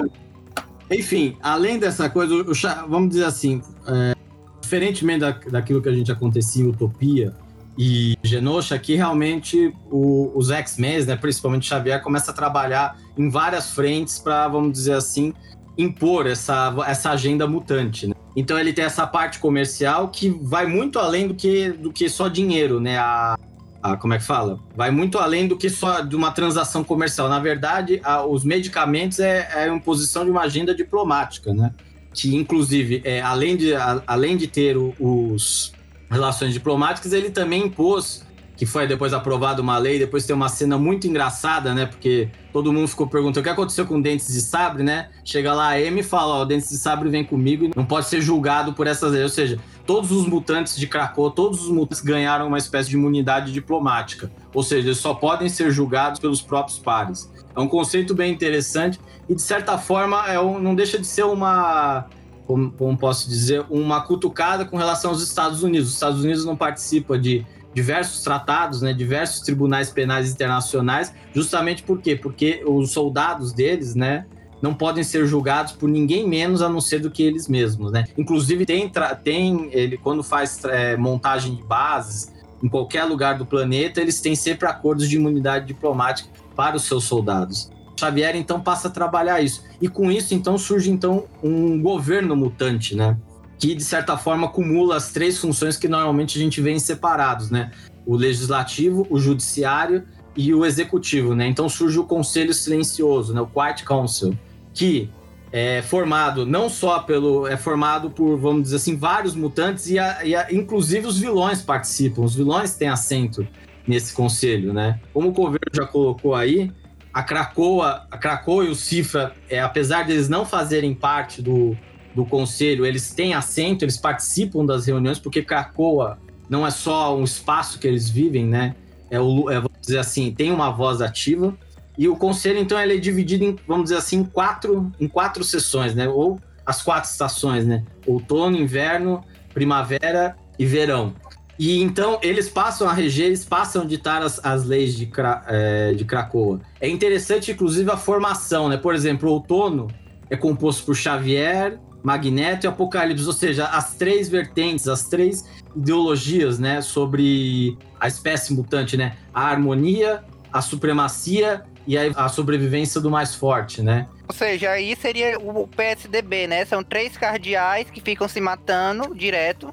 Enfim, 0.91 1.37
além 1.43 1.79
dessa 1.79 2.09
coisa, 2.09 2.35
o, 2.35 2.45
vamos 2.89 3.11
dizer 3.11 3.25
assim, 3.25 3.63
é, 3.87 4.15
diferentemente 4.61 5.21
da, 5.21 5.31
daquilo 5.31 5.83
que 5.83 5.89
a 5.89 5.95
gente 5.95 6.11
acontecia 6.11 6.65
em 6.65 6.69
Utopia 6.69 7.35
e 7.77 8.17
Genosha, 8.23 8.75
aqui 8.75 8.95
realmente 8.95 9.75
o, 9.91 10.31
os 10.35 10.51
X-Men, 10.51 11.05
né, 11.05 11.17
principalmente 11.17 11.67
Xavier, 11.67 12.03
começa 12.03 12.31
a 12.31 12.35
trabalhar 12.35 12.99
em 13.17 13.31
várias 13.31 13.71
frentes 13.71 14.19
para, 14.19 14.49
vamos 14.49 14.73
dizer 14.73 14.95
assim, 14.95 15.33
impor 15.77 16.27
essa, 16.27 16.75
essa 16.87 17.11
agenda 17.11 17.47
mutante. 17.47 18.07
Né? 18.07 18.15
Então 18.37 18.59
ele 18.59 18.73
tem 18.73 18.85
essa 18.85 19.07
parte 19.07 19.39
comercial 19.39 20.09
que 20.09 20.29
vai 20.29 20.67
muito 20.67 20.99
além 20.99 21.29
do 21.29 21.35
que, 21.35 21.71
do 21.71 21.93
que 21.93 22.09
só 22.09 22.29
dinheiro, 22.29 22.81
né? 22.81 22.99
A, 22.99 23.39
a, 23.83 23.97
como 23.97 24.15
é 24.15 24.19
que 24.19 24.25
fala? 24.25 24.59
Vai 24.75 24.91
muito 24.91 25.19
além 25.19 25.47
do 25.47 25.57
que 25.57 25.69
só 25.69 26.01
de 26.01 26.17
uma 26.17 26.31
transação 26.31 26.83
comercial. 26.83 27.29
Na 27.29 27.39
verdade, 27.39 28.01
a, 28.03 28.25
os 28.25 28.45
medicamentos 28.45 29.19
é, 29.19 29.49
é 29.55 29.65
a 29.65 29.75
imposição 29.75 30.25
de 30.25 30.31
uma 30.31 30.43
agenda 30.43 30.75
diplomática, 30.75 31.53
né? 31.53 31.73
Que, 32.15 32.35
inclusive, 32.35 33.01
é, 33.05 33.21
além, 33.21 33.57
de, 33.57 33.75
a, 33.75 34.03
além 34.07 34.37
de 34.37 34.47
ter 34.47 34.77
o, 34.77 34.95
os 34.99 35.73
relações 36.11 36.53
diplomáticas, 36.53 37.13
ele 37.13 37.31
também 37.31 37.65
impôs 37.65 38.23
que 38.63 38.67
foi 38.67 38.87
depois 38.87 39.13
aprovada 39.13 39.61
uma 39.61 39.77
lei, 39.77 39.99
depois 39.99 40.25
tem 40.25 40.37
uma 40.37 40.49
cena 40.49 40.79
muito 40.79 41.09
engraçada, 41.09 41.75
né? 41.75 41.85
Porque 41.85 42.29
todo 42.53 42.73
mundo 42.73 42.87
ficou 42.87 43.09
perguntando 43.09 43.41
o 43.41 43.43
que 43.43 43.49
aconteceu 43.49 43.85
com 43.85 44.01
Dentes 44.01 44.33
de 44.33 44.41
Sabre, 44.41 44.85
né? 44.85 45.09
Chega 45.25 45.53
lá 45.53 45.71
a 45.71 45.73
Amy 45.73 45.99
e 45.99 46.03
fala, 46.05 46.35
ó, 46.35 46.45
Dentes 46.45 46.69
de 46.69 46.77
Sabre 46.77 47.09
vem 47.09 47.25
comigo 47.25 47.65
e 47.65 47.73
não 47.75 47.85
pode 47.85 48.07
ser 48.07 48.21
julgado 48.21 48.73
por 48.73 48.87
essas 48.87 49.11
leis. 49.11 49.25
Ou 49.25 49.29
seja, 49.31 49.59
todos 49.85 50.13
os 50.13 50.29
mutantes 50.29 50.77
de 50.77 50.87
Krakow, 50.87 51.29
todos 51.33 51.65
os 51.65 51.71
mutantes 51.71 52.01
ganharam 52.03 52.47
uma 52.47 52.57
espécie 52.57 52.89
de 52.89 52.95
imunidade 52.95 53.53
diplomática. 53.53 54.31
Ou 54.55 54.63
seja, 54.63 54.87
eles 54.87 54.99
só 54.99 55.13
podem 55.13 55.49
ser 55.49 55.73
julgados 55.73 56.21
pelos 56.21 56.41
próprios 56.41 56.79
pares. 56.79 57.29
É 57.57 57.59
um 57.59 57.67
conceito 57.67 58.15
bem 58.15 58.33
interessante 58.33 59.01
e, 59.29 59.35
de 59.35 59.43
certa 59.43 59.77
forma, 59.77 60.25
é 60.29 60.39
um, 60.39 60.61
não 60.61 60.77
deixa 60.77 61.01
de 61.01 61.07
ser 61.09 61.25
uma 61.25 62.07
como, 62.47 62.71
como, 62.71 62.97
posso 62.97 63.29
dizer, 63.29 63.67
uma 63.69 64.03
cutucada 64.03 64.65
com 64.65 64.77
relação 64.77 65.11
aos 65.11 65.21
Estados 65.21 65.65
Unidos. 65.65 65.89
Os 65.89 65.95
Estados 65.95 66.23
Unidos 66.23 66.45
não 66.45 66.57
participa 66.57 67.19
de 67.19 67.45
diversos 67.75 68.23
tratados, 68.23 68.83
né, 68.83 68.93
diversos 68.93 69.41
tribunais 69.41 69.91
penais 69.91 70.31
internacionais, 70.31 71.13
justamente 71.35 71.83
por 71.83 72.01
quê? 72.01 72.17
Porque 72.17 72.63
os 72.67 72.91
soldados 72.91 73.53
deles, 73.53 73.95
né, 73.95 74.27
não 74.61 74.73
podem 74.73 75.03
ser 75.03 75.27
julgados 75.27 75.73
por 75.73 75.89
ninguém 75.89 76.29
menos 76.29 76.63
a 76.63 76.69
não 76.69 76.81
ser 76.81 77.01
do 77.01 77.11
que 77.11 77.23
eles 77.23 77.49
mesmos, 77.49 77.91
né? 77.91 78.05
Inclusive 78.17 78.65
tem, 78.65 78.91
tem 79.25 79.69
ele 79.73 79.97
quando 79.97 80.23
faz 80.23 80.65
é, 80.65 80.97
montagem 80.97 81.57
de 81.57 81.63
bases 81.65 82.33
em 82.63 82.69
qualquer 82.69 83.03
lugar 83.03 83.37
do 83.37 83.45
planeta, 83.45 84.01
eles 84.01 84.21
têm 84.21 84.37
sempre 84.37 84.69
acordos 84.69 85.09
de 85.09 85.17
imunidade 85.17 85.67
diplomática 85.67 86.31
para 86.55 86.77
os 86.77 86.85
seus 86.85 87.03
soldados. 87.03 87.73
Xavier 87.99 88.37
então 88.37 88.61
passa 88.61 88.87
a 88.87 88.91
trabalhar 88.91 89.41
isso 89.41 89.65
e 89.81 89.89
com 89.89 90.11
isso 90.11 90.33
então 90.33 90.57
surge 90.57 90.91
então 90.91 91.25
um 91.43 91.83
governo 91.83 92.37
mutante, 92.37 92.95
né? 92.95 93.17
Que 93.63 93.77
de 93.77 93.85
certa 93.85 94.19
forma 94.19 94.49
acumula 94.49 94.97
as 94.97 95.13
três 95.13 95.39
funções 95.39 95.77
que 95.77 95.87
normalmente 95.87 96.37
a 96.37 96.43
gente 96.43 96.61
vê 96.61 96.73
em 96.73 96.81
separados, 96.81 97.49
né? 97.49 97.71
O 98.05 98.17
legislativo, 98.17 99.07
o 99.09 99.21
judiciário 99.21 100.03
e 100.37 100.53
o 100.53 100.67
executivo, 100.67 101.33
né? 101.37 101.47
Então 101.47 101.69
surge 101.69 101.97
o 101.97 102.03
conselho 102.03 102.53
silencioso, 102.53 103.33
né? 103.33 103.41
O 103.41 103.47
Quiet 103.47 103.85
Council, 103.85 104.37
que 104.75 105.09
é 105.53 105.81
formado 105.81 106.45
não 106.45 106.69
só 106.69 106.99
pelo 106.99 107.47
é 107.47 107.57
formado 107.57 108.11
por 108.11 108.37
vamos 108.37 108.65
dizer 108.65 108.77
assim 108.77 108.97
vários 108.97 109.37
mutantes 109.37 109.89
e, 109.89 109.97
a, 109.97 110.25
e 110.25 110.35
a, 110.35 110.53
inclusive 110.53 111.07
os 111.07 111.21
vilões 111.21 111.63
participam. 111.63 112.23
Os 112.23 112.35
vilões 112.35 112.75
têm 112.75 112.89
assento 112.89 113.47
nesse 113.87 114.13
conselho, 114.13 114.73
né? 114.73 114.99
Como 115.15 115.29
o 115.29 115.33
governo 115.33 115.71
já 115.73 115.87
colocou 115.87 116.35
aí, 116.35 116.73
a 117.15 117.23
Krakoa, 117.23 118.09
a 118.11 118.19
Krakoa 118.19 118.65
e 118.65 118.71
o 118.71 118.75
Cifra, 118.75 119.37
é, 119.49 119.61
apesar 119.61 120.05
deles 120.05 120.29
não 120.29 120.45
fazerem 120.45 120.93
parte 120.93 121.41
do 121.41 121.77
do 122.15 122.25
conselho, 122.25 122.85
eles 122.85 123.13
têm 123.13 123.35
assento, 123.35 123.85
eles 123.85 123.97
participam 123.97 124.65
das 124.65 124.87
reuniões, 124.87 125.19
porque 125.19 125.43
Cracoa 125.43 126.19
não 126.49 126.67
é 126.67 126.71
só 126.71 127.17
um 127.17 127.25
espaço 127.25 127.79
que 127.79 127.87
eles 127.87 128.09
vivem, 128.09 128.47
né? 128.47 128.75
É, 129.11 129.21
o, 129.21 129.51
é, 129.51 129.55
vamos 129.55 129.79
dizer 129.81 129.99
assim, 129.99 130.33
tem 130.33 130.51
uma 130.51 130.71
voz 130.71 131.01
ativa. 131.01 131.55
E 131.97 132.09
o 132.09 132.17
conselho, 132.17 132.59
então, 132.59 132.81
ele 132.81 132.97
é 132.97 132.99
dividido 132.99 133.45
em, 133.45 133.57
vamos 133.67 133.85
dizer 133.85 133.97
assim, 133.97 134.19
em 134.19 134.25
quatro, 134.25 134.91
em 134.99 135.09
quatro 135.09 135.45
sessões, 135.45 135.95
né? 135.95 136.09
Ou 136.09 136.41
as 136.65 136.83
quatro 136.83 137.11
estações, 137.11 137.67
né? 137.67 137.85
Outono, 138.07 138.57
inverno, 138.57 139.23
primavera 139.53 140.37
e 140.59 140.65
verão. 140.65 141.15
E 141.59 141.83
então 141.83 142.19
eles 142.23 142.49
passam 142.49 142.89
a 142.89 142.93
reger, 142.93 143.27
eles 143.27 143.45
passam 143.45 143.83
a 143.83 143.85
ditar 143.85 144.23
as, 144.23 144.45
as 144.45 144.65
leis 144.65 144.97
de, 144.97 145.11
é, 145.47 145.93
de 145.93 146.05
Cracoa. 146.05 146.61
É 146.81 146.89
interessante, 146.89 147.53
inclusive, 147.53 147.91
a 147.91 147.97
formação, 147.97 148.69
né? 148.69 148.77
Por 148.77 148.95
exemplo, 148.95 149.29
o 149.29 149.35
outono 149.35 149.89
é 150.31 150.37
composto 150.37 150.85
por 150.85 150.97
Xavier, 150.97 151.79
Magneto 152.03 152.67
e 152.67 152.69
Apocalipse, 152.69 153.27
ou 153.27 153.33
seja, 153.33 153.67
as 153.67 153.95
três 153.95 154.29
vertentes, 154.29 154.89
as 154.89 155.05
três 155.05 155.49
ideologias, 155.75 156.59
né, 156.59 156.81
sobre 156.81 157.79
a 158.01 158.09
espécie 158.09 158.53
mutante, 158.53 158.97
né? 158.97 159.17
A 159.33 159.49
harmonia, 159.49 160.25
a 160.53 160.61
supremacia 160.61 161.63
e 161.87 161.97
a, 161.97 162.11
a 162.17 162.29
sobrevivência 162.29 163.01
do 163.01 163.11
mais 163.11 163.35
forte, 163.35 163.83
né? 163.83 164.09
Ou 164.29 164.35
seja, 164.35 164.71
aí 164.71 164.97
seria 164.97 165.39
o 165.39 165.69
PSDB, 165.69 166.47
né? 166.47 166.65
São 166.65 166.83
três 166.83 167.17
cardeais 167.17 167.91
que 167.91 168.01
ficam 168.01 168.29
se 168.29 168.41
matando 168.41 169.15
direto. 169.15 169.73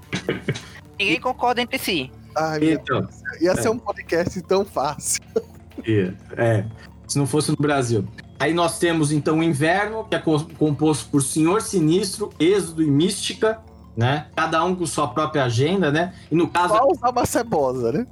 Ninguém 0.99 1.19
concorda 1.19 1.61
entre 1.61 1.77
si. 1.77 2.11
Ai, 2.35 2.73
então, 2.73 3.07
ia 3.41 3.55
ser 3.55 3.67
é. 3.67 3.71
um 3.71 3.79
podcast 3.79 4.41
tão 4.43 4.63
fácil. 4.65 5.21
É, 6.37 6.65
se 7.07 7.17
não 7.17 7.25
fosse 7.25 7.51
no 7.51 7.57
Brasil. 7.57 8.07
Aí 8.39 8.53
nós 8.53 8.79
temos 8.79 9.11
então 9.11 9.39
o 9.39 9.43
Inverno, 9.43 10.05
que 10.05 10.15
é 10.15 10.23
composto 10.57 11.09
por 11.09 11.21
Senhor 11.21 11.61
Sinistro, 11.61 12.29
Êxodo 12.39 12.81
e 12.81 12.89
Mística, 12.89 13.59
né? 13.99 14.27
Cada 14.33 14.63
um 14.63 14.73
com 14.73 14.85
sua 14.85 15.09
própria 15.09 15.43
agenda, 15.43 15.91
né? 15.91 16.13
E 16.31 16.35
no 16.35 16.47
caso. 16.47 16.69
Só 16.69 16.87
usar 16.87 17.09
uma 17.09 17.25
cebosa, 17.25 17.91
né? 17.91 18.07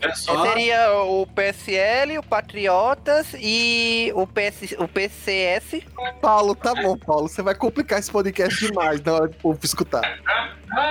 É 0.00 0.14
só... 0.14 0.46
Seria 0.46 1.02
o 1.02 1.26
PSL, 1.26 2.18
o 2.18 2.22
Patriotas 2.22 3.34
e 3.40 4.12
o, 4.14 4.28
PS, 4.28 4.76
o 4.78 4.86
PCS. 4.86 5.80
Paulo, 6.20 6.54
tá 6.54 6.72
bom, 6.72 6.96
Paulo. 6.96 7.28
Você 7.28 7.42
vai 7.42 7.56
complicar 7.56 7.98
esse 7.98 8.12
podcast 8.12 8.64
demais 8.64 9.02
na 9.02 9.12
hora 9.12 9.28
do 9.28 9.36
povo 9.38 9.58
escutar. 9.64 10.20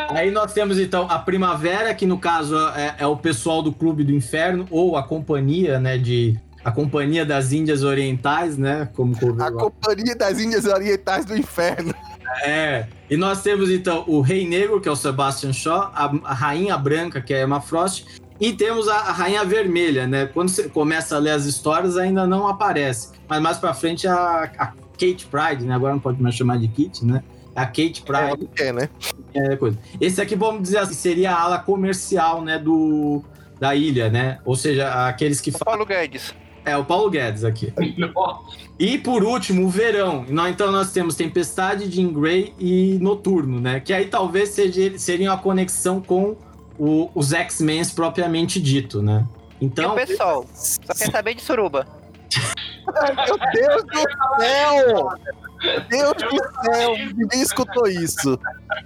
Aí 0.09 0.29
nós 0.29 0.51
temos 0.51 0.77
então 0.77 1.07
a 1.09 1.19
Primavera, 1.19 1.93
que 1.93 2.05
no 2.05 2.17
caso 2.17 2.57
é, 2.75 2.95
é 2.99 3.07
o 3.07 3.15
pessoal 3.15 3.61
do 3.61 3.71
Clube 3.71 4.03
do 4.03 4.11
Inferno, 4.11 4.67
ou 4.69 4.97
a 4.97 5.03
companhia, 5.03 5.79
né, 5.79 5.97
de 5.97 6.37
a 6.63 6.71
Companhia 6.71 7.25
das 7.25 7.51
Índias 7.51 7.83
Orientais, 7.83 8.57
né? 8.57 8.89
Como 8.93 9.15
a 9.41 9.51
Companhia 9.51 10.15
das 10.15 10.39
Índias 10.39 10.65
Orientais 10.65 11.25
do 11.25 11.35
Inferno. 11.35 11.93
É. 12.43 12.87
E 13.09 13.17
nós 13.17 13.41
temos 13.41 13.69
então 13.69 14.03
o 14.07 14.21
Rei 14.21 14.47
Negro, 14.47 14.79
que 14.79 14.87
é 14.87 14.91
o 14.91 14.95
Sebastian 14.95 15.53
Shaw, 15.53 15.91
a, 15.93 16.11
a 16.23 16.33
Rainha 16.33 16.77
Branca, 16.77 17.21
que 17.21 17.33
é 17.33 17.41
a 17.41 17.43
Emma 17.43 17.61
Frost, 17.61 18.05
e 18.39 18.53
temos 18.53 18.87
a, 18.87 18.95
a, 18.95 19.11
Rainha 19.11 19.43
Vermelha, 19.43 20.07
né? 20.07 20.25
Quando 20.25 20.49
você 20.49 20.67
começa 20.69 21.15
a 21.15 21.19
ler 21.19 21.31
as 21.31 21.45
histórias, 21.45 21.97
ainda 21.97 22.25
não 22.25 22.47
aparece. 22.47 23.11
Mas 23.27 23.41
mais 23.41 23.57
pra 23.57 23.73
frente 23.73 24.07
a, 24.07 24.49
a 24.57 24.67
Kate 24.67 25.27
Pride, 25.29 25.65
né? 25.65 25.75
Agora 25.75 25.93
não 25.93 25.99
pode 25.99 26.21
mais 26.21 26.35
chamar 26.35 26.57
de 26.57 26.67
Kate, 26.67 27.05
né? 27.05 27.23
A 27.55 27.65
Kate 27.65 28.01
Pride. 28.01 28.49
É, 28.57 28.67
é 28.67 28.73
né? 28.73 28.89
É, 29.33 29.55
coisa. 29.55 29.77
Esse 30.01 30.21
aqui, 30.21 30.35
vamos 30.35 30.63
dizer 30.63 30.79
assim, 30.79 30.93
seria 30.93 31.31
a 31.31 31.39
ala 31.39 31.59
comercial, 31.59 32.41
né? 32.41 32.57
Do, 32.57 33.23
da 33.59 33.75
ilha, 33.75 34.09
né? 34.09 34.39
Ou 34.43 34.55
seja, 34.55 35.07
aqueles 35.07 35.39
que 35.39 35.51
falam. 35.51 35.65
Paulo 35.65 35.85
Guedes. 35.85 36.33
É, 36.65 36.77
o 36.77 36.85
Paulo 36.85 37.09
Guedes 37.09 37.43
aqui. 37.43 37.73
e 38.79 38.97
por 38.97 39.23
último, 39.23 39.65
o 39.65 39.69
verão. 39.69 40.25
Então 40.49 40.71
nós 40.71 40.91
temos 40.91 41.15
Tempestade, 41.15 41.91
Jean 41.91 42.11
Grey 42.13 42.53
e 42.57 42.97
Noturno, 43.01 43.59
né? 43.59 43.79
Que 43.79 43.93
aí 43.93 44.05
talvez 44.05 44.49
seja, 44.49 44.97
seriam 44.97 45.33
a 45.33 45.37
conexão 45.37 46.01
com 46.01 46.37
o, 46.77 47.09
os 47.13 47.33
X-Men 47.33 47.83
propriamente 47.95 48.61
dito, 48.61 49.01
né? 49.01 49.25
Então. 49.59 49.97
E 49.97 50.03
o 50.03 50.05
pessoal, 50.05 50.45
só 50.53 50.93
quer 50.93 51.11
saber 51.11 51.33
de 51.35 51.41
suruba. 51.41 51.85
Meu 53.27 53.37
Deus 53.53 53.83
do 53.83 54.41
céu! 54.41 55.09
Deus 55.89 56.13
do 56.13 56.73
céu, 56.73 56.93
ninguém 57.15 57.41
escutou 57.41 57.87
isso. 57.87 58.37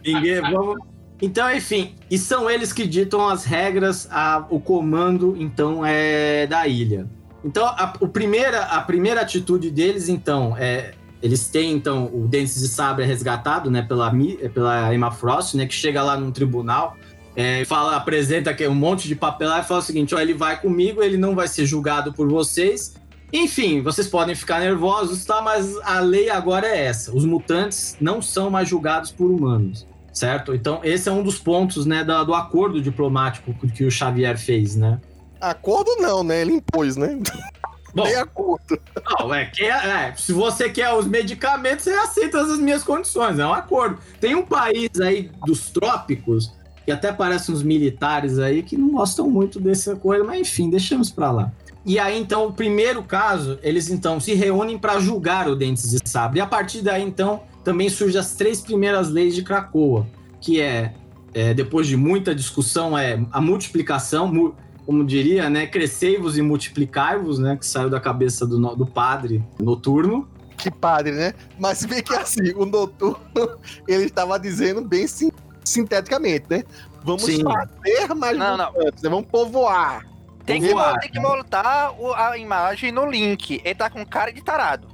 Ninguém, 0.06 0.42
vamos... 0.42 0.78
Então, 1.20 1.52
enfim, 1.52 1.96
e 2.12 2.18
são 2.18 2.48
eles 2.48 2.72
que 2.72 2.86
ditam 2.86 3.28
as 3.28 3.44
regras, 3.44 4.08
a, 4.12 4.46
o 4.52 4.60
comando, 4.60 5.36
então, 5.40 5.84
é 5.84 6.46
da 6.46 6.68
ilha. 6.68 7.08
Então, 7.48 7.66
a, 7.66 7.94
o 8.02 8.10
primeira, 8.10 8.64
a 8.64 8.82
primeira 8.82 9.22
atitude 9.22 9.72
deles, 9.72 10.10
então, 10.10 10.56
é 10.58 10.94
eles 11.24 11.48
têm, 11.48 11.72
então, 11.72 12.12
o 12.14 12.28
Dentes 12.28 12.60
de 12.60 12.68
Sabre 12.68 13.06
resgatado, 13.06 13.72
né, 13.72 13.82
pela, 13.82 14.12
pela 14.54 14.94
Emma 14.94 15.10
Frost, 15.12 15.56
né, 15.56 15.66
que 15.66 15.74
chega 15.74 16.04
lá 16.04 16.18
num 16.18 16.30
tribunal, 16.30 16.98
é, 17.36 17.64
fala, 17.64 17.96
apresenta 17.96 18.50
aqui 18.50 18.68
um 18.68 18.76
monte 18.76 19.08
de 19.08 19.16
papel 19.16 19.48
lá 19.48 19.62
e 19.62 19.64
fala 19.64 19.80
o 19.80 19.84
seguinte, 19.84 20.14
ó, 20.14 20.20
ele 20.20 20.34
vai 20.34 20.60
comigo, 20.60 21.02
ele 21.02 21.18
não 21.18 21.34
vai 21.34 21.48
ser 21.48 21.66
julgado 21.66 22.12
por 22.12 22.28
vocês, 22.28 22.96
enfim, 23.32 23.82
vocês 23.82 24.08
podem 24.08 24.36
ficar 24.36 24.60
nervosos, 24.60 25.24
tá, 25.24 25.42
mas 25.42 25.76
a 25.84 26.00
lei 26.00 26.30
agora 26.30 26.68
é 26.68 26.86
essa, 26.86 27.16
os 27.16 27.26
mutantes 27.26 27.96
não 28.00 28.22
são 28.22 28.50
mais 28.50 28.68
julgados 28.68 29.10
por 29.10 29.32
humanos, 29.32 29.88
certo? 30.12 30.54
Então, 30.54 30.82
esse 30.84 31.08
é 31.08 31.12
um 31.12 31.24
dos 31.24 31.40
pontos, 31.40 31.86
né, 31.86 32.04
do 32.04 32.34
acordo 32.34 32.82
diplomático 32.82 33.54
que 33.70 33.86
o 33.86 33.92
Xavier 33.92 34.38
fez, 34.38 34.76
né? 34.76 35.00
Acordo 35.40 35.96
não, 35.98 36.24
né, 36.24 36.42
ele 36.42 36.54
impôs, 36.54 36.96
né? 36.96 37.20
Bom, 37.94 38.04
Nem 38.04 38.16
acordo. 38.16 38.80
Não, 39.20 39.34
é, 39.34 39.46
que 39.46 39.64
é, 39.64 40.14
se 40.16 40.32
você 40.32 40.70
quer 40.70 40.94
os 40.94 41.08
medicamentos, 41.08 41.84
você 41.84 41.92
aceita 41.92 42.40
as 42.40 42.60
minhas 42.60 42.84
condições, 42.84 43.40
é 43.40 43.46
um 43.46 43.54
acordo. 43.54 43.98
Tem 44.20 44.36
um 44.36 44.46
país 44.46 44.90
aí 45.02 45.32
dos 45.46 45.70
trópicos, 45.70 46.52
que 46.86 46.92
até 46.92 47.12
parece 47.12 47.52
uns 47.52 47.64
militares 47.64 48.38
aí, 48.38 48.62
que 48.62 48.78
não 48.78 48.92
gostam 48.92 49.30
muito 49.30 49.60
dessa 49.60 49.96
coisa, 49.96 50.24
mas 50.24 50.42
enfim, 50.42 50.70
deixamos 50.70 51.10
pra 51.10 51.32
lá. 51.32 51.52
E 51.88 51.98
aí, 51.98 52.20
então, 52.20 52.48
o 52.48 52.54
primeiro 52.54 53.02
caso, 53.02 53.58
eles 53.64 53.90
então 53.90 54.20
se 54.20 54.34
reúnem 54.34 54.78
para 54.78 55.00
julgar 55.00 55.48
o 55.48 55.56
Dentes 55.56 55.90
de 55.90 56.00
Sabre. 56.08 56.40
E 56.40 56.42
a 56.42 56.46
partir 56.46 56.82
daí, 56.82 57.02
então, 57.02 57.42
também 57.64 57.90
surgem 57.90 58.20
as 58.20 58.36
três 58.36 58.62
primeiras 58.62 59.10
leis 59.10 59.34
de 59.34 59.42
Krakoa, 59.42 60.06
que 60.40 60.62
é, 60.62 60.94
é 61.34 61.54
depois 61.54 61.88
de 61.88 61.96
muita 61.96 62.36
discussão, 62.36 62.98
é 62.98 63.20
a 63.32 63.42
multiplicação, 63.42 64.28
mu 64.28 64.54
como 64.88 65.06
diria, 65.06 65.50
né? 65.50 65.68
Crescei-vos 65.68 66.38
e 66.38 66.42
multiplicai-vos, 66.42 67.38
né? 67.38 67.58
Que 67.58 67.66
saiu 67.66 67.90
da 67.90 68.00
cabeça 68.00 68.48
do, 68.48 68.58
do 68.76 68.86
padre 68.88 69.44
noturno. 69.60 70.28
Que 70.58 70.72
padre, 70.72 71.12
né? 71.12 71.34
Mas 71.60 71.78
se 71.80 71.88
bem 71.88 72.02
que 72.02 72.16
assim, 72.16 72.54
o 72.56 72.66
noturno, 72.66 73.20
ele 73.88 74.06
estava 74.06 74.40
dizendo 74.40 74.82
bem 74.82 75.06
sim, 75.06 75.30
sinteticamente, 75.64 76.46
né? 76.50 76.64
Vamos 77.04 77.24
Sim. 77.24 77.44
fazer 77.44 78.14
mais 78.16 78.38
Não, 78.38 78.58
não. 78.58 78.72
mutantes, 78.74 79.04
né? 79.04 79.10
Vamos 79.10 79.26
povoar. 79.28 80.06
Tem 80.46 80.62
que, 80.62 80.74
lá. 80.74 80.98
tem 81.00 81.12
que 81.12 81.20
botar 81.20 81.92
o- 82.00 82.14
a 82.14 82.38
imagem 82.38 82.92
no 82.92 83.06
link. 83.06 83.62
Ele 83.64 83.76
tá 83.76 83.90
com 83.90 84.06
cara 84.06 84.32
de 84.32 84.42
tarado. 84.42 84.88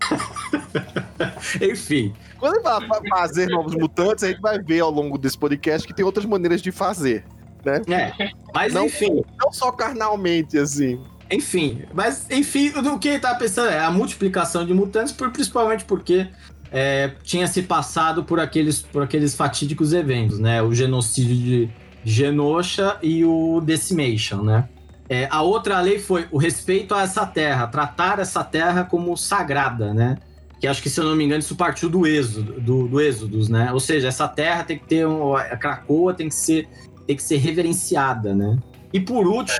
Enfim, 1.60 2.14
Quando 2.38 2.54
ele 2.56 2.62
vai 2.62 2.86
fa- 2.86 3.00
fazer 3.08 3.46
novos 3.48 3.74
mutantes, 3.74 4.24
a 4.24 4.28
gente 4.28 4.40
vai 4.40 4.58
ver 4.58 4.80
ao 4.80 4.90
longo 4.90 5.16
desse 5.18 5.36
podcast 5.38 5.86
que 5.86 5.94
tem 5.94 6.04
outras 6.04 6.24
maneiras 6.26 6.60
de 6.62 6.70
fazer. 6.72 7.24
É. 7.70 8.30
Mas 8.54 8.72
Não- 8.72 8.86
enfim, 8.86 9.22
Não 9.38 9.52
só 9.52 9.70
carnalmente, 9.72 10.58
assim. 10.58 11.00
enfim. 11.30 11.82
Mas 11.92 12.26
enfim, 12.30 12.70
o 12.70 12.98
que 12.98 13.08
ele 13.08 13.18
tava 13.18 13.38
pensando 13.38 13.70
é 13.70 13.80
a 13.80 13.90
multiplicação 13.90 14.64
de 14.64 14.72
mutantes, 14.72 15.12
por, 15.12 15.30
principalmente 15.30 15.84
porque 15.84 16.28
é, 16.72 17.12
tinha 17.22 17.46
se 17.46 17.62
passado 17.62 18.24
por 18.24 18.40
aqueles, 18.40 18.82
por 18.82 19.02
aqueles 19.02 19.34
fatídicos 19.34 19.92
eventos, 19.92 20.38
né? 20.38 20.62
O 20.62 20.74
genocídio 20.74 21.36
de 21.36 21.70
Genosha 22.04 22.96
e 23.02 23.24
o 23.24 23.60
Decimation, 23.60 24.42
né? 24.42 24.68
É, 25.08 25.28
a 25.30 25.42
outra 25.42 25.80
lei 25.80 25.98
foi 26.00 26.26
o 26.32 26.38
respeito 26.38 26.94
a 26.94 27.02
essa 27.02 27.24
terra, 27.24 27.66
tratar 27.68 28.18
essa 28.18 28.42
terra 28.42 28.84
como 28.84 29.16
sagrada, 29.16 29.94
né? 29.94 30.16
Que 30.60 30.66
acho 30.66 30.82
que, 30.82 30.88
se 30.88 30.98
eu 30.98 31.04
não 31.04 31.14
me 31.14 31.22
engano, 31.24 31.40
isso 31.40 31.54
partiu 31.54 31.88
do 31.88 32.06
êxodo, 32.06 32.60
do, 32.60 32.88
do 32.88 33.00
Êxodos, 33.00 33.48
né? 33.48 33.70
Ou 33.72 33.78
seja, 33.78 34.08
essa 34.08 34.26
terra 34.26 34.64
tem 34.64 34.78
que 34.78 34.86
ter 34.86 35.06
um, 35.06 35.36
a 35.36 35.56
Krakoa 35.56 36.14
tem 36.14 36.28
que 36.28 36.34
ser 36.34 36.66
tem 37.06 37.16
que 37.16 37.22
ser 37.22 37.36
reverenciada, 37.36 38.34
né? 38.34 38.58
E 38.92 39.00
por 39.00 39.26
último, 39.26 39.58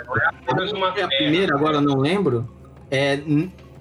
uma 0.75 0.89
é 0.99 1.03
a 1.03 1.09
primeira, 1.09 1.55
agora 1.55 1.81
não 1.81 1.99
lembro, 1.99 2.49
é, 2.91 3.21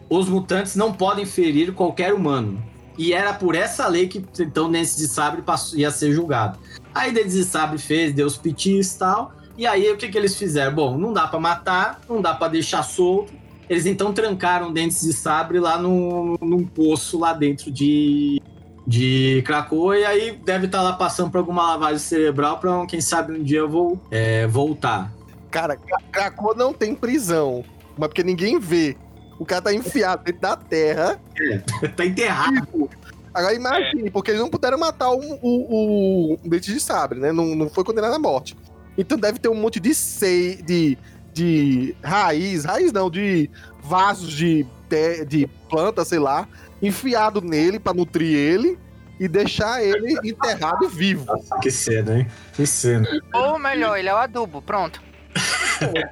os 0.10 0.28
mutantes 0.28 0.76
não 0.76 0.92
podem 0.94 1.26
ferir 1.26 1.74
qualquer 1.74 2.14
humano. 2.14 2.62
E 2.98 3.12
era 3.14 3.34
por 3.34 3.56
essa 3.56 3.88
lei 3.88 4.08
que 4.08 4.24
então 4.40 4.72
Dentes 4.72 4.96
de 4.96 5.08
Sabre 5.08 5.42
passou- 5.42 5.78
ia 5.78 5.92
ser 5.92 6.14
julgado. 6.14 6.58
Aí 6.94 7.12
Dentes 7.12 7.34
de 7.34 7.44
Sabre 7.44 7.78
fez, 7.78 8.14
deu 8.14 8.26
os 8.26 8.38
pitis 8.38 8.94
e 8.96 9.00
tal. 9.00 9.34
E 9.58 9.66
aí 9.68 9.90
o 9.92 9.98
que, 9.98 10.08
que 10.08 10.18
eles 10.18 10.38
fizeram? 10.38 10.74
Bom, 10.74 10.98
não 10.98 11.12
dá 11.12 11.28
pra 11.28 11.40
matar, 11.40 12.02
não 12.10 12.22
dá 12.22 12.34
pra 12.34 12.48
deixar 12.48 12.84
solto. 12.84 13.34
Eles 13.70 13.86
então 13.86 14.14
trancaram 14.14 14.72
Dentes 14.72 15.02
de 15.02 15.12
Sabre 15.12 15.60
lá 15.60 15.78
num, 15.78 16.36
num 16.42 16.66
poço 16.66 17.20
lá 17.20 17.34
dentro 17.34 17.72
de, 17.72 18.42
de 18.86 19.42
Krakoa. 19.46 19.98
E 19.98 20.06
aí 20.06 20.32
deve 20.44 20.66
estar 20.68 20.82
lá 20.82 20.94
passando 20.94 21.30
por 21.32 21.38
alguma 21.40 21.64
lavagem 21.72 22.00
cerebral 22.00 22.60
pra 22.60 22.86
quem 22.86 23.02
sabe 23.02 23.34
um 23.38 23.44
dia 23.44 23.60
eu 23.60 23.70
vou 23.70 24.00
é, 24.12 24.46
voltar. 24.48 25.12
Cara, 25.52 25.76
Kra- 25.76 26.02
Krakoa 26.12 26.54
não 26.56 26.74
tem 26.74 26.94
prisão. 26.96 27.64
Mas 27.98 28.10
porque 28.10 28.24
ninguém 28.24 28.60
vê. 28.60 28.96
O 29.40 29.46
cara 29.46 29.62
tá 29.64 29.74
enfiado 29.74 30.24
dentro 30.24 30.42
da 30.42 30.56
terra. 30.56 31.20
tá 31.96 32.06
enterrado. 32.06 32.90
Agora 33.34 33.54
imagine, 33.54 34.10
porque 34.10 34.32
eles 34.32 34.40
não 34.40 34.50
puderam 34.50 34.78
matar 34.78 35.10
o, 35.12 35.20
o, 35.42 36.34
o 36.36 36.38
Dente 36.50 36.72
de 36.74 36.80
Sabre, 36.80 37.20
né? 37.20 37.34
Não, 37.34 37.48
não 37.54 37.70
foi 37.70 37.84
condenado 37.84 38.14
à 38.14 38.20
morte. 38.20 38.56
Então 38.98 39.18
deve 39.18 39.40
ter 39.40 39.50
um 39.50 39.56
monte 39.56 39.78
de 39.78 39.94
sei, 39.94 40.56
de, 40.62 40.98
de 41.34 41.94
raiz, 42.02 42.64
raiz 42.64 42.94
não, 42.94 43.10
de 43.10 43.50
vasos 43.84 44.32
de, 44.32 44.66
te- 44.90 45.26
de 45.26 45.48
planta, 45.70 46.06
sei 46.06 46.18
lá, 46.20 46.48
enfiado 46.86 47.42
nele 47.42 47.80
pra 47.80 47.94
nutrir 47.94 48.36
ele 48.36 48.80
e 49.20 49.28
deixar 49.28 49.84
ele 49.84 50.18
enterrado 50.24 50.88
vivo. 50.90 51.26
Que 51.62 51.72
cena, 51.72 52.20
hein? 52.20 52.28
Que 52.54 52.66
cena. 52.66 53.08
Ou 53.34 53.58
melhor, 53.58 53.98
ele 53.98 54.10
é 54.10 54.14
o 54.14 54.18
adubo. 54.18 54.62
Pronto. 54.62 55.02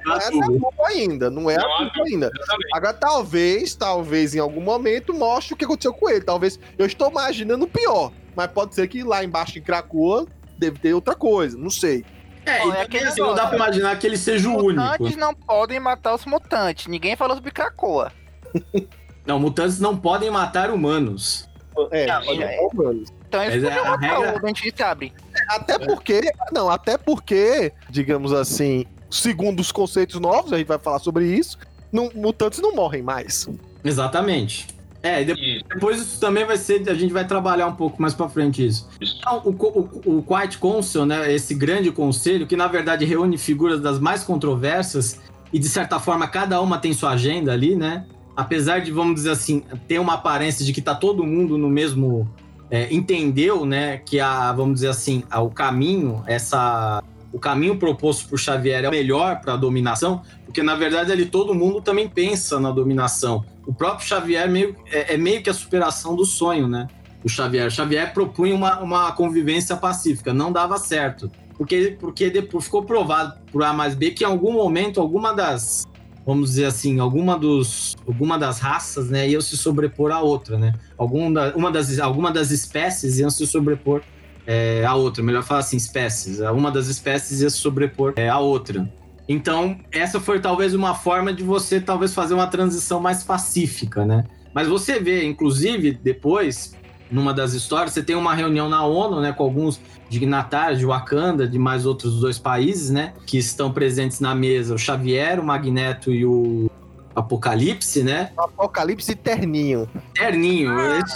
Não 0.04 0.16
é 0.16 0.26
adubo 0.26 0.72
ainda, 0.86 1.30
não 1.30 1.50
é 1.50 1.56
Não 1.56 1.74
adubo 1.76 2.02
ainda. 2.04 2.30
Agora, 2.74 2.92
talvez, 2.92 3.74
talvez 3.74 4.34
em 4.34 4.38
algum 4.38 4.60
momento 4.60 5.14
mostre 5.14 5.54
o 5.54 5.56
que 5.56 5.64
aconteceu 5.64 5.92
com 5.94 6.08
ele. 6.10 6.20
Talvez 6.20 6.58
eu 6.78 6.86
estou 6.86 7.10
imaginando 7.10 7.64
o 7.64 7.68
pior, 7.68 8.12
mas 8.36 8.46
pode 8.48 8.74
ser 8.74 8.86
que 8.88 9.02
lá 9.02 9.24
embaixo 9.24 9.58
em 9.58 9.62
Krakoa 9.62 10.26
deve 10.58 10.78
ter 10.78 10.92
outra 10.94 11.14
coisa, 11.14 11.56
não 11.56 11.70
sei. 11.70 12.04
É, 12.46 12.66
e 12.66 12.70
é 12.72 12.82
aquele 12.82 13.06
assim, 13.06 13.22
não 13.22 13.34
dá 13.34 13.46
pra 13.46 13.56
imaginar 13.56 13.98
que 13.98 14.06
ele 14.06 14.18
seja 14.18 14.50
o 14.50 14.56
Os 14.56 14.62
único. 14.64 14.82
mutantes 14.82 15.16
não 15.16 15.34
podem 15.34 15.80
matar 15.80 16.14
os 16.14 16.26
mutantes. 16.26 16.86
Ninguém 16.86 17.16
falou 17.16 17.34
sobre 17.36 17.50
Krakoa. 17.50 18.12
Não, 19.26 19.38
mutantes 19.40 19.80
não 19.80 19.96
podem 19.96 20.30
matar 20.30 20.70
humanos. 20.70 21.48
É, 21.90 22.06
Não, 22.06 22.22
pode- 22.22 22.42
é- 22.42 22.60
humanos. 22.72 23.08
Então 23.28 23.42
eles 23.42 23.62
Mas 23.62 23.72
é, 23.72 23.76
podiam 23.76 23.84
a 23.86 23.90
matar 23.98 24.16
regra- 24.20 24.36
o 24.36 24.42
Dente 24.42 24.70
de 24.70 24.78
Sabre. 24.78 25.12
Até 25.48 25.78
porque, 25.78 26.20
não, 26.52 26.70
até 26.70 26.96
porque, 26.96 27.72
digamos 27.90 28.32
assim, 28.32 28.84
segundo 29.10 29.58
os 29.60 29.72
conceitos 29.72 30.20
novos, 30.20 30.52
a 30.52 30.58
gente 30.58 30.68
vai 30.68 30.78
falar 30.78 31.00
sobre 31.00 31.26
isso, 31.26 31.58
não- 31.90 32.10
mutantes 32.14 32.60
não 32.60 32.74
morrem 32.76 33.02
mais. 33.02 33.48
Exatamente. 33.82 34.68
É, 35.02 35.20
e 35.20 35.24
de- 35.26 35.32
Isso. 35.32 35.64
depois 35.68 36.00
isso 36.00 36.18
também 36.20 36.46
vai 36.46 36.56
ser. 36.56 36.88
A 36.88 36.94
gente 36.94 37.12
vai 37.12 37.26
trabalhar 37.26 37.66
um 37.66 37.74
pouco 37.74 38.00
mais 38.00 38.14
pra 38.14 38.26
frente 38.28 38.64
isso. 38.64 38.88
Então, 39.00 39.42
o, 39.44 39.50
o, 39.50 40.18
o 40.18 40.22
Quiet 40.22 40.56
Council, 40.58 41.04
né, 41.04 41.30
esse 41.32 41.54
grande 41.54 41.90
conselho, 41.92 42.46
que 42.46 42.56
na 42.56 42.66
verdade 42.68 43.04
reúne 43.04 43.36
figuras 43.36 43.80
das 43.80 43.98
mais 43.98 44.22
controversas, 44.24 45.20
e 45.52 45.58
de 45.58 45.68
certa 45.68 46.00
forma 46.00 46.26
cada 46.26 46.58
uma 46.60 46.78
tem 46.78 46.92
sua 46.94 47.10
agenda 47.10 47.52
ali, 47.52 47.76
né? 47.76 48.06
Apesar 48.36 48.80
de, 48.80 48.90
vamos 48.90 49.14
dizer 49.16 49.30
assim, 49.30 49.62
ter 49.86 49.98
uma 50.00 50.14
aparência 50.14 50.64
de 50.64 50.72
que 50.72 50.80
tá 50.82 50.94
todo 50.94 51.24
mundo 51.24 51.56
no 51.58 51.68
mesmo. 51.68 52.28
é, 52.70 52.92
entendeu, 52.92 53.64
né, 53.64 53.98
que 53.98 54.18
a, 54.18 54.50
vamos 54.52 54.76
dizer 54.76 54.88
assim, 54.88 55.22
a- 55.30 55.40
o 55.40 55.50
caminho, 55.50 56.24
essa. 56.26 57.02
O 57.32 57.38
caminho 57.38 57.76
proposto 57.76 58.28
por 58.28 58.38
Xavier 58.38 58.84
é 58.84 58.88
o 58.88 58.90
melhor 58.90 59.40
para 59.40 59.52
a 59.52 59.56
dominação, 59.56 60.22
porque 60.44 60.62
na 60.62 60.74
verdade 60.74 61.12
ali 61.12 61.26
todo 61.26 61.54
mundo 61.54 61.80
também 61.82 62.08
pensa 62.08 62.58
na 62.58 62.70
dominação. 62.70 63.44
O 63.66 63.74
próprio 63.74 64.06
Xavier 64.06 64.48
meio, 64.48 64.74
é, 64.90 65.14
é 65.14 65.16
meio 65.16 65.42
que 65.42 65.50
a 65.50 65.54
superação 65.54 66.16
do 66.16 66.24
sonho, 66.24 66.66
né? 66.66 66.86
o 67.24 67.28
Xavier. 67.28 67.70
Xavier 67.70 68.12
propunha 68.12 68.54
uma, 68.54 68.80
uma 68.80 69.12
convivência 69.12 69.76
pacífica, 69.76 70.32
não 70.34 70.52
dava 70.52 70.76
certo. 70.78 71.30
Porque, 71.56 71.96
porque 71.98 72.28
depois 72.30 72.64
ficou 72.64 72.82
provado 72.82 73.34
por 73.52 73.62
A 73.62 73.72
mais 73.72 73.94
B 73.94 74.10
que 74.10 74.24
em 74.24 74.26
algum 74.26 74.52
momento, 74.52 75.00
alguma 75.00 75.32
das, 75.32 75.84
vamos 76.26 76.50
dizer 76.50 76.64
assim, 76.64 76.98
alguma, 76.98 77.38
dos, 77.38 77.96
alguma 78.06 78.38
das 78.38 78.58
raças 78.60 79.10
né, 79.10 79.28
iam 79.28 79.40
se 79.40 79.56
sobrepor 79.56 80.10
à 80.10 80.20
outra, 80.20 80.58
né? 80.58 80.72
Algum 80.96 81.32
da, 81.32 81.54
uma, 81.54 81.70
das, 81.70 81.98
alguma 81.98 82.30
das 82.32 82.50
espécies 82.50 83.18
iam 83.18 83.30
se 83.30 83.46
sobrepor 83.46 84.02
é, 84.46 84.84
à 84.84 84.94
outra. 84.94 85.22
Melhor 85.22 85.42
falar 85.42 85.60
assim, 85.60 85.76
espécies. 85.76 86.40
Uma 86.40 86.70
das 86.70 86.88
espécies 86.88 87.40
ia 87.40 87.50
se 87.50 87.58
sobrepor 87.58 88.14
é, 88.16 88.28
à 88.28 88.38
outra. 88.38 88.90
Então, 89.28 89.78
essa 89.90 90.20
foi 90.20 90.40
talvez 90.40 90.74
uma 90.74 90.94
forma 90.94 91.32
de 91.32 91.42
você 91.42 91.80
talvez 91.80 92.14
fazer 92.14 92.34
uma 92.34 92.46
transição 92.46 93.00
mais 93.00 93.22
pacífica, 93.22 94.04
né? 94.04 94.24
Mas 94.52 94.68
você 94.68 95.00
vê, 95.00 95.24
inclusive, 95.24 95.92
depois, 95.92 96.74
numa 97.10 97.32
das 97.34 97.52
histórias, 97.52 97.92
você 97.92 98.02
tem 98.02 98.16
uma 98.16 98.34
reunião 98.34 98.68
na 98.68 98.84
ONU, 98.84 99.20
né, 99.20 99.32
com 99.32 99.42
alguns 99.42 99.80
dignatários 100.08 100.78
de 100.78 100.86
Wakanda, 100.86 101.46
de 101.46 101.58
mais 101.58 101.86
outros 101.86 102.20
dois 102.20 102.38
países, 102.38 102.90
né, 102.90 103.12
que 103.26 103.38
estão 103.38 103.72
presentes 103.72 104.20
na 104.20 104.34
mesa, 104.34 104.74
o 104.74 104.78
Xavier, 104.78 105.38
o 105.40 105.44
Magneto 105.44 106.10
e 106.12 106.24
o 106.24 106.70
Apocalipse, 107.14 108.02
né? 108.02 108.30
Apocalipse 108.36 109.14
terninho. 109.14 109.88
Terninho. 110.14 110.72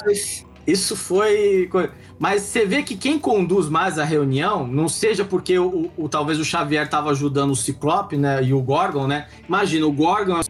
Esse- 0.09 0.47
Isso 0.67 0.95
foi. 0.95 1.69
Mas 2.19 2.43
você 2.43 2.67
vê 2.67 2.83
que 2.83 2.95
quem 2.95 3.19
conduz 3.19 3.69
mais 3.71 3.99
a 3.99 4.05
reunião, 4.05 4.67
não 4.67 4.87
seja 4.89 5.25
porque 5.25 5.59
o, 5.59 5.91
o 5.97 6.09
talvez 6.09 6.39
o 6.39 6.45
Xavier 6.45 6.85
estava 6.85 7.11
ajudando 7.11 7.53
o 7.53 7.57
Ciclope, 7.57 8.17
né? 8.19 8.45
E 8.45 8.53
o 8.53 8.61
Gorgon, 8.61 9.07
né? 9.07 9.27
Imagina, 9.49 9.87
o 9.87 9.93
Gorgon 9.93 10.39
é 10.41 10.43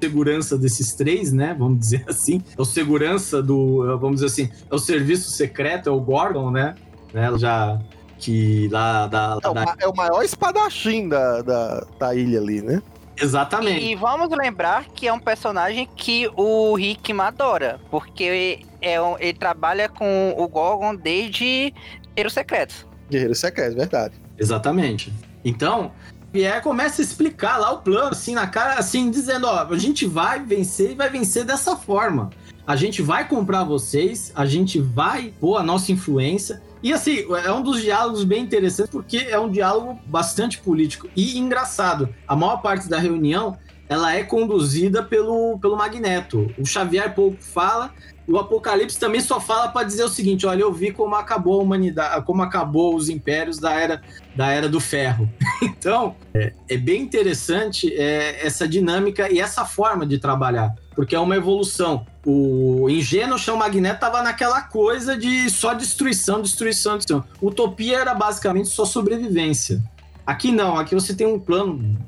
segurança 0.00 0.58
desses 0.58 0.94
três, 0.94 1.32
né? 1.32 1.54
Vamos 1.58 1.78
dizer 1.78 2.04
assim. 2.08 2.42
É 2.56 2.60
o 2.60 2.64
segurança 2.64 3.42
do. 3.42 3.98
Vamos 3.98 4.20
dizer 4.20 4.26
assim, 4.26 4.50
é 4.70 4.74
o 4.74 4.78
serviço 4.78 5.30
secreto, 5.30 5.88
é 5.88 5.92
o 5.92 6.00
Gorgon, 6.00 6.50
né? 6.50 6.74
né? 7.12 7.30
Já. 7.38 7.78
Que 8.18 8.68
lá 8.68 9.06
da. 9.06 9.38
É 9.42 9.48
o, 9.48 9.54
da... 9.54 9.76
é 9.80 9.88
o 9.88 9.94
maior 9.94 10.22
espadachim 10.22 11.08
da, 11.08 11.42
da, 11.42 11.86
da 11.98 12.14
ilha 12.14 12.40
ali, 12.40 12.62
né? 12.62 12.82
Exatamente. 13.20 13.84
E 13.84 13.94
vamos 13.94 14.28
lembrar 14.36 14.86
que 14.86 15.06
é 15.06 15.12
um 15.12 15.18
personagem 15.18 15.88
que 15.94 16.28
o 16.36 16.74
Rick 16.74 17.12
adora, 17.12 17.80
porque 17.90 18.60
é 18.80 19.00
um, 19.00 19.16
ele 19.18 19.34
trabalha 19.34 19.88
com 19.88 20.34
o 20.36 20.48
Gorgon 20.48 20.94
desde 20.96 21.72
Guerreiros 22.08 22.32
Secretos. 22.32 22.86
Guerreiros 23.10 23.38
Secretos, 23.38 23.74
verdade. 23.74 24.14
Exatamente. 24.38 25.12
Então, 25.44 25.92
Pierre 26.34 26.60
começa 26.62 27.00
a 27.00 27.04
explicar 27.04 27.58
lá 27.58 27.70
o 27.70 27.78
plano, 27.78 28.08
assim, 28.08 28.34
na 28.34 28.44
cara, 28.44 28.74
assim, 28.74 29.08
dizendo, 29.08 29.46
ó, 29.46 29.68
a 29.72 29.78
gente 29.78 30.04
vai 30.04 30.40
vencer 30.40 30.90
e 30.90 30.94
vai 30.96 31.08
vencer 31.08 31.44
dessa 31.44 31.76
forma. 31.76 32.30
A 32.66 32.74
gente 32.74 33.00
vai 33.02 33.28
comprar 33.28 33.62
vocês, 33.62 34.32
a 34.34 34.44
gente 34.44 34.80
vai 34.80 35.32
pôr 35.38 35.58
a 35.58 35.62
nossa 35.62 35.92
influência, 35.92 36.60
e 36.82 36.92
assim, 36.92 37.24
é 37.44 37.52
um 37.52 37.62
dos 37.62 37.80
diálogos 37.80 38.24
bem 38.24 38.42
interessantes 38.42 38.90
porque 38.90 39.18
é 39.18 39.38
um 39.38 39.48
diálogo 39.48 39.96
bastante 40.06 40.58
político 40.58 41.08
e 41.14 41.38
engraçado. 41.38 42.12
A 42.26 42.34
maior 42.34 42.56
parte 42.56 42.88
da 42.88 42.98
reunião 42.98 43.56
ela 43.88 44.14
é 44.14 44.22
conduzida 44.22 45.02
pelo, 45.02 45.58
pelo 45.58 45.76
Magneto. 45.76 46.50
O 46.58 46.64
Xavier 46.64 47.14
pouco 47.14 47.36
fala, 47.40 47.92
o 48.26 48.38
Apocalipse 48.38 48.98
também 48.98 49.20
só 49.20 49.38
fala 49.38 49.68
para 49.68 49.86
dizer 49.86 50.04
o 50.04 50.08
seguinte: 50.08 50.46
olha, 50.46 50.62
eu 50.62 50.72
vi 50.72 50.90
como 50.90 51.14
acabou 51.14 51.60
a 51.60 51.62
humanidade, 51.62 52.24
como 52.24 52.42
acabou 52.42 52.94
os 52.94 53.08
impérios 53.08 53.58
da 53.58 53.72
era, 53.72 54.02
da 54.34 54.50
era 54.50 54.68
do 54.68 54.80
ferro. 54.80 55.28
então, 55.62 56.16
é, 56.32 56.52
é 56.68 56.76
bem 56.76 57.02
interessante 57.02 57.92
é, 57.94 58.46
essa 58.46 58.66
dinâmica 58.66 59.30
e 59.30 59.38
essa 59.38 59.64
forma 59.64 60.06
de 60.06 60.18
trabalhar, 60.18 60.74
porque 60.94 61.14
é 61.14 61.20
uma 61.20 61.36
evolução. 61.36 62.06
O 62.26 62.88
Ingênuo 62.88 63.38
Chão 63.38 63.58
Magneto 63.58 63.96
estava 63.96 64.22
naquela 64.22 64.62
coisa 64.62 65.14
de 65.14 65.50
só 65.50 65.74
destruição, 65.74 66.40
destruição, 66.40 66.96
destruição. 66.96 67.28
Utopia 67.42 67.98
era 67.98 68.14
basicamente 68.14 68.70
só 68.70 68.86
sobrevivência. 68.86 69.82
Aqui 70.26 70.50
não, 70.50 70.78
aqui 70.78 70.94
você 70.94 71.12
tem 71.12 71.26
um 71.26 71.38
plano 71.38 71.98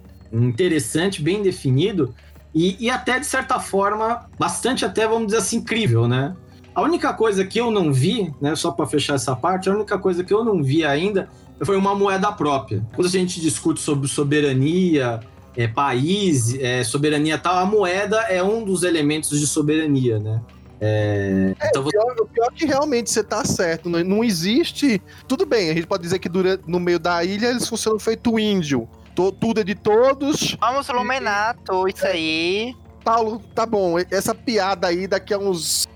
interessante, 0.45 1.23
bem 1.23 1.43
definido 1.43 2.15
e, 2.55 2.77
e 2.87 2.91
até 2.91 3.19
de 3.19 3.27
certa 3.27 3.59
forma 3.59 4.29
bastante 4.39 4.85
até 4.85 5.07
vamos 5.07 5.27
dizer 5.27 5.39
assim 5.39 5.59
incrível, 5.59 6.09
né? 6.09 6.35
A 6.75 6.83
única 6.83 7.13
coisa 7.15 7.45
que 7.45 7.59
eu 7.59 7.71
não 7.71 7.91
vi, 7.93 8.31
né, 8.41 8.55
só 8.55 8.71
para 8.71 8.87
fechar 8.87 9.15
essa 9.15 9.35
parte, 9.35 9.69
a 9.69 9.73
única 9.73 9.99
coisa 9.99 10.23
que 10.23 10.33
eu 10.33 10.45
não 10.45 10.63
vi 10.63 10.85
ainda 10.85 11.29
foi 11.65 11.77
uma 11.77 11.95
moeda 11.95 12.31
própria. 12.33 12.87
Quando 12.95 13.07
a 13.07 13.11
gente 13.11 13.41
discute 13.41 13.81
sobre 13.81 14.07
soberania, 14.09 15.21
é, 15.57 15.67
país, 15.67 16.55
é, 16.59 16.85
soberania 16.85 17.39
tal, 17.39 17.57
a 17.57 17.65
moeda 17.65 18.19
é 18.29 18.43
um 18.43 18.63
dos 18.63 18.83
elementos 18.83 19.41
de 19.41 19.47
soberania, 19.47 20.19
né? 20.19 20.41
É, 20.79 21.55
é, 21.59 21.69
então 21.69 21.83
o, 21.83 21.91
pior, 21.91 22.15
o 22.21 22.27
pior 22.27 22.51
é 22.53 22.55
que 22.55 22.67
realmente 22.67 23.11
você 23.11 23.25
tá 23.25 23.45
certo. 23.45 23.89
Não, 23.89 24.05
não, 24.05 24.23
existe. 24.23 25.01
Tudo 25.27 25.47
bem, 25.47 25.71
a 25.71 25.75
gente 25.75 25.87
pode 25.87 26.03
dizer 26.03 26.19
que 26.19 26.29
durante, 26.29 26.65
no 26.67 26.79
meio 26.79 26.99
da 26.99 27.25
ilha 27.25 27.47
eles 27.47 27.67
funcionam 27.67 27.99
feito 27.99 28.39
índio. 28.39 28.87
To, 29.17 29.33
tudo 29.33 29.61
é 29.61 29.65
de 29.65 29.75
todos. 29.75 30.57
Vamos 30.61 30.87
Lumenato, 30.89 31.89
isso 31.89 32.07
é. 32.07 32.13
aí. 32.13 32.77
Paulo, 33.03 33.41
tá 33.55 33.65
bom. 33.65 33.99
Essa 34.11 34.35
piada 34.35 34.89
aí 34.89 35.07
daqui 35.07 35.33
a 35.33 35.39
uns. 35.39 35.89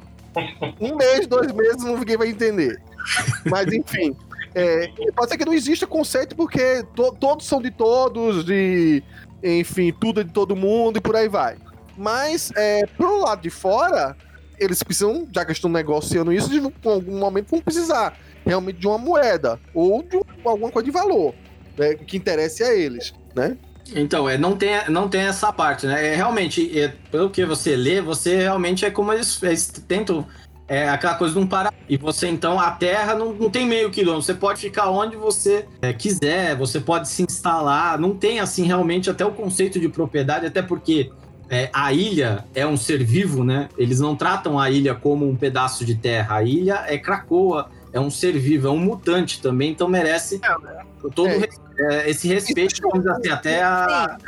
um 0.81 0.97
mês, 0.97 1.27
dois 1.27 1.53
meses, 1.53 1.85
ninguém 1.85 2.17
vai 2.17 2.29
entender. 2.29 2.81
Mas 3.49 3.73
enfim. 3.73 4.17
É, 4.55 4.89
pode 5.15 5.31
ser 5.31 5.39
que 5.39 5.45
não 5.45 5.55
exista 5.55 5.87
conceito 5.87 6.35
porque 6.35 6.83
to, 6.97 7.15
todos 7.21 7.47
são 7.47 7.63
de 7.63 7.71
todos, 7.71 8.45
de 8.45 9.01
enfim, 9.43 9.93
tudo 9.93 10.23
é 10.23 10.25
de 10.25 10.33
todo 10.33 10.57
mundo 10.57 10.97
e 10.97 11.01
por 11.01 11.15
aí 11.15 11.29
vai. 11.29 11.57
Mas, 11.97 12.51
é, 12.57 12.85
pro 12.87 13.21
lado 13.21 13.43
de 13.43 13.51
fora, 13.51 14.17
eles 14.59 14.83
precisam, 14.83 15.29
já 15.33 15.45
que 15.45 15.53
estão 15.53 15.71
negociando 15.71 16.33
isso, 16.33 16.49
de 16.49 16.59
em 16.59 16.73
algum 16.85 17.19
momento 17.19 17.51
vão 17.51 17.61
precisar 17.61 18.17
realmente 18.45 18.79
de 18.79 18.87
uma 18.87 18.99
moeda 18.99 19.61
ou 19.75 20.03
de 20.03 20.21
alguma 20.45 20.71
coisa 20.71 20.85
de 20.85 20.91
valor, 20.91 21.35
né, 21.81 21.95
que 21.95 22.17
interesse 22.17 22.63
a 22.63 22.75
eles, 22.75 23.15
né? 23.35 23.57
Então, 23.97 24.29
é, 24.29 24.39
não, 24.39 24.55
tem, 24.55 24.71
não 24.89 25.09
tem 25.09 25.23
essa 25.23 25.53
parte, 25.53 25.87
né? 25.87 26.13
É, 26.13 26.15
realmente, 26.15 26.79
é, 26.79 26.93
pelo 27.11 27.31
que 27.31 27.45
você 27.45 27.75
lê, 27.75 28.01
você 28.01 28.37
realmente 28.37 28.85
é 28.85 28.91
como 28.91 29.13
eles, 29.13 29.43
eles 29.43 29.67
tentam 29.89 30.27
é 30.69 30.89
aquela 30.89 31.15
coisa 31.17 31.35
de 31.35 31.41
um 31.41 31.49
para 31.49 31.73
E 31.89 31.97
você, 31.97 32.29
então, 32.29 32.61
a 32.61 32.71
Terra 32.71 33.17
não, 33.17 33.33
não 33.33 33.51
tem 33.51 33.67
meio 33.67 33.91
quilômetro. 33.91 34.23
Você 34.23 34.35
pode 34.35 34.61
ficar 34.61 34.89
onde 34.89 35.17
você 35.17 35.67
é, 35.83 35.93
quiser, 35.93 36.55
você 36.55 36.79
pode 36.79 37.09
se 37.09 37.25
instalar. 37.25 37.99
Não 37.99 38.15
tem, 38.15 38.39
assim, 38.39 38.65
realmente 38.65 39.11
até 39.11 39.27
o 39.27 39.33
conceito 39.33 39.81
de 39.81 39.89
propriedade, 39.89 40.47
até 40.47 40.63
porque 40.63 41.11
é, 41.49 41.69
a 41.73 41.93
ilha 41.93 42.45
é 42.55 42.65
um 42.65 42.77
ser 42.77 43.03
vivo, 43.03 43.43
né? 43.43 43.69
Eles 43.77 43.99
não 43.99 44.15
tratam 44.15 44.61
a 44.61 44.71
ilha 44.71 44.95
como 44.95 45.29
um 45.29 45.35
pedaço 45.35 45.85
de 45.85 45.97
terra. 45.97 46.37
A 46.37 46.45
ilha 46.45 46.85
é 46.87 46.97
Cracoa, 46.97 47.69
é 47.93 48.01
um 48.01 48.11
ser 48.11 48.39
vivo, 48.39 48.69
é 48.69 48.71
um 48.71 48.79
mutante 48.79 49.41
também, 49.41 49.71
então 49.71 49.89
merece 49.89 50.41
todo 51.15 51.29
é. 51.29 51.49
é 51.79 52.11
esse 52.11 52.29
respeito, 52.29 52.81
vamos 52.83 52.99
dizer 52.99 53.13
assim, 53.13 53.29
até 53.31 53.63
a. 53.63 54.19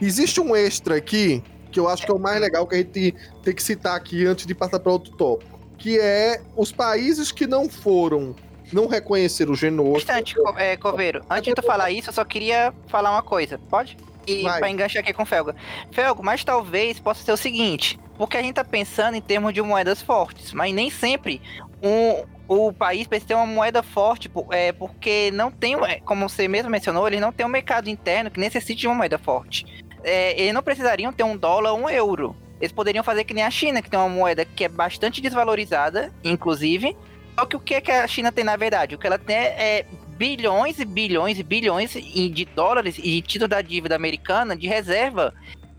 Existe 0.00 0.40
um 0.40 0.54
extra 0.54 0.96
aqui 0.96 1.42
que 1.70 1.80
eu 1.80 1.88
acho 1.88 2.04
que 2.04 2.10
é 2.10 2.14
o 2.14 2.18
mais 2.18 2.40
legal 2.40 2.66
que 2.66 2.74
a 2.74 2.78
gente 2.78 3.14
tem 3.42 3.54
que 3.54 3.62
citar 3.62 3.96
aqui 3.96 4.26
antes 4.26 4.46
de 4.46 4.54
passar 4.54 4.78
para 4.78 4.92
outro 4.92 5.12
tópico 5.12 5.56
que 5.78 5.98
é 5.98 6.40
os 6.56 6.72
países 6.72 7.30
que 7.30 7.46
não 7.46 7.68
foram 7.68 8.34
não 8.72 8.88
reconheceram 8.88 9.52
o 9.52 9.54
Genosha. 9.54 9.98
Instante, 9.98 10.34
é, 10.56 10.76
Coveiro. 10.76 11.24
Antes 11.30 11.44
de 11.44 11.54
tu 11.54 11.62
falar 11.62 11.92
isso, 11.92 12.10
eu 12.10 12.12
só 12.12 12.24
queria 12.24 12.74
falar 12.88 13.12
uma 13.12 13.22
coisa. 13.22 13.60
Pode? 13.70 13.96
E 14.26 14.42
Vai. 14.42 14.58
pra 14.58 14.68
enganchar 14.68 15.04
aqui 15.04 15.12
com 15.12 15.22
o 15.22 15.26
Felga. 15.26 15.54
Felga, 15.92 16.20
mas 16.20 16.42
talvez 16.42 16.98
possa 16.98 17.22
ser 17.22 17.30
o 17.30 17.36
seguinte. 17.36 17.96
Porque 18.18 18.36
a 18.36 18.42
gente 18.42 18.56
tá 18.56 18.64
pensando 18.64 19.14
em 19.14 19.20
termos 19.20 19.54
de 19.54 19.62
moedas 19.62 20.02
fortes, 20.02 20.52
mas 20.52 20.74
nem 20.74 20.90
sempre 20.90 21.40
um, 21.80 22.24
o 22.48 22.72
país 22.72 23.06
precisa 23.06 23.28
ter 23.28 23.34
uma 23.34 23.46
moeda 23.46 23.82
forte, 23.82 24.30
é, 24.50 24.72
porque 24.72 25.30
não 25.32 25.50
tem, 25.50 25.76
como 26.04 26.28
você 26.28 26.46
mesmo 26.46 26.70
mencionou, 26.70 27.06
eles 27.06 27.20
não 27.20 27.32
tem 27.32 27.44
um 27.44 27.48
mercado 27.48 27.88
interno 27.88 28.30
que 28.30 28.38
necessite 28.38 28.80
de 28.80 28.86
uma 28.86 28.94
moeda 28.94 29.18
forte. 29.18 29.84
É, 30.04 30.40
eles 30.40 30.54
não 30.54 30.62
precisariam 30.62 31.12
ter 31.12 31.24
um 31.24 31.36
dólar 31.36 31.74
um 31.74 31.90
euro. 31.90 32.36
Eles 32.60 32.72
poderiam 32.72 33.04
fazer 33.04 33.24
que 33.24 33.34
nem 33.34 33.44
a 33.44 33.50
China, 33.50 33.82
que 33.82 33.90
tem 33.90 33.98
uma 33.98 34.08
moeda 34.08 34.44
que 34.44 34.64
é 34.64 34.68
bastante 34.68 35.20
desvalorizada, 35.20 36.12
inclusive. 36.24 36.96
Só 37.38 37.44
que 37.44 37.56
o 37.56 37.60
que, 37.60 37.74
é 37.74 37.80
que 37.80 37.90
a 37.90 38.06
China 38.06 38.32
tem 38.32 38.44
na 38.44 38.56
verdade? 38.56 38.94
O 38.94 38.98
que 38.98 39.06
ela 39.06 39.18
tem 39.18 39.36
é 39.36 39.84
bilhões 40.16 40.78
e 40.78 40.84
bilhões 40.84 41.38
e 41.38 41.42
bilhões 41.42 41.90
de 41.92 42.44
dólares 42.54 42.98
e 42.98 43.20
título 43.20 43.48
da 43.48 43.60
dívida 43.60 43.94
americana 43.94 44.56
de 44.56 44.66
reserva 44.66 45.34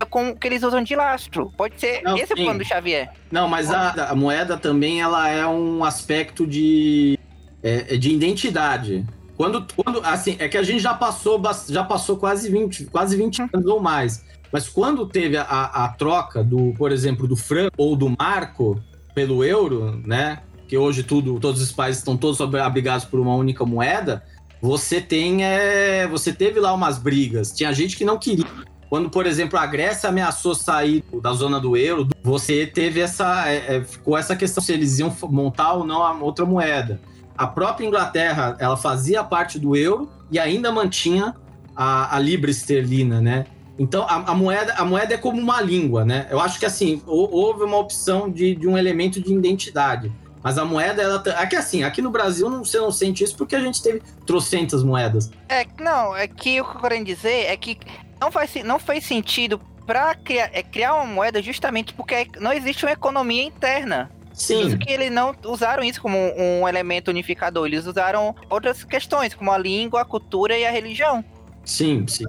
com 0.06 0.34
que 0.34 0.46
eles 0.46 0.62
usam 0.62 0.82
de 0.82 0.94
lastro. 0.94 1.52
Pode 1.56 1.80
ser 1.80 2.02
Não, 2.02 2.16
esse 2.16 2.34
sim. 2.34 2.42
o 2.42 2.44
plano 2.44 2.58
do 2.58 2.64
Xavier. 2.64 3.10
Não, 3.30 3.48
mas 3.48 3.70
a, 3.70 4.10
a, 4.10 4.14
moeda 4.14 4.56
também 4.56 5.00
ela 5.00 5.28
é 5.28 5.46
um 5.46 5.84
aspecto 5.84 6.46
de, 6.46 7.18
é, 7.62 7.96
de 7.96 8.10
identidade. 8.10 9.04
Quando, 9.36 9.66
quando, 9.76 10.00
assim, 10.04 10.36
é 10.38 10.48
que 10.48 10.56
a 10.56 10.62
gente 10.62 10.80
já 10.80 10.94
passou, 10.94 11.40
já 11.68 11.84
passou 11.84 12.16
quase 12.16 12.50
20, 12.50 12.86
quase 12.86 13.16
20 13.16 13.42
anos 13.52 13.66
ou 13.66 13.80
mais. 13.80 14.24
Mas 14.52 14.68
quando 14.68 15.06
teve 15.06 15.36
a, 15.36 15.44
a 15.44 15.88
troca 15.88 16.42
do, 16.42 16.74
por 16.76 16.90
exemplo, 16.90 17.26
do 17.26 17.36
franco 17.36 17.74
ou 17.76 17.94
do 17.94 18.14
marco 18.18 18.82
pelo 19.14 19.44
euro, 19.44 20.00
né? 20.06 20.40
Que 20.66 20.76
hoje 20.76 21.02
tudo, 21.02 21.38
todos 21.40 21.60
os 21.62 21.72
países 21.72 22.00
estão 22.00 22.16
todos 22.16 22.40
abrigados 22.40 23.04
por 23.04 23.20
uma 23.20 23.34
única 23.34 23.64
moeda. 23.64 24.22
Você 24.60 25.00
tem, 25.00 25.44
é, 25.44 26.06
você 26.06 26.32
teve 26.32 26.58
lá 26.60 26.72
umas 26.72 26.98
brigas. 26.98 27.52
Tinha 27.52 27.72
gente 27.72 27.96
que 27.96 28.04
não 28.04 28.18
queria. 28.18 28.46
Quando, 28.88 29.10
por 29.10 29.26
exemplo, 29.26 29.58
a 29.58 29.66
Grécia 29.66 30.08
ameaçou 30.08 30.54
sair 30.54 31.04
da 31.22 31.32
zona 31.32 31.60
do 31.60 31.76
euro, 31.76 32.08
você 32.22 32.66
teve 32.66 33.00
essa, 33.00 33.48
é, 33.48 33.76
é, 33.76 33.84
ficou 33.84 34.16
essa 34.16 34.34
questão 34.34 34.62
se 34.62 34.72
eles 34.72 34.98
iam 34.98 35.14
montar 35.24 35.74
ou 35.74 35.84
não 35.84 36.02
a 36.02 36.12
outra 36.12 36.46
moeda. 36.46 37.00
A 37.36 37.46
própria 37.46 37.86
Inglaterra, 37.86 38.56
ela 38.58 38.76
fazia 38.76 39.22
parte 39.22 39.58
do 39.58 39.76
euro 39.76 40.08
e 40.30 40.38
ainda 40.38 40.72
mantinha 40.72 41.34
a, 41.76 42.16
a 42.16 42.18
libra 42.18 42.50
esterlina, 42.50 43.20
né? 43.20 43.46
Então, 43.78 44.02
a, 44.08 44.32
a, 44.32 44.34
moeda, 44.34 44.74
a 44.74 44.84
moeda 44.84 45.14
é 45.14 45.16
como 45.16 45.40
uma 45.40 45.60
língua, 45.60 46.04
né? 46.04 46.26
Eu 46.30 46.40
acho 46.40 46.58
que, 46.58 46.66
assim, 46.66 47.00
houve 47.06 47.62
uma 47.62 47.76
opção 47.76 48.28
de, 48.28 48.56
de 48.56 48.66
um 48.66 48.76
elemento 48.76 49.20
de 49.20 49.32
identidade. 49.32 50.10
Mas 50.42 50.58
a 50.58 50.64
moeda, 50.64 51.02
ela. 51.02 51.22
É 51.38 51.46
que 51.46 51.56
assim, 51.56 51.82
aqui 51.82 52.00
no 52.00 52.10
Brasil 52.10 52.48
não, 52.48 52.64
você 52.64 52.78
não 52.78 52.90
sente 52.90 53.22
isso 53.22 53.36
porque 53.36 53.54
a 53.54 53.60
gente 53.60 53.82
teve 53.82 54.02
trocentas 54.24 54.82
moedas. 54.82 55.30
É, 55.48 55.66
não, 55.80 56.16
é 56.16 56.26
que 56.26 56.60
o 56.60 56.64
que 56.64 56.76
eu 56.76 56.80
quero 56.80 57.04
dizer 57.04 57.46
é 57.46 57.56
que 57.56 57.78
não 58.20 58.30
faz, 58.30 58.54
não 58.64 58.78
faz 58.78 59.04
sentido 59.04 59.60
para 59.86 60.14
criar, 60.14 60.50
é, 60.52 60.62
criar 60.62 60.94
uma 60.94 61.06
moeda 61.06 61.42
justamente 61.42 61.94
porque 61.94 62.28
não 62.38 62.52
existe 62.52 62.84
uma 62.84 62.92
economia 62.92 63.42
interna. 63.42 64.10
Sim. 64.32 64.56
Por 64.56 64.66
isso 64.68 64.78
que 64.78 64.92
eles 64.92 65.10
não 65.10 65.34
usaram 65.44 65.82
isso 65.82 66.00
como 66.00 66.16
um, 66.16 66.60
um 66.60 66.68
elemento 66.68 67.08
unificador, 67.08 67.66
eles 67.66 67.86
usaram 67.86 68.34
outras 68.48 68.84
questões, 68.84 69.34
como 69.34 69.50
a 69.50 69.58
língua, 69.58 70.02
a 70.02 70.04
cultura 70.04 70.56
e 70.56 70.64
a 70.64 70.70
religião. 70.70 71.24
Sim, 71.64 72.06
sim. 72.06 72.24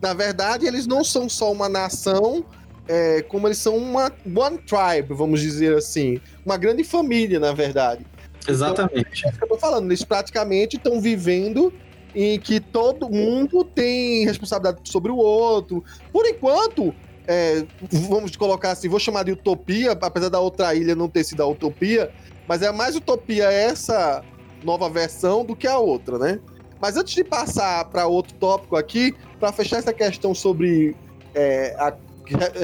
Na 0.00 0.12
verdade, 0.12 0.66
eles 0.66 0.86
não 0.86 1.02
são 1.02 1.28
só 1.28 1.50
uma 1.50 1.68
nação 1.68 2.44
é, 2.88 3.22
como 3.22 3.46
eles 3.46 3.58
são 3.58 3.76
uma 3.76 4.10
one 4.34 4.58
tribe, 4.58 5.12
vamos 5.14 5.40
dizer 5.40 5.76
assim. 5.76 6.20
Uma 6.44 6.56
grande 6.56 6.82
família, 6.82 7.38
na 7.38 7.52
verdade. 7.52 8.04
Exatamente. 8.48 9.26
É 9.26 9.28
isso 9.28 9.38
que 9.38 9.44
eu 9.44 9.48
tô 9.48 9.58
falando. 9.58 9.86
Eles 9.86 10.02
praticamente 10.02 10.76
estão 10.76 11.00
vivendo 11.00 11.72
em 12.14 12.38
que 12.38 12.60
todo 12.60 13.08
mundo 13.08 13.64
tem 13.64 14.24
responsabilidade 14.24 14.80
sobre 14.84 15.10
o 15.12 15.16
outro. 15.16 15.84
Por 16.12 16.26
enquanto, 16.26 16.94
é, 17.26 17.64
vamos 18.08 18.34
colocar 18.36 18.72
assim, 18.72 18.88
vou 18.88 18.98
chamar 18.98 19.24
de 19.24 19.32
utopia, 19.32 19.92
apesar 19.92 20.28
da 20.28 20.40
outra 20.40 20.74
ilha 20.74 20.94
não 20.94 21.08
ter 21.08 21.24
sido 21.24 21.42
a 21.42 21.46
utopia, 21.46 22.10
mas 22.46 22.62
é 22.62 22.72
mais 22.72 22.96
utopia 22.96 23.44
essa 23.52 24.24
nova 24.64 24.88
versão 24.88 25.44
do 25.44 25.54
que 25.54 25.66
a 25.66 25.78
outra, 25.78 26.18
né? 26.18 26.40
Mas 26.80 26.96
antes 26.96 27.14
de 27.14 27.24
passar 27.24 27.84
para 27.86 28.06
outro 28.06 28.34
tópico 28.34 28.76
aqui, 28.76 29.14
para 29.38 29.52
fechar 29.52 29.78
essa 29.78 29.92
questão 29.92 30.34
sobre 30.34 30.96
é, 31.34 31.74
a, 31.78 31.94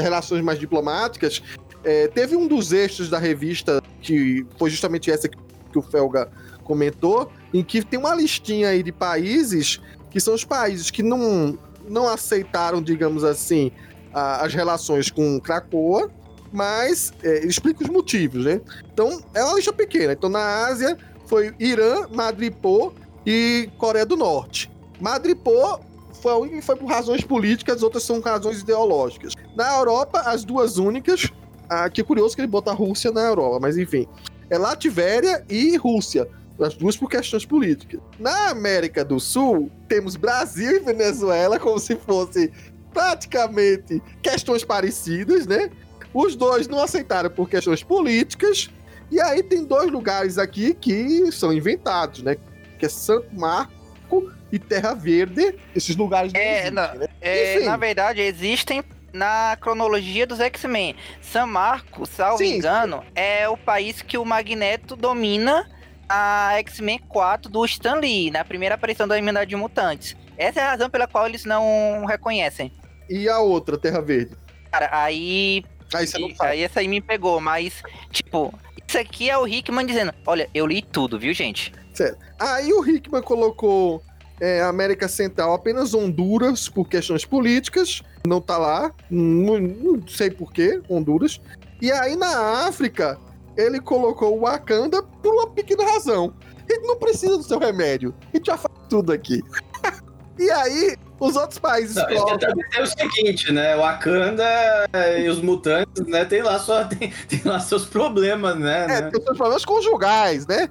relações 0.00 0.42
mais 0.42 0.58
diplomáticas, 0.58 1.42
é, 1.82 2.08
teve 2.08 2.36
um 2.36 2.46
dos 2.46 2.72
eixos 2.72 3.08
da 3.08 3.18
revista, 3.18 3.82
que 4.00 4.46
foi 4.58 4.70
justamente 4.70 5.10
essa 5.10 5.28
que 5.28 5.36
o 5.78 5.82
Felga 5.82 6.30
comentou, 6.62 7.30
em 7.54 7.62
que 7.62 7.82
tem 7.84 7.98
uma 7.98 8.14
listinha 8.14 8.70
aí 8.70 8.82
de 8.82 8.90
países 8.90 9.80
que 10.10 10.20
são 10.20 10.34
os 10.34 10.44
países 10.44 10.90
que 10.90 11.02
não, 11.02 11.56
não 11.88 12.08
aceitaram, 12.08 12.82
digamos 12.82 13.22
assim, 13.22 13.70
a, 14.12 14.44
as 14.44 14.52
relações 14.52 15.08
com 15.08 15.40
Cracoa, 15.40 16.10
mas 16.52 17.12
é, 17.22 17.46
explica 17.46 17.84
os 17.84 17.88
motivos, 17.88 18.44
né? 18.44 18.60
Então, 18.92 19.22
é 19.32 19.42
uma 19.42 19.54
lista 19.54 19.72
pequena. 19.72 20.12
Então, 20.12 20.28
na 20.28 20.66
Ásia, 20.66 20.98
foi 21.26 21.54
Irã, 21.58 22.08
Madripoor 22.12 22.92
e 23.24 23.68
Coreia 23.78 24.04
do 24.04 24.16
Norte. 24.16 24.70
Madripoor 25.00 25.80
foi 26.20 26.32
a 26.32 26.36
única 26.36 26.56
que 26.56 26.62
foi 26.62 26.76
por 26.76 26.86
razões 26.86 27.22
políticas, 27.22 27.76
as 27.76 27.82
outras 27.82 28.02
são 28.02 28.20
razões 28.20 28.60
ideológicas. 28.60 29.34
Na 29.56 29.76
Europa, 29.76 30.20
as 30.20 30.44
duas 30.44 30.76
únicas. 30.76 31.30
Ah, 31.68 31.88
que 31.88 32.02
curioso 32.02 32.34
que 32.34 32.40
ele 32.40 32.48
bota 32.48 32.70
a 32.70 32.74
Rússia 32.74 33.10
na 33.10 33.22
Europa, 33.22 33.58
mas 33.60 33.76
enfim. 33.76 34.06
É 34.50 34.58
Lativéria 34.58 35.44
e 35.48 35.76
Rússia. 35.76 36.28
As 36.60 36.74
duas 36.74 36.96
por 36.96 37.10
questões 37.10 37.44
políticas. 37.44 38.00
Na 38.18 38.50
América 38.50 39.04
do 39.04 39.18
Sul, 39.18 39.70
temos 39.88 40.14
Brasil 40.14 40.76
e 40.76 40.80
Venezuela 40.80 41.58
como 41.58 41.78
se 41.78 41.96
fosse 41.96 42.52
praticamente 42.92 44.00
questões 44.22 44.64
parecidas, 44.64 45.46
né? 45.46 45.70
Os 46.12 46.36
dois 46.36 46.68
não 46.68 46.80
aceitaram 46.80 47.28
por 47.28 47.48
questões 47.48 47.82
políticas. 47.82 48.70
E 49.10 49.20
aí 49.20 49.42
tem 49.42 49.64
dois 49.64 49.90
lugares 49.90 50.38
aqui 50.38 50.74
que 50.74 51.30
são 51.32 51.52
inventados, 51.52 52.22
né? 52.22 52.36
Que 52.78 52.86
é 52.86 52.88
Santo 52.88 53.28
Marco 53.32 54.32
e 54.52 54.58
Terra 54.58 54.94
Verde. 54.94 55.56
Esses 55.74 55.96
lugares 55.96 56.32
não 56.32 56.40
É, 56.40 56.52
existem, 56.52 56.70
na, 56.72 56.94
né? 56.94 57.06
é, 57.20 57.60
na 57.64 57.76
verdade, 57.76 58.20
existem 58.20 58.82
na 59.12 59.56
cronologia 59.60 60.26
dos 60.26 60.40
X-Men. 60.40 60.94
San 61.20 61.46
Marco, 61.46 62.06
salvo 62.06 62.38
Sim, 62.38 62.56
engano, 62.56 63.02
é 63.14 63.48
o 63.48 63.56
país 63.56 64.02
que 64.02 64.16
o 64.16 64.24
Magneto 64.24 64.96
domina 64.96 65.68
a 66.08 66.52
X-Men 66.58 66.98
4 67.08 67.50
do 67.50 67.64
Stan 67.64 67.94
Lee, 67.94 68.30
na 68.30 68.44
primeira 68.44 68.74
aparição 68.74 69.06
da 69.06 69.16
Irmandade 69.16 69.50
de 69.50 69.56
Mutantes. 69.56 70.16
Essa 70.36 70.60
é 70.60 70.62
a 70.64 70.70
razão 70.70 70.90
pela 70.90 71.06
qual 71.06 71.26
eles 71.26 71.44
não 71.44 72.04
reconhecem. 72.06 72.72
E 73.08 73.28
a 73.28 73.38
outra, 73.38 73.78
Terra 73.78 74.00
Verde? 74.00 74.36
Cara, 74.70 74.88
aí 74.92 75.64
Aí 75.94 76.06
você 76.06 76.18
não 76.18 76.34
sabe. 76.34 76.50
Aí 76.50 76.62
essa 76.62 76.80
aí 76.80 76.88
me 76.88 77.00
pegou, 77.00 77.40
mas, 77.40 77.82
tipo, 78.10 78.52
isso 78.86 78.98
aqui 78.98 79.30
é 79.30 79.38
o 79.38 79.46
Hickman 79.46 79.86
dizendo: 79.86 80.12
Olha, 80.26 80.48
eu 80.54 80.66
li 80.66 80.82
tudo, 80.82 81.18
viu, 81.18 81.32
gente? 81.32 81.72
Aí 82.38 82.72
o 82.72 82.84
Hickman 82.84 83.22
colocou 83.22 84.02
é, 84.40 84.62
América 84.62 85.06
Central 85.06 85.54
apenas 85.54 85.94
Honduras 85.94 86.68
por 86.68 86.88
questões 86.88 87.24
políticas. 87.24 88.02
Não 88.26 88.40
tá 88.40 88.58
lá. 88.58 88.92
Não, 89.10 89.58
não 89.58 90.08
sei 90.08 90.30
porquê, 90.30 90.80
Honduras. 90.88 91.40
E 91.80 91.92
aí 91.92 92.16
na 92.16 92.66
África, 92.66 93.18
ele 93.56 93.80
colocou 93.80 94.36
o 94.36 94.40
Wakanda 94.40 95.02
por 95.02 95.34
uma 95.34 95.50
pequena 95.50 95.84
razão. 95.84 96.34
Ele 96.68 96.86
não 96.86 96.96
precisa 96.96 97.36
do 97.36 97.42
seu 97.42 97.58
remédio. 97.58 98.14
A 98.32 98.36
gente 98.36 98.46
já 98.46 98.56
faz 98.56 98.74
tudo 98.88 99.12
aqui. 99.12 99.42
e 100.38 100.50
aí, 100.50 100.96
os 101.20 101.36
outros 101.36 101.58
países 101.58 101.96
Não, 101.96 102.06
colocam. 102.06 102.38
também 102.38 102.68
tem 102.70 102.82
o 102.82 102.86
seguinte, 102.86 103.52
né? 103.52 103.76
O 103.76 103.80
Wakanda 103.80 104.44
e 105.18 105.28
os 105.28 105.40
mutantes, 105.40 106.06
né? 106.06 106.24
Tem 106.24 106.42
lá, 106.42 106.58
só, 106.58 106.84
tem, 106.88 107.12
tem 107.28 107.42
lá 107.44 107.60
seus 107.60 107.84
problemas, 107.84 108.58
né? 108.58 108.84
É, 108.84 108.86
né? 108.86 109.10
tem 109.10 109.18
os 109.18 109.24
seus 109.24 109.36
problemas 109.36 109.64
conjugais, 109.64 110.46
né? 110.46 110.68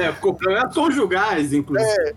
É, 0.00 0.12
problemas 0.12 0.74
conjugais, 0.74 1.52
inclusive. 1.52 2.14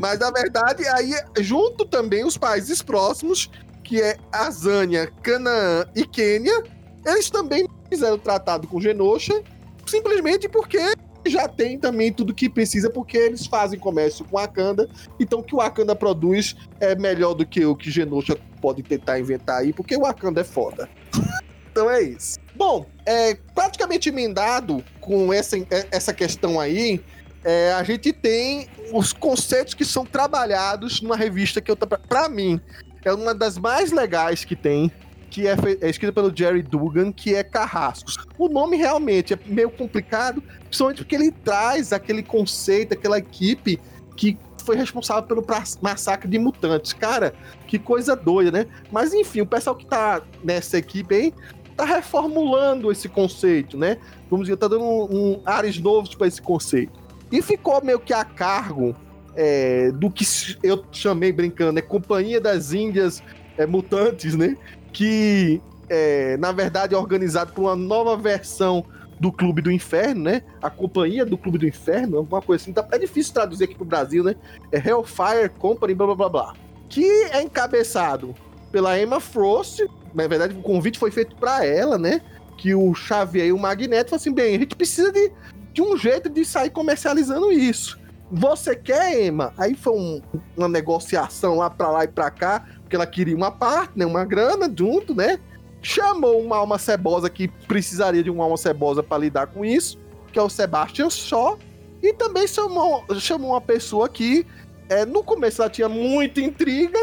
Mas 0.00 0.18
na 0.18 0.30
verdade, 0.30 0.86
aí, 0.88 1.14
junto 1.38 1.86
também 1.86 2.24
os 2.24 2.36
países 2.36 2.82
próximos, 2.82 3.50
que 3.82 4.02
é 4.02 4.16
Azânia, 4.32 5.10
Canaã 5.22 5.86
e 5.94 6.04
Quênia, 6.04 6.62
eles 7.06 7.30
também 7.30 7.66
fizeram 7.88 8.18
tratado 8.18 8.66
com 8.66 8.80
Genosha, 8.80 9.42
simplesmente 9.86 10.48
porque 10.48 10.78
já 11.26 11.48
tem 11.48 11.78
também 11.78 12.12
tudo 12.12 12.34
que 12.34 12.48
precisa, 12.48 12.88
porque 12.88 13.16
eles 13.16 13.46
fazem 13.46 13.78
comércio 13.78 14.24
com 14.24 14.36
Wakanda, 14.36 14.88
então 15.18 15.40
o 15.40 15.42
que 15.42 15.54
o 15.54 15.58
Wakanda 15.58 15.94
produz 15.94 16.54
é 16.80 16.94
melhor 16.94 17.34
do 17.34 17.44
que 17.44 17.64
o 17.64 17.74
que 17.74 17.90
Genosha 17.90 18.38
pode 18.60 18.82
tentar 18.82 19.18
inventar 19.18 19.58
aí, 19.58 19.72
porque 19.72 19.96
o 19.96 20.00
Wakanda 20.00 20.40
é 20.40 20.44
foda. 20.44 20.88
então 21.70 21.90
é 21.90 22.02
isso. 22.02 22.38
Bom, 22.54 22.86
é, 23.04 23.34
praticamente 23.54 24.08
emendado 24.08 24.84
com 25.00 25.32
essa, 25.32 25.56
essa 25.90 26.14
questão 26.14 26.60
aí, 26.60 27.02
é, 27.44 27.72
a 27.72 27.82
gente 27.82 28.12
tem 28.12 28.68
os 28.92 29.12
conceitos 29.12 29.74
que 29.74 29.84
são 29.84 30.04
trabalhados 30.04 31.00
numa 31.00 31.16
revista 31.16 31.60
que 31.60 31.70
eu 31.70 31.76
pra 31.76 32.28
mim 32.28 32.60
é 33.08 33.12
uma 33.12 33.32
das 33.32 33.56
mais 33.56 33.92
legais 33.92 34.44
que 34.44 34.56
tem, 34.56 34.90
que 35.36 35.46
é, 35.46 35.54
é 35.82 35.90
escrita 35.90 36.14
pelo 36.14 36.34
Jerry 36.34 36.62
Dugan, 36.62 37.12
que 37.12 37.34
é 37.34 37.44
Carrascos. 37.44 38.16
O 38.38 38.48
nome 38.48 38.78
realmente 38.78 39.34
é 39.34 39.38
meio 39.44 39.68
complicado, 39.68 40.42
principalmente 40.60 40.96
porque 41.02 41.14
ele 41.14 41.30
traz 41.30 41.92
aquele 41.92 42.22
conceito, 42.22 42.94
aquela 42.94 43.18
equipe 43.18 43.78
que 44.16 44.38
foi 44.64 44.76
responsável 44.76 45.24
pelo 45.24 45.44
massacre 45.82 46.26
de 46.26 46.38
mutantes. 46.38 46.94
Cara, 46.94 47.34
que 47.66 47.78
coisa 47.78 48.16
doida, 48.16 48.50
né? 48.50 48.66
Mas 48.90 49.12
enfim, 49.12 49.42
o 49.42 49.46
pessoal 49.46 49.76
que 49.76 49.84
tá 49.84 50.22
nessa 50.42 50.78
equipe 50.78 51.14
aí 51.14 51.34
tá 51.76 51.84
reformulando 51.84 52.90
esse 52.90 53.06
conceito, 53.06 53.76
né? 53.76 53.98
Vamos 54.30 54.46
dizer, 54.46 54.56
tá 54.56 54.68
dando 54.68 54.84
um, 54.84 55.04
um 55.34 55.42
ares 55.44 55.78
novos 55.78 56.14
para 56.14 56.28
esse 56.28 56.40
conceito. 56.40 56.98
E 57.30 57.42
ficou 57.42 57.84
meio 57.84 58.00
que 58.00 58.14
a 58.14 58.24
cargo 58.24 58.96
é, 59.34 59.90
do 59.90 60.10
que 60.10 60.24
eu 60.62 60.82
chamei 60.90 61.30
brincando, 61.30 61.72
né? 61.72 61.82
Companhia 61.82 62.40
das 62.40 62.72
Índias 62.72 63.22
é, 63.58 63.66
Mutantes, 63.66 64.34
né? 64.34 64.56
Que 64.96 65.60
é, 65.90 66.38
na 66.38 66.52
verdade 66.52 66.94
é 66.94 66.96
organizado 66.96 67.52
por 67.52 67.64
uma 67.64 67.76
nova 67.76 68.16
versão 68.16 68.82
do 69.20 69.30
Clube 69.30 69.60
do 69.60 69.70
Inferno, 69.70 70.22
né? 70.22 70.42
A 70.62 70.70
Companhia 70.70 71.26
do 71.26 71.36
Clube 71.36 71.58
do 71.58 71.68
Inferno, 71.68 72.16
alguma 72.16 72.40
coisa 72.40 72.62
assim. 72.62 72.72
Tá, 72.72 72.86
é 72.90 72.98
difícil 72.98 73.34
traduzir 73.34 73.64
aqui 73.64 73.74
pro 73.74 73.84
Brasil, 73.84 74.24
né? 74.24 74.34
É 74.72 74.78
Hellfire 74.78 75.50
Company, 75.58 75.94
blá 75.94 76.06
blá 76.06 76.14
blá 76.14 76.28
blá. 76.30 76.54
Que 76.88 77.04
é 77.30 77.42
encabeçado 77.42 78.34
pela 78.72 78.98
Emma 78.98 79.20
Frost. 79.20 79.84
Na 80.14 80.26
verdade, 80.26 80.56
o 80.56 80.62
convite 80.62 80.98
foi 80.98 81.10
feito 81.10 81.36
para 81.36 81.62
ela, 81.62 81.98
né? 81.98 82.22
Que 82.56 82.74
o 82.74 82.94
Xavier 82.94 83.48
e 83.48 83.52
o 83.52 83.58
Magneto 83.58 84.08
falaram 84.10 84.22
assim: 84.22 84.32
bem, 84.32 84.56
a 84.56 84.58
gente 84.58 84.74
precisa 84.74 85.12
de, 85.12 85.30
de 85.74 85.82
um 85.82 85.94
jeito 85.94 86.30
de 86.30 86.42
sair 86.42 86.70
comercializando 86.70 87.52
isso. 87.52 87.98
Você 88.30 88.74
quer, 88.74 89.24
Emma? 89.24 89.52
Aí 89.56 89.74
foi 89.74 89.92
um- 89.92 90.22
uma 90.56 90.68
negociação 90.68 91.56
lá 91.56 91.70
pra 91.70 91.88
lá 91.90 92.04
e 92.04 92.08
pra 92.08 92.30
cá, 92.30 92.64
porque 92.80 92.96
ela 92.96 93.06
queria 93.06 93.36
uma 93.36 93.52
parte, 93.52 93.92
né? 93.96 94.04
Uma 94.04 94.24
grana 94.24 94.72
junto, 94.74 95.14
né? 95.14 95.38
Chamou 95.80 96.40
uma 96.42 96.56
alma 96.56 96.78
cebosa 96.78 97.30
que 97.30 97.46
precisaria 97.68 98.22
de 98.22 98.30
uma 98.30 98.42
alma 98.44 98.56
cebosa 98.56 99.02
para 99.02 99.18
lidar 99.18 99.46
com 99.46 99.64
isso, 99.64 99.98
que 100.32 100.38
é 100.38 100.42
o 100.42 100.48
Sebastian 100.48 101.08
Shaw. 101.08 101.58
E 102.02 102.12
também 102.12 102.46
chamou, 102.48 103.04
chamou 103.20 103.50
uma 103.52 103.60
pessoa 103.60 104.08
que 104.08 104.44
é, 104.88 105.04
no 105.04 105.22
começo 105.22 105.62
ela 105.62 105.70
tinha 105.70 105.88
muita 105.88 106.40
intriga, 106.40 106.98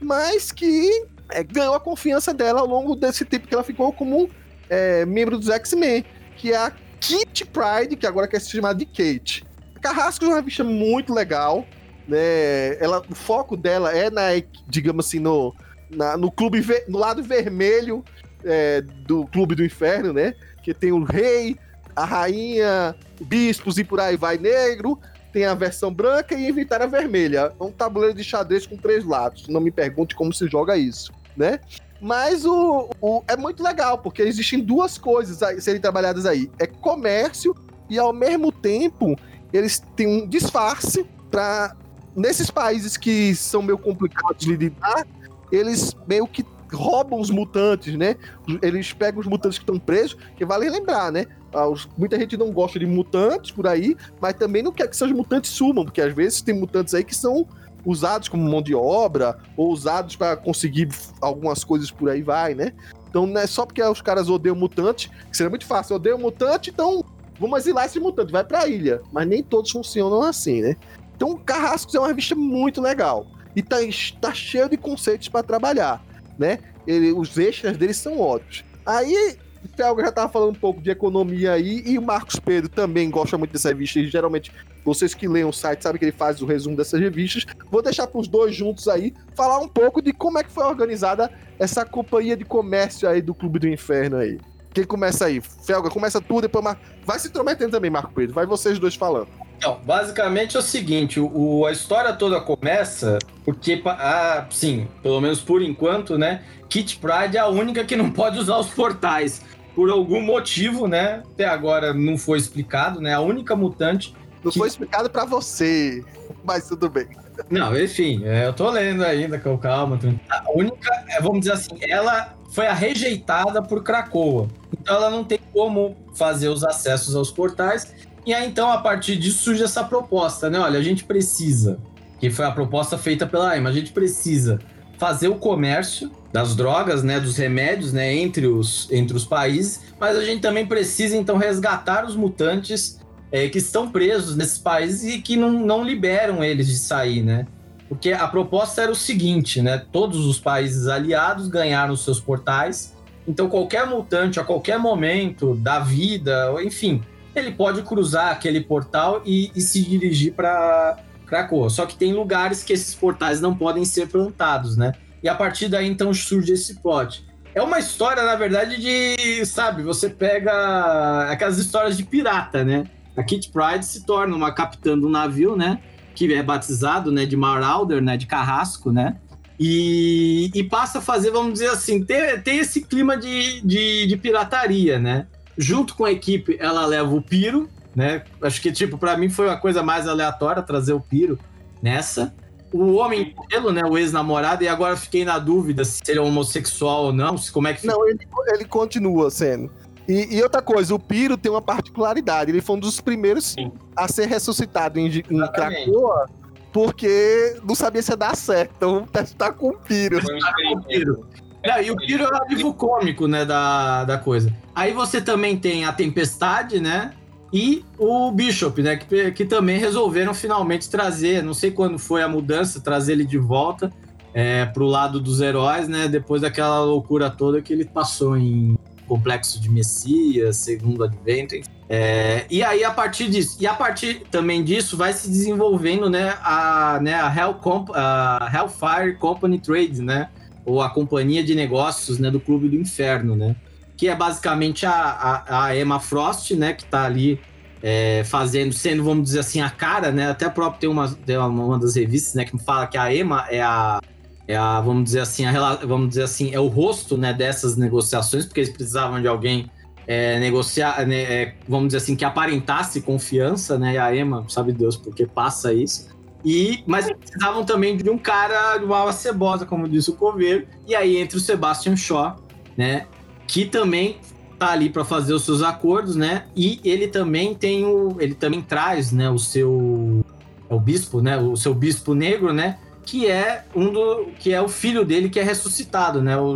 mas 0.00 0.50
que 0.52 1.06
é, 1.30 1.42
ganhou 1.42 1.74
a 1.74 1.80
confiança 1.80 2.34
dela 2.34 2.60
ao 2.60 2.66
longo 2.66 2.94
desse 2.96 3.24
tempo 3.24 3.46
que 3.46 3.54
ela 3.54 3.64
ficou 3.64 3.92
como 3.92 4.28
é, 4.68 5.04
membro 5.06 5.38
dos 5.38 5.48
X-Men, 5.48 6.04
que 6.36 6.52
é 6.52 6.56
a 6.56 6.72
Kitty 7.00 7.44
Pride, 7.46 7.96
que 7.96 8.06
agora 8.06 8.26
quer 8.28 8.40
se 8.40 8.50
chamar 8.50 8.74
de 8.74 8.84
Kate. 8.86 9.44
Carrasco 9.88 10.24
é 10.24 10.28
uma 10.28 10.36
revista 10.36 10.64
muito 10.64 11.12
legal, 11.12 11.66
né? 12.08 12.74
Ela, 12.82 13.02
o 13.10 13.14
foco 13.14 13.54
dela 13.54 13.94
é 13.94 14.08
na, 14.10 14.22
digamos 14.66 15.06
assim, 15.06 15.18
no, 15.18 15.54
na- 15.90 16.16
no 16.16 16.32
clube, 16.32 16.64
no 16.88 16.98
lado 16.98 17.22
vermelho 17.22 18.02
é, 18.42 18.80
do 18.80 19.26
Clube 19.26 19.54
do 19.54 19.62
Inferno, 19.62 20.10
né? 20.10 20.34
Que 20.62 20.72
tem 20.72 20.90
o 20.90 21.04
rei, 21.04 21.58
a 21.94 22.02
rainha, 22.06 22.94
bispos 23.20 23.76
e 23.76 23.84
por 23.84 24.00
aí 24.00 24.16
vai 24.16 24.38
negro. 24.38 24.98
Tem 25.34 25.44
a 25.44 25.52
versão 25.54 25.92
branca 25.92 26.34
e 26.34 26.48
inventaram 26.48 26.86
a 26.86 26.88
vermelha. 26.88 27.52
É 27.60 27.62
um 27.62 27.70
tabuleiro 27.70 28.16
de 28.16 28.24
xadrez 28.24 28.66
com 28.66 28.78
três 28.78 29.04
lados. 29.04 29.48
Não 29.48 29.60
me 29.60 29.70
pergunte 29.70 30.14
como 30.16 30.32
se 30.32 30.48
joga 30.48 30.78
isso, 30.78 31.12
né? 31.36 31.60
Mas 32.00 32.46
o, 32.46 32.88
o- 33.02 33.22
é 33.28 33.36
muito 33.36 33.62
legal, 33.62 33.98
porque 33.98 34.22
existem 34.22 34.60
duas 34.60 34.96
coisas 34.96 35.42
a 35.42 35.60
serem 35.60 35.80
trabalhadas 35.80 36.24
aí. 36.24 36.50
É 36.58 36.66
comércio 36.66 37.54
e, 37.90 37.98
ao 37.98 38.12
mesmo 38.14 38.50
tempo, 38.50 39.14
eles 39.54 39.78
têm 39.94 40.06
um 40.06 40.26
disfarce 40.26 41.06
para 41.30 41.76
nesses 42.16 42.50
países 42.50 42.96
que 42.96 43.34
são 43.36 43.62
meio 43.62 43.78
complicados 43.78 44.44
de 44.44 44.56
lidar, 44.56 45.06
eles 45.50 45.96
meio 46.06 46.26
que 46.26 46.44
roubam 46.72 47.20
os 47.20 47.30
mutantes, 47.30 47.96
né? 47.96 48.16
Eles 48.60 48.92
pegam 48.92 49.20
os 49.20 49.26
mutantes 49.26 49.58
que 49.58 49.62
estão 49.62 49.78
presos, 49.78 50.16
que 50.36 50.44
vale 50.44 50.68
lembrar, 50.68 51.12
né? 51.12 51.26
Ah, 51.52 51.66
muita 51.96 52.18
gente 52.18 52.36
não 52.36 52.50
gosta 52.50 52.80
de 52.80 52.86
mutantes 52.86 53.52
por 53.52 53.66
aí, 53.66 53.96
mas 54.20 54.34
também 54.34 54.60
não 54.60 54.72
quer 54.72 54.88
que 54.88 54.96
seus 54.96 55.12
mutantes 55.12 55.52
sumam, 55.52 55.84
porque 55.84 56.00
às 56.00 56.12
vezes 56.12 56.42
tem 56.42 56.54
mutantes 56.54 56.92
aí 56.94 57.04
que 57.04 57.14
são 57.14 57.46
usados 57.84 58.28
como 58.28 58.48
mão 58.50 58.62
de 58.62 58.74
obra 58.74 59.38
ou 59.56 59.70
usados 59.70 60.16
para 60.16 60.36
conseguir 60.36 60.88
algumas 61.20 61.62
coisas 61.62 61.90
por 61.90 62.10
aí 62.10 62.22
vai, 62.22 62.54
né? 62.54 62.72
Então 63.08 63.24
não 63.26 63.40
é 63.40 63.46
só 63.46 63.64
porque 63.64 63.82
os 63.82 64.02
caras 64.02 64.28
odeiam 64.28 64.56
mutante, 64.56 65.08
que 65.30 65.36
seria 65.36 65.50
muito 65.50 65.66
fácil, 65.66 65.94
odeiam 65.94 66.18
mutante, 66.18 66.70
então 66.70 67.04
vamos 67.38 67.58
exilar 67.60 67.86
esse 67.86 68.00
mutante, 68.00 68.32
vai 68.32 68.44
pra 68.44 68.66
ilha. 68.68 69.00
Mas 69.12 69.26
nem 69.26 69.42
todos 69.42 69.70
funcionam 69.70 70.22
assim, 70.22 70.62
né? 70.62 70.76
Então 71.16 71.36
Carrascos 71.36 71.94
é 71.94 71.98
uma 71.98 72.08
revista 72.08 72.34
muito 72.34 72.80
legal. 72.80 73.26
E 73.54 73.62
tá, 73.62 73.76
tá 74.20 74.34
cheio 74.34 74.68
de 74.68 74.76
conceitos 74.76 75.28
para 75.28 75.42
trabalhar, 75.42 76.04
né? 76.38 76.58
Ele- 76.86 77.12
os 77.12 77.38
extras 77.38 77.76
deles 77.76 77.96
são 77.96 78.18
ótimos. 78.20 78.64
Aí, 78.84 79.36
o 79.64 79.76
Felga 79.76 80.04
já 80.04 80.12
tava 80.12 80.30
falando 80.30 80.50
um 80.50 80.58
pouco 80.60 80.82
de 80.82 80.90
economia 80.90 81.52
aí, 81.52 81.82
e 81.86 81.96
o 81.96 82.02
Marcos 82.02 82.38
Pedro 82.38 82.68
também 82.68 83.08
gosta 83.08 83.38
muito 83.38 83.52
dessa 83.52 83.68
revista, 83.68 83.98
e 83.98 84.08
geralmente 84.08 84.52
vocês 84.84 85.14
que 85.14 85.26
leem 85.26 85.46
o 85.46 85.52
site 85.52 85.82
sabem 85.82 85.98
que 85.98 86.04
ele 86.04 86.12
faz 86.12 86.42
o 86.42 86.46
resumo 86.46 86.76
dessas 86.76 87.00
revistas. 87.00 87.46
Vou 87.70 87.80
deixar 87.80 88.06
pros 88.06 88.28
dois 88.28 88.54
juntos 88.54 88.88
aí, 88.88 89.14
falar 89.34 89.58
um 89.60 89.68
pouco 89.68 90.02
de 90.02 90.12
como 90.12 90.38
é 90.38 90.44
que 90.44 90.50
foi 90.50 90.64
organizada 90.64 91.30
essa 91.58 91.84
companhia 91.84 92.36
de 92.36 92.44
comércio 92.44 93.08
aí 93.08 93.22
do 93.22 93.34
Clube 93.34 93.58
do 93.60 93.68
Inferno 93.68 94.16
aí. 94.16 94.38
Quem 94.74 94.84
começa 94.84 95.26
aí? 95.26 95.40
Felga, 95.40 95.88
começa 95.88 96.20
tu, 96.20 96.40
depois 96.40 96.64
Mar... 96.64 96.76
vai 97.06 97.18
se 97.18 97.28
intrometendo 97.28 97.70
também, 97.70 97.90
Marco 97.90 98.12
Pedro. 98.12 98.34
Vai 98.34 98.44
vocês 98.44 98.78
dois 98.78 98.96
falando. 98.96 99.28
Então, 99.56 99.80
basicamente 99.84 100.56
é 100.56 100.60
o 100.60 100.62
seguinte, 100.62 101.20
o, 101.20 101.64
a 101.64 101.70
história 101.70 102.12
toda 102.12 102.40
começa 102.40 103.18
porque, 103.44 103.80
ah, 103.86 104.46
sim, 104.50 104.88
pelo 105.02 105.20
menos 105.20 105.40
por 105.40 105.62
enquanto, 105.62 106.18
né, 106.18 106.42
Kit 106.68 106.98
Pride 106.98 107.36
é 107.36 107.40
a 107.40 107.46
única 107.46 107.84
que 107.84 107.94
não 107.94 108.10
pode 108.10 108.38
usar 108.38 108.58
os 108.58 108.66
portais. 108.68 109.40
Por 109.74 109.90
algum 109.90 110.20
motivo, 110.20 110.86
né, 110.88 111.22
até 111.32 111.44
agora 111.44 111.94
não 111.94 112.18
foi 112.18 112.38
explicado, 112.38 113.00
né, 113.00 113.14
a 113.14 113.20
única 113.20 113.54
mutante... 113.54 114.14
Não 114.42 114.50
Que- 114.50 114.58
foi 114.58 114.68
explicado 114.68 115.08
pra 115.08 115.24
você, 115.24 116.04
mas 116.44 116.68
tudo 116.68 116.90
bem. 116.90 117.06
Não, 117.50 117.78
enfim, 117.78 118.22
é, 118.24 118.46
eu 118.46 118.52
tô 118.52 118.70
lendo 118.70 119.04
ainda, 119.04 119.38
com 119.38 119.56
calma. 119.58 119.98
A 120.30 120.52
única, 120.52 121.04
é, 121.08 121.20
vamos 121.20 121.40
dizer 121.40 121.52
assim, 121.52 121.76
ela 121.82 122.34
foi 122.50 122.66
a 122.66 122.72
rejeitada 122.72 123.60
por 123.62 123.82
Krakoa. 123.82 124.48
Então 124.72 124.96
ela 124.96 125.10
não 125.10 125.24
tem 125.24 125.38
como 125.52 125.96
fazer 126.14 126.48
os 126.48 126.62
acessos 126.62 127.16
aos 127.16 127.30
portais. 127.30 127.92
E 128.24 128.32
aí, 128.32 128.46
então, 128.46 128.70
a 128.70 128.78
partir 128.78 129.16
disso 129.16 129.44
surge 129.44 129.62
essa 129.62 129.84
proposta, 129.84 130.48
né? 130.48 130.58
Olha, 130.58 130.78
a 130.78 130.82
gente 130.82 131.04
precisa, 131.04 131.78
que 132.18 132.30
foi 132.30 132.44
a 132.44 132.50
proposta 132.50 132.96
feita 132.96 133.26
pela 133.26 133.56
EMA, 133.56 133.68
a 133.68 133.72
gente 133.72 133.92
precisa 133.92 134.58
fazer 134.96 135.28
o 135.28 135.34
comércio 135.34 136.10
das 136.32 136.56
drogas, 136.56 137.02
né, 137.02 137.20
dos 137.20 137.36
remédios, 137.36 137.92
né, 137.92 138.12
entre 138.14 138.46
os, 138.46 138.90
entre 138.90 139.16
os 139.16 139.24
países, 139.24 139.82
mas 140.00 140.16
a 140.16 140.24
gente 140.24 140.40
também 140.40 140.66
precisa, 140.66 141.16
então, 141.16 141.36
resgatar 141.36 142.04
os 142.04 142.16
mutantes 142.16 142.98
é, 143.34 143.48
que 143.48 143.58
estão 143.58 143.90
presos 143.90 144.36
nesses 144.36 144.58
países 144.58 145.12
e 145.12 145.20
que 145.20 145.36
não, 145.36 145.50
não 145.50 145.82
liberam 145.82 146.44
eles 146.44 146.68
de 146.68 146.76
sair, 146.76 147.20
né? 147.20 147.48
Porque 147.88 148.12
a 148.12 148.28
proposta 148.28 148.80
era 148.80 148.92
o 148.92 148.94
seguinte, 148.94 149.60
né? 149.60 149.84
Todos 149.90 150.24
os 150.24 150.38
países 150.38 150.86
aliados 150.86 151.48
ganharam 151.48 151.96
seus 151.96 152.20
portais, 152.20 152.94
então 153.26 153.48
qualquer 153.48 153.88
mutante 153.88 154.38
a 154.38 154.44
qualquer 154.44 154.78
momento 154.78 155.56
da 155.56 155.80
vida, 155.80 156.54
enfim, 156.62 157.02
ele 157.34 157.50
pode 157.50 157.82
cruzar 157.82 158.30
aquele 158.30 158.60
portal 158.60 159.20
e, 159.26 159.50
e 159.52 159.60
se 159.60 159.82
dirigir 159.82 160.34
para 160.34 160.98
Krakoa. 161.26 161.68
Só 161.70 161.86
que 161.86 161.96
tem 161.96 162.12
lugares 162.12 162.62
que 162.62 162.72
esses 162.72 162.94
portais 162.94 163.40
não 163.40 163.52
podem 163.52 163.84
ser 163.84 164.06
plantados, 164.06 164.76
né? 164.76 164.92
E 165.20 165.28
a 165.28 165.34
partir 165.34 165.66
daí 165.66 165.88
então 165.88 166.14
surge 166.14 166.52
esse 166.52 166.76
plot. 166.76 167.26
É 167.52 167.60
uma 167.60 167.80
história, 167.80 168.22
na 168.22 168.36
verdade, 168.36 168.80
de, 168.80 169.44
sabe, 169.44 169.82
você 169.82 170.08
pega 170.08 171.28
aquelas 171.28 171.58
histórias 171.58 171.96
de 171.96 172.04
pirata, 172.04 172.62
né? 172.62 172.84
A 173.16 173.22
Kit 173.22 173.50
Pride 173.50 173.84
se 173.84 174.04
torna 174.04 174.34
uma 174.34 174.52
capitã 174.52 174.98
do 174.98 175.08
navio, 175.08 175.56
né? 175.56 175.80
Que 176.14 176.32
é 176.32 176.42
batizado, 176.42 177.12
né? 177.12 177.24
De 177.26 177.36
Marauder, 177.36 178.02
né? 178.02 178.16
De 178.16 178.26
carrasco, 178.26 178.90
né? 178.90 179.16
E, 179.58 180.50
e 180.52 180.64
passa 180.64 180.98
a 180.98 181.02
fazer, 181.02 181.30
vamos 181.30 181.54
dizer 181.54 181.70
assim, 181.70 182.02
ter, 182.02 182.42
ter 182.42 182.56
esse 182.56 182.80
clima 182.82 183.16
de, 183.16 183.60
de, 183.60 184.06
de 184.06 184.16
pirataria, 184.16 184.98
né? 184.98 185.26
Junto 185.56 185.94
com 185.94 186.04
a 186.04 186.10
equipe, 186.10 186.56
ela 186.58 186.84
leva 186.84 187.14
o 187.14 187.22
Piro, 187.22 187.68
né? 187.94 188.24
Acho 188.42 188.60
que, 188.60 188.72
tipo, 188.72 188.98
para 188.98 189.16
mim 189.16 189.28
foi 189.28 189.46
uma 189.46 189.56
coisa 189.56 189.82
mais 189.82 190.08
aleatória 190.08 190.62
trazer 190.62 190.92
o 190.92 191.00
Piro 191.00 191.38
nessa. 191.80 192.34
O 192.72 192.94
Homem 192.94 193.32
Modelo, 193.36 193.70
né? 193.70 193.82
O 193.84 193.96
ex-namorado, 193.96 194.64
e 194.64 194.68
agora 194.68 194.96
fiquei 194.96 195.24
na 195.24 195.38
dúvida 195.38 195.84
se 195.84 196.00
ele 196.08 196.18
é 196.18 196.22
homossexual 196.22 197.04
ou 197.04 197.12
não, 197.12 197.38
se 197.38 197.52
como 197.52 197.68
é 197.68 197.74
que 197.74 197.82
fica. 197.82 197.92
Não, 197.92 198.08
ele, 198.08 198.18
ele 198.48 198.64
continua 198.64 199.30
sendo. 199.30 199.70
E, 200.08 200.36
e 200.36 200.42
outra 200.42 200.60
coisa, 200.60 200.94
o 200.94 200.98
Piro 200.98 201.36
tem 201.36 201.50
uma 201.50 201.62
particularidade. 201.62 202.50
Ele 202.50 202.60
foi 202.60 202.76
um 202.76 202.80
dos 202.80 203.00
primeiros 203.00 203.52
Sim. 203.52 203.72
a 203.96 204.06
ser 204.08 204.26
ressuscitado 204.26 204.98
em, 204.98 205.06
em. 205.06 205.52
Krakoa, 205.52 206.26
porque 206.72 207.56
não 207.64 207.74
sabia 207.74 208.02
se 208.02 208.12
ia 208.12 208.16
dar 208.16 208.36
certo. 208.36 208.72
Então, 208.76 208.94
vamos 208.94 209.10
testar 209.10 209.52
com 209.52 209.68
o 209.68 209.78
Piro. 209.78 210.20
Com 210.20 210.78
o. 210.78 210.82
Piro. 210.82 211.26
Não, 211.64 211.80
e 211.80 211.90
o 211.90 211.96
Piro 211.96 212.24
é 212.24 212.28
o 212.28 212.42
alívio 212.42 212.74
cômico, 212.74 213.26
né, 213.26 213.44
da, 213.44 214.04
da 214.04 214.18
coisa. 214.18 214.52
Aí 214.74 214.92
você 214.92 215.20
também 215.20 215.56
tem 215.56 215.86
a 215.86 215.92
Tempestade, 215.92 216.78
né, 216.78 217.14
e 217.50 217.82
o 217.96 218.30
Bishop, 218.30 218.82
né, 218.82 218.96
que, 218.96 219.30
que 219.30 219.44
também 219.46 219.78
resolveram 219.78 220.34
finalmente 220.34 220.90
trazer, 220.90 221.42
não 221.42 221.54
sei 221.54 221.70
quando 221.70 221.98
foi 221.98 222.22
a 222.22 222.28
mudança, 222.28 222.80
trazer 222.80 223.12
ele 223.12 223.24
de 223.24 223.38
volta 223.38 223.90
é, 224.34 224.66
pro 224.66 224.84
lado 224.86 225.20
dos 225.20 225.40
heróis, 225.40 225.88
né, 225.88 226.08
depois 226.08 226.42
daquela 226.42 226.80
loucura 226.80 227.30
toda 227.30 227.62
que 227.62 227.72
ele 227.72 227.84
passou 227.84 228.36
em 228.36 228.76
Complexo 229.06 229.60
de 229.60 229.70
Messias, 229.70 230.56
Segundo 230.56 231.04
Advento. 231.04 231.54
É, 231.88 232.46
e 232.50 232.62
aí, 232.62 232.82
a 232.82 232.90
partir 232.90 233.28
disso, 233.28 233.58
e 233.60 233.66
a 233.66 233.74
partir 233.74 234.22
também 234.30 234.64
disso, 234.64 234.96
vai 234.96 235.12
se 235.12 235.28
desenvolvendo, 235.28 236.08
né, 236.08 236.34
a, 236.42 236.98
né, 237.02 237.14
a, 237.14 237.34
Hell 237.34 237.54
Comp, 237.54 237.90
a 237.94 238.50
Hellfire 238.52 239.16
Company 239.18 239.58
Trade, 239.58 240.00
né, 240.00 240.28
ou 240.64 240.80
a 240.80 240.88
companhia 240.88 241.44
de 241.44 241.54
negócios, 241.54 242.18
né, 242.18 242.30
do 242.30 242.40
Clube 242.40 242.68
do 242.68 242.76
Inferno, 242.76 243.36
né, 243.36 243.54
que 243.96 244.08
é 244.08 244.16
basicamente 244.16 244.86
a, 244.86 244.92
a, 244.92 245.64
a 245.66 245.76
Emma 245.76 246.00
Frost, 246.00 246.52
né, 246.52 246.72
que 246.72 246.84
tá 246.86 247.04
ali 247.04 247.38
é, 247.82 248.24
fazendo, 248.24 248.72
sendo, 248.72 249.04
vamos 249.04 249.24
dizer 249.24 249.40
assim, 249.40 249.60
a 249.60 249.68
cara, 249.68 250.10
né, 250.10 250.30
até 250.30 250.48
próprio 250.48 250.80
tem 250.80 250.88
uma, 250.88 251.14
tem 251.14 251.36
uma 251.36 251.78
das 251.78 251.96
revistas, 251.96 252.34
né, 252.34 252.46
que 252.46 252.56
fala 252.64 252.86
que 252.86 252.96
a 252.96 253.14
Emma 253.14 253.46
é 253.50 253.60
a, 253.60 254.00
é 254.46 254.56
a, 254.56 254.80
vamos 254.80 255.04
dizer 255.04 255.20
assim, 255.20 255.44
a, 255.46 255.74
vamos 255.76 256.08
dizer 256.08 256.22
assim, 256.22 256.52
é 256.52 256.60
o 256.60 256.66
rosto, 256.66 257.16
né, 257.16 257.32
dessas 257.32 257.76
negociações, 257.76 258.44
porque 258.44 258.60
eles 258.60 258.70
precisavam 258.70 259.20
de 259.20 259.28
alguém 259.28 259.70
é, 260.06 260.38
negociar, 260.38 261.06
né, 261.06 261.22
é, 261.22 261.54
vamos 261.68 261.88
dizer 261.88 261.98
assim, 261.98 262.14
que 262.14 262.24
aparentasse 262.24 263.00
confiança, 263.00 263.78
né? 263.78 263.94
E 263.94 263.98
a 263.98 264.14
Emma, 264.14 264.44
sabe 264.48 264.72
Deus 264.72 264.96
por 264.96 265.14
que 265.14 265.26
passa 265.26 265.72
isso. 265.72 266.14
E, 266.44 266.84
mas 266.86 267.10
precisavam 267.10 267.64
também 267.64 267.96
de 267.96 268.10
um 268.10 268.18
cara 268.18 268.76
de 268.76 268.84
uma 268.84 269.10
cebosa, 269.12 269.64
como 269.64 269.88
disse 269.88 270.10
o 270.10 270.14
Coveiro. 270.14 270.66
E 270.86 270.94
aí 270.94 271.16
entra 271.16 271.38
o 271.38 271.40
Sebastian 271.40 271.96
Shaw, 271.96 272.36
né? 272.76 273.06
Que 273.46 273.64
também 273.64 274.18
tá 274.58 274.70
ali 274.70 274.90
para 274.90 275.04
fazer 275.04 275.32
os 275.32 275.42
seus 275.42 275.62
acordos, 275.62 276.16
né? 276.16 276.44
E 276.54 276.80
ele 276.84 277.08
também 277.08 277.54
tem 277.54 277.86
o, 277.86 278.16
ele 278.20 278.34
também 278.34 278.60
traz, 278.60 279.10
né? 279.10 279.30
O 279.30 279.38
seu, 279.38 280.22
é 280.68 280.74
o 280.74 280.78
bispo, 280.78 281.22
né? 281.22 281.38
O 281.38 281.56
seu 281.56 281.74
bispo 281.74 282.14
negro, 282.14 282.52
né? 282.52 282.78
Que 283.04 283.30
é 283.30 283.64
um 283.74 283.92
do, 283.92 284.26
que 284.38 284.52
é 284.52 284.60
o 284.60 284.68
filho 284.68 285.04
dele 285.04 285.28
que 285.28 285.38
é 285.38 285.42
ressuscitado, 285.42 286.22
né? 286.22 286.36
O, 286.36 286.54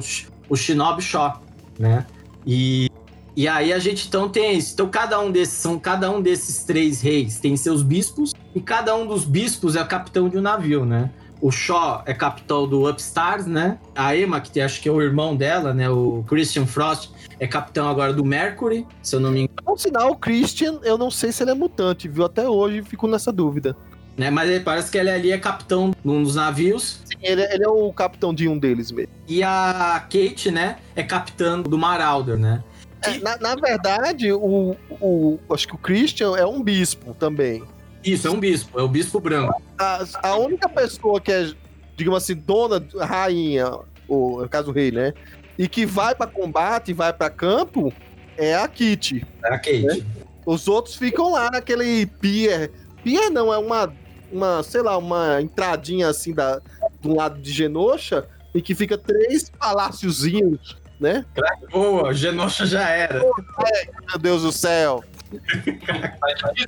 o 0.49 0.57
Shinobi 0.57 1.03
Shaw, 1.03 1.43
né? 1.79 2.07
E 2.47 2.89
e 3.37 3.47
aí 3.47 3.73
a 3.73 3.79
gente 3.79 4.09
então 4.09 4.29
tem 4.29 4.59
isso. 4.59 4.73
Então 4.75 4.89
cada 4.89 5.21
um 5.21 5.31
desses 5.31 5.55
são 5.55 5.79
cada 5.79 6.11
um 6.11 6.21
desses 6.21 6.65
três 6.65 7.01
reis 7.01 7.39
tem 7.39 7.57
seus 7.57 7.83
bispos 7.83 8.35
e 8.53 8.61
cada 8.61 8.97
um 8.97 9.07
dos 9.07 9.25
bispos 9.25 9.77
é 9.77 9.85
capitão 9.85 10.29
de 10.29 10.37
um 10.37 10.41
navio, 10.41 10.85
né? 10.85 11.11
O 11.41 11.53
Shaw 11.53 12.03
é 12.05 12.13
capitão 12.13 12.67
do 12.67 12.91
Upstars, 12.91 13.47
né? 13.47 13.79
A 13.95 14.17
Emma, 14.17 14.41
que 14.41 14.51
tem, 14.51 14.63
acho 14.63 14.81
que 14.81 14.89
é 14.89 14.93
o 14.93 15.01
irmão 15.01 15.37
dela, 15.37 15.73
né? 15.73 15.89
O 15.89 16.25
Christian 16.27 16.67
Frost 16.67 17.11
é 17.39 17.47
capitão 17.47 17.89
agora 17.89 18.13
do 18.13 18.25
Mercury, 18.25 18.85
se 19.01 19.15
eu 19.15 19.21
não 19.21 19.31
me 19.31 19.43
engano, 19.43 19.63
Por 19.65 19.79
sinal, 19.79 20.11
o 20.11 20.17
Christian, 20.17 20.81
eu 20.83 20.99
não 20.99 21.11
sei 21.11 21.31
se 21.31 21.45
ele 21.45 21.53
é 21.53 21.55
mutante, 21.55 22.09
viu? 22.09 22.25
Até 22.25 22.49
hoje 22.49 22.83
fico 22.83 23.07
nessa 23.07 23.31
dúvida. 23.31 23.77
Né? 24.19 24.31
Mas 24.31 24.51
ele 24.51 24.61
parece 24.61 24.91
que 24.91 24.99
ele 24.99 25.09
ali 25.09 25.31
é 25.31 25.39
capitão 25.39 25.93
num 26.05 26.23
dos 26.23 26.35
navios. 26.35 27.01
Sim, 27.05 27.17
ele, 27.23 27.43
ele 27.43 27.65
é 27.65 27.69
o 27.69 27.93
capitão 27.93 28.35
de 28.35 28.49
um 28.49 28.59
deles 28.59 28.91
mesmo. 28.91 29.13
E 29.29 29.43
a 29.43 30.05
Kate, 30.11 30.51
né, 30.51 30.79
é 30.97 31.03
capitã 31.05 31.61
do 31.61 31.79
Marauder, 31.79 32.37
né? 32.37 32.63
É, 33.03 33.17
na, 33.19 33.39
na 33.39 33.55
verdade, 33.55 34.33
o, 34.33 34.77
o, 35.01 35.39
acho 35.51 35.69
que 35.69 35.75
o 35.77 35.79
Christian 35.79 36.37
é 36.37 36.45
um 36.45 36.61
bispo 36.61 37.15
também. 37.15 37.63
Isso, 38.05 38.27
é 38.27 38.31
um 38.31 38.41
bispo, 38.41 38.79
é 38.79 38.83
o 38.83 38.89
bispo 38.89 39.21
branco. 39.21 39.63
A, 39.79 40.05
a 40.23 40.37
única 40.37 40.69
pessoa 40.69 41.21
que 41.21 41.31
é, 41.31 41.53
digamos 41.97 42.23
assim, 42.23 42.35
dona, 42.35 42.85
rainha, 43.01 43.71
ou 44.09 44.43
no 44.43 44.49
caso 44.49 44.71
o 44.71 44.75
rei, 44.75 44.91
né? 44.91 45.13
E 45.57 45.69
que 45.69 45.87
vai 45.87 46.15
pra 46.15 46.27
combate, 46.27 46.93
vai 46.93 47.13
pra 47.13 47.31
campo, 47.31 47.93
é 48.37 48.57
a 48.57 48.67
Kitty. 48.67 49.25
É 49.45 49.55
a 49.55 49.59
Kate. 49.59 50.05
Os 50.45 50.67
outros 50.67 50.97
ficam 50.97 51.33
lá 51.33 51.51
naquele 51.51 52.07
pier. 52.07 52.71
Pier 53.05 53.31
não, 53.31 53.53
é 53.53 53.59
uma, 53.59 53.93
uma 54.33 54.63
sei 54.63 54.83
lá, 54.83 54.97
uma 54.97 55.41
entradinha 55.41 56.09
assim 56.09 56.35
da, 56.35 56.61
do 57.01 57.15
lado 57.15 57.41
de 57.41 57.53
Genosha. 57.53 58.27
em 58.55 58.61
que 58.61 58.75
fica 58.75 58.97
três 58.97 59.51
paláciozinhos, 59.51 60.77
né? 60.99 61.25
Boa, 61.71 62.13
Genosha 62.13 62.67
já 62.67 62.89
era. 62.89 63.21
Meu 63.21 64.19
Deus 64.19 64.43
do 64.43 64.53
céu. 64.53 65.05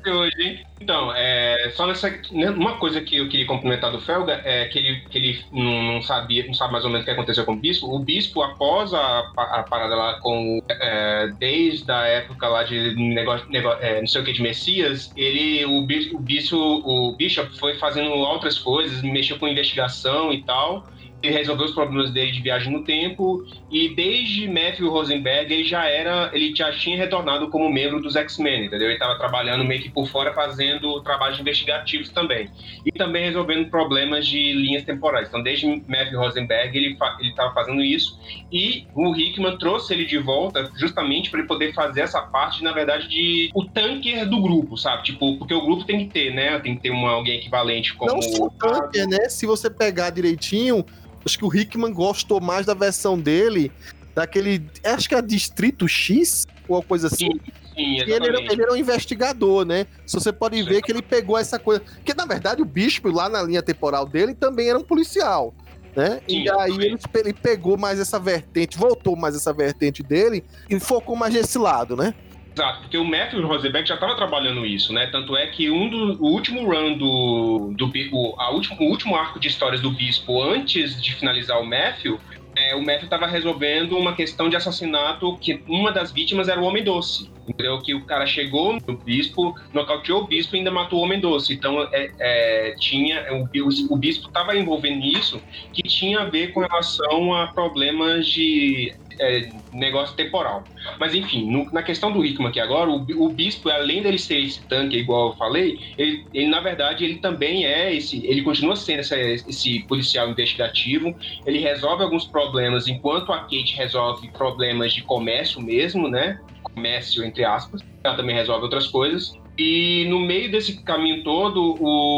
Hoje, 0.06 0.42
hein? 0.42 0.64
Então, 0.80 1.12
é, 1.14 1.70
só 1.74 1.86
nessa. 1.86 2.10
né, 2.32 2.50
Uma 2.50 2.78
coisa 2.78 3.00
que 3.02 3.16
eu 3.16 3.28
queria 3.28 3.46
complementar 3.46 3.92
do 3.92 4.00
Felga 4.00 4.40
é 4.44 4.66
que 4.66 4.78
ele, 4.78 5.00
que 5.10 5.18
ele 5.18 5.44
não, 5.52 6.00
sabia, 6.02 6.46
não 6.46 6.54
sabe 6.54 6.72
mais 6.72 6.84
ou 6.84 6.90
menos 6.90 7.02
o 7.02 7.04
que 7.04 7.10
aconteceu 7.10 7.44
com 7.44 7.52
o 7.52 7.60
bispo. 7.60 7.86
O 7.86 7.98
bispo, 7.98 8.42
após 8.42 8.92
a, 8.94 9.20
a 9.36 9.62
parada 9.68 9.94
lá 9.94 10.18
com. 10.20 10.58
é, 10.70 11.28
desde 11.38 11.90
a 11.92 12.04
época 12.06 12.48
lá 12.48 12.62
de 12.62 12.94
negócio, 12.96 13.46
nego- 13.50 13.72
é, 13.80 14.00
não 14.00 14.06
sei 14.06 14.22
o 14.22 14.24
que 14.24 14.32
de 14.32 14.42
Messias, 14.42 15.12
ele. 15.16 15.64
O 15.66 15.82
bispo, 15.86 16.16
o 16.16 16.20
bispo, 16.20 16.56
o 16.56 17.16
Bishop 17.16 17.58
foi 17.58 17.74
fazendo 17.78 18.10
outras 18.12 18.58
coisas, 18.58 19.02
mexeu 19.02 19.38
com 19.38 19.48
investigação 19.48 20.32
e 20.32 20.44
tal. 20.44 20.86
Ele 21.22 21.34
resolveu 21.34 21.66
os 21.66 21.72
problemas 21.72 22.10
dele 22.10 22.32
de 22.32 22.40
viagem 22.40 22.72
no 22.72 22.82
tempo 22.82 23.44
e 23.70 23.94
desde 23.94 24.48
Matthew 24.48 24.88
Rosenberg 24.90 25.52
ele 25.52 25.64
já 25.64 25.84
era, 25.86 26.30
ele 26.32 26.54
já 26.56 26.72
tinha 26.72 26.96
retornado 26.96 27.48
como 27.50 27.70
membro 27.70 28.00
dos 28.00 28.16
X-Men, 28.16 28.66
entendeu? 28.66 28.86
Ele 28.88 28.94
estava 28.94 29.18
trabalhando 29.18 29.62
meio 29.64 29.82
que 29.82 29.90
por 29.90 30.06
fora 30.08 30.32
fazendo 30.32 31.00
trabalhos 31.02 31.38
investigativos 31.38 32.08
também 32.08 32.48
e 32.86 32.90
também 32.92 33.24
resolvendo 33.26 33.68
problemas 33.68 34.26
de 34.26 34.52
linhas 34.54 34.82
temporais. 34.84 35.28
Então 35.28 35.42
desde 35.42 35.66
Matthew 35.66 36.18
Rosenberg 36.18 36.76
ele 36.78 36.96
fa- 36.96 37.16
ele 37.20 37.30
estava 37.30 37.52
fazendo 37.52 37.82
isso 37.82 38.18
e 38.50 38.86
o 38.94 39.14
Hickman 39.14 39.58
trouxe 39.58 39.92
ele 39.92 40.06
de 40.06 40.16
volta 40.18 40.70
justamente 40.76 41.28
para 41.30 41.40
ele 41.40 41.48
poder 41.48 41.74
fazer 41.74 42.00
essa 42.00 42.22
parte, 42.22 42.64
na 42.64 42.72
verdade, 42.72 43.08
de 43.08 43.50
o 43.54 43.64
tanker 43.66 44.26
do 44.26 44.40
grupo, 44.40 44.76
sabe? 44.76 45.04
Tipo, 45.04 45.36
porque 45.36 45.52
o 45.52 45.60
grupo 45.60 45.84
tem 45.84 46.06
que 46.06 46.12
ter, 46.12 46.32
né? 46.32 46.58
Tem 46.60 46.74
que 46.76 46.80
ter 46.82 46.90
uma, 46.90 47.10
alguém 47.10 47.36
equivalente 47.36 47.94
como 47.94 48.10
Não 48.12 48.22
só 48.22 48.44
o 48.44 48.50
Tanker, 48.50 49.06
né? 49.06 49.28
Se 49.28 49.44
você 49.46 49.68
pegar 49.68 50.10
direitinho, 50.10 50.84
acho 51.24 51.38
que 51.38 51.44
o 51.44 51.54
Hickman 51.54 51.92
gostou 51.92 52.40
mais 52.40 52.66
da 52.66 52.74
versão 52.74 53.18
dele, 53.18 53.72
daquele. 54.14 54.64
Acho 54.84 55.08
que 55.08 55.14
é 55.14 55.22
Distrito 55.22 55.86
X, 55.86 56.46
ou 56.68 56.76
alguma 56.76 56.88
coisa 56.88 57.06
assim. 57.06 57.30
Sim, 57.30 57.40
sim, 57.74 58.00
ele 58.00 58.12
era, 58.12 58.26
ele 58.26 58.62
era 58.62 58.72
um 58.72 58.76
investigador, 58.76 59.64
né? 59.64 59.86
Se 60.06 60.14
você 60.14 60.32
pode 60.32 60.62
ver 60.62 60.82
que 60.82 60.92
ele 60.92 61.02
pegou 61.02 61.38
essa 61.38 61.58
coisa. 61.58 61.80
Porque, 61.80 62.14
na 62.14 62.26
verdade, 62.26 62.62
o 62.62 62.64
Bispo, 62.64 63.10
lá 63.10 63.28
na 63.28 63.42
linha 63.42 63.62
temporal 63.62 64.06
dele, 64.06 64.34
também 64.34 64.68
era 64.68 64.78
um 64.78 64.84
policial. 64.84 65.54
Né? 65.96 66.20
Sim, 66.28 66.44
e 66.44 66.50
aí 66.50 66.72
ele, 66.72 66.98
ele 67.16 67.32
pegou 67.32 67.76
mais 67.76 67.98
essa 67.98 68.16
vertente, 68.16 68.78
voltou 68.78 69.16
mais 69.16 69.34
essa 69.34 69.52
vertente 69.52 70.04
dele 70.04 70.44
e 70.68 70.78
focou 70.78 71.16
mais 71.16 71.34
nesse 71.34 71.58
lado, 71.58 71.96
né? 71.96 72.14
Exato, 72.52 72.80
porque 72.80 72.98
o 72.98 73.04
Matthew 73.04 73.46
Rosenberg 73.46 73.88
já 73.88 73.94
estava 73.94 74.14
trabalhando 74.16 74.66
isso, 74.66 74.92
né? 74.92 75.06
Tanto 75.06 75.36
é 75.36 75.46
que 75.46 75.70
um 75.70 75.88
do, 75.88 76.22
o 76.22 76.32
último 76.32 76.64
run 76.64 76.98
do, 76.98 77.72
do 77.76 77.92
o, 78.12 78.34
a 78.38 78.50
último, 78.50 78.76
o 78.80 78.90
último 78.90 79.16
arco 79.16 79.38
de 79.38 79.48
histórias 79.48 79.80
do 79.80 79.90
Bispo, 79.90 80.42
antes 80.42 81.00
de 81.00 81.14
finalizar 81.14 81.60
o 81.60 81.64
Matthew, 81.64 82.18
é, 82.56 82.74
o 82.74 82.80
Matthew 82.80 83.04
estava 83.04 83.26
resolvendo 83.26 83.96
uma 83.96 84.14
questão 84.14 84.48
de 84.48 84.56
assassinato 84.56 85.36
que 85.38 85.62
uma 85.68 85.92
das 85.92 86.10
vítimas 86.10 86.48
era 86.48 86.60
o 86.60 86.64
Homem 86.64 86.82
Doce. 86.82 87.30
Entendeu? 87.48 87.80
Que 87.80 87.94
o 87.94 88.04
cara 88.04 88.26
chegou 88.26 88.78
no 88.86 88.96
Bispo, 88.96 89.54
nocauteou 89.72 90.22
o 90.22 90.26
Bispo 90.26 90.54
e 90.54 90.58
ainda 90.58 90.70
matou 90.70 91.00
o 91.00 91.02
Homem 91.02 91.20
Doce. 91.20 91.52
Então, 91.52 91.82
é, 91.92 92.10
é, 92.18 92.74
tinha, 92.78 93.26
o, 93.32 93.94
o 93.94 93.96
Bispo 93.96 94.28
estava 94.28 94.56
envolvendo 94.56 94.98
nisso 94.98 95.40
que 95.72 95.82
tinha 95.82 96.20
a 96.20 96.24
ver 96.24 96.52
com 96.52 96.60
relação 96.60 97.34
a 97.34 97.48
problemas 97.48 98.26
de 98.26 98.92
é, 99.20 99.50
negócio 99.72 100.16
temporal. 100.16 100.64
Mas 100.98 101.14
enfim, 101.14 101.50
no- 101.50 101.70
na 101.72 101.82
questão 101.82 102.10
do 102.10 102.24
Hickman 102.24 102.48
aqui 102.48 102.58
agora, 102.58 102.90
o, 102.90 103.04
o 103.18 103.28
bispo, 103.28 103.68
além 103.68 104.02
dele 104.02 104.18
ser 104.18 104.40
esse 104.40 104.66
tanque, 104.66 104.96
igual 104.96 105.30
eu 105.30 105.36
falei, 105.36 105.78
ele, 105.98 106.24
ele, 106.32 106.46
na 106.48 106.60
verdade 106.60 107.04
ele 107.04 107.18
também 107.18 107.66
é 107.66 107.94
esse, 107.94 108.24
ele 108.26 108.42
continua 108.42 108.74
sendo 108.76 109.00
essa- 109.00 109.18
esse 109.18 109.80
policial 109.86 110.28
investigativo. 110.30 111.14
Ele 111.46 111.58
resolve 111.58 112.02
alguns 112.02 112.24
problemas, 112.24 112.88
enquanto 112.88 113.32
a 113.32 113.38
Kate 113.40 113.76
resolve 113.76 114.30
problemas 114.32 114.92
de 114.92 115.02
comércio 115.02 115.60
mesmo, 115.60 116.08
né? 116.08 116.38
Comércio 116.74 117.24
entre 117.24 117.44
aspas. 117.44 117.80
Ela 118.02 118.16
também 118.16 118.34
resolve 118.34 118.64
outras 118.64 118.86
coisas. 118.86 119.30
E 119.58 120.06
no 120.08 120.18
meio 120.18 120.50
desse 120.50 120.82
caminho 120.84 121.22
todo, 121.22 121.76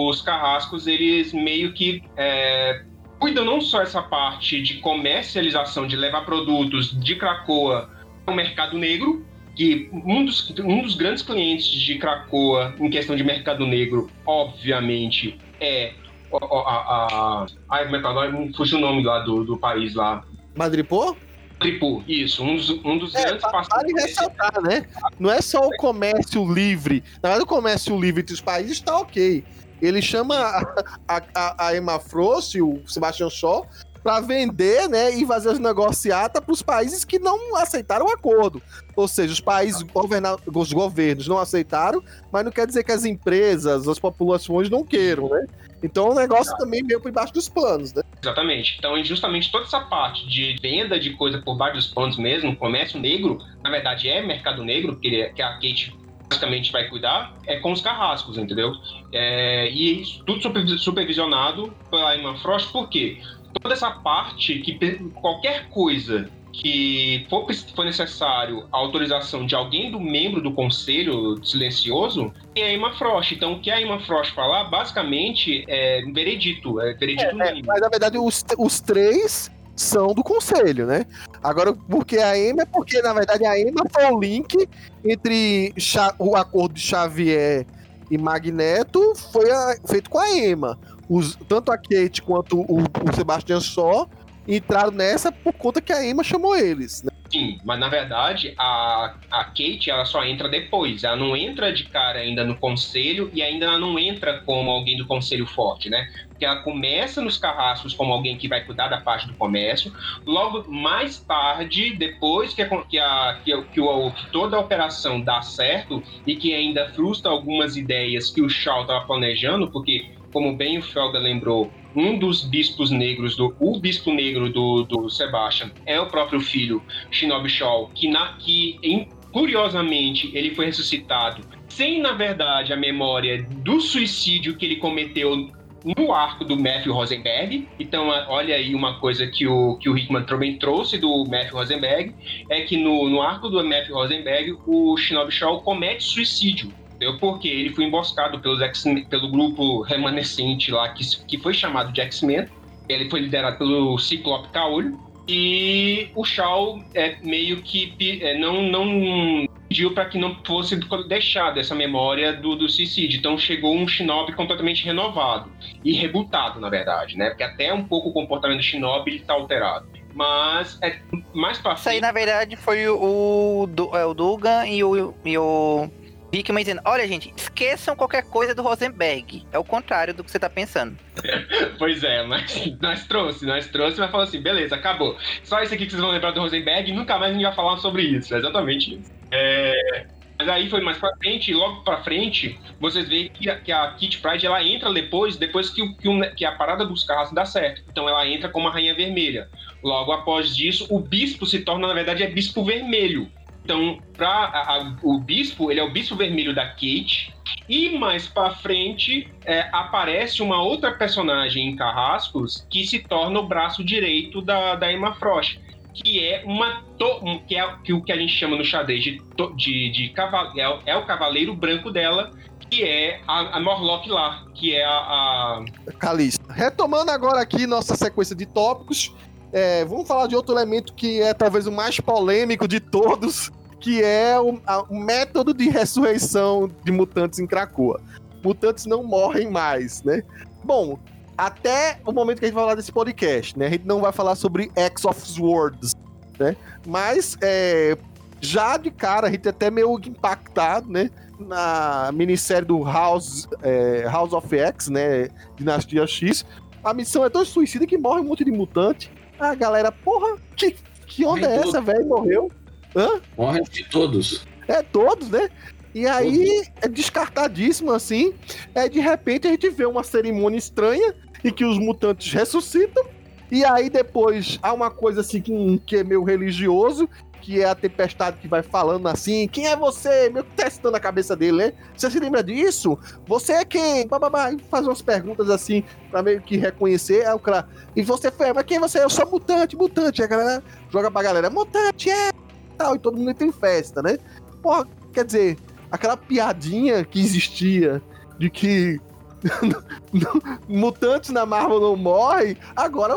os 0.08 0.22
carrascos 0.22 0.86
eles 0.86 1.32
meio 1.32 1.72
que 1.74 2.00
é, 2.16 2.80
cuidam 3.22 3.44
não 3.44 3.60
só 3.60 3.80
essa 3.80 4.02
parte 4.02 4.60
de 4.60 4.78
comercialização, 4.78 5.86
de 5.86 5.94
levar 5.94 6.22
produtos 6.22 6.90
de 7.00 7.14
Cracoa 7.14 7.88
ao 8.26 8.34
mercado 8.34 8.76
negro, 8.76 9.24
que 9.54 9.88
um 9.92 10.24
dos, 10.24 10.50
um 10.58 10.82
dos 10.82 10.96
grandes 10.96 11.22
clientes 11.22 11.70
de 11.70 11.98
Cracoa 11.98 12.74
em 12.80 12.90
questão 12.90 13.14
de 13.14 13.22
mercado 13.22 13.64
negro, 13.64 14.10
obviamente, 14.26 15.38
é 15.60 15.92
a. 16.34 17.46
ai, 17.70 17.84
como 17.84 17.96
é 17.96 18.00
que 18.00 18.32
nome? 18.32 18.52
Fugiu 18.54 18.78
o 18.78 18.80
nome 18.80 19.04
lá 19.04 19.20
do, 19.20 19.44
do 19.44 19.56
país 19.56 19.94
lá. 19.94 20.24
Madripoor? 20.56 21.14
Tripu, 21.60 22.02
isso, 22.08 22.42
um 22.42 22.56
dos, 22.56 22.70
um 22.84 22.98
dos 22.98 23.14
É, 23.14 23.22
grandes 23.22 23.42
Vale 23.42 23.52
parceiros. 23.52 24.02
ressaltar, 24.02 24.60
né? 24.62 24.84
Não 25.20 25.30
é 25.30 25.40
só 25.40 25.60
o 25.64 25.70
comércio 25.76 26.52
livre. 26.52 27.04
Na 27.22 27.28
verdade, 27.28 27.44
o 27.44 27.46
comércio 27.46 28.00
livre 28.00 28.22
entre 28.22 28.34
os 28.34 28.40
países 28.40 28.80
tá 28.80 28.98
ok. 28.98 29.44
Ele 29.82 30.00
chama 30.00 30.36
a, 30.36 31.22
a, 31.34 31.66
a, 31.66 31.76
Emma 31.76 31.98
Frost, 31.98 32.54
o 32.60 32.80
Sebastian 32.86 33.28
Shaw, 33.28 33.66
para 34.02 34.20
vender, 34.20 34.88
né, 34.88 35.10
e 35.12 35.24
fazer 35.26 35.50
as 35.50 35.59
negociatas 35.59 36.42
para 36.42 36.52
os 36.52 36.62
países 36.62 37.04
que 37.04 37.18
não 37.18 37.56
aceitaram 37.56 38.06
o 38.06 38.10
acordo. 38.10 38.60
Ou 38.96 39.06
seja, 39.06 39.32
os 39.32 39.40
países, 39.40 39.82
governa- 39.82 40.36
os 40.54 40.72
governos 40.72 41.28
não 41.28 41.38
aceitaram, 41.38 42.02
mas 42.32 42.44
não 42.44 42.50
quer 42.50 42.66
dizer 42.66 42.82
que 42.84 42.90
as 42.92 43.04
empresas, 43.04 43.86
as 43.86 43.98
populações 43.98 44.68
não 44.70 44.84
queiram, 44.84 45.28
né? 45.28 45.46
Então 45.84 46.10
o 46.10 46.14
negócio 46.14 46.56
também 46.59 46.82
meio 46.82 47.00
por 47.00 47.10
baixo 47.10 47.32
dos 47.32 47.48
panos, 47.48 47.92
né? 47.92 48.02
Exatamente. 48.22 48.76
Então, 48.78 48.96
e 48.96 49.04
justamente 49.04 49.50
toda 49.50 49.64
essa 49.64 49.80
parte 49.80 50.28
de 50.28 50.56
venda 50.62 50.98
de 50.98 51.10
coisa 51.16 51.40
por 51.40 51.56
baixo 51.56 51.76
dos 51.76 51.86
panos 51.88 52.16
mesmo, 52.16 52.56
comércio 52.56 53.00
negro, 53.00 53.38
na 53.64 53.70
verdade 53.70 54.09
é 54.09 54.20
mercado 54.24 54.64
negro, 54.64 54.98
ele- 55.02 55.28
que 55.30 55.42
a 55.42 55.54
Kate 55.54 55.92
basicamente 56.32 56.72
vai 56.72 56.88
cuidar, 56.88 57.34
é 57.46 57.59
com 57.59 57.72
os 57.72 57.80
carrascos, 57.80 58.38
entendeu? 58.38 58.72
É, 59.12 59.70
e 59.70 60.02
isso 60.02 60.22
tudo 60.24 60.40
supervi- 60.42 60.78
supervisionado 60.78 61.72
pela 61.90 62.16
Emma 62.16 62.36
Frost, 62.38 62.70
por 62.72 62.88
quê? 62.88 63.18
Toda 63.60 63.74
essa 63.74 63.90
parte 63.90 64.59
que 64.60 64.98
qualquer 65.14 65.68
coisa 65.68 66.28
que 66.52 67.26
for, 67.30 67.46
for 67.74 67.84
necessário 67.84 68.66
a 68.70 68.76
autorização 68.76 69.46
de 69.46 69.54
alguém 69.54 69.90
do 69.90 69.98
membro 69.98 70.42
do 70.42 70.52
conselho 70.52 71.42
silencioso, 71.44 72.32
é 72.54 72.62
a 72.64 72.74
Emma 72.74 72.92
Frost. 72.92 73.32
Então, 73.32 73.54
o 73.54 73.60
que 73.60 73.70
a 73.70 73.80
Emma 73.80 73.98
Frost 74.00 74.34
falar, 74.34 74.64
basicamente, 74.64 75.64
é 75.66 76.02
veredito, 76.12 76.78
é 76.80 76.92
veredito 76.94 77.34
unânime. 77.34 77.66
Mas 77.66 77.80
na 77.80 77.88
verdade 77.88 78.18
os, 78.18 78.44
os 78.59 78.80
três 78.80 79.50
são 79.74 80.08
do 80.14 80.22
conselho, 80.22 80.86
né? 80.86 81.04
Agora, 81.42 81.72
porque 81.72 82.18
a 82.18 82.36
EMA 82.38 82.62
é 82.62 82.66
porque, 82.66 83.00
na 83.02 83.12
verdade, 83.12 83.44
a 83.46 83.58
EMA 83.58 83.84
foi 83.92 84.04
o 84.06 84.20
link 84.20 84.68
entre 85.04 85.72
o 86.18 86.36
acordo 86.36 86.74
de 86.74 86.80
Xavier 86.80 87.66
e 88.10 88.18
Magneto 88.18 89.14
foi 89.32 89.50
a- 89.50 89.76
feito 89.86 90.10
com 90.10 90.18
a 90.18 90.30
EMA. 90.36 90.78
Os, 91.08 91.36
tanto 91.48 91.72
a 91.72 91.76
Kate 91.76 92.22
quanto 92.22 92.60
o, 92.60 92.80
o 92.82 93.14
Sebastian 93.14 93.60
Shaw 93.60 94.08
entraram 94.46 94.90
nessa 94.90 95.30
por 95.32 95.52
conta 95.52 95.80
que 95.80 95.92
a 95.92 96.04
EMA 96.04 96.22
chamou 96.24 96.56
eles, 96.56 97.02
né? 97.02 97.10
Sim, 97.30 97.58
mas 97.64 97.80
na 97.80 97.88
verdade 97.88 98.54
a, 98.58 99.14
a 99.30 99.44
Kate 99.44 99.88
ela 99.90 100.04
só 100.04 100.22
entra 100.22 100.50
depois. 100.50 101.02
Ela 101.02 101.16
não 101.16 101.34
entra 101.34 101.72
de 101.72 101.84
cara 101.84 102.18
ainda 102.18 102.44
no 102.44 102.54
conselho 102.58 103.30
e 103.32 103.40
ainda 103.42 103.78
não 103.78 103.98
entra 103.98 104.40
como 104.44 104.70
alguém 104.70 104.98
do 104.98 105.06
conselho 105.06 105.46
forte, 105.46 105.88
né? 105.88 106.06
Porque 106.43 106.47
ela 106.47 106.62
começa 106.64 107.23
nos 107.23 107.39
carrascos 107.39 107.94
como 107.94 108.12
alguém 108.12 108.36
que 108.36 108.48
vai 108.48 108.64
cuidar 108.64 108.89
da 108.89 109.01
parte 109.01 109.28
do 109.28 109.35
comércio. 109.36 109.93
Logo 110.27 110.69
mais 110.69 111.20
tarde, 111.20 111.94
depois 111.97 112.52
que, 112.52 112.62
a, 112.62 112.69
que, 112.82 112.98
a, 112.98 113.40
que, 113.44 113.62
que, 113.66 113.81
o- 113.81 114.10
que 114.12 114.27
toda 114.32 114.56
a 114.56 114.60
operação 114.60 115.20
dá 115.20 115.40
certo 115.40 116.02
e 116.27 116.35
que 116.35 116.52
ainda 116.52 116.89
frustra 116.89 117.31
algumas 117.31 117.77
ideias 117.77 118.28
que 118.28 118.43
o 118.43 118.48
Shaw 118.48 118.81
estava 118.82 119.05
planejando, 119.06 119.70
porque 119.70 120.10
como 120.32 120.56
bem 120.56 120.78
o 120.78 120.82
Felga 120.82 121.20
lembrou, 121.20 121.73
um 121.94 122.19
dos 122.19 122.43
bispos 122.44 122.90
negros 122.90 123.36
do 123.36 123.55
o 123.60 123.78
bispo 123.78 124.12
negro 124.12 124.51
do, 124.51 124.82
do 124.82 125.09
Sebastian 125.09 125.70
é 125.86 126.01
o 126.01 126.06
próprio 126.06 126.40
filho 126.40 126.82
Shinobi 127.12 127.48
Shaw, 127.51 127.89
que, 127.94 128.09
na, 128.09 128.32
que 128.39 128.81
em- 128.82 129.09
curiosamente 129.31 130.31
ele 130.35 130.55
foi 130.56 130.66
ressuscitado 130.66 131.47
sem, 131.69 132.01
na 132.02 132.12
verdade, 132.12 132.73
a 132.73 132.77
memória 132.77 133.47
do 133.62 133.81
suicídio 133.81 134.56
que 134.59 134.66
ele 134.66 134.77
cometeu 134.77 135.51
no 135.84 136.12
arco 136.12 136.44
do 136.44 136.56
Matthew 136.56 136.92
Rosenberg. 136.92 137.68
Então, 137.78 138.10
a- 138.10 138.26
olha 138.28 138.54
aí 138.54 138.74
uma 138.74 138.98
coisa 139.00 139.26
que 139.26 139.46
o, 139.46 139.76
que 139.76 139.88
o 139.88 139.96
Hickman 139.96 140.24
também 140.24 140.59
trouxe 140.59 140.98
do 140.98 141.24
Matthew 141.24 141.54
Rosenberg, 141.54 142.14
é 142.48 142.60
que 142.62 142.76
no, 142.76 143.09
no 143.09 143.20
arco 143.20 143.48
do 143.48 143.62
Matthew 143.64 143.94
Rosenberg, 143.94 144.56
o 144.66 144.96
Shinobi 144.96 145.32
Shaw 145.32 145.60
comete 145.62 146.04
suicídio. 146.04 146.72
Entendeu? 146.94 147.18
Porque 147.18 147.48
ele 147.48 147.70
foi 147.70 147.84
emboscado 147.84 148.38
pelos 148.38 148.60
pelo 149.09 149.28
grupo 149.28 149.82
remanescente 149.82 150.70
lá, 150.70 150.88
que, 150.90 151.04
que 151.26 151.38
foi 151.38 151.52
chamado 151.52 151.92
de 151.92 152.00
X-Men. 152.00 152.46
Ele 152.88 153.10
foi 153.10 153.20
liderado 153.20 153.59
pelo 153.59 153.98
Ciclope 153.98 154.50
Caolho. 154.50 154.96
E 155.28 156.10
o 156.14 156.24
Shaw 156.24 156.82
é 156.94 157.16
meio 157.22 157.62
que 157.62 158.18
é, 158.22 158.36
não, 158.38 158.62
não 158.62 159.46
pediu 159.68 159.94
para 159.94 160.06
que 160.06 160.18
não 160.18 160.36
fosse 160.44 160.76
deixada 161.08 161.60
essa 161.60 161.74
memória 161.74 162.32
do, 162.32 162.56
do 162.56 162.68
suicídio. 162.68 163.18
Então 163.18 163.38
chegou 163.38 163.74
um 163.74 163.86
Shinobi 163.86 164.32
completamente 164.32 164.84
renovado 164.84 165.50
e 165.84 165.92
rebutado, 165.92 166.60
na 166.60 166.68
verdade, 166.68 167.16
né? 167.16 167.30
Porque 167.30 167.42
até 167.42 167.72
um 167.72 167.84
pouco 167.84 168.10
o 168.10 168.12
comportamento 168.12 168.58
do 168.58 168.64
Shinobi 168.64 169.16
está 169.16 169.34
alterado. 169.34 169.86
Mas 170.14 170.78
é 170.82 170.98
mais 171.32 171.58
pra 171.58 171.72
Isso 171.72 171.88
aí, 171.88 172.00
na 172.00 172.12
verdade, 172.12 172.54
foi 172.54 172.86
o, 172.86 172.98
o, 172.98 173.96
é, 173.96 174.04
o 174.04 174.12
Dugan 174.12 174.66
e 174.66 174.84
o, 174.84 175.14
e 175.24 175.38
o 175.38 175.88
Hickman 176.32 176.64
dizendo: 176.64 176.80
Olha, 176.84 177.06
gente, 177.06 177.32
esqueçam 177.36 177.94
qualquer 177.94 178.22
coisa 178.24 178.54
do 178.54 178.62
Rosenberg. 178.62 179.46
É 179.52 179.59
o 179.59 179.64
contrário 179.64 180.14
do 180.14 180.24
que 180.24 180.30
você 180.30 180.38
tá 180.38 180.48
pensando. 180.48 180.96
pois 181.78 182.02
é, 182.02 182.22
mas 182.22 182.72
nós 182.80 183.06
trouxe, 183.06 183.44
nós 183.44 183.66
trouxe, 183.68 184.00
mas 184.00 184.10
falou 184.10 184.24
assim: 184.24 184.40
beleza, 184.40 184.74
acabou. 184.74 185.16
Só 185.44 185.62
isso 185.62 185.74
aqui 185.74 185.84
que 185.84 185.92
vocês 185.92 186.02
vão 186.02 186.10
lembrar 186.10 186.30
do 186.30 186.40
Rosenberg 186.40 186.90
e 186.90 186.94
nunca 186.94 187.18
mais 187.18 187.30
a 187.30 187.34
gente 187.34 187.44
vai 187.44 187.54
falar 187.54 187.76
sobre 187.78 188.02
isso. 188.02 188.34
É 188.34 188.38
exatamente 188.38 188.94
isso. 188.94 189.12
É. 189.30 190.06
Mas 190.38 190.48
aí 190.48 190.68
foi 190.68 190.80
mais 190.80 190.98
pra 190.98 191.14
frente, 191.18 191.52
e 191.52 191.54
logo 191.54 191.84
pra 191.84 192.02
frente, 192.02 192.59
vocês 192.80 193.09
veem 193.09 193.28
que 193.28 193.48
a, 193.48 193.60
que 193.60 193.70
a 193.70 193.92
Kit 193.92 194.18
Pride 194.18 194.44
ela 194.44 194.64
entra 194.64 194.92
depois, 194.92 195.36
depois 195.36 195.70
que, 195.70 195.86
que, 195.94 196.30
que 196.30 196.44
a 196.44 196.52
parada 196.52 196.84
dos 196.84 197.04
carros 197.04 197.32
dá 197.32 197.44
certo. 197.44 197.84
Então 197.88 198.09
ela 198.09 198.26
entra 198.26 198.48
como 198.48 198.66
a 198.66 198.72
Rainha 198.72 198.92
Vermelha. 198.92 199.48
Logo 199.84 200.10
após 200.10 200.56
disso, 200.56 200.86
o 200.90 200.98
bispo 200.98 201.46
se 201.46 201.60
torna, 201.60 201.86
na 201.86 201.94
verdade, 201.94 202.24
é 202.24 202.26
bispo 202.26 202.64
vermelho. 202.64 203.30
Então, 203.64 203.98
pra, 204.16 204.28
a, 204.28 204.76
a, 204.76 204.97
o 205.02 205.18
bispo, 205.18 205.70
ele 205.70 205.80
é 205.80 205.84
o 205.84 205.90
bispo 205.90 206.16
vermelho 206.16 206.55
da 206.55 206.66
Kate. 206.66 207.32
E 207.68 207.97
mais 207.97 208.26
pra 208.26 208.51
frente, 208.51 209.28
é, 209.44 209.68
aparece 209.72 210.43
uma 210.43 210.62
outra 210.62 210.93
personagem 210.93 211.68
em 211.68 211.76
Carrascos 211.76 212.66
que 212.68 212.84
se 212.84 212.98
torna 212.98 213.39
o 213.39 213.47
braço 213.47 213.84
direito 213.84 214.43
da, 214.43 214.74
da 214.74 214.93
Emma 214.93 215.14
Frost. 215.14 215.59
Que 215.94 216.24
é 216.24 216.43
uma. 216.44 216.82
To, 216.98 217.20
que 217.47 217.55
é 217.55 217.64
o 217.93 218.02
que 218.02 218.12
a 218.12 218.16
gente 218.16 218.32
chama 218.32 218.56
no 218.56 218.64
xadrez 218.64 219.05
de, 219.05 219.20
de, 219.56 219.90
de 219.90 220.14
é, 220.56 220.90
é, 220.90 220.97
o 220.97 221.05
cavaleiro 221.05 221.55
branco 221.55 221.90
dela, 221.90 222.30
que 222.70 222.82
é 222.82 223.20
a, 223.28 223.59
a 223.59 223.60
Morlock 223.60 224.09
lá, 224.09 224.47
que 224.55 224.74
é 224.74 224.84
a. 224.84 224.90
a... 224.90 225.64
Calista. 225.98 226.51
Retomando 226.51 227.10
agora 227.10 227.43
aqui 227.43 227.66
nossa 227.66 227.94
sequência 227.94 228.34
de 228.34 228.47
tópicos, 228.47 229.14
é, 229.52 229.84
vamos 229.84 230.08
falar 230.08 230.26
de 230.26 230.34
outro 230.34 230.54
elemento 230.54 230.94
que 230.94 231.20
é 231.20 231.34
talvez 231.34 231.66
o 231.66 231.72
mais 231.72 232.00
polêmico 232.00 232.66
de 232.66 232.80
todos, 232.80 233.50
que 233.78 234.02
é 234.02 234.40
o, 234.40 234.58
a, 234.66 234.82
o 234.82 234.98
método 234.98 235.52
de 235.52 235.68
ressurreição 235.68 236.70
de 236.82 236.90
mutantes 236.90 237.38
em 237.38 237.46
Krakoa. 237.46 238.00
Mutantes 238.42 238.86
não 238.86 239.02
morrem 239.04 239.50
mais, 239.50 240.02
né? 240.02 240.22
Bom, 240.64 240.98
até 241.36 242.00
o 242.06 242.12
momento 242.12 242.38
que 242.38 242.46
a 242.46 242.48
gente 242.48 242.54
vai 242.54 242.64
falar 242.64 242.74
desse 242.76 242.90
podcast, 242.90 243.58
né? 243.58 243.66
A 243.66 243.70
gente 243.70 243.86
não 243.86 244.00
vai 244.00 244.12
falar 244.12 244.36
sobre 244.36 244.70
X 244.74 245.04
of 245.04 245.20
Swords, 245.20 245.94
né? 246.38 246.56
Mas 246.86 247.36
é, 247.42 247.96
já 248.40 248.76
de 248.76 248.90
cara, 248.90 249.26
a 249.26 249.30
gente 249.30 249.46
é 249.46 249.50
até 249.50 249.70
meio 249.70 249.98
impactado, 249.98 250.90
né? 250.90 251.10
Na 251.38 252.10
minissérie 252.12 252.66
do 252.66 252.82
House, 252.82 253.48
é, 253.62 254.04
House 254.10 254.32
of 254.32 254.56
X, 254.56 254.88
né? 254.88 255.28
Dinastia 255.56 256.06
X. 256.06 256.44
A 256.82 256.94
missão 256.94 257.24
é 257.24 257.30
tão 257.30 257.44
suicida 257.44 257.86
que 257.86 257.98
morre 257.98 258.20
um 258.20 258.24
monte 258.24 258.44
de 258.44 258.50
mutante. 258.50 259.10
A 259.43 259.55
galera, 259.56 259.90
porra, 259.90 260.39
que, 260.56 260.77
que 261.06 261.24
onda 261.24 261.51
é 261.51 261.56
essa, 261.56 261.81
velho? 261.81 262.06
Morreu? 262.06 262.51
Hã? 262.94 263.20
Morrem 263.36 263.64
de 263.64 263.85
todos. 263.85 264.47
É, 264.69 264.82
todos, 264.82 265.28
né? 265.28 265.51
E 265.94 266.06
aí 266.06 266.62
é 266.81 266.89
descartadíssimo 266.89 267.93
assim. 267.93 268.32
É 268.74 268.89
de 268.89 269.01
repente 269.01 269.47
a 269.48 269.51
gente 269.51 269.69
vê 269.69 269.85
uma 269.85 270.05
cerimônia 270.05 270.56
estranha 270.56 271.14
em 271.44 271.52
que 271.52 271.64
os 271.64 271.77
mutantes 271.78 272.32
ressuscitam. 272.32 273.05
E 273.51 273.64
aí 273.64 273.90
depois 273.90 274.59
há 274.62 274.73
uma 274.73 274.90
coisa 274.90 275.20
assim 275.20 275.40
que, 275.43 275.82
que 275.85 275.97
é 275.97 276.05
meio 276.05 276.23
religioso, 276.23 277.09
que 277.43 277.60
é 277.60 277.69
a 277.69 277.74
tempestade 277.74 278.39
que 278.39 278.47
vai 278.47 278.62
falando 278.62 279.09
assim: 279.09 279.48
quem 279.48 279.66
é 279.66 279.77
você? 279.77 280.31
Meio 280.31 280.47
testando 280.56 280.97
a 280.97 281.01
cabeça 281.01 281.35
dele, 281.35 281.56
né? 281.59 281.73
Você 281.94 282.09
se 282.09 282.20
lembra 282.20 282.43
disso? 282.43 282.97
Você 283.27 283.52
é 283.52 283.64
quem? 283.64 284.06
Bababá, 284.06 284.51
faz 284.70 284.86
umas 284.86 285.02
perguntas 285.02 285.51
assim 285.51 285.82
pra 286.10 286.23
meio 286.23 286.40
que 286.40 286.56
reconhecer. 286.56 287.27
Aí 287.27 287.35
o 287.35 287.39
cara, 287.40 287.69
e 287.97 288.02
você 288.02 288.31
foi, 288.31 288.52
mas 288.52 288.64
quem 288.64 288.77
é 288.77 288.81
você? 288.81 289.02
Eu 289.02 289.10
sou 289.10 289.28
mutante, 289.28 289.77
mutante. 289.77 290.23
Aí 290.23 290.27
a 290.27 290.31
galera 290.31 290.64
joga 290.89 291.10
pra 291.10 291.23
galera: 291.23 291.51
mutante, 291.51 292.09
é! 292.09 292.31
Tal, 292.78 292.94
e 292.94 292.98
todo 292.98 293.19
mundo 293.19 293.31
entra 293.31 293.47
em 293.47 293.52
festa, 293.52 294.01
né? 294.01 294.16
Porra, 294.62 294.86
quer 295.12 295.24
dizer, 295.24 295.59
aquela 295.90 296.16
piadinha 296.16 297.05
que 297.05 297.20
existia 297.20 298.01
de 298.39 298.48
que 298.48 299.01
mutantes 300.69 301.31
na 301.31 301.44
Marvel 301.44 301.81
não 301.81 301.97
morrem, 301.97 302.56
agora 302.77 303.14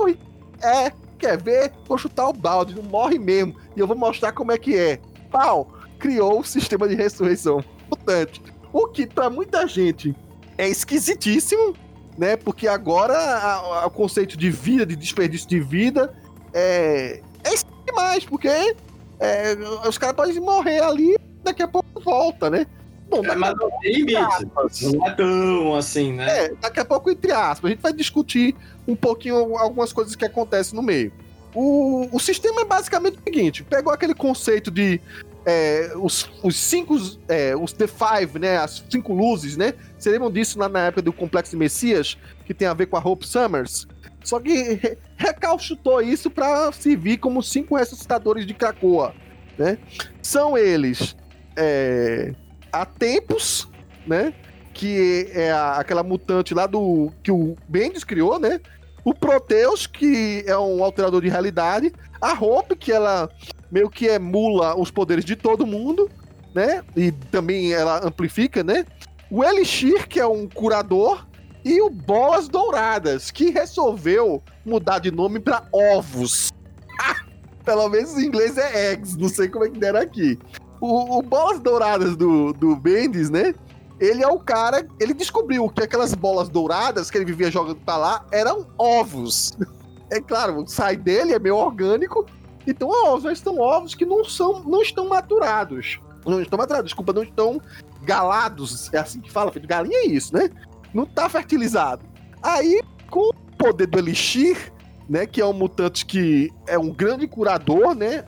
é 0.64 0.92
Quer 1.18 1.42
ver? 1.42 1.72
Vou 1.88 1.98
chutar 1.98 2.28
o 2.30 2.34
balde, 2.34 2.76
não 2.76 2.84
morre 2.84 3.18
mesmo. 3.18 3.56
E 3.76 3.80
eu 3.80 3.88
vou 3.88 3.98
mostrar 3.98 4.32
como 4.32 4.52
é 4.52 4.58
que 4.58 4.76
é. 4.76 5.00
Pau! 5.32 5.74
Criou 6.00 6.40
o 6.40 6.44
sistema 6.44 6.88
de 6.88 6.96
ressurreição 6.96 7.64
mutante. 7.90 8.42
O 8.72 8.88
que 8.88 9.08
para 9.08 9.30
muita 9.30 9.68
gente 9.68 10.16
é 10.58 10.68
esquisitíssimo, 10.68 11.74
né? 12.18 12.36
Porque 12.36 12.68
agora 12.68 13.86
o 13.86 13.90
conceito 13.90 14.38
de 14.38 14.50
vida, 14.50 14.86
de 14.86 14.96
desperdício 14.96 15.48
de 15.48 15.60
vida, 15.60 16.14
é, 16.54 17.22
é 17.44 17.52
demais, 17.86 18.26
porque 18.26 18.48
é, 18.48 19.56
os 19.88 19.98
caras 19.98 20.16
podem 20.16 20.40
morrer 20.40 20.82
ali 20.82 21.16
daqui 21.44 21.64
a 21.64 21.68
pouco 21.68 22.02
volta, 22.02 22.50
né? 22.50 22.66
Bom, 23.10 23.24
é, 23.24 23.36
mas 23.36 23.56
não 23.56 23.70
tem 23.80 23.94
limite. 23.94 24.48
Não 24.82 25.08
é 25.08 25.12
tão 25.12 25.76
assim, 25.76 26.14
né? 26.14 26.46
É, 26.46 26.54
daqui 26.56 26.80
a 26.80 26.86
pouco, 26.86 27.10
entre 27.10 27.32
aspas, 27.32 27.70
a 27.70 27.74
gente 27.74 27.82
vai 27.82 27.94
discutir 27.94 28.56
um 28.88 28.96
pouquinho 28.96 29.58
algumas 29.58 29.94
coisas 29.94 30.16
que 30.16 30.26
acontecem 30.26 30.76
no 30.76 30.82
meio. 30.82 31.12
O, 31.54 32.10
o 32.12 32.20
sistema 32.20 32.62
é 32.62 32.66
basicamente 32.66 33.18
o 33.18 33.24
seguinte: 33.24 33.64
pegou 33.64 33.94
aquele 33.94 34.14
conceito 34.14 34.70
de 34.72 35.00
é, 35.46 35.94
os, 35.96 36.30
os 36.44 36.56
cinco, 36.56 36.98
é, 37.28 37.56
os 37.56 37.72
The 37.72 37.88
Five, 37.88 38.40
né? 38.40 38.58
As 38.58 38.84
cinco 38.90 39.14
luzes, 39.14 39.56
né? 39.56 39.74
Você 39.98 40.10
lembram 40.10 40.32
disso 40.32 40.60
lá 40.60 40.68
na 40.68 40.88
época 40.88 41.04
do 41.04 41.14
Complexo 41.14 41.52
de 41.52 41.58
Messias, 41.58 42.18
que 42.46 42.54
tem 42.54 42.68
a 42.68 42.74
ver 42.74 42.88
com 42.88 42.98
a 42.98 43.00
Hope 43.00 43.26
Summers? 43.28 43.88
Só 44.24 44.40
que 44.40 44.98
recalchutou 45.16 46.02
isso 46.02 46.32
para 46.32 46.72
servir 46.72 47.18
como 47.18 47.44
cinco 47.44 47.76
ressuscitadores 47.78 48.46
de 48.46 48.56
Krakoa, 48.56 49.14
né? 49.58 49.78
São 50.22 50.58
eles 50.58 51.16
é, 51.56 52.34
a 52.82 52.86
Tempos, 52.86 53.68
né? 54.06 54.34
Que 54.74 55.30
é 55.34 55.52
a, 55.52 55.76
aquela 55.78 56.04
mutante 56.04 56.54
lá 56.54 56.68
do. 56.68 57.12
que 57.24 57.32
o 57.32 57.56
Bendis 57.68 58.04
criou, 58.04 58.40
né? 58.40 58.60
O 59.04 59.14
Proteus, 59.14 59.86
que 59.86 60.44
é 60.48 60.58
um 60.58 60.84
alterador 60.84 61.22
de 61.22 61.30
realidade. 61.30 61.94
A 62.20 62.34
Hope, 62.34 62.76
que 62.76 62.92
ela 62.92 63.30
meio 63.72 63.90
que 63.90 64.08
emula 64.08 64.80
os 64.80 64.90
poderes 64.90 65.24
de 65.24 65.36
todo 65.36 65.68
mundo, 65.68 66.10
né? 66.54 66.84
E 66.96 67.12
também 67.12 67.74
ela 67.74 68.06
amplifica, 68.06 68.64
né? 68.64 68.86
O 69.30 69.44
Elixir, 69.44 70.08
que 70.08 70.20
é 70.20 70.26
um 70.26 70.48
curador. 70.48 71.26
E 71.64 71.82
o 71.82 71.90
Bolas 71.90 72.48
Douradas, 72.48 73.32
que 73.32 73.50
resolveu 73.50 74.44
mudar 74.64 75.00
de 75.00 75.10
nome 75.10 75.40
para 75.40 75.68
Ovos. 75.72 76.52
Pelo 77.66 77.90
menos 77.90 78.16
em 78.18 78.28
inglês 78.28 78.56
é 78.56 78.92
Eggs, 78.92 79.18
não 79.18 79.28
sei 79.28 79.48
como 79.48 79.66
é 79.66 79.70
que 79.70 79.80
deram 79.80 80.00
aqui. 80.00 80.38
O, 80.80 81.20
o 81.20 81.22
Bolas 81.22 81.60
Douradas 81.60 82.16
do, 82.16 82.54
do 82.54 82.76
Bendis, 82.76 83.30
né? 83.30 83.54
Ele 84.00 84.24
é 84.24 84.28
o 84.28 84.40
cara. 84.40 84.88
Ele 85.00 85.14
descobriu 85.14 85.70
que 85.70 85.84
aquelas 85.84 86.14
bolas 86.14 86.50
douradas 86.50 87.10
que 87.10 87.18
ele 87.18 87.26
vivia 87.26 87.50
jogando 87.50 87.78
pra 87.78 87.98
lá 87.98 88.26
eram 88.32 88.68
ovos. 88.78 89.58
É 90.08 90.22
claro, 90.22 90.64
sai 90.68 90.96
dele 90.96 91.34
é 91.34 91.40
meio 91.40 91.58
orgânico. 91.58 92.28
Então, 92.68 92.90
ovos, 92.90 93.24
mas 93.24 93.40
são 93.40 93.60
ovos 93.60 93.96
que 93.96 94.06
não 94.06 94.24
são, 94.24 94.64
não 94.64 94.84
estão 94.84 95.10
maturados. 95.10 96.00
Não 96.24 96.40
estão 96.40 96.58
maturados, 96.58 96.86
desculpa, 96.86 97.12
não 97.12 97.24
estão 97.24 97.60
galados. 98.04 98.94
É 98.94 99.00
assim 99.00 99.20
que 99.20 99.32
fala, 99.32 99.52
filho. 99.52 99.68
Galinha 99.68 99.98
é 99.98 100.08
isso, 100.08 100.32
né? 100.32 100.52
Não 100.94 101.08
tá 101.08 101.28
fertilizado. 101.28 102.06
Aí, 102.42 102.82
com 103.10 103.30
o 103.30 103.34
poder 103.58 103.88
do 103.88 103.98
Elixir, 103.98 104.72
né? 105.10 105.26
Que 105.26 105.42
é 105.42 105.46
um 105.46 105.54
mutante 105.54 106.06
que 106.06 106.52
é 106.68 106.78
um 106.78 106.92
grande 106.92 107.28
curador, 107.28 107.96
né? 107.96 108.24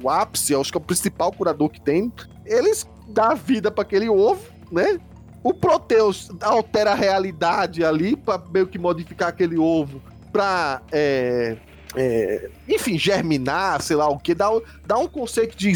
O 0.00 0.08
ápice, 0.08 0.54
acho 0.54 0.70
que 0.70 0.78
é 0.78 0.80
o 0.80 0.84
principal 0.84 1.32
curador 1.32 1.68
que 1.68 1.80
tem. 1.80 2.12
Eles 2.44 2.86
dão 3.08 3.36
vida 3.36 3.70
para 3.70 3.82
aquele 3.82 4.08
ovo, 4.08 4.42
né? 4.70 4.98
O 5.42 5.54
Proteus 5.54 6.30
altera 6.40 6.92
a 6.92 6.94
realidade 6.94 7.84
ali 7.84 8.14
para 8.14 8.42
meio 8.52 8.66
que 8.66 8.78
modificar 8.78 9.28
aquele 9.28 9.56
ovo 9.56 10.02
para 10.30 10.82
é, 10.92 11.56
é, 11.96 12.50
enfim, 12.68 12.98
germinar, 12.98 13.82
sei 13.82 13.96
lá 13.96 14.08
o 14.08 14.18
que, 14.18 14.34
dá, 14.34 14.48
dá 14.86 14.98
um 14.98 15.08
conceito 15.08 15.56
de 15.56 15.72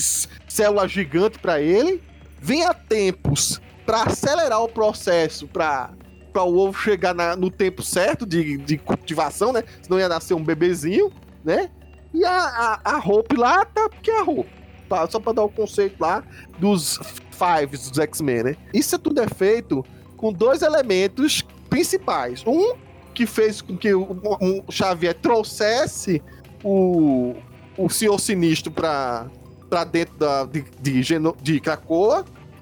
célula 0.48 0.86
gigante 0.86 1.39
para 1.39 1.60
ele. 1.60 2.02
Vem 2.40 2.64
a 2.64 2.74
tempos 2.74 3.60
para 3.86 4.05
acelerar 4.05 4.62
o 4.62 4.68
processo, 4.68 5.47
para 5.48 5.90
para 6.35 6.43
o 6.43 6.59
ovo 6.59 6.77
chegar 6.77 7.15
na, 7.15 7.36
no 7.36 7.48
tempo 7.48 7.81
certo 7.81 8.27
de, 8.27 8.56
de 8.59 8.77
cultivação, 8.77 9.52
né? 9.52 9.62
Senão 9.81 10.01
ia 10.01 10.09
nascer 10.09 10.35
um 10.35 10.43
bebezinho, 10.43 11.12
né? 11.44 11.70
E 12.12 12.24
a, 12.24 12.81
a, 12.85 12.97
a 12.97 13.02
lá 13.39 13.65
tá 13.65 13.89
porque 13.89 14.11
é 14.11 14.19
a 14.19 14.24
Hope. 14.24 14.51
Tá? 14.89 15.09
Só 15.09 15.20
para 15.20 15.35
dar 15.35 15.44
o 15.44 15.48
conceito 15.48 15.97
lá 16.01 16.24
dos 16.59 16.98
Fives 17.31 17.89
dos 17.89 17.98
X-Men, 18.01 18.43
né? 18.43 18.56
Isso 18.73 18.98
tudo 18.98 19.20
é 19.20 19.28
feito 19.28 19.85
com 20.16 20.32
dois 20.32 20.62
elementos 20.62 21.43
principais. 21.70 22.44
Um 22.44 22.74
que 23.15 23.27
fez 23.27 23.62
com 23.62 23.77
que 23.77 23.94
o, 23.94 24.02
o 24.02 24.73
Xavier 24.73 25.15
trouxesse 25.15 26.20
o, 26.65 27.36
o 27.78 27.89
Senhor 27.89 28.19
Sinistro 28.19 28.73
para 28.73 29.31
pra 29.70 29.85
dentro 29.85 30.16
da, 30.16 30.44
de, 30.44 30.65
de, 30.81 31.02
Geno, 31.02 31.36
de 31.43 31.61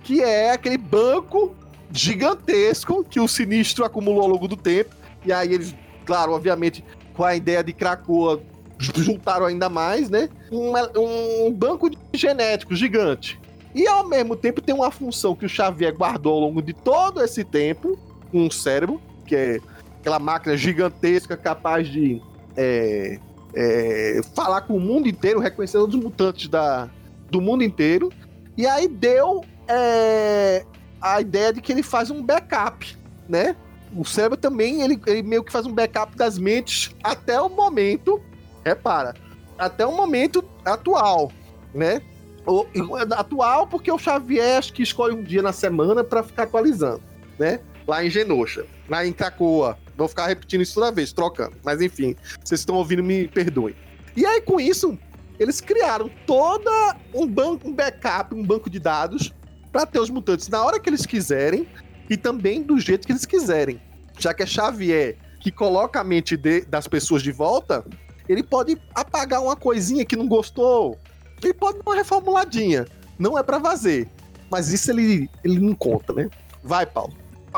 que 0.02 0.22
é 0.22 0.52
aquele 0.52 0.78
banco 0.78 1.54
gigantesco 1.92 3.04
que 3.04 3.20
o 3.20 3.28
Sinistro 3.28 3.84
acumulou 3.84 4.22
ao 4.22 4.28
longo 4.28 4.48
do 4.48 4.56
tempo. 4.56 4.94
E 5.24 5.32
aí 5.32 5.52
eles, 5.52 5.74
claro, 6.04 6.32
obviamente, 6.32 6.84
com 7.14 7.24
a 7.24 7.34
ideia 7.34 7.62
de 7.62 7.72
Krakoa, 7.72 8.42
juntaram 8.78 9.46
ainda 9.46 9.68
mais, 9.68 10.10
né? 10.10 10.28
Um, 10.50 11.46
um 11.46 11.52
banco 11.52 11.90
de 11.90 11.98
genético 12.14 12.74
gigante. 12.74 13.40
E 13.74 13.86
ao 13.86 14.06
mesmo 14.06 14.36
tempo 14.36 14.60
tem 14.60 14.74
uma 14.74 14.90
função 14.90 15.34
que 15.34 15.46
o 15.46 15.48
Xavier 15.48 15.94
guardou 15.94 16.34
ao 16.34 16.40
longo 16.40 16.60
de 16.60 16.72
todo 16.72 17.22
esse 17.22 17.42
tempo, 17.42 17.98
um 18.32 18.50
cérebro, 18.50 19.00
que 19.26 19.34
é 19.34 19.60
aquela 20.00 20.18
máquina 20.18 20.56
gigantesca 20.56 21.36
capaz 21.36 21.88
de 21.88 22.20
é, 22.56 23.18
é, 23.54 24.20
falar 24.34 24.62
com 24.62 24.76
o 24.76 24.80
mundo 24.80 25.08
inteiro, 25.08 25.40
reconhecer 25.40 25.78
os 25.78 25.94
mutantes 25.94 26.48
da, 26.48 26.90
do 27.30 27.40
mundo 27.40 27.62
inteiro. 27.62 28.12
E 28.56 28.66
aí 28.66 28.88
deu 28.88 29.42
é, 29.66 30.66
a 31.02 31.20
ideia 31.20 31.52
de 31.52 31.60
que 31.60 31.72
ele 31.72 31.82
faz 31.82 32.10
um 32.10 32.22
backup, 32.22 32.96
né? 33.28 33.56
O 33.94 34.04
cérebro 34.04 34.38
também, 34.38 34.80
ele, 34.80 34.98
ele 35.06 35.22
meio 35.22 35.44
que 35.44 35.52
faz 35.52 35.66
um 35.66 35.72
backup 35.72 36.16
das 36.16 36.38
mentes 36.38 36.94
até 37.02 37.40
o 37.40 37.50
momento, 37.50 38.22
repara, 38.64 39.14
até 39.58 39.84
o 39.84 39.92
momento 39.92 40.42
atual, 40.64 41.30
né? 41.74 42.00
O, 42.46 42.66
atual 43.14 43.66
porque 43.66 43.90
o 43.90 43.98
Xavier 43.98 44.58
acho 44.58 44.72
que 44.72 44.82
escolhe 44.82 45.14
um 45.14 45.22
dia 45.22 45.42
na 45.42 45.52
semana 45.52 46.02
para 46.02 46.22
ficar 46.22 46.44
atualizando, 46.44 47.02
né? 47.38 47.60
Lá 47.86 48.04
em 48.04 48.08
Genosha, 48.08 48.64
lá 48.88 49.04
em 49.04 49.12
Cacoa, 49.12 49.76
Vou 49.96 50.08
ficar 50.08 50.26
repetindo 50.26 50.62
isso 50.62 50.74
toda 50.74 50.90
vez, 50.90 51.12
trocando. 51.12 51.56
Mas 51.62 51.80
enfim, 51.80 52.16
vocês 52.42 52.60
estão 52.60 52.76
ouvindo, 52.76 53.02
me 53.02 53.28
perdoem. 53.28 53.74
E 54.16 54.24
aí, 54.26 54.40
com 54.40 54.60
isso, 54.60 54.98
eles 55.38 55.60
criaram 55.60 56.10
toda 56.26 56.96
um 57.14 57.26
banco, 57.26 57.68
um 57.68 57.72
backup, 57.72 58.34
um 58.34 58.42
banco 58.42 58.68
de 58.68 58.78
dados 58.78 59.32
para 59.72 59.86
ter 59.86 59.98
os 59.98 60.10
mutantes 60.10 60.48
na 60.48 60.62
hora 60.62 60.78
que 60.78 60.88
eles 60.88 61.06
quiserem 61.06 61.66
e 62.08 62.16
também 62.16 62.62
do 62.62 62.78
jeito 62.78 63.06
que 63.06 63.12
eles 63.12 63.24
quiserem. 63.24 63.80
Já 64.18 64.34
que 64.34 64.42
é 64.42 64.46
Xavier 64.46 65.16
que 65.40 65.50
coloca 65.50 66.00
a 66.00 66.04
mente 66.04 66.36
de, 66.36 66.60
das 66.60 66.86
pessoas 66.86 67.22
de 67.22 67.32
volta, 67.32 67.84
ele 68.28 68.42
pode 68.42 68.80
apagar 68.94 69.42
uma 69.42 69.56
coisinha 69.56 70.04
que 70.04 70.14
não 70.14 70.28
gostou. 70.28 70.96
Ele 71.42 71.52
pode 71.52 71.78
dar 71.78 71.90
uma 71.90 71.96
reformuladinha. 71.96 72.86
Não 73.18 73.36
é 73.36 73.42
para 73.42 73.60
fazer. 73.60 74.08
Mas 74.48 74.68
isso 74.72 74.90
ele, 74.92 75.28
ele 75.42 75.58
não 75.58 75.74
conta, 75.74 76.12
né? 76.12 76.30
Vai, 76.62 76.86
Paulo. 76.86 77.14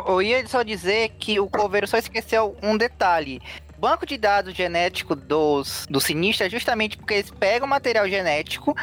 Eu 0.09 0.23
ia 0.23 0.47
só 0.49 0.63
dizer 0.63 1.11
que 1.19 1.39
o 1.39 1.47
Coveiro 1.47 1.87
só 1.87 1.99
esqueceu 1.99 2.57
um 2.63 2.77
detalhe. 2.77 3.41
Banco 3.79 4.07
de 4.07 4.17
dados 4.17 4.55
genético 4.55 5.15
dos, 5.15 5.87
do 5.91 6.01
Sinistro 6.01 6.47
é 6.47 6.51
justamente 6.51 6.97
porque 6.97 7.15
eles 7.15 7.31
pegam 7.31 7.67
o 7.67 7.71
material 7.71 8.09
genético, 8.09 8.75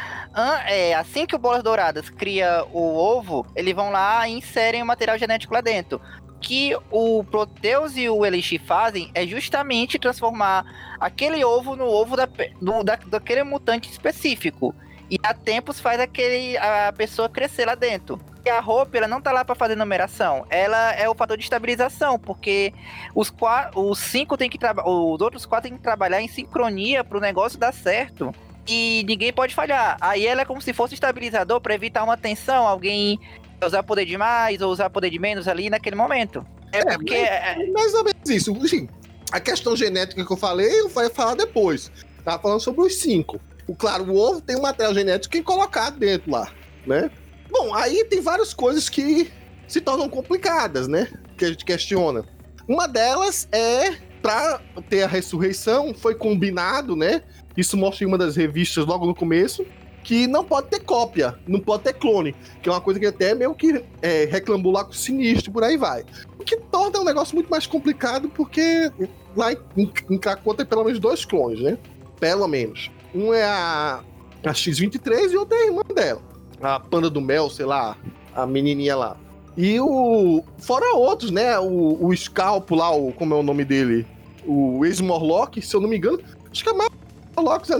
é, 0.66 0.94
assim 0.94 1.26
que 1.26 1.34
o 1.34 1.38
Bolas 1.38 1.62
Douradas 1.62 2.10
cria 2.10 2.64
o 2.72 2.96
ovo, 2.96 3.46
eles 3.56 3.74
vão 3.74 3.90
lá 3.90 4.28
e 4.28 4.32
inserem 4.32 4.82
o 4.82 4.86
material 4.86 5.18
genético 5.18 5.54
lá 5.54 5.60
dentro 5.60 6.00
que 6.42 6.76
o 6.90 7.24
Proteus 7.24 7.96
e 7.96 8.10
o 8.10 8.26
Elixir 8.26 8.60
fazem 8.60 9.10
é 9.14 9.24
justamente 9.24 9.98
transformar 9.98 10.64
aquele 10.98 11.44
ovo 11.44 11.76
no 11.76 11.86
ovo 11.86 12.16
da, 12.16 12.28
do, 12.60 12.82
da, 12.82 12.96
daquele 12.96 13.44
mutante 13.44 13.88
específico. 13.88 14.74
E 15.08 15.18
a 15.22 15.32
tempos 15.32 15.78
faz 15.78 16.00
aquele, 16.00 16.56
a 16.58 16.92
pessoa 16.92 17.28
crescer 17.28 17.66
lá 17.66 17.74
dentro. 17.74 18.20
E 18.44 18.50
a 18.50 18.60
roupa, 18.60 18.96
ela 18.96 19.06
não 19.06 19.20
tá 19.20 19.30
lá 19.30 19.44
para 19.44 19.54
fazer 19.54 19.76
numeração. 19.76 20.44
Ela 20.50 20.92
é 20.94 21.08
o 21.08 21.14
fator 21.14 21.36
de 21.36 21.44
estabilização, 21.44 22.18
porque 22.18 22.74
os, 23.14 23.30
quatro, 23.30 23.80
os 23.80 23.98
cinco 23.98 24.36
tem 24.36 24.50
que 24.50 24.58
trabalhar. 24.58 24.88
Os 24.88 25.20
outros 25.20 25.46
quatro 25.46 25.68
tem 25.68 25.78
que 25.78 25.82
trabalhar 25.82 26.20
em 26.20 26.28
sincronia 26.28 27.04
pro 27.04 27.20
negócio 27.20 27.58
dar 27.58 27.72
certo. 27.72 28.34
E 28.66 29.04
ninguém 29.06 29.32
pode 29.32 29.54
falhar. 29.54 29.96
Aí 30.00 30.26
ela 30.26 30.42
é 30.42 30.44
como 30.44 30.60
se 30.60 30.72
fosse 30.72 30.94
estabilizador 30.94 31.60
para 31.60 31.74
evitar 31.74 32.02
uma 32.02 32.16
tensão, 32.16 32.66
alguém 32.66 33.20
usar 33.64 33.82
poder 33.84 34.04
de 34.04 34.16
mais 34.16 34.60
ou 34.60 34.72
usar 34.72 34.90
poder 34.90 35.10
de 35.10 35.20
menos 35.20 35.46
ali 35.46 35.70
naquele 35.70 35.94
momento. 35.94 36.44
É, 36.72 36.78
é 36.78 36.84
porque. 36.84 37.14
Mais, 37.14 37.28
é, 37.28 37.62
é 37.62 37.66
mais 37.70 37.94
ou 37.94 38.04
menos 38.04 38.28
isso. 38.28 38.56
Assim, 38.62 38.88
a 39.30 39.38
questão 39.38 39.76
genética 39.76 40.24
que 40.24 40.32
eu 40.32 40.36
falei, 40.36 40.80
eu 40.80 40.88
vou 40.88 41.10
falar 41.10 41.34
depois. 41.34 41.92
Tava 42.24 42.42
falando 42.42 42.60
sobre 42.60 42.82
os 42.82 42.96
cinco. 42.96 43.40
O, 43.66 43.74
claro, 43.74 44.04
o 44.04 44.16
ovo 44.16 44.40
tem 44.40 44.56
um 44.56 44.62
material 44.62 44.94
genético 44.94 45.32
que 45.32 45.38
é 45.38 45.42
colocado 45.42 45.96
dentro 45.96 46.30
lá, 46.30 46.50
né? 46.86 47.10
Bom, 47.52 47.74
aí 47.74 48.04
tem 48.06 48.22
várias 48.22 48.54
coisas 48.54 48.88
que 48.88 49.30
se 49.68 49.80
tornam 49.80 50.08
complicadas, 50.08 50.88
né? 50.88 51.06
Que 51.36 51.44
a 51.44 51.48
gente 51.48 51.66
questiona. 51.66 52.24
Uma 52.66 52.88
delas 52.88 53.46
é 53.52 53.92
para 54.22 54.58
ter 54.88 55.02
a 55.02 55.06
ressurreição, 55.06 55.92
foi 55.92 56.14
combinado, 56.14 56.96
né? 56.96 57.22
Isso 57.54 57.76
mostra 57.76 58.04
em 58.04 58.08
uma 58.08 58.16
das 58.16 58.36
revistas 58.36 58.86
logo 58.86 59.04
no 59.04 59.14
começo, 59.14 59.66
que 60.02 60.26
não 60.26 60.44
pode 60.44 60.68
ter 60.68 60.80
cópia, 60.80 61.38
não 61.46 61.60
pode 61.60 61.82
ter 61.82 61.92
clone, 61.92 62.34
que 62.62 62.68
é 62.70 62.72
uma 62.72 62.80
coisa 62.80 62.98
que 62.98 63.06
até 63.06 63.34
meio 63.34 63.54
que 63.54 63.84
é, 64.00 64.24
reclamou 64.24 64.72
lá 64.72 64.84
com 64.84 64.92
o 64.92 64.94
sinistro, 64.94 65.52
por 65.52 65.62
aí 65.62 65.76
vai. 65.76 66.04
O 66.38 66.44
que 66.44 66.56
torna 66.56 67.00
um 67.00 67.04
negócio 67.04 67.34
muito 67.34 67.50
mais 67.50 67.66
complicado, 67.66 68.30
porque 68.30 68.90
lá 69.36 69.52
em, 69.52 70.18
Krakow 70.18 70.54
tem 70.54 70.64
pelo 70.64 70.84
menos 70.84 70.98
dois 70.98 71.24
clones, 71.26 71.60
né? 71.60 71.76
Pelo 72.18 72.48
menos. 72.48 72.90
Um 73.14 73.34
é 73.34 73.44
a, 73.44 74.02
a 74.42 74.54
X-23 74.54 75.32
e 75.32 75.36
outro 75.36 75.54
é 75.54 75.62
a 75.62 75.66
irmã 75.66 75.82
dela 75.94 76.31
a 76.62 76.78
Panda 76.78 77.10
do 77.10 77.20
Mel, 77.20 77.50
sei 77.50 77.66
lá, 77.66 77.96
a 78.34 78.46
menininha 78.46 78.96
lá. 78.96 79.16
E 79.56 79.78
o. 79.80 80.42
Fora 80.58 80.94
outros, 80.94 81.30
né? 81.30 81.58
O, 81.58 82.06
o 82.06 82.16
Scalpo 82.16 82.74
lá, 82.74 82.90
o, 82.94 83.12
como 83.12 83.34
é 83.34 83.36
o 83.36 83.42
nome 83.42 83.64
dele? 83.64 84.06
O 84.46 84.84
ex-Morlock, 84.84 85.60
se 85.60 85.74
eu 85.74 85.80
não 85.80 85.88
me 85.88 85.96
engano. 85.96 86.20
Acho 86.50 86.62
que 86.62 86.70
é 86.70 86.72
mais 86.72 86.90
Morlocks 87.36 87.70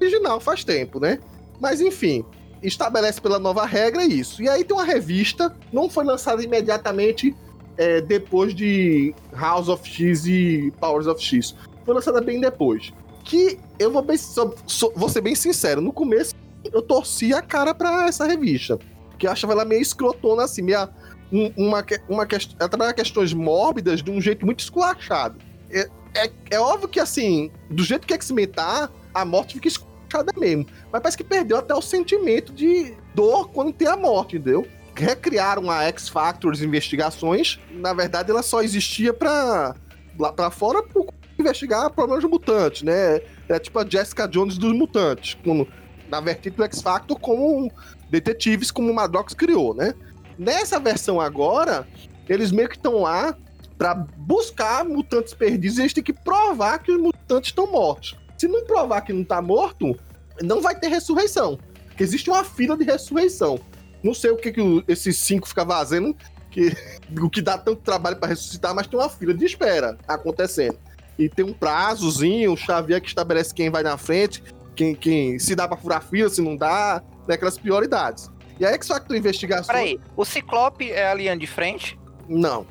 original, 0.00 0.40
faz 0.40 0.64
tempo, 0.64 1.00
né? 1.00 1.18
Mas 1.60 1.80
enfim, 1.80 2.24
estabelece 2.62 3.20
pela 3.20 3.38
nova 3.38 3.64
regra 3.64 4.04
isso. 4.04 4.42
E 4.42 4.48
aí 4.48 4.64
tem 4.64 4.76
uma 4.76 4.84
revista, 4.84 5.54
não 5.72 5.88
foi 5.88 6.04
lançada 6.04 6.42
imediatamente 6.42 7.34
é, 7.76 8.00
depois 8.00 8.54
de 8.54 9.14
House 9.32 9.68
of 9.68 9.88
X 9.88 10.26
e 10.26 10.72
Powers 10.80 11.06
of 11.06 11.22
X. 11.22 11.54
Foi 11.84 11.94
lançada 11.94 12.20
bem 12.20 12.40
depois. 12.40 12.92
Que 13.24 13.58
eu 13.78 13.90
vou, 13.90 14.02
bem, 14.02 14.18
vou 14.94 15.08
ser 15.08 15.20
bem 15.20 15.34
sincero, 15.34 15.80
no 15.80 15.92
começo 15.92 16.34
eu 16.72 16.82
torci 16.82 17.32
a 17.32 17.42
cara 17.42 17.74
pra 17.74 18.06
essa 18.06 18.26
revista. 18.26 18.78
Que 19.18 19.26
eu 19.26 19.30
achava 19.30 19.52
ela 19.52 19.64
meio 19.64 19.80
escrotona, 19.80 20.44
assim, 20.44 20.62
meio, 20.62 20.88
uma, 21.56 21.84
uma, 22.08 22.26
ela 22.58 22.68
trabalha 22.68 22.92
questões 22.92 23.32
mórbidas 23.32 24.02
de 24.02 24.10
um 24.10 24.20
jeito 24.20 24.44
muito 24.44 24.60
esculachado. 24.60 25.38
É, 25.70 25.88
é, 26.14 26.30
é 26.50 26.60
óbvio 26.60 26.88
que, 26.88 27.00
assim, 27.00 27.50
do 27.70 27.82
jeito 27.82 28.06
que 28.06 28.14
X-Men 28.14 28.48
tá, 28.48 28.88
a 29.12 29.24
morte 29.24 29.54
fica 29.54 29.68
esculachada 29.68 30.32
mesmo. 30.36 30.66
Mas 30.92 31.02
parece 31.02 31.16
que 31.16 31.24
perdeu 31.24 31.56
até 31.56 31.74
o 31.74 31.82
sentimento 31.82 32.52
de 32.52 32.94
dor 33.14 33.50
quando 33.50 33.72
tem 33.72 33.88
a 33.88 33.96
morte, 33.96 34.36
entendeu? 34.36 34.66
Recriaram 34.94 35.70
a 35.70 35.82
X-Factors 35.84 36.62
investigações. 36.62 37.58
Na 37.72 37.92
verdade, 37.92 38.30
ela 38.30 38.42
só 38.42 38.62
existia 38.62 39.12
pra, 39.12 39.74
lá 40.18 40.32
pra 40.32 40.50
fora 40.50 40.82
por 40.82 41.12
investigar 41.38 41.90
problemas 41.90 42.24
mutantes, 42.24 42.82
né? 42.82 43.20
É 43.48 43.58
tipo 43.58 43.78
a 43.78 43.86
Jessica 43.88 44.28
Jones 44.28 44.56
dos 44.56 44.72
mutantes. 44.72 45.36
Quando 45.42 45.66
na 46.14 46.20
vertente 46.20 46.56
do 46.56 46.64
X 46.64 46.80
Factor 46.80 47.18
como 47.18 47.70
detetives, 48.08 48.70
como 48.70 48.90
o 48.90 48.94
Madrox 48.94 49.34
criou, 49.34 49.74
né? 49.74 49.94
Nessa 50.38 50.78
versão 50.78 51.20
agora, 51.20 51.86
eles 52.28 52.52
meio 52.52 52.68
que 52.68 52.76
estão 52.76 53.02
lá 53.02 53.36
para 53.76 53.94
buscar 53.94 54.84
mutantes 54.84 55.34
perdidos 55.34 55.78
e 55.78 55.82
eles 55.82 55.92
têm 55.92 56.02
que 56.02 56.12
provar 56.12 56.78
que 56.78 56.92
os 56.92 57.00
mutantes 57.00 57.50
estão 57.50 57.70
mortos. 57.70 58.16
Se 58.38 58.46
não 58.46 58.64
provar 58.64 59.00
que 59.02 59.12
não 59.12 59.24
tá 59.24 59.42
morto, 59.42 59.96
não 60.42 60.60
vai 60.60 60.78
ter 60.78 60.88
ressurreição. 60.88 61.58
Porque 61.86 62.02
existe 62.02 62.30
uma 62.30 62.44
fila 62.44 62.76
de 62.76 62.84
ressurreição. 62.84 63.58
Não 64.02 64.14
sei 64.14 64.30
o 64.30 64.36
que, 64.36 64.52
que 64.52 64.84
esses 64.88 65.16
cinco 65.18 65.48
ficam 65.48 65.66
fazendo, 65.66 66.16
que, 66.50 66.72
o 67.20 67.30
que 67.30 67.42
dá 67.42 67.58
tanto 67.58 67.82
trabalho 67.82 68.16
para 68.16 68.28
ressuscitar, 68.28 68.74
mas 68.74 68.86
tem 68.86 68.98
uma 68.98 69.08
fila 69.08 69.34
de 69.34 69.44
espera 69.44 69.98
acontecendo. 70.06 70.78
E 71.18 71.28
tem 71.28 71.44
um 71.44 71.52
prazozinho, 71.52 72.52
o 72.52 72.56
Xavier 72.56 73.00
que 73.00 73.08
estabelece 73.08 73.54
quem 73.54 73.70
vai 73.70 73.82
na 73.82 73.96
frente 73.96 74.42
quem, 74.74 74.94
quem 74.94 75.38
se 75.38 75.54
dá 75.54 75.66
pra 75.66 75.76
furar 75.76 76.02
fila, 76.02 76.28
se 76.28 76.42
não 76.42 76.56
dá, 76.56 77.02
né, 77.26 77.34
aquelas 77.34 77.58
prioridades. 77.58 78.30
E 78.58 78.64
a 78.64 78.72
X-Factor 78.72 79.16
Investigação... 79.16 79.74
Peraí, 79.74 80.00
o 80.16 80.24
Ciclope 80.24 80.90
é 80.90 81.08
a 81.08 81.14
linha 81.14 81.36
de 81.36 81.46
frente? 81.46 81.98
Não. 82.28 82.66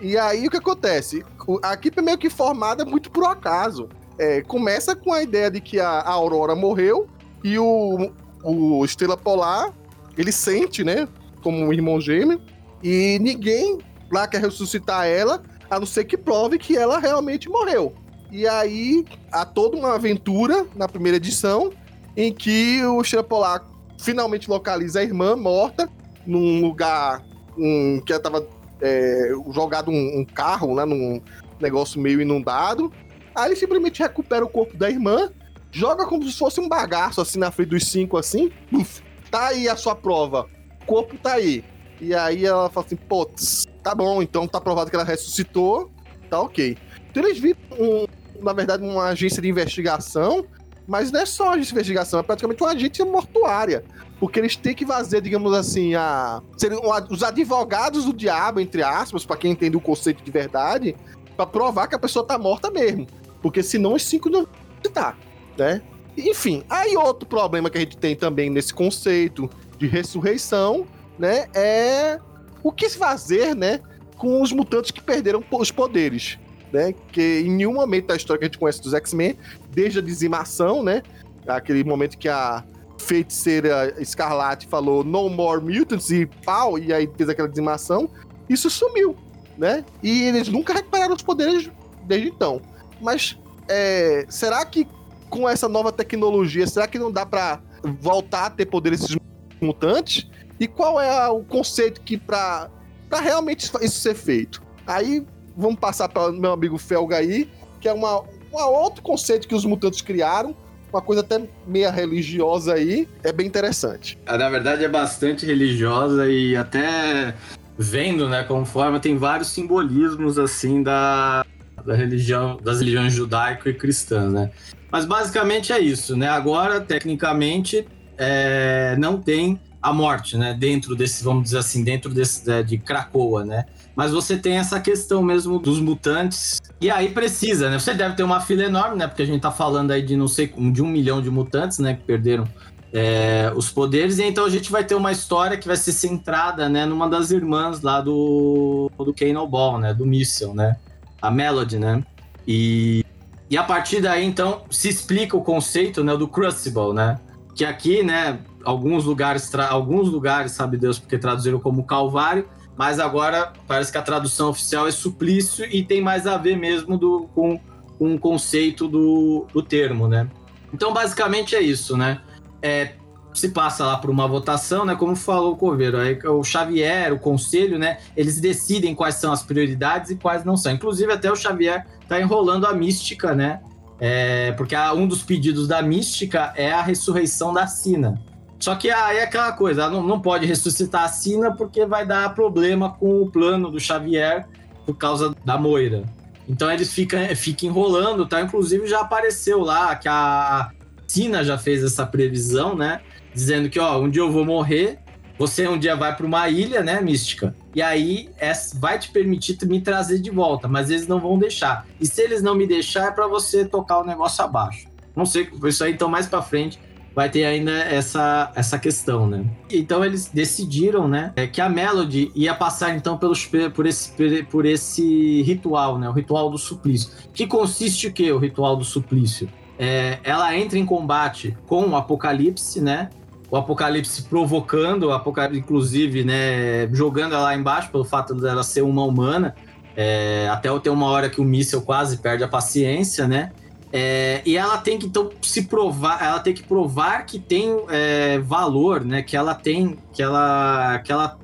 E 0.00 0.16
aí 0.16 0.46
o 0.46 0.50
que 0.50 0.56
acontece? 0.56 1.24
A 1.62 1.74
equipe 1.74 1.98
é 1.98 2.02
meio 2.02 2.18
que 2.18 2.30
formada 2.30 2.84
muito 2.84 3.10
por 3.10 3.24
acaso. 3.24 3.88
É, 4.18 4.42
começa 4.42 4.96
com 4.96 5.12
a 5.12 5.22
ideia 5.22 5.50
de 5.50 5.60
que 5.60 5.78
a, 5.80 6.02
Aurora 6.02 6.54
morreu 6.54 7.08
e 7.42 7.58
o, 7.58 8.12
o 8.42 8.84
Estrela 8.84 9.16
Polar, 9.16 9.72
ele 10.16 10.32
sente, 10.32 10.82
né, 10.82 11.08
como 11.42 11.58
um 11.58 11.72
irmão 11.72 12.00
gêmeo, 12.00 12.40
e 12.82 13.18
ninguém 13.20 13.78
lá 14.10 14.26
quer 14.26 14.40
ressuscitar 14.40 15.06
ela, 15.06 15.42
a 15.70 15.78
não 15.78 15.86
ser 15.86 16.04
que 16.04 16.16
prove 16.16 16.58
que 16.58 16.76
ela 16.76 16.98
realmente 16.98 17.48
morreu. 17.48 17.94
E 18.30 18.46
aí 18.46 19.04
há 19.32 19.44
toda 19.44 19.76
uma 19.76 19.94
aventura 19.94 20.66
na 20.74 20.88
primeira 20.88 21.16
edição 21.16 21.72
em 22.16 22.32
que 22.32 22.82
o 22.84 23.02
Polar 23.24 23.64
finalmente 23.98 24.50
localiza 24.50 25.00
a 25.00 25.02
irmã 25.02 25.34
morta 25.34 25.88
num 26.26 26.60
lugar 26.60 27.24
um, 27.56 28.00
que 28.04 28.12
estava 28.12 28.46
é, 28.80 29.30
jogado 29.50 29.90
um, 29.90 30.20
um, 30.20 30.24
carro, 30.24 30.74
né, 30.74 30.84
num 30.84 31.20
negócio 31.60 32.00
meio 32.00 32.20
inundado. 32.20 32.92
Aí 33.34 33.48
ele 33.48 33.56
simplesmente 33.56 34.02
recupera 34.02 34.44
o 34.44 34.48
corpo 34.48 34.76
da 34.76 34.90
irmã 34.90 35.30
joga 35.70 36.06
como 36.06 36.24
se 36.24 36.38
fosse 36.38 36.60
um 36.60 36.68
bagaço 36.68 37.20
assim 37.20 37.38
na 37.38 37.50
frente 37.50 37.70
dos 37.70 37.84
cinco, 37.84 38.16
assim. 38.16 38.50
Uf, 38.72 39.02
tá 39.30 39.48
aí 39.48 39.68
a 39.68 39.76
sua 39.76 39.94
prova. 39.94 40.48
O 40.82 40.86
corpo 40.86 41.16
tá 41.18 41.34
aí. 41.34 41.64
E 42.00 42.14
aí 42.14 42.44
ela 42.44 42.70
fala 42.70 42.86
assim, 42.86 42.96
putz, 42.96 43.66
tá 43.82 43.94
bom, 43.94 44.22
então 44.22 44.46
tá 44.46 44.60
provado 44.60 44.90
que 44.90 44.96
ela 44.96 45.04
ressuscitou, 45.04 45.90
tá 46.30 46.40
ok. 46.40 46.76
Então 47.10 47.24
eles 47.24 47.38
viram, 47.38 47.58
um, 47.78 48.06
na 48.42 48.52
verdade, 48.52 48.82
uma 48.82 49.04
agência 49.04 49.42
de 49.42 49.48
investigação, 49.48 50.44
mas 50.86 51.12
não 51.12 51.20
é 51.20 51.26
só 51.26 51.50
agência 51.50 51.66
de 51.66 51.72
investigação, 51.72 52.20
é 52.20 52.22
praticamente 52.22 52.62
uma 52.62 52.72
agência 52.72 53.04
mortuária. 53.04 53.84
Porque 54.18 54.40
eles 54.40 54.56
têm 54.56 54.74
que 54.74 54.84
fazer, 54.84 55.20
digamos 55.20 55.52
assim, 55.52 55.94
a, 55.94 56.42
seriam 56.56 56.82
os 57.10 57.22
advogados 57.22 58.04
do 58.04 58.12
diabo, 58.12 58.58
entre 58.58 58.82
aspas, 58.82 59.24
para 59.24 59.36
quem 59.36 59.52
entende 59.52 59.76
o 59.76 59.80
conceito 59.80 60.24
de 60.24 60.30
verdade, 60.30 60.96
para 61.36 61.46
provar 61.46 61.86
que 61.86 61.94
a 61.94 61.98
pessoa 61.98 62.26
tá 62.26 62.36
morta 62.36 62.70
mesmo. 62.70 63.06
Porque 63.40 63.62
senão 63.62 63.94
os 63.94 64.02
cinco 64.02 64.28
não 64.28 64.46
tá, 64.92 65.16
né? 65.56 65.82
Enfim, 66.16 66.64
aí 66.68 66.96
outro 66.96 67.28
problema 67.28 67.70
que 67.70 67.78
a 67.78 67.80
gente 67.80 67.96
tem 67.96 68.16
também 68.16 68.50
nesse 68.50 68.74
conceito 68.74 69.48
de 69.78 69.86
ressurreição, 69.86 70.86
né, 71.16 71.46
é 71.54 72.18
o 72.62 72.72
que 72.72 72.88
se 72.88 72.98
fazer, 72.98 73.54
né, 73.54 73.80
com 74.16 74.42
os 74.42 74.52
mutantes 74.52 74.90
que 74.90 75.00
perderam 75.00 75.44
os 75.52 75.70
poderes, 75.70 76.38
né? 76.72 76.94
Que 77.12 77.40
em 77.40 77.50
nenhum 77.50 77.74
momento 77.74 78.06
da 78.06 78.16
história 78.16 78.38
que 78.38 78.44
a 78.44 78.48
gente 78.48 78.58
conhece 78.58 78.82
dos 78.82 78.94
X-Men, 78.94 79.36
desde 79.70 79.98
a 79.98 80.02
dizimação, 80.02 80.82
né, 80.82 81.02
aquele 81.46 81.84
momento 81.84 82.18
que 82.18 82.28
a 82.28 82.64
feiticeira 82.98 83.94
Escarlate 83.98 84.66
falou 84.66 85.04
no 85.04 85.28
more 85.28 85.62
mutants 85.62 86.10
e 86.10 86.26
pau, 86.44 86.78
e 86.78 86.92
aí 86.92 87.08
fez 87.16 87.28
aquela 87.28 87.48
dizimação, 87.48 88.10
isso 88.48 88.68
sumiu, 88.68 89.16
né? 89.56 89.84
E 90.02 90.22
eles 90.22 90.48
nunca 90.48 90.72
recuperaram 90.72 91.14
os 91.14 91.22
poderes 91.22 91.70
desde 92.04 92.28
então. 92.28 92.60
Mas 93.00 93.38
é, 93.68 94.26
será 94.28 94.64
que 94.64 94.86
com 95.30 95.48
essa 95.48 95.68
nova 95.68 95.92
tecnologia, 95.92 96.66
será 96.66 96.86
que 96.86 96.98
não 96.98 97.12
dá 97.12 97.24
para 97.24 97.60
voltar 98.00 98.46
a 98.46 98.50
ter 98.50 98.66
poderes 98.66 99.02
esses 99.02 99.16
mutantes? 99.60 100.26
E 100.58 100.66
qual 100.66 101.00
é 101.00 101.28
o 101.28 101.44
conceito 101.44 102.00
que 102.00 102.16
para 102.16 102.68
realmente 103.10 103.70
isso 103.80 104.00
ser 104.00 104.14
feito? 104.14 104.62
Aí 104.86 105.24
vamos 105.58 105.80
passar 105.80 106.08
para 106.08 106.30
meu 106.30 106.52
amigo 106.52 106.78
Felga 106.78 107.16
aí, 107.16 107.50
que 107.80 107.88
é 107.88 107.92
uma, 107.92 108.20
um 108.20 108.56
outro 108.56 109.02
conceito 109.02 109.48
que 109.48 109.54
os 109.54 109.64
mutantes 109.64 110.00
criaram, 110.00 110.54
uma 110.92 111.02
coisa 111.02 111.20
até 111.20 111.42
meia 111.66 111.90
religiosa 111.90 112.74
aí, 112.74 113.08
é 113.24 113.32
bem 113.32 113.46
interessante. 113.46 114.16
Ah, 114.24 114.38
na 114.38 114.48
verdade 114.48 114.84
é 114.84 114.88
bastante 114.88 115.44
religiosa 115.44 116.28
e 116.28 116.56
até 116.56 117.34
vendo, 117.76 118.28
né, 118.28 118.44
como 118.44 118.64
forma, 118.64 118.98
tem 119.00 119.18
vários 119.18 119.48
simbolismos 119.48 120.38
assim 120.38 120.82
da, 120.82 121.44
da 121.84 121.94
religião, 121.94 122.58
das 122.62 122.78
religiões 122.78 123.12
judaico 123.12 123.68
e 123.68 123.74
cristãs, 123.74 124.32
né? 124.32 124.50
Mas 124.90 125.04
basicamente 125.04 125.72
é 125.72 125.78
isso, 125.78 126.16
né? 126.16 126.28
Agora, 126.28 126.80
tecnicamente, 126.80 127.86
é, 128.16 128.96
não 128.98 129.20
tem 129.20 129.60
a 129.82 129.92
morte, 129.92 130.36
né? 130.36 130.56
Dentro 130.58 130.96
desse, 130.96 131.22
vamos 131.22 131.44
dizer 131.44 131.58
assim, 131.58 131.84
dentro 131.84 132.12
desse 132.12 132.50
é, 132.50 132.62
de 132.62 132.78
Krakoa, 132.78 133.44
né? 133.44 133.66
Mas 133.98 134.12
você 134.12 134.36
tem 134.36 134.58
essa 134.58 134.78
questão 134.78 135.24
mesmo 135.24 135.58
dos 135.58 135.80
mutantes. 135.80 136.62
E 136.80 136.88
aí 136.88 137.08
precisa, 137.08 137.68
né? 137.68 137.80
Você 137.80 137.92
deve 137.92 138.14
ter 138.14 138.22
uma 138.22 138.38
fila 138.38 138.62
enorme, 138.62 138.96
né? 138.96 139.08
Porque 139.08 139.22
a 139.22 139.26
gente 139.26 139.40
tá 139.40 139.50
falando 139.50 139.90
aí 139.90 140.00
de 140.00 140.16
não 140.16 140.28
sei, 140.28 140.46
de 140.46 140.80
um 140.80 140.86
milhão 140.86 141.20
de 141.20 141.28
mutantes, 141.28 141.80
né? 141.80 141.94
Que 141.94 142.04
perderam 142.04 142.44
é, 142.92 143.52
os 143.56 143.72
poderes. 143.72 144.18
E 144.18 144.22
então 144.22 144.44
a 144.44 144.50
gente 144.50 144.70
vai 144.70 144.84
ter 144.84 144.94
uma 144.94 145.10
história 145.10 145.56
que 145.56 145.66
vai 145.66 145.76
ser 145.76 145.90
centrada, 145.90 146.68
né? 146.68 146.86
Numa 146.86 147.08
das 147.08 147.32
irmãs 147.32 147.82
lá 147.82 148.00
do, 148.00 148.88
do 148.96 149.46
Ball, 149.48 149.80
né? 149.80 149.92
Do 149.92 150.06
Míssel, 150.06 150.54
né? 150.54 150.76
A 151.20 151.28
Melody, 151.28 151.80
né? 151.80 152.04
E, 152.46 153.04
e 153.50 153.58
a 153.58 153.64
partir 153.64 154.00
daí, 154.00 154.24
então, 154.24 154.62
se 154.70 154.88
explica 154.88 155.36
o 155.36 155.42
conceito 155.42 156.04
né, 156.04 156.16
do 156.16 156.28
Crucible, 156.28 156.94
né? 156.94 157.18
Que 157.52 157.64
aqui, 157.64 158.04
né, 158.04 158.38
alguns 158.64 159.04
lugares, 159.04 159.52
alguns 159.68 160.08
lugares, 160.08 160.52
sabe 160.52 160.76
Deus, 160.76 161.00
porque 161.00 161.18
traduziram 161.18 161.58
como 161.58 161.82
Calvário, 161.82 162.48
mas 162.78 163.00
agora 163.00 163.52
parece 163.66 163.90
que 163.90 163.98
a 163.98 164.02
tradução 164.02 164.50
oficial 164.50 164.86
é 164.86 164.92
suplício 164.92 165.66
e 165.68 165.82
tem 165.82 166.00
mais 166.00 166.28
a 166.28 166.36
ver 166.36 166.56
mesmo 166.56 166.96
do, 166.96 167.28
com, 167.34 167.58
com 167.98 168.14
o 168.14 168.18
conceito 168.18 168.86
do, 168.86 169.48
do 169.52 169.60
termo, 169.60 170.06
né? 170.06 170.30
Então, 170.72 170.92
basicamente 170.92 171.56
é 171.56 171.60
isso, 171.60 171.96
né? 171.96 172.20
É, 172.62 172.92
se 173.34 173.48
passa 173.48 173.84
lá 173.84 173.96
por 173.96 174.10
uma 174.10 174.28
votação, 174.28 174.84
né? 174.84 174.94
Como 174.94 175.16
falou 175.16 175.54
o 175.54 175.56
Coveiro, 175.56 175.98
aí 175.98 176.16
o 176.24 176.44
Xavier, 176.44 177.12
o 177.12 177.18
conselho, 177.18 177.80
né? 177.80 177.98
Eles 178.16 178.40
decidem 178.40 178.94
quais 178.94 179.16
são 179.16 179.32
as 179.32 179.42
prioridades 179.42 180.12
e 180.12 180.16
quais 180.16 180.44
não 180.44 180.56
são. 180.56 180.70
Inclusive, 180.70 181.12
até 181.12 181.32
o 181.32 181.36
Xavier 181.36 181.84
tá 182.06 182.20
enrolando 182.20 182.64
a 182.64 182.72
mística, 182.72 183.34
né? 183.34 183.60
É, 183.98 184.52
porque 184.52 184.76
um 184.76 185.08
dos 185.08 185.24
pedidos 185.24 185.66
da 185.66 185.82
mística 185.82 186.52
é 186.54 186.70
a 186.70 186.80
ressurreição 186.80 187.52
da 187.52 187.66
Sina. 187.66 188.22
Só 188.58 188.74
que 188.74 188.90
aí 188.90 189.18
é 189.18 189.22
aquela 189.22 189.52
coisa, 189.52 189.82
ela 189.82 189.90
não, 189.90 190.02
não 190.02 190.20
pode 190.20 190.44
ressuscitar 190.44 191.04
a 191.04 191.08
Sina 191.08 191.54
porque 191.54 191.86
vai 191.86 192.04
dar 192.04 192.34
problema 192.34 192.90
com 192.90 193.22
o 193.22 193.30
plano 193.30 193.70
do 193.70 193.78
Xavier 193.78 194.46
por 194.84 194.96
causa 194.96 195.34
da 195.44 195.56
Moira. 195.56 196.04
Então 196.48 196.70
eles 196.70 196.92
ficam, 196.92 197.20
ficam 197.36 197.68
enrolando, 197.68 198.26
tá? 198.26 198.40
Inclusive 198.40 198.86
já 198.86 199.00
apareceu 199.00 199.60
lá 199.60 199.94
que 199.94 200.08
a 200.08 200.70
Sina 201.06 201.44
já 201.44 201.56
fez 201.56 201.84
essa 201.84 202.04
previsão, 202.04 202.74
né? 202.74 203.00
Dizendo 203.32 203.68
que, 203.68 203.78
ó, 203.78 204.00
um 204.00 204.10
dia 204.10 204.22
eu 204.22 204.32
vou 204.32 204.44
morrer, 204.44 204.98
você 205.38 205.68
um 205.68 205.78
dia 205.78 205.94
vai 205.94 206.16
para 206.16 206.26
uma 206.26 206.48
ilha, 206.48 206.82
né, 206.82 207.00
mística? 207.00 207.54
E 207.74 207.80
aí 207.80 208.28
é, 208.38 208.52
vai 208.74 208.98
te 208.98 209.10
permitir 209.10 209.56
me 209.66 209.80
trazer 209.80 210.18
de 210.18 210.30
volta, 210.30 210.66
mas 210.66 210.90
eles 210.90 211.06
não 211.06 211.20
vão 211.20 211.38
deixar. 211.38 211.86
E 212.00 212.06
se 212.06 212.20
eles 212.22 212.42
não 212.42 212.56
me 212.56 212.66
deixar, 212.66 213.08
é 213.08 213.10
para 213.12 213.28
você 213.28 213.64
tocar 213.64 214.00
o 214.00 214.04
negócio 214.04 214.42
abaixo. 214.42 214.88
Não 215.14 215.24
sei, 215.24 215.48
isso 215.64 215.84
aí 215.84 215.92
então 215.92 216.08
mais 216.08 216.26
para 216.26 216.42
frente 216.42 216.78
vai 217.14 217.28
ter 217.28 217.44
ainda 217.44 217.72
essa, 217.72 218.52
essa 218.54 218.78
questão, 218.78 219.26
né? 219.26 219.44
Então 219.70 220.04
eles 220.04 220.30
decidiram, 220.32 221.08
né, 221.08 221.32
é, 221.36 221.46
que 221.46 221.60
a 221.60 221.68
Melody 221.68 222.30
ia 222.34 222.54
passar 222.54 222.94
então 222.94 223.18
pelos, 223.18 223.48
por, 223.74 223.86
esse, 223.86 224.42
por 224.44 224.64
esse 224.64 225.42
ritual, 225.42 225.98
né, 225.98 226.08
o 226.08 226.12
ritual 226.12 226.48
do 226.48 226.58
suplício. 226.58 227.10
Que 227.32 227.46
consiste 227.46 228.06
o 228.06 228.12
que, 228.12 228.30
o 228.30 228.38
ritual 228.38 228.76
do 228.76 228.84
suplício? 228.84 229.48
É, 229.78 230.18
ela 230.22 230.56
entra 230.56 230.78
em 230.78 230.84
combate 230.84 231.56
com 231.66 231.88
o 231.88 231.96
Apocalipse, 231.96 232.80
né? 232.80 233.10
O 233.50 233.56
Apocalipse 233.56 234.24
provocando, 234.24 235.04
o 235.04 235.12
Apocalipse, 235.12 235.60
inclusive, 235.60 236.22
né, 236.24 236.88
jogando 236.92 237.34
ela 237.34 237.44
lá 237.44 237.56
embaixo 237.56 237.90
pelo 237.90 238.04
fato 238.04 238.34
dela 238.34 238.62
ser 238.62 238.82
uma 238.82 239.04
humana. 239.04 239.54
É, 239.96 240.48
até 240.52 240.68
ter 240.78 240.90
uma 240.90 241.06
hora 241.06 241.28
que 241.28 241.40
o 241.40 241.44
míssel 241.44 241.82
quase 241.82 242.18
perde 242.18 242.44
a 242.44 242.48
paciência, 242.48 243.26
né? 243.26 243.50
É, 243.92 244.42
e 244.44 244.56
ela 244.56 244.78
tem 244.78 244.98
que 244.98 245.06
então 245.06 245.30
se 245.40 245.62
provar, 245.62 246.22
ela 246.22 246.40
tem 246.40 246.52
que 246.52 246.62
provar 246.62 247.24
que 247.24 247.38
tem 247.38 247.84
é, 247.88 248.38
valor, 248.38 249.04
né? 249.04 249.22
Que 249.22 249.36
ela 249.36 249.54
tem, 249.54 249.98
que 250.12 250.22
ela, 250.22 250.98
que 250.98 251.10
ela, 251.10 251.38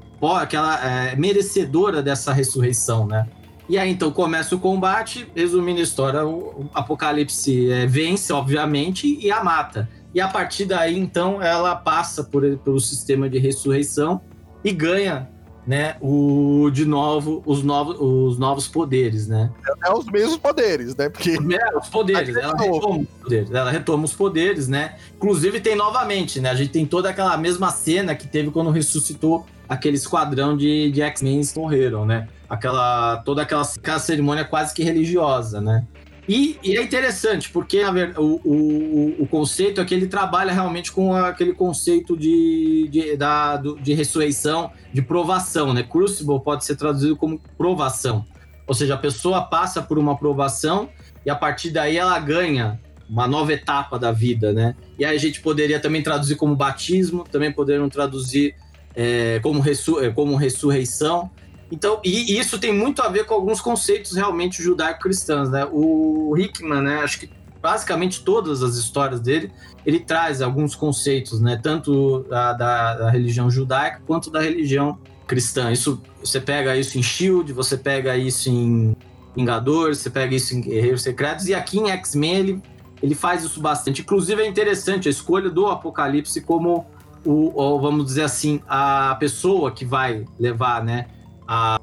que 0.48 0.56
ela 0.56 0.84
é 0.84 1.16
merecedora 1.16 2.02
dessa 2.02 2.32
ressurreição, 2.32 3.06
né? 3.06 3.26
E 3.66 3.78
aí 3.78 3.90
então 3.90 4.10
começa 4.10 4.54
o 4.54 4.58
combate, 4.58 5.26
resumindo 5.34 5.80
a 5.80 5.82
história, 5.82 6.26
o 6.26 6.68
Apocalipse 6.74 7.70
é, 7.70 7.86
vence, 7.86 8.32
obviamente, 8.32 9.18
e 9.18 9.30
a 9.30 9.42
mata. 9.42 9.88
E 10.14 10.20
a 10.20 10.28
partir 10.28 10.66
daí, 10.66 10.96
então, 10.96 11.42
ela 11.42 11.74
passa 11.74 12.22
por, 12.22 12.42
pelo 12.58 12.78
sistema 12.78 13.28
de 13.28 13.38
ressurreição 13.38 14.20
e 14.62 14.70
ganha 14.70 15.28
né, 15.66 15.96
o, 16.00 16.70
de 16.70 16.84
novo, 16.84 17.42
os 17.46 17.62
novos, 17.62 17.96
os 17.98 18.38
novos 18.38 18.68
poderes, 18.68 19.26
né? 19.26 19.50
É, 19.66 19.88
é 19.88 19.92
os 19.92 20.04
mesmos 20.06 20.36
poderes, 20.36 20.94
né? 20.94 21.08
Porque... 21.08 21.30
É, 21.30 21.78
os 21.78 21.88
poderes, 21.90 22.36
ela 22.36 22.54
retoma 22.56 22.98
os 22.98 23.08
poderes, 23.22 23.50
ela 23.50 23.70
retoma 23.70 24.04
os 24.04 24.12
poderes, 24.12 24.68
né? 24.68 24.96
Inclusive 25.16 25.60
tem 25.60 25.74
novamente, 25.74 26.40
né? 26.40 26.50
A 26.50 26.54
gente 26.54 26.70
tem 26.70 26.84
toda 26.84 27.08
aquela 27.08 27.36
mesma 27.36 27.70
cena 27.70 28.14
que 28.14 28.28
teve 28.28 28.50
quando 28.50 28.70
ressuscitou 28.70 29.46
aquele 29.68 29.96
esquadrão 29.96 30.56
de, 30.56 30.90
de 30.90 31.00
X-Men 31.02 31.40
que 31.42 31.58
morreram, 31.58 32.04
né? 32.04 32.28
Aquela, 32.48 33.18
toda 33.18 33.42
aquela, 33.42 33.62
aquela 33.62 33.98
cerimônia 33.98 34.44
quase 34.44 34.74
que 34.74 34.82
religiosa, 34.82 35.60
né? 35.60 35.84
E, 36.28 36.58
e, 36.62 36.76
é 36.76 36.82
interessante, 36.82 37.50
porque 37.50 37.82
o, 38.16 38.40
o, 38.44 39.16
o, 39.20 39.26
conceito 39.26 39.80
é 39.80 39.84
que 39.84 39.94
ele 39.94 40.06
trabalha 40.06 40.52
realmente 40.52 40.90
com 40.90 41.14
aquele 41.14 41.52
conceito 41.52 42.16
de, 42.16 42.88
de, 42.90 43.16
da, 43.16 43.56
de 43.58 43.92
ressurreição, 43.92 44.70
de 44.92 45.02
provação, 45.02 45.74
né? 45.74 45.82
Crucible 45.82 46.40
pode 46.40 46.64
ser 46.64 46.76
traduzido 46.76 47.14
como 47.14 47.38
provação. 47.58 48.24
Ou 48.66 48.74
seja, 48.74 48.94
a 48.94 48.98
pessoa 48.98 49.42
passa 49.42 49.82
por 49.82 49.98
uma 49.98 50.16
provação 50.16 50.88
e 51.26 51.30
a 51.30 51.34
partir 51.34 51.70
daí 51.70 51.98
ela 51.98 52.18
ganha 52.18 52.80
uma 53.08 53.26
nova 53.26 53.52
etapa 53.52 53.98
da 53.98 54.10
vida, 54.10 54.52
né? 54.52 54.74
E 54.98 55.04
aí 55.04 55.14
a 55.14 55.20
gente 55.20 55.40
poderia 55.40 55.78
também 55.78 56.02
traduzir 56.02 56.36
como 56.36 56.56
batismo, 56.56 57.24
também 57.24 57.52
poderiam 57.52 57.88
traduzir 57.88 58.54
é, 58.96 59.40
como, 59.42 59.60
ressur 59.60 60.12
como 60.14 60.36
ressurreição. 60.36 61.30
Então, 61.70 62.00
e 62.04 62.38
isso 62.38 62.58
tem 62.58 62.72
muito 62.72 63.02
a 63.02 63.08
ver 63.08 63.24
com 63.24 63.34
alguns 63.34 63.60
conceitos 63.60 64.12
realmente 64.12 64.62
judaico-cristãos, 64.62 65.50
né? 65.50 65.66
O 65.70 66.36
Hickman, 66.36 66.82
né, 66.82 66.96
acho 67.02 67.20
que 67.20 67.30
basicamente 67.60 68.22
todas 68.22 68.62
as 68.62 68.76
histórias 68.76 69.20
dele, 69.20 69.50
ele 69.86 69.98
traz 69.98 70.42
alguns 70.42 70.74
conceitos, 70.74 71.40
né, 71.40 71.58
tanto 71.62 72.20
da, 72.28 72.52
da, 72.52 72.94
da 72.94 73.10
religião 73.10 73.50
judaica 73.50 74.02
quanto 74.06 74.30
da 74.30 74.40
religião 74.40 74.98
cristã. 75.26 75.72
Isso 75.72 76.00
você 76.22 76.40
pega 76.40 76.76
isso 76.76 76.98
em 76.98 77.02
Shield, 77.02 77.52
você 77.54 77.76
pega 77.78 78.16
isso 78.16 78.50
em 78.50 78.94
Vingadores, 79.34 79.98
você 79.98 80.10
pega 80.10 80.34
isso 80.34 80.54
em 80.54 80.60
Guerreiros 80.60 81.02
Secretos 81.02 81.48
e 81.48 81.54
aqui 81.54 81.78
em 81.78 81.90
X-Men 81.90 82.34
ele 82.34 82.62
ele 83.02 83.14
faz 83.14 83.44
isso 83.44 83.60
bastante. 83.60 84.00
Inclusive 84.00 84.42
é 84.42 84.46
interessante 84.46 85.08
a 85.08 85.10
escolha 85.10 85.50
do 85.50 85.66
Apocalipse 85.66 86.40
como 86.40 86.86
o, 87.24 87.52
o 87.54 87.80
vamos 87.80 88.06
dizer 88.06 88.22
assim, 88.22 88.60
a 88.66 89.14
pessoa 89.18 89.70
que 89.70 89.84
vai 89.84 90.24
levar, 90.38 90.82
né, 90.82 91.06
a, 91.46 91.80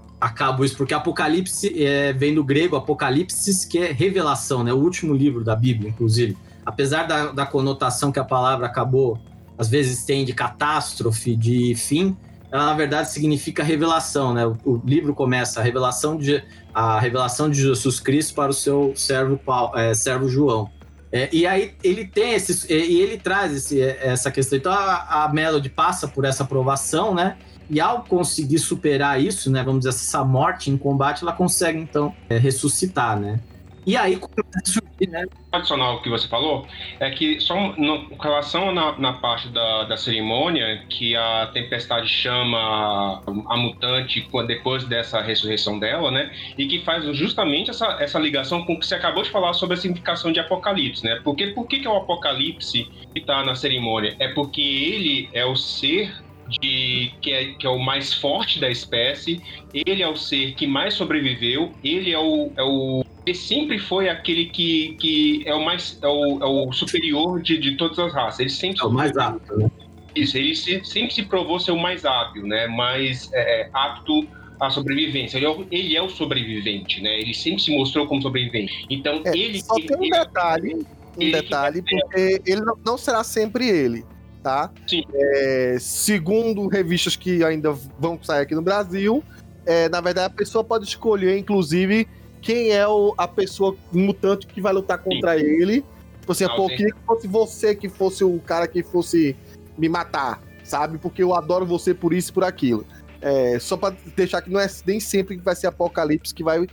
isso, 0.64 0.78
porque 0.78 0.94
Apocalipse 0.94 1.84
é, 1.84 2.14
vem 2.14 2.34
do 2.34 2.44
grego 2.44 2.76
Apocalipsis, 2.76 3.66
que 3.66 3.78
é 3.80 3.92
revelação, 3.92 4.64
né, 4.64 4.72
o 4.72 4.78
último 4.78 5.14
livro 5.14 5.44
da 5.44 5.56
Bíblia, 5.56 5.90
inclusive. 5.90 6.38
Apesar 6.66 7.08
da, 7.08 7.32
da 7.32 7.46
conotação 7.46 8.12
que 8.12 8.20
a 8.20 8.24
palavra 8.24 8.68
acabou, 8.68 9.18
às 9.58 9.68
vezes 9.68 10.04
tem 10.06 10.24
de 10.24 10.34
catástrofe, 10.34 11.36
de 11.36 11.76
fim, 11.76 12.16
ela 12.52 12.66
na 12.66 12.74
verdade 12.74 13.12
significa 13.12 13.64
revelação, 13.64 14.34
né? 14.34 14.46
O, 14.46 14.58
o 14.66 14.82
livro 14.86 15.14
começa 15.16 15.60
a 15.60 15.64
revelação 15.64 16.18
de 16.18 16.44
a 16.74 17.00
revelação 17.00 17.50
de 17.50 17.62
Jesus 17.62 18.00
Cristo 18.00 18.34
para 18.34 18.52
o 18.52 18.54
seu 18.54 18.94
servo 18.96 19.38
Paulo, 19.38 19.78
é, 19.78 19.94
servo 19.94 20.28
João. 20.28 20.70
É, 21.12 21.30
e 21.34 21.46
aí 21.46 21.74
ele 21.84 22.06
tem 22.06 22.34
esses 22.34 22.64
e 22.70 22.74
ele 22.74 23.18
traz 23.18 23.54
esse, 23.54 23.82
essa 23.82 24.32
questão. 24.32 24.58
Então 24.58 24.72
a, 24.72 25.24
a 25.24 25.34
Melody 25.34 25.70
passa 25.70 26.08
por 26.08 26.26
essa 26.26 26.44
aprovação, 26.44 27.14
né? 27.14 27.38
E 27.72 27.80
ao 27.80 28.04
conseguir 28.04 28.60
superar 28.60 29.22
isso, 29.22 29.50
né, 29.50 29.64
vamos 29.64 29.80
dizer, 29.80 29.90
essa 29.90 30.26
morte 30.26 30.70
em 30.70 30.78
combate, 30.78 31.24
ela 31.24 31.32
consegue 31.32 31.80
então 31.80 32.14
é, 32.30 32.38
ressuscitar, 32.38 33.18
né? 33.18 33.40
E 33.86 33.98
aí 33.98 34.16
a 34.16 35.10
né? 35.10 35.26
Adicional 35.52 36.02
que 36.04 36.10
você 36.10 36.28
falou 36.28 36.68
é 37.00 37.10
que 37.10 37.40
só 37.40 37.56
no, 37.76 38.06
com 38.10 38.22
relação 38.22 38.72
na, 38.72 38.98
na 39.00 39.14
parte 39.14 39.50
da, 39.50 39.86
da 39.86 39.98
cerimônia 39.98 40.84
que 40.88 41.16
a 41.16 41.50
tempestade 41.52 42.08
chama 42.08 43.24
a 43.48 43.58
mutante 43.58 44.28
depois 44.46 44.84
dessa 44.84 45.20
ressurreição 45.20 45.80
dela, 45.80 46.12
né? 46.12 46.32
E 46.58 46.68
que 46.68 46.84
faz 46.86 47.04
justamente 47.18 47.72
essa, 47.72 47.98
essa 48.00 48.20
ligação 48.20 48.64
com 48.66 48.74
o 48.74 48.80
que 48.80 48.86
você 48.86 48.96
acabou 48.96 49.24
de 49.24 49.32
falar 49.32 49.54
sobre 49.54 49.76
a 49.76 49.78
significação 49.78 50.32
de 50.32 50.40
Apocalipse, 50.40 51.04
né? 51.04 51.20
Porque 51.24 51.48
por 51.48 51.66
que, 51.66 51.80
que 51.80 51.88
é 51.88 51.90
o 51.90 51.98
Apocalipse 51.98 52.84
que 53.14 53.20
está 53.20 53.44
na 53.44 53.56
cerimônia? 53.56 54.16
É 54.20 54.28
porque 54.28 54.62
ele 54.62 55.30
é 55.34 55.44
o 55.44 55.56
ser 55.56 56.14
de 56.60 57.12
que 57.22 57.32
é, 57.32 57.46
que 57.54 57.66
é 57.66 57.70
o 57.70 57.80
mais 57.80 58.14
forte 58.14 58.60
da 58.60 58.70
espécie, 58.70 59.42
ele 59.74 60.04
é 60.04 60.08
o 60.08 60.16
ser 60.16 60.54
que 60.56 60.68
mais 60.68 60.94
sobreviveu, 60.94 61.72
ele 61.84 62.12
é 62.12 62.20
o, 62.20 62.52
é 62.56 62.64
o 62.64 63.06
ele 63.26 63.38
sempre 63.38 63.78
foi 63.78 64.10
aquele 64.10 64.46
que, 64.46 64.96
que 65.00 65.44
é 65.46 65.54
o 65.54 65.64
mais 65.64 65.98
é 66.02 66.08
o, 66.08 66.40
é 66.42 66.46
o 66.46 66.72
superior 66.72 67.42
de, 67.42 67.58
de 67.58 67.76
todas 67.78 68.00
as 68.00 68.14
raças. 68.14 68.40
Ele 68.40 68.50
sempre 68.50 68.82
é 68.82 68.86
o 68.86 68.92
mais 68.92 69.16
apto, 69.16 69.58
né? 69.58 69.70
Isso, 70.16 70.38
ele 70.38 70.56
se, 70.56 70.84
sempre 70.84 71.14
se 71.14 71.24
provou 71.24 71.60
ser 71.60 71.72
o 71.72 71.80
mais 71.80 72.04
hábil, 72.04 72.46
né? 72.46 72.68
Mais 72.68 73.32
é, 73.32 73.62
é 73.62 73.70
apto 73.74 74.28
à 74.60 74.70
sobrevivência. 74.70 75.38
Ele 75.38 75.46
é, 75.46 75.50
o, 75.50 75.68
ele 75.72 75.96
é, 75.96 76.02
o, 76.02 76.10
sobrevivente, 76.10 77.02
né? 77.02 77.22
Ele 77.22 77.34
sempre 77.34 77.62
se 77.62 77.72
mostrou 77.72 78.08
como 78.08 78.22
sobrevivente. 78.22 78.86
Então 78.90 79.22
é, 79.24 79.38
ele 79.38 79.62
só 79.62 79.78
ele, 79.78 79.88
tem 79.88 79.98
um 79.98 80.10
detalhe, 80.10 80.86
um 81.18 81.32
detalhe, 81.32 81.82
porque 81.82 82.42
ele 82.46 82.62
não, 82.62 82.78
não 82.84 82.98
será 82.98 83.24
sempre 83.24 83.70
ele 83.70 84.04
tá? 84.42 84.72
Sim. 84.88 85.04
É, 85.14 85.78
segundo 85.80 86.68
revistas 86.68 87.16
que 87.16 87.44
ainda 87.44 87.74
vão 88.00 88.22
sair 88.22 88.42
aqui 88.42 88.56
no 88.56 88.62
Brasil, 88.62 89.24
é, 89.66 89.88
na 89.90 90.02
verdade 90.02 90.28
a 90.28 90.36
pessoa 90.36 90.64
pode 90.64 90.86
escolher, 90.86 91.38
inclusive, 91.38 92.08
quem 92.42 92.72
é 92.72 92.88
o, 92.88 93.14
a 93.18 93.28
pessoa 93.28 93.76
mutante 93.92 94.48
que 94.48 94.60
vai 94.60 94.74
lutar 94.74 94.98
contra 94.98 95.38
sim. 95.38 95.46
ele. 95.46 95.86
Tipo 96.20 96.32
assim, 96.32 96.48
pô, 96.48 96.68
queria 96.68 96.94
que 96.94 97.02
fosse 97.06 97.28
você 97.28 97.76
que 97.76 97.90
fosse 97.90 98.24
o 98.24 98.40
cara 98.40 98.68
que 98.68 98.84
fosse 98.84 99.36
me 99.78 99.90
matar, 99.90 100.42
sabe? 100.64 100.98
Porque 100.98 101.24
eu 101.24 101.34
adoro 101.34 101.66
você 101.66 101.94
por 101.94 102.14
isso 102.14 102.32
e 102.32 102.34
por 102.34 102.44
aquilo. 102.44 102.86
É, 103.22 103.60
só 103.60 103.78
pra 103.78 103.94
deixar 104.16 104.42
que 104.42 104.50
não 104.50 104.60
é 104.60 104.68
nem 104.86 105.00
sempre 105.00 105.38
que 105.38 105.44
vai 105.44 105.56
ser 105.56 105.68
Apocalipse 105.68 106.34
que 106.34 106.44
vai 106.44 106.68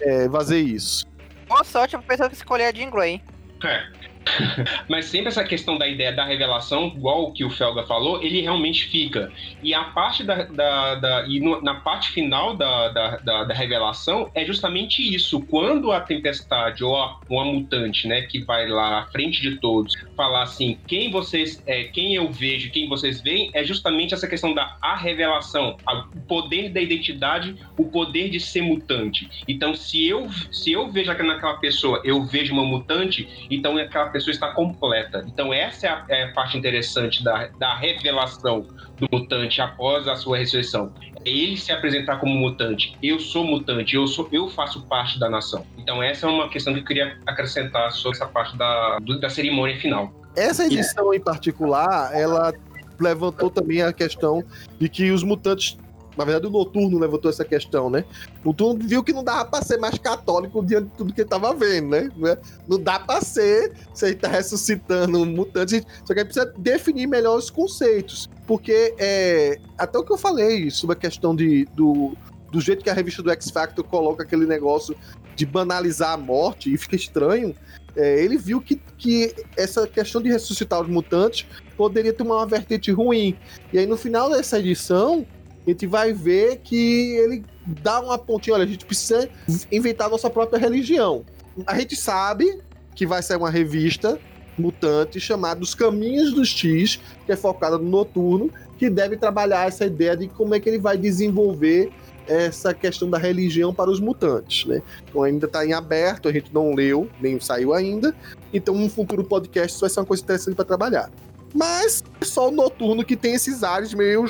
é, 0.00 0.28
fazer 0.28 0.58
isso. 0.58 1.06
Boa 1.48 1.64
sorte 1.64 1.96
pra 1.96 2.06
pessoa 2.06 2.28
que 2.28 2.34
escolher 2.34 2.64
a 2.64 2.72
Jean 2.72 2.90
Grey. 2.90 3.22
É. 3.64 3.86
Mas 4.88 5.06
sempre 5.06 5.28
essa 5.28 5.44
questão 5.44 5.76
da 5.76 5.86
ideia 5.86 6.12
da 6.12 6.24
revelação, 6.24 6.88
igual 6.88 7.24
o 7.24 7.32
que 7.32 7.44
o 7.44 7.50
Felga 7.50 7.84
falou, 7.84 8.22
ele 8.22 8.40
realmente 8.40 8.86
fica. 8.86 9.32
E 9.62 9.74
a 9.74 9.84
parte 9.84 10.24
da. 10.24 10.44
da, 10.44 10.94
da 10.96 11.26
e 11.26 11.40
no, 11.40 11.60
na 11.62 11.74
parte 11.74 12.10
final 12.10 12.56
da, 12.56 12.88
da, 12.88 13.44
da, 13.44 13.54
revelação 13.54 14.30
é 14.34 14.44
justamente 14.44 15.02
isso. 15.02 15.40
Quando 15.42 15.92
a 15.92 16.00
tempestade 16.00 16.84
ou 16.84 16.96
a, 16.96 17.20
ou 17.28 17.40
a 17.40 17.44
mutante, 17.44 18.06
né, 18.08 18.22
que 18.22 18.44
vai 18.44 18.68
lá 18.68 19.00
à 19.00 19.06
frente 19.06 19.40
de 19.40 19.56
todos, 19.56 19.94
falar 20.16 20.42
assim, 20.42 20.78
quem 20.86 21.10
vocês. 21.10 21.62
É, 21.66 21.84
quem 21.84 22.14
eu 22.14 22.30
vejo, 22.30 22.70
quem 22.70 22.88
vocês 22.88 23.20
veem, 23.20 23.50
é 23.54 23.64
justamente 23.64 24.14
essa 24.14 24.26
questão 24.26 24.54
da 24.54 24.76
a 24.80 24.96
revelação, 24.96 25.76
a, 25.86 26.06
o 26.14 26.20
poder 26.26 26.70
da 26.70 26.80
identidade, 26.80 27.56
o 27.76 27.84
poder 27.84 28.30
de 28.30 28.40
ser 28.40 28.62
mutante. 28.62 29.28
Então, 29.46 29.74
se 29.74 30.06
eu, 30.06 30.28
se 30.50 30.72
eu 30.72 30.90
vejo 30.90 31.12
naquela 31.12 31.54
pessoa, 31.54 32.00
eu 32.04 32.24
vejo 32.24 32.52
uma 32.52 32.64
mutante, 32.64 33.28
então 33.50 33.76
aquela 33.76 34.08
pessoa 34.12 34.32
está 34.32 34.52
completa. 34.52 35.24
Então, 35.26 35.52
essa 35.52 35.86
é 35.86 35.90
a, 35.90 36.04
é 36.08 36.22
a 36.24 36.32
parte 36.32 36.56
interessante 36.56 37.24
da, 37.24 37.48
da 37.58 37.74
revelação 37.74 38.66
do 38.98 39.08
mutante 39.10 39.60
após 39.60 40.06
a 40.06 40.14
sua 40.14 40.38
ressurreição. 40.38 40.92
É 41.24 41.30
ele 41.30 41.56
se 41.56 41.72
apresentar 41.72 42.18
como 42.18 42.34
mutante. 42.34 42.96
Eu 43.02 43.18
sou 43.18 43.44
mutante, 43.44 43.96
eu, 43.96 44.06
sou, 44.06 44.28
eu 44.30 44.48
faço 44.48 44.86
parte 44.86 45.18
da 45.18 45.28
nação. 45.28 45.66
Então, 45.78 46.02
essa 46.02 46.26
é 46.26 46.30
uma 46.30 46.48
questão 46.48 46.72
que 46.74 46.80
eu 46.80 46.84
queria 46.84 47.18
acrescentar 47.26 47.90
sobre 47.92 48.18
essa 48.18 48.26
parte 48.26 48.56
da, 48.56 48.98
da 48.98 49.28
cerimônia 49.28 49.76
final. 49.78 50.12
Essa 50.36 50.66
edição 50.66 51.12
em 51.12 51.20
particular, 51.20 52.10
ela 52.14 52.52
levantou 53.00 53.50
também 53.50 53.82
a 53.82 53.92
questão 53.92 54.44
de 54.78 54.88
que 54.88 55.10
os 55.10 55.22
mutantes 55.22 55.76
na 56.16 56.24
verdade, 56.24 56.46
o 56.46 56.50
Noturno 56.50 56.98
levantou 56.98 57.30
essa 57.30 57.44
questão, 57.44 57.88
né? 57.88 58.04
O 58.44 58.48
Noturno 58.48 58.86
viu 58.86 59.02
que 59.02 59.12
não 59.12 59.24
dava 59.24 59.44
pra 59.46 59.62
ser 59.62 59.78
mais 59.78 59.96
católico 59.98 60.64
diante 60.64 60.88
de 60.88 60.96
tudo 60.96 61.12
que 61.12 61.22
ele 61.22 61.28
tava 61.28 61.54
vendo, 61.54 61.90
né? 61.90 62.38
Não 62.68 62.78
dá 62.78 62.98
pra 63.00 63.20
ser, 63.20 63.72
você 63.92 64.14
tá 64.14 64.28
ressuscitando 64.28 65.18
um 65.18 65.26
mutante, 65.26 65.84
só 66.04 66.12
que 66.12 66.20
aí 66.20 66.24
precisa 66.24 66.52
definir 66.58 67.06
melhor 67.06 67.36
os 67.38 67.50
conceitos. 67.50 68.28
Porque, 68.46 68.94
é, 68.98 69.58
até 69.78 69.98
o 69.98 70.04
que 70.04 70.12
eu 70.12 70.18
falei 70.18 70.70
sobre 70.70 70.96
a 70.96 70.98
questão 70.98 71.34
de, 71.34 71.64
do, 71.74 72.14
do 72.50 72.60
jeito 72.60 72.84
que 72.84 72.90
a 72.90 72.94
revista 72.94 73.22
do 73.22 73.30
X 73.30 73.50
Factor 73.50 73.84
coloca 73.84 74.22
aquele 74.22 74.46
negócio 74.46 74.94
de 75.34 75.46
banalizar 75.46 76.12
a 76.12 76.16
morte, 76.16 76.72
e 76.72 76.76
fica 76.76 76.94
estranho, 76.94 77.54
é, 77.96 78.22
ele 78.22 78.36
viu 78.36 78.60
que, 78.60 78.76
que 78.96 79.34
essa 79.56 79.86
questão 79.86 80.20
de 80.22 80.28
ressuscitar 80.28 80.80
os 80.80 80.88
mutantes 80.88 81.46
poderia 81.76 82.12
ter 82.12 82.22
uma 82.22 82.46
vertente 82.46 82.90
ruim. 82.90 83.36
E 83.72 83.78
aí, 83.78 83.86
no 83.86 83.96
final 83.96 84.30
dessa 84.30 84.58
edição, 84.58 85.26
a 85.66 85.70
gente 85.70 85.86
vai 85.86 86.12
ver 86.12 86.58
que 86.58 87.14
ele 87.16 87.44
dá 87.64 88.00
uma 88.00 88.18
pontinha, 88.18 88.54
olha, 88.54 88.64
a 88.64 88.68
gente 88.68 88.84
precisa 88.84 89.28
inventar 89.70 90.10
nossa 90.10 90.28
própria 90.28 90.58
religião. 90.58 91.24
A 91.66 91.78
gente 91.78 91.94
sabe 91.94 92.60
que 92.94 93.06
vai 93.06 93.22
ser 93.22 93.36
uma 93.36 93.50
revista 93.50 94.18
mutante 94.58 95.18
chamada 95.20 95.62
Os 95.62 95.74
Caminhos 95.74 96.32
dos 96.32 96.48
X, 96.48 97.00
que 97.24 97.32
é 97.32 97.36
focada 97.36 97.78
no 97.78 97.88
noturno, 97.88 98.50
que 98.78 98.90
deve 98.90 99.16
trabalhar 99.16 99.68
essa 99.68 99.86
ideia 99.86 100.16
de 100.16 100.28
como 100.28 100.54
é 100.54 100.60
que 100.60 100.68
ele 100.68 100.78
vai 100.78 100.96
desenvolver 100.98 101.90
essa 102.26 102.72
questão 102.72 103.08
da 103.08 103.18
religião 103.18 103.74
para 103.74 103.90
os 103.90 104.00
mutantes, 104.00 104.64
né? 104.66 104.82
Então 105.08 105.22
ainda 105.22 105.46
está 105.46 105.64
em 105.66 105.72
aberto, 105.72 106.28
a 106.28 106.32
gente 106.32 106.52
não 106.52 106.74
leu, 106.74 107.08
nem 107.20 107.38
saiu 107.40 107.72
ainda. 107.72 108.14
Então 108.52 108.74
um 108.74 108.88
futuro 108.88 109.24
podcast 109.24 109.72
isso 109.72 109.80
vai 109.80 109.90
ser 109.90 110.00
uma 110.00 110.06
coisa 110.06 110.22
interessante 110.22 110.54
para 110.54 110.64
trabalhar. 110.64 111.10
Mas 111.54 112.02
é 112.20 112.24
só 112.24 112.48
o 112.48 112.50
noturno 112.50 113.04
que 113.04 113.16
tem 113.16 113.34
esses 113.34 113.62
ares 113.62 113.92
meio 113.92 114.26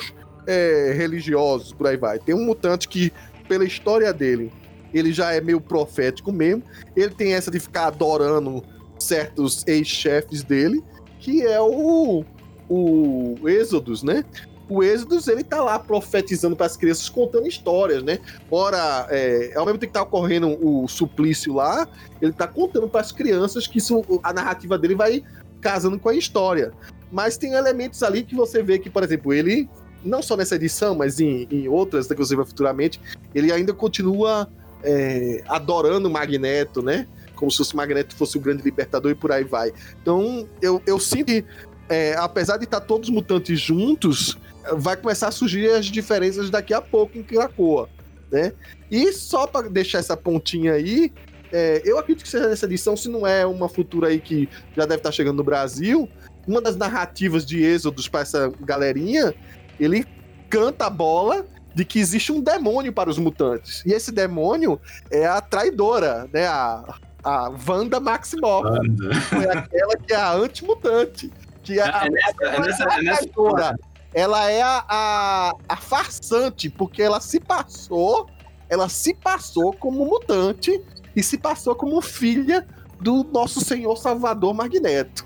é, 0.47 0.93
religiosos, 0.95 1.71
por 1.73 1.87
aí 1.87 1.97
vai. 1.97 2.19
Tem 2.19 2.35
um 2.35 2.45
mutante 2.45 2.87
que, 2.87 3.11
pela 3.47 3.65
história 3.65 4.11
dele, 4.13 4.51
ele 4.93 5.11
já 5.11 5.33
é 5.33 5.41
meio 5.41 5.59
profético 5.59 6.31
mesmo. 6.31 6.63
Ele 6.95 7.13
tem 7.13 7.33
essa 7.33 7.49
de 7.49 7.59
ficar 7.59 7.87
adorando 7.87 8.63
certos 8.99 9.63
ex-chefes 9.67 10.43
dele, 10.43 10.83
que 11.19 11.41
é 11.41 11.59
o, 11.59 12.23
o 12.69 13.35
Êxodos, 13.45 14.03
né? 14.03 14.23
O 14.69 14.81
Êxodos, 14.81 15.27
ele 15.27 15.43
tá 15.43 15.61
lá 15.61 15.77
profetizando 15.77 16.55
para 16.55 16.65
as 16.65 16.77
crianças, 16.77 17.09
contando 17.09 17.47
histórias, 17.47 18.01
né? 18.01 18.19
Ora, 18.49 19.07
é, 19.09 19.51
ao 19.55 19.65
mesmo 19.65 19.77
tempo 19.77 19.91
que 19.91 19.99
tá 19.99 20.03
ocorrendo 20.03 20.57
o 20.65 20.87
suplício 20.87 21.53
lá, 21.53 21.87
ele 22.21 22.31
tá 22.31 22.47
contando 22.47 22.87
para 22.87 23.01
as 23.01 23.11
crianças 23.11 23.67
que 23.67 23.77
isso, 23.77 24.03
a 24.23 24.31
narrativa 24.31 24.77
dele 24.77 24.95
vai 24.95 25.23
casando 25.59 25.99
com 25.99 26.09
a 26.09 26.15
história. 26.15 26.71
Mas 27.11 27.37
tem 27.37 27.53
elementos 27.53 28.01
ali 28.03 28.23
que 28.23 28.35
você 28.35 28.63
vê 28.63 28.79
que, 28.79 28.89
por 28.89 29.03
exemplo, 29.03 29.33
ele 29.33 29.69
não 30.03 30.21
só 30.21 30.35
nessa 30.35 30.55
edição, 30.55 30.95
mas 30.95 31.19
em, 31.19 31.47
em 31.49 31.67
outras, 31.67 32.09
inclusive 32.09 32.43
futuramente, 32.45 32.99
ele 33.33 33.51
ainda 33.51 33.73
continua 33.73 34.49
é, 34.83 35.43
adorando 35.47 36.09
Magneto, 36.09 36.81
né? 36.81 37.07
Como 37.35 37.49
se 37.51 37.61
o 37.61 37.77
Magneto 37.77 38.15
fosse 38.15 38.37
o 38.37 38.41
grande 38.41 38.63
libertador 38.63 39.11
e 39.11 39.15
por 39.15 39.31
aí 39.31 39.43
vai. 39.43 39.73
Então, 40.01 40.47
eu, 40.61 40.81
eu 40.85 40.99
sinto 40.99 41.27
que, 41.27 41.45
é, 41.89 42.15
apesar 42.17 42.57
de 42.57 42.65
estar 42.65 42.81
todos 42.81 43.09
os 43.09 43.13
mutantes 43.13 43.59
juntos, 43.59 44.37
vai 44.77 44.95
começar 44.95 45.27
a 45.27 45.31
surgir 45.31 45.69
as 45.69 45.85
diferenças 45.85 46.49
daqui 46.49 46.73
a 46.73 46.81
pouco 46.81 47.17
em 47.17 47.23
Krakoa, 47.23 47.89
né? 48.31 48.53
E 48.89 49.11
só 49.11 49.47
para 49.47 49.69
deixar 49.69 49.99
essa 49.99 50.15
pontinha 50.15 50.73
aí, 50.73 51.11
é, 51.51 51.81
eu 51.85 51.99
acredito 51.99 52.23
que 52.23 52.29
seja 52.29 52.47
nessa 52.47 52.65
edição, 52.65 52.95
se 52.95 53.09
não 53.09 53.27
é 53.27 53.45
uma 53.45 53.69
futura 53.69 54.07
aí 54.07 54.19
que 54.19 54.49
já 54.75 54.85
deve 54.85 54.97
estar 54.97 55.11
chegando 55.11 55.37
no 55.37 55.43
Brasil, 55.43 56.09
uma 56.47 56.61
das 56.61 56.75
narrativas 56.75 57.45
de 57.45 57.63
Êxodos 57.63 58.07
para 58.07 58.21
essa 58.21 58.51
galerinha 58.61 59.33
ele 59.79 60.05
canta 60.49 60.85
a 60.85 60.89
bola 60.89 61.45
de 61.75 61.83
que 61.83 61.99
existe 61.99 62.31
um 62.31 62.39
demônio 62.41 62.93
para 62.93 63.09
os 63.09 63.17
mutantes. 63.17 63.81
E 63.85 63.91
esse 63.93 64.11
demônio 64.11 64.79
é 65.09 65.25
a 65.25 65.41
traidora, 65.41 66.29
né? 66.31 66.45
A, 66.47 66.95
a 67.23 67.51
Wanda 67.67 67.99
Maximoff. 67.99 68.67
Wanda. 68.67 69.15
Foi 69.21 69.45
aquela 69.49 69.97
que 69.97 70.13
é 70.13 70.17
a 70.17 70.33
antimutante. 70.33 71.31
Que 71.63 71.79
é, 71.79 71.83
a, 71.83 72.05
É 72.05 72.09
nessa- 72.09 72.43
é 72.43 72.59
nessa- 72.59 72.83
é 72.83 73.01
nessa 73.01 73.17
traidora. 73.19 73.79
Ela 74.13 74.51
é 74.51 74.61
a, 74.61 74.85
a, 74.87 75.53
a 75.69 75.75
farsante, 75.77 76.69
porque 76.69 77.01
ela 77.01 77.19
se 77.19 77.39
passou, 77.39 78.27
ela 78.69 78.87
se 78.87 79.15
passou 79.15 79.73
como 79.73 80.05
mutante 80.05 80.79
e 81.15 81.23
se 81.23 81.35
passou 81.37 81.73
como 81.73 81.99
filha 82.01 82.67
do 83.01 83.23
nosso 83.23 83.59
Senhor 83.61 83.97
Salvador 83.97 84.53
Magneto. 84.53 85.25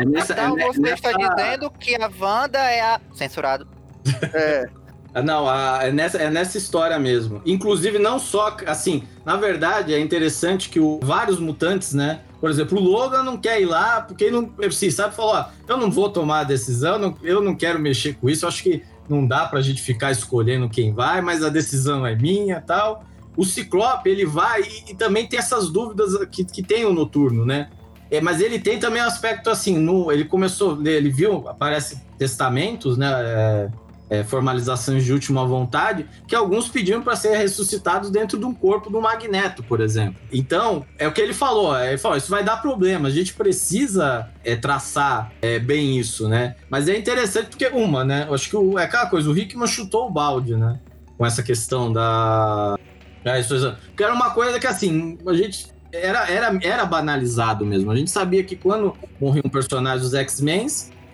É 0.00 0.04
nessa, 0.04 0.32
Então 0.32 0.58
é 0.58 0.66
você 0.66 0.92
está 0.92 1.12
nessa- 1.16 1.34
dizendo 1.34 1.70
que 1.70 1.94
a 1.96 2.10
Wanda 2.20 2.58
é 2.58 2.80
a. 2.80 3.00
Censurado. 3.14 3.66
É, 4.34 4.66
Ah, 5.14 5.22
Não, 5.22 5.48
a- 5.48 5.80
é, 5.84 5.90
nessa, 5.90 6.18
é 6.18 6.30
nessa 6.30 6.58
história 6.58 6.98
mesmo. 6.98 7.40
Inclusive, 7.46 7.98
não 7.98 8.18
só. 8.18 8.56
Assim, 8.66 9.02
na 9.24 9.36
verdade, 9.36 9.94
é 9.94 9.98
interessante 9.98 10.68
que 10.68 10.78
o, 10.78 11.00
vários 11.02 11.40
mutantes, 11.40 11.94
né? 11.94 12.20
Por 12.40 12.50
exemplo, 12.50 12.78
o 12.78 12.82
Logan 12.82 13.22
não 13.22 13.36
quer 13.38 13.60
ir 13.60 13.64
lá, 13.64 14.02
porque 14.02 14.24
ele 14.24 14.36
não. 14.36 14.52
Assim, 14.64 14.90
sabe, 14.90 15.14
falou: 15.16 15.32
ó, 15.34 15.46
eu 15.66 15.76
não 15.78 15.90
vou 15.90 16.10
tomar 16.10 16.40
a 16.40 16.44
decisão, 16.44 16.98
não- 16.98 17.16
eu 17.22 17.40
não 17.42 17.54
quero 17.56 17.78
mexer 17.78 18.14
com 18.14 18.28
isso. 18.28 18.46
Acho 18.46 18.62
que 18.62 18.84
não 19.08 19.26
dá 19.26 19.46
pra 19.46 19.60
gente 19.62 19.80
ficar 19.82 20.12
escolhendo 20.12 20.68
quem 20.68 20.92
vai, 20.92 21.20
mas 21.22 21.42
a 21.42 21.48
decisão 21.48 22.06
é 22.06 22.14
minha 22.14 22.60
tal. 22.60 23.02
O 23.36 23.44
Ciclope, 23.44 24.10
ele 24.10 24.26
vai 24.26 24.60
e, 24.62 24.90
e 24.92 24.94
também 24.94 25.26
tem 25.26 25.38
essas 25.38 25.70
dúvidas 25.70 26.12
que, 26.30 26.44
que 26.44 26.62
tem 26.62 26.84
o 26.84 26.92
noturno, 26.92 27.46
né? 27.46 27.70
É, 28.10 28.20
mas 28.20 28.40
ele 28.40 28.58
tem 28.58 28.78
também 28.78 29.02
um 29.02 29.06
aspecto 29.06 29.50
assim, 29.50 29.78
no, 29.78 30.10
ele 30.10 30.24
começou, 30.24 30.80
ele 30.86 31.10
viu, 31.10 31.48
aparece 31.48 32.00
testamentos, 32.16 32.96
né? 32.96 33.06
é, 33.10 33.68
é, 34.10 34.24
formalizações 34.24 35.04
de 35.04 35.12
última 35.12 35.44
vontade, 35.44 36.06
que 36.26 36.34
alguns 36.34 36.68
pediam 36.68 37.02
para 37.02 37.14
ser 37.16 37.36
ressuscitados 37.36 38.10
dentro 38.10 38.38
de 38.38 38.44
um 38.44 38.54
corpo 38.54 38.90
do 38.90 39.00
Magneto, 39.00 39.62
por 39.62 39.80
exemplo. 39.80 40.16
Então, 40.32 40.84
é 40.98 41.06
o 41.06 41.12
que 41.12 41.20
ele 41.20 41.34
falou, 41.34 41.78
ele 41.78 41.98
falou, 41.98 42.16
isso 42.16 42.30
vai 42.30 42.42
dar 42.42 42.56
problema, 42.58 43.08
a 43.08 43.10
gente 43.10 43.34
precisa 43.34 44.28
é, 44.44 44.56
traçar 44.56 45.32
é, 45.42 45.58
bem 45.58 45.98
isso, 45.98 46.28
né? 46.28 46.56
Mas 46.70 46.88
é 46.88 46.96
interessante 46.96 47.48
porque, 47.48 47.66
uma, 47.68 48.04
né? 48.04 48.24
Eu 48.28 48.34
acho 48.34 48.48
que 48.48 48.56
o, 48.56 48.78
é 48.78 48.84
aquela 48.84 49.06
coisa, 49.06 49.28
o 49.28 49.36
Hickman 49.36 49.66
chutou 49.66 50.06
o 50.06 50.10
balde, 50.10 50.56
né? 50.56 50.78
Com 51.16 51.26
essa 51.26 51.42
questão 51.42 51.92
da... 51.92 52.76
da. 53.24 53.32
Porque 53.88 54.04
era 54.04 54.14
uma 54.14 54.30
coisa 54.30 54.58
que, 54.58 54.66
assim, 54.66 55.18
a 55.26 55.34
gente 55.34 55.66
era, 55.92 56.30
era, 56.30 56.58
era 56.62 56.84
banalizado 56.84 57.64
mesmo. 57.64 57.90
A 57.90 57.96
gente 57.96 58.10
sabia 58.10 58.42
que 58.44 58.56
quando 58.56 58.94
morria 59.20 59.42
um 59.44 59.48
personagem 59.48 60.00
dos 60.00 60.14
X-Men, 60.14 60.66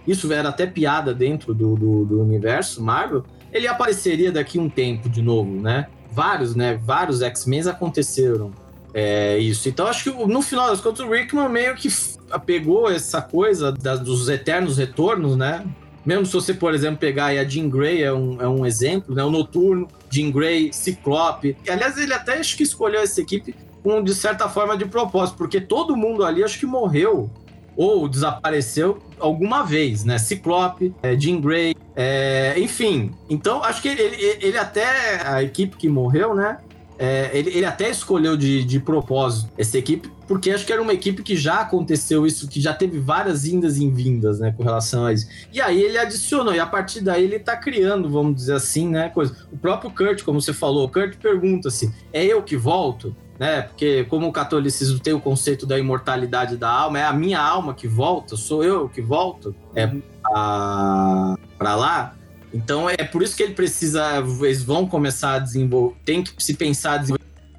isso 0.07 0.33
era 0.33 0.49
até 0.49 0.67
piada 0.67 1.15
dentro 1.15 1.55
do, 1.55 1.77
do, 1.77 2.05
do 2.05 2.21
universo 2.21 2.83
Marvel, 2.83 3.25
ele 3.53 3.69
apareceria 3.69 4.33
daqui 4.33 4.59
um 4.59 4.69
tempo 4.69 5.09
de 5.09 5.23
novo, 5.23 5.61
né? 5.61 5.87
Vários, 6.11 6.55
né? 6.55 6.79
Vários 6.83 7.23
X-Men 7.23 7.69
aconteceram 7.69 8.51
é, 8.93 9.39
isso. 9.39 9.69
Então 9.69 9.87
acho 9.87 10.05
que 10.13 10.27
no 10.27 10.43
final 10.43 10.69
das 10.69 10.81
contas 10.81 11.05
o 11.05 11.11
Rickman 11.11 11.49
meio 11.49 11.75
que 11.75 11.89
pegou 12.45 12.91
essa 12.91 13.23
coisa 13.23 13.73
da- 13.73 13.97
dos 13.97 14.29
eternos 14.29 14.79
retornos, 14.79 15.37
né? 15.37 15.65
Mesmo 16.05 16.27
se 16.27 16.33
você, 16.35 16.53
por 16.53 16.75
exemplo, 16.75 16.99
pegar 16.99 17.27
a 17.27 17.45
Jean 17.45 17.69
Grey 17.69 18.03
é 18.03 18.13
um, 18.13 18.41
é 18.41 18.47
um 18.47 18.67
exemplo, 18.67 19.15
né? 19.15 19.25
O 19.25 19.31
Noturno, 19.31 19.89
Jean 20.11 20.31
Grey, 20.31 20.71
Ciclope. 20.73 21.57
Aliás, 21.67 21.97
ele 21.97 22.13
até 22.13 22.39
acho 22.39 22.57
que 22.57 22.63
escolheu 22.63 23.01
essa 23.01 23.21
equipe 23.23 23.55
com, 23.85 24.02
de 24.02 24.15
certa 24.15 24.48
forma, 24.48 24.77
de 24.77 24.86
propósito, 24.86 25.36
porque 25.36 25.61
todo 25.61 25.94
mundo 25.94 26.24
ali 26.24 26.43
acho 26.43 26.59
que 26.59 26.65
morreu 26.66 27.31
ou 27.77 28.09
desapareceu 28.09 28.98
alguma 29.20 29.62
vez, 29.62 30.05
né? 30.05 30.16
Ciclope, 30.16 30.94
é, 31.02 31.19
Jean 31.19 31.40
Grey, 31.40 31.74
é, 31.94 32.55
enfim. 32.56 33.11
Então, 33.28 33.62
acho 33.62 33.82
que 33.82 33.89
ele, 33.89 34.02
ele- 34.40 34.59
até, 34.59 35.20
a 35.27 35.43
equipe 35.43 35.77
que 35.77 35.89
morreu, 35.89 36.35
né? 36.35 36.59
É, 36.97 37.31
ele, 37.35 37.51
ele 37.51 37.66
até 37.66 37.90
escolheu 37.90 38.36
de, 38.36 38.65
de 38.65 38.78
propósito 38.78 39.51
essa 39.59 39.77
equipe, 39.77 40.09
porque 40.28 40.52
acho 40.52 40.65
que 40.65 40.73
era 40.73 40.81
uma 40.81 40.93
equipe 40.93 41.24
que 41.24 41.35
já 41.35 41.61
aconteceu 41.61 42.24
isso, 42.24 42.47
que 42.48 42.61
já 42.61 42.73
teve 42.73 43.01
várias 43.01 43.44
indas 43.44 43.78
e 43.78 43.90
vindas, 43.90 44.39
né, 44.39 44.55
com 44.56 44.62
relação 44.62 45.05
a 45.05 45.12
isso. 45.12 45.27
E 45.52 45.61
aí 45.61 45.82
ele 45.82 45.98
adicionou, 45.98 46.55
e 46.55 46.61
a 46.61 46.66
partir 46.66 47.01
daí 47.01 47.24
ele 47.24 47.40
tá 47.40 47.56
criando, 47.56 48.09
vamos 48.09 48.36
dizer 48.36 48.55
assim, 48.55 48.89
né, 48.89 49.09
coisa. 49.09 49.36
O 49.52 49.59
próprio 49.59 49.90
Kurt, 49.90 50.23
como 50.23 50.40
você 50.40 50.52
falou, 50.52 50.85
o 50.86 50.89
Kurt 50.89 51.16
pergunta-se, 51.16 51.93
é 52.12 52.24
eu 52.24 52.40
que 52.44 52.56
volto? 52.56 53.15
Né, 53.39 53.62
porque 53.62 54.05
como 54.05 54.28
o 54.28 54.32
catolicismo 54.32 55.01
tem 55.01 55.12
o 55.12 55.20
conceito 55.20 55.66
da 55.66 55.77
imortalidade 55.77 56.56
da 56.56 56.70
alma, 56.70 57.01
é 57.01 57.05
a 57.05 57.12
minha 57.12 57.40
alma 57.40 57.74
que 57.74 57.89
volta, 57.89 58.36
sou 58.36 58.62
eu 58.62 58.89
que 58.89 59.02
volto, 59.02 59.52
é 59.74 59.89
pra, 60.23 61.36
pra 61.59 61.74
lá. 61.74 62.15
Então 62.52 62.89
é 62.89 62.97
por 62.97 63.24
isso 63.24 63.36
que 63.36 63.43
ele 63.43 63.55
precisa, 63.55 64.23
eles 64.40 64.62
vão 64.62 64.86
começar 64.86 65.32
a 65.35 65.39
desenvolver, 65.40 65.97
tem 66.05 66.23
que 66.23 66.32
se 66.39 66.55
pensar 66.55 67.05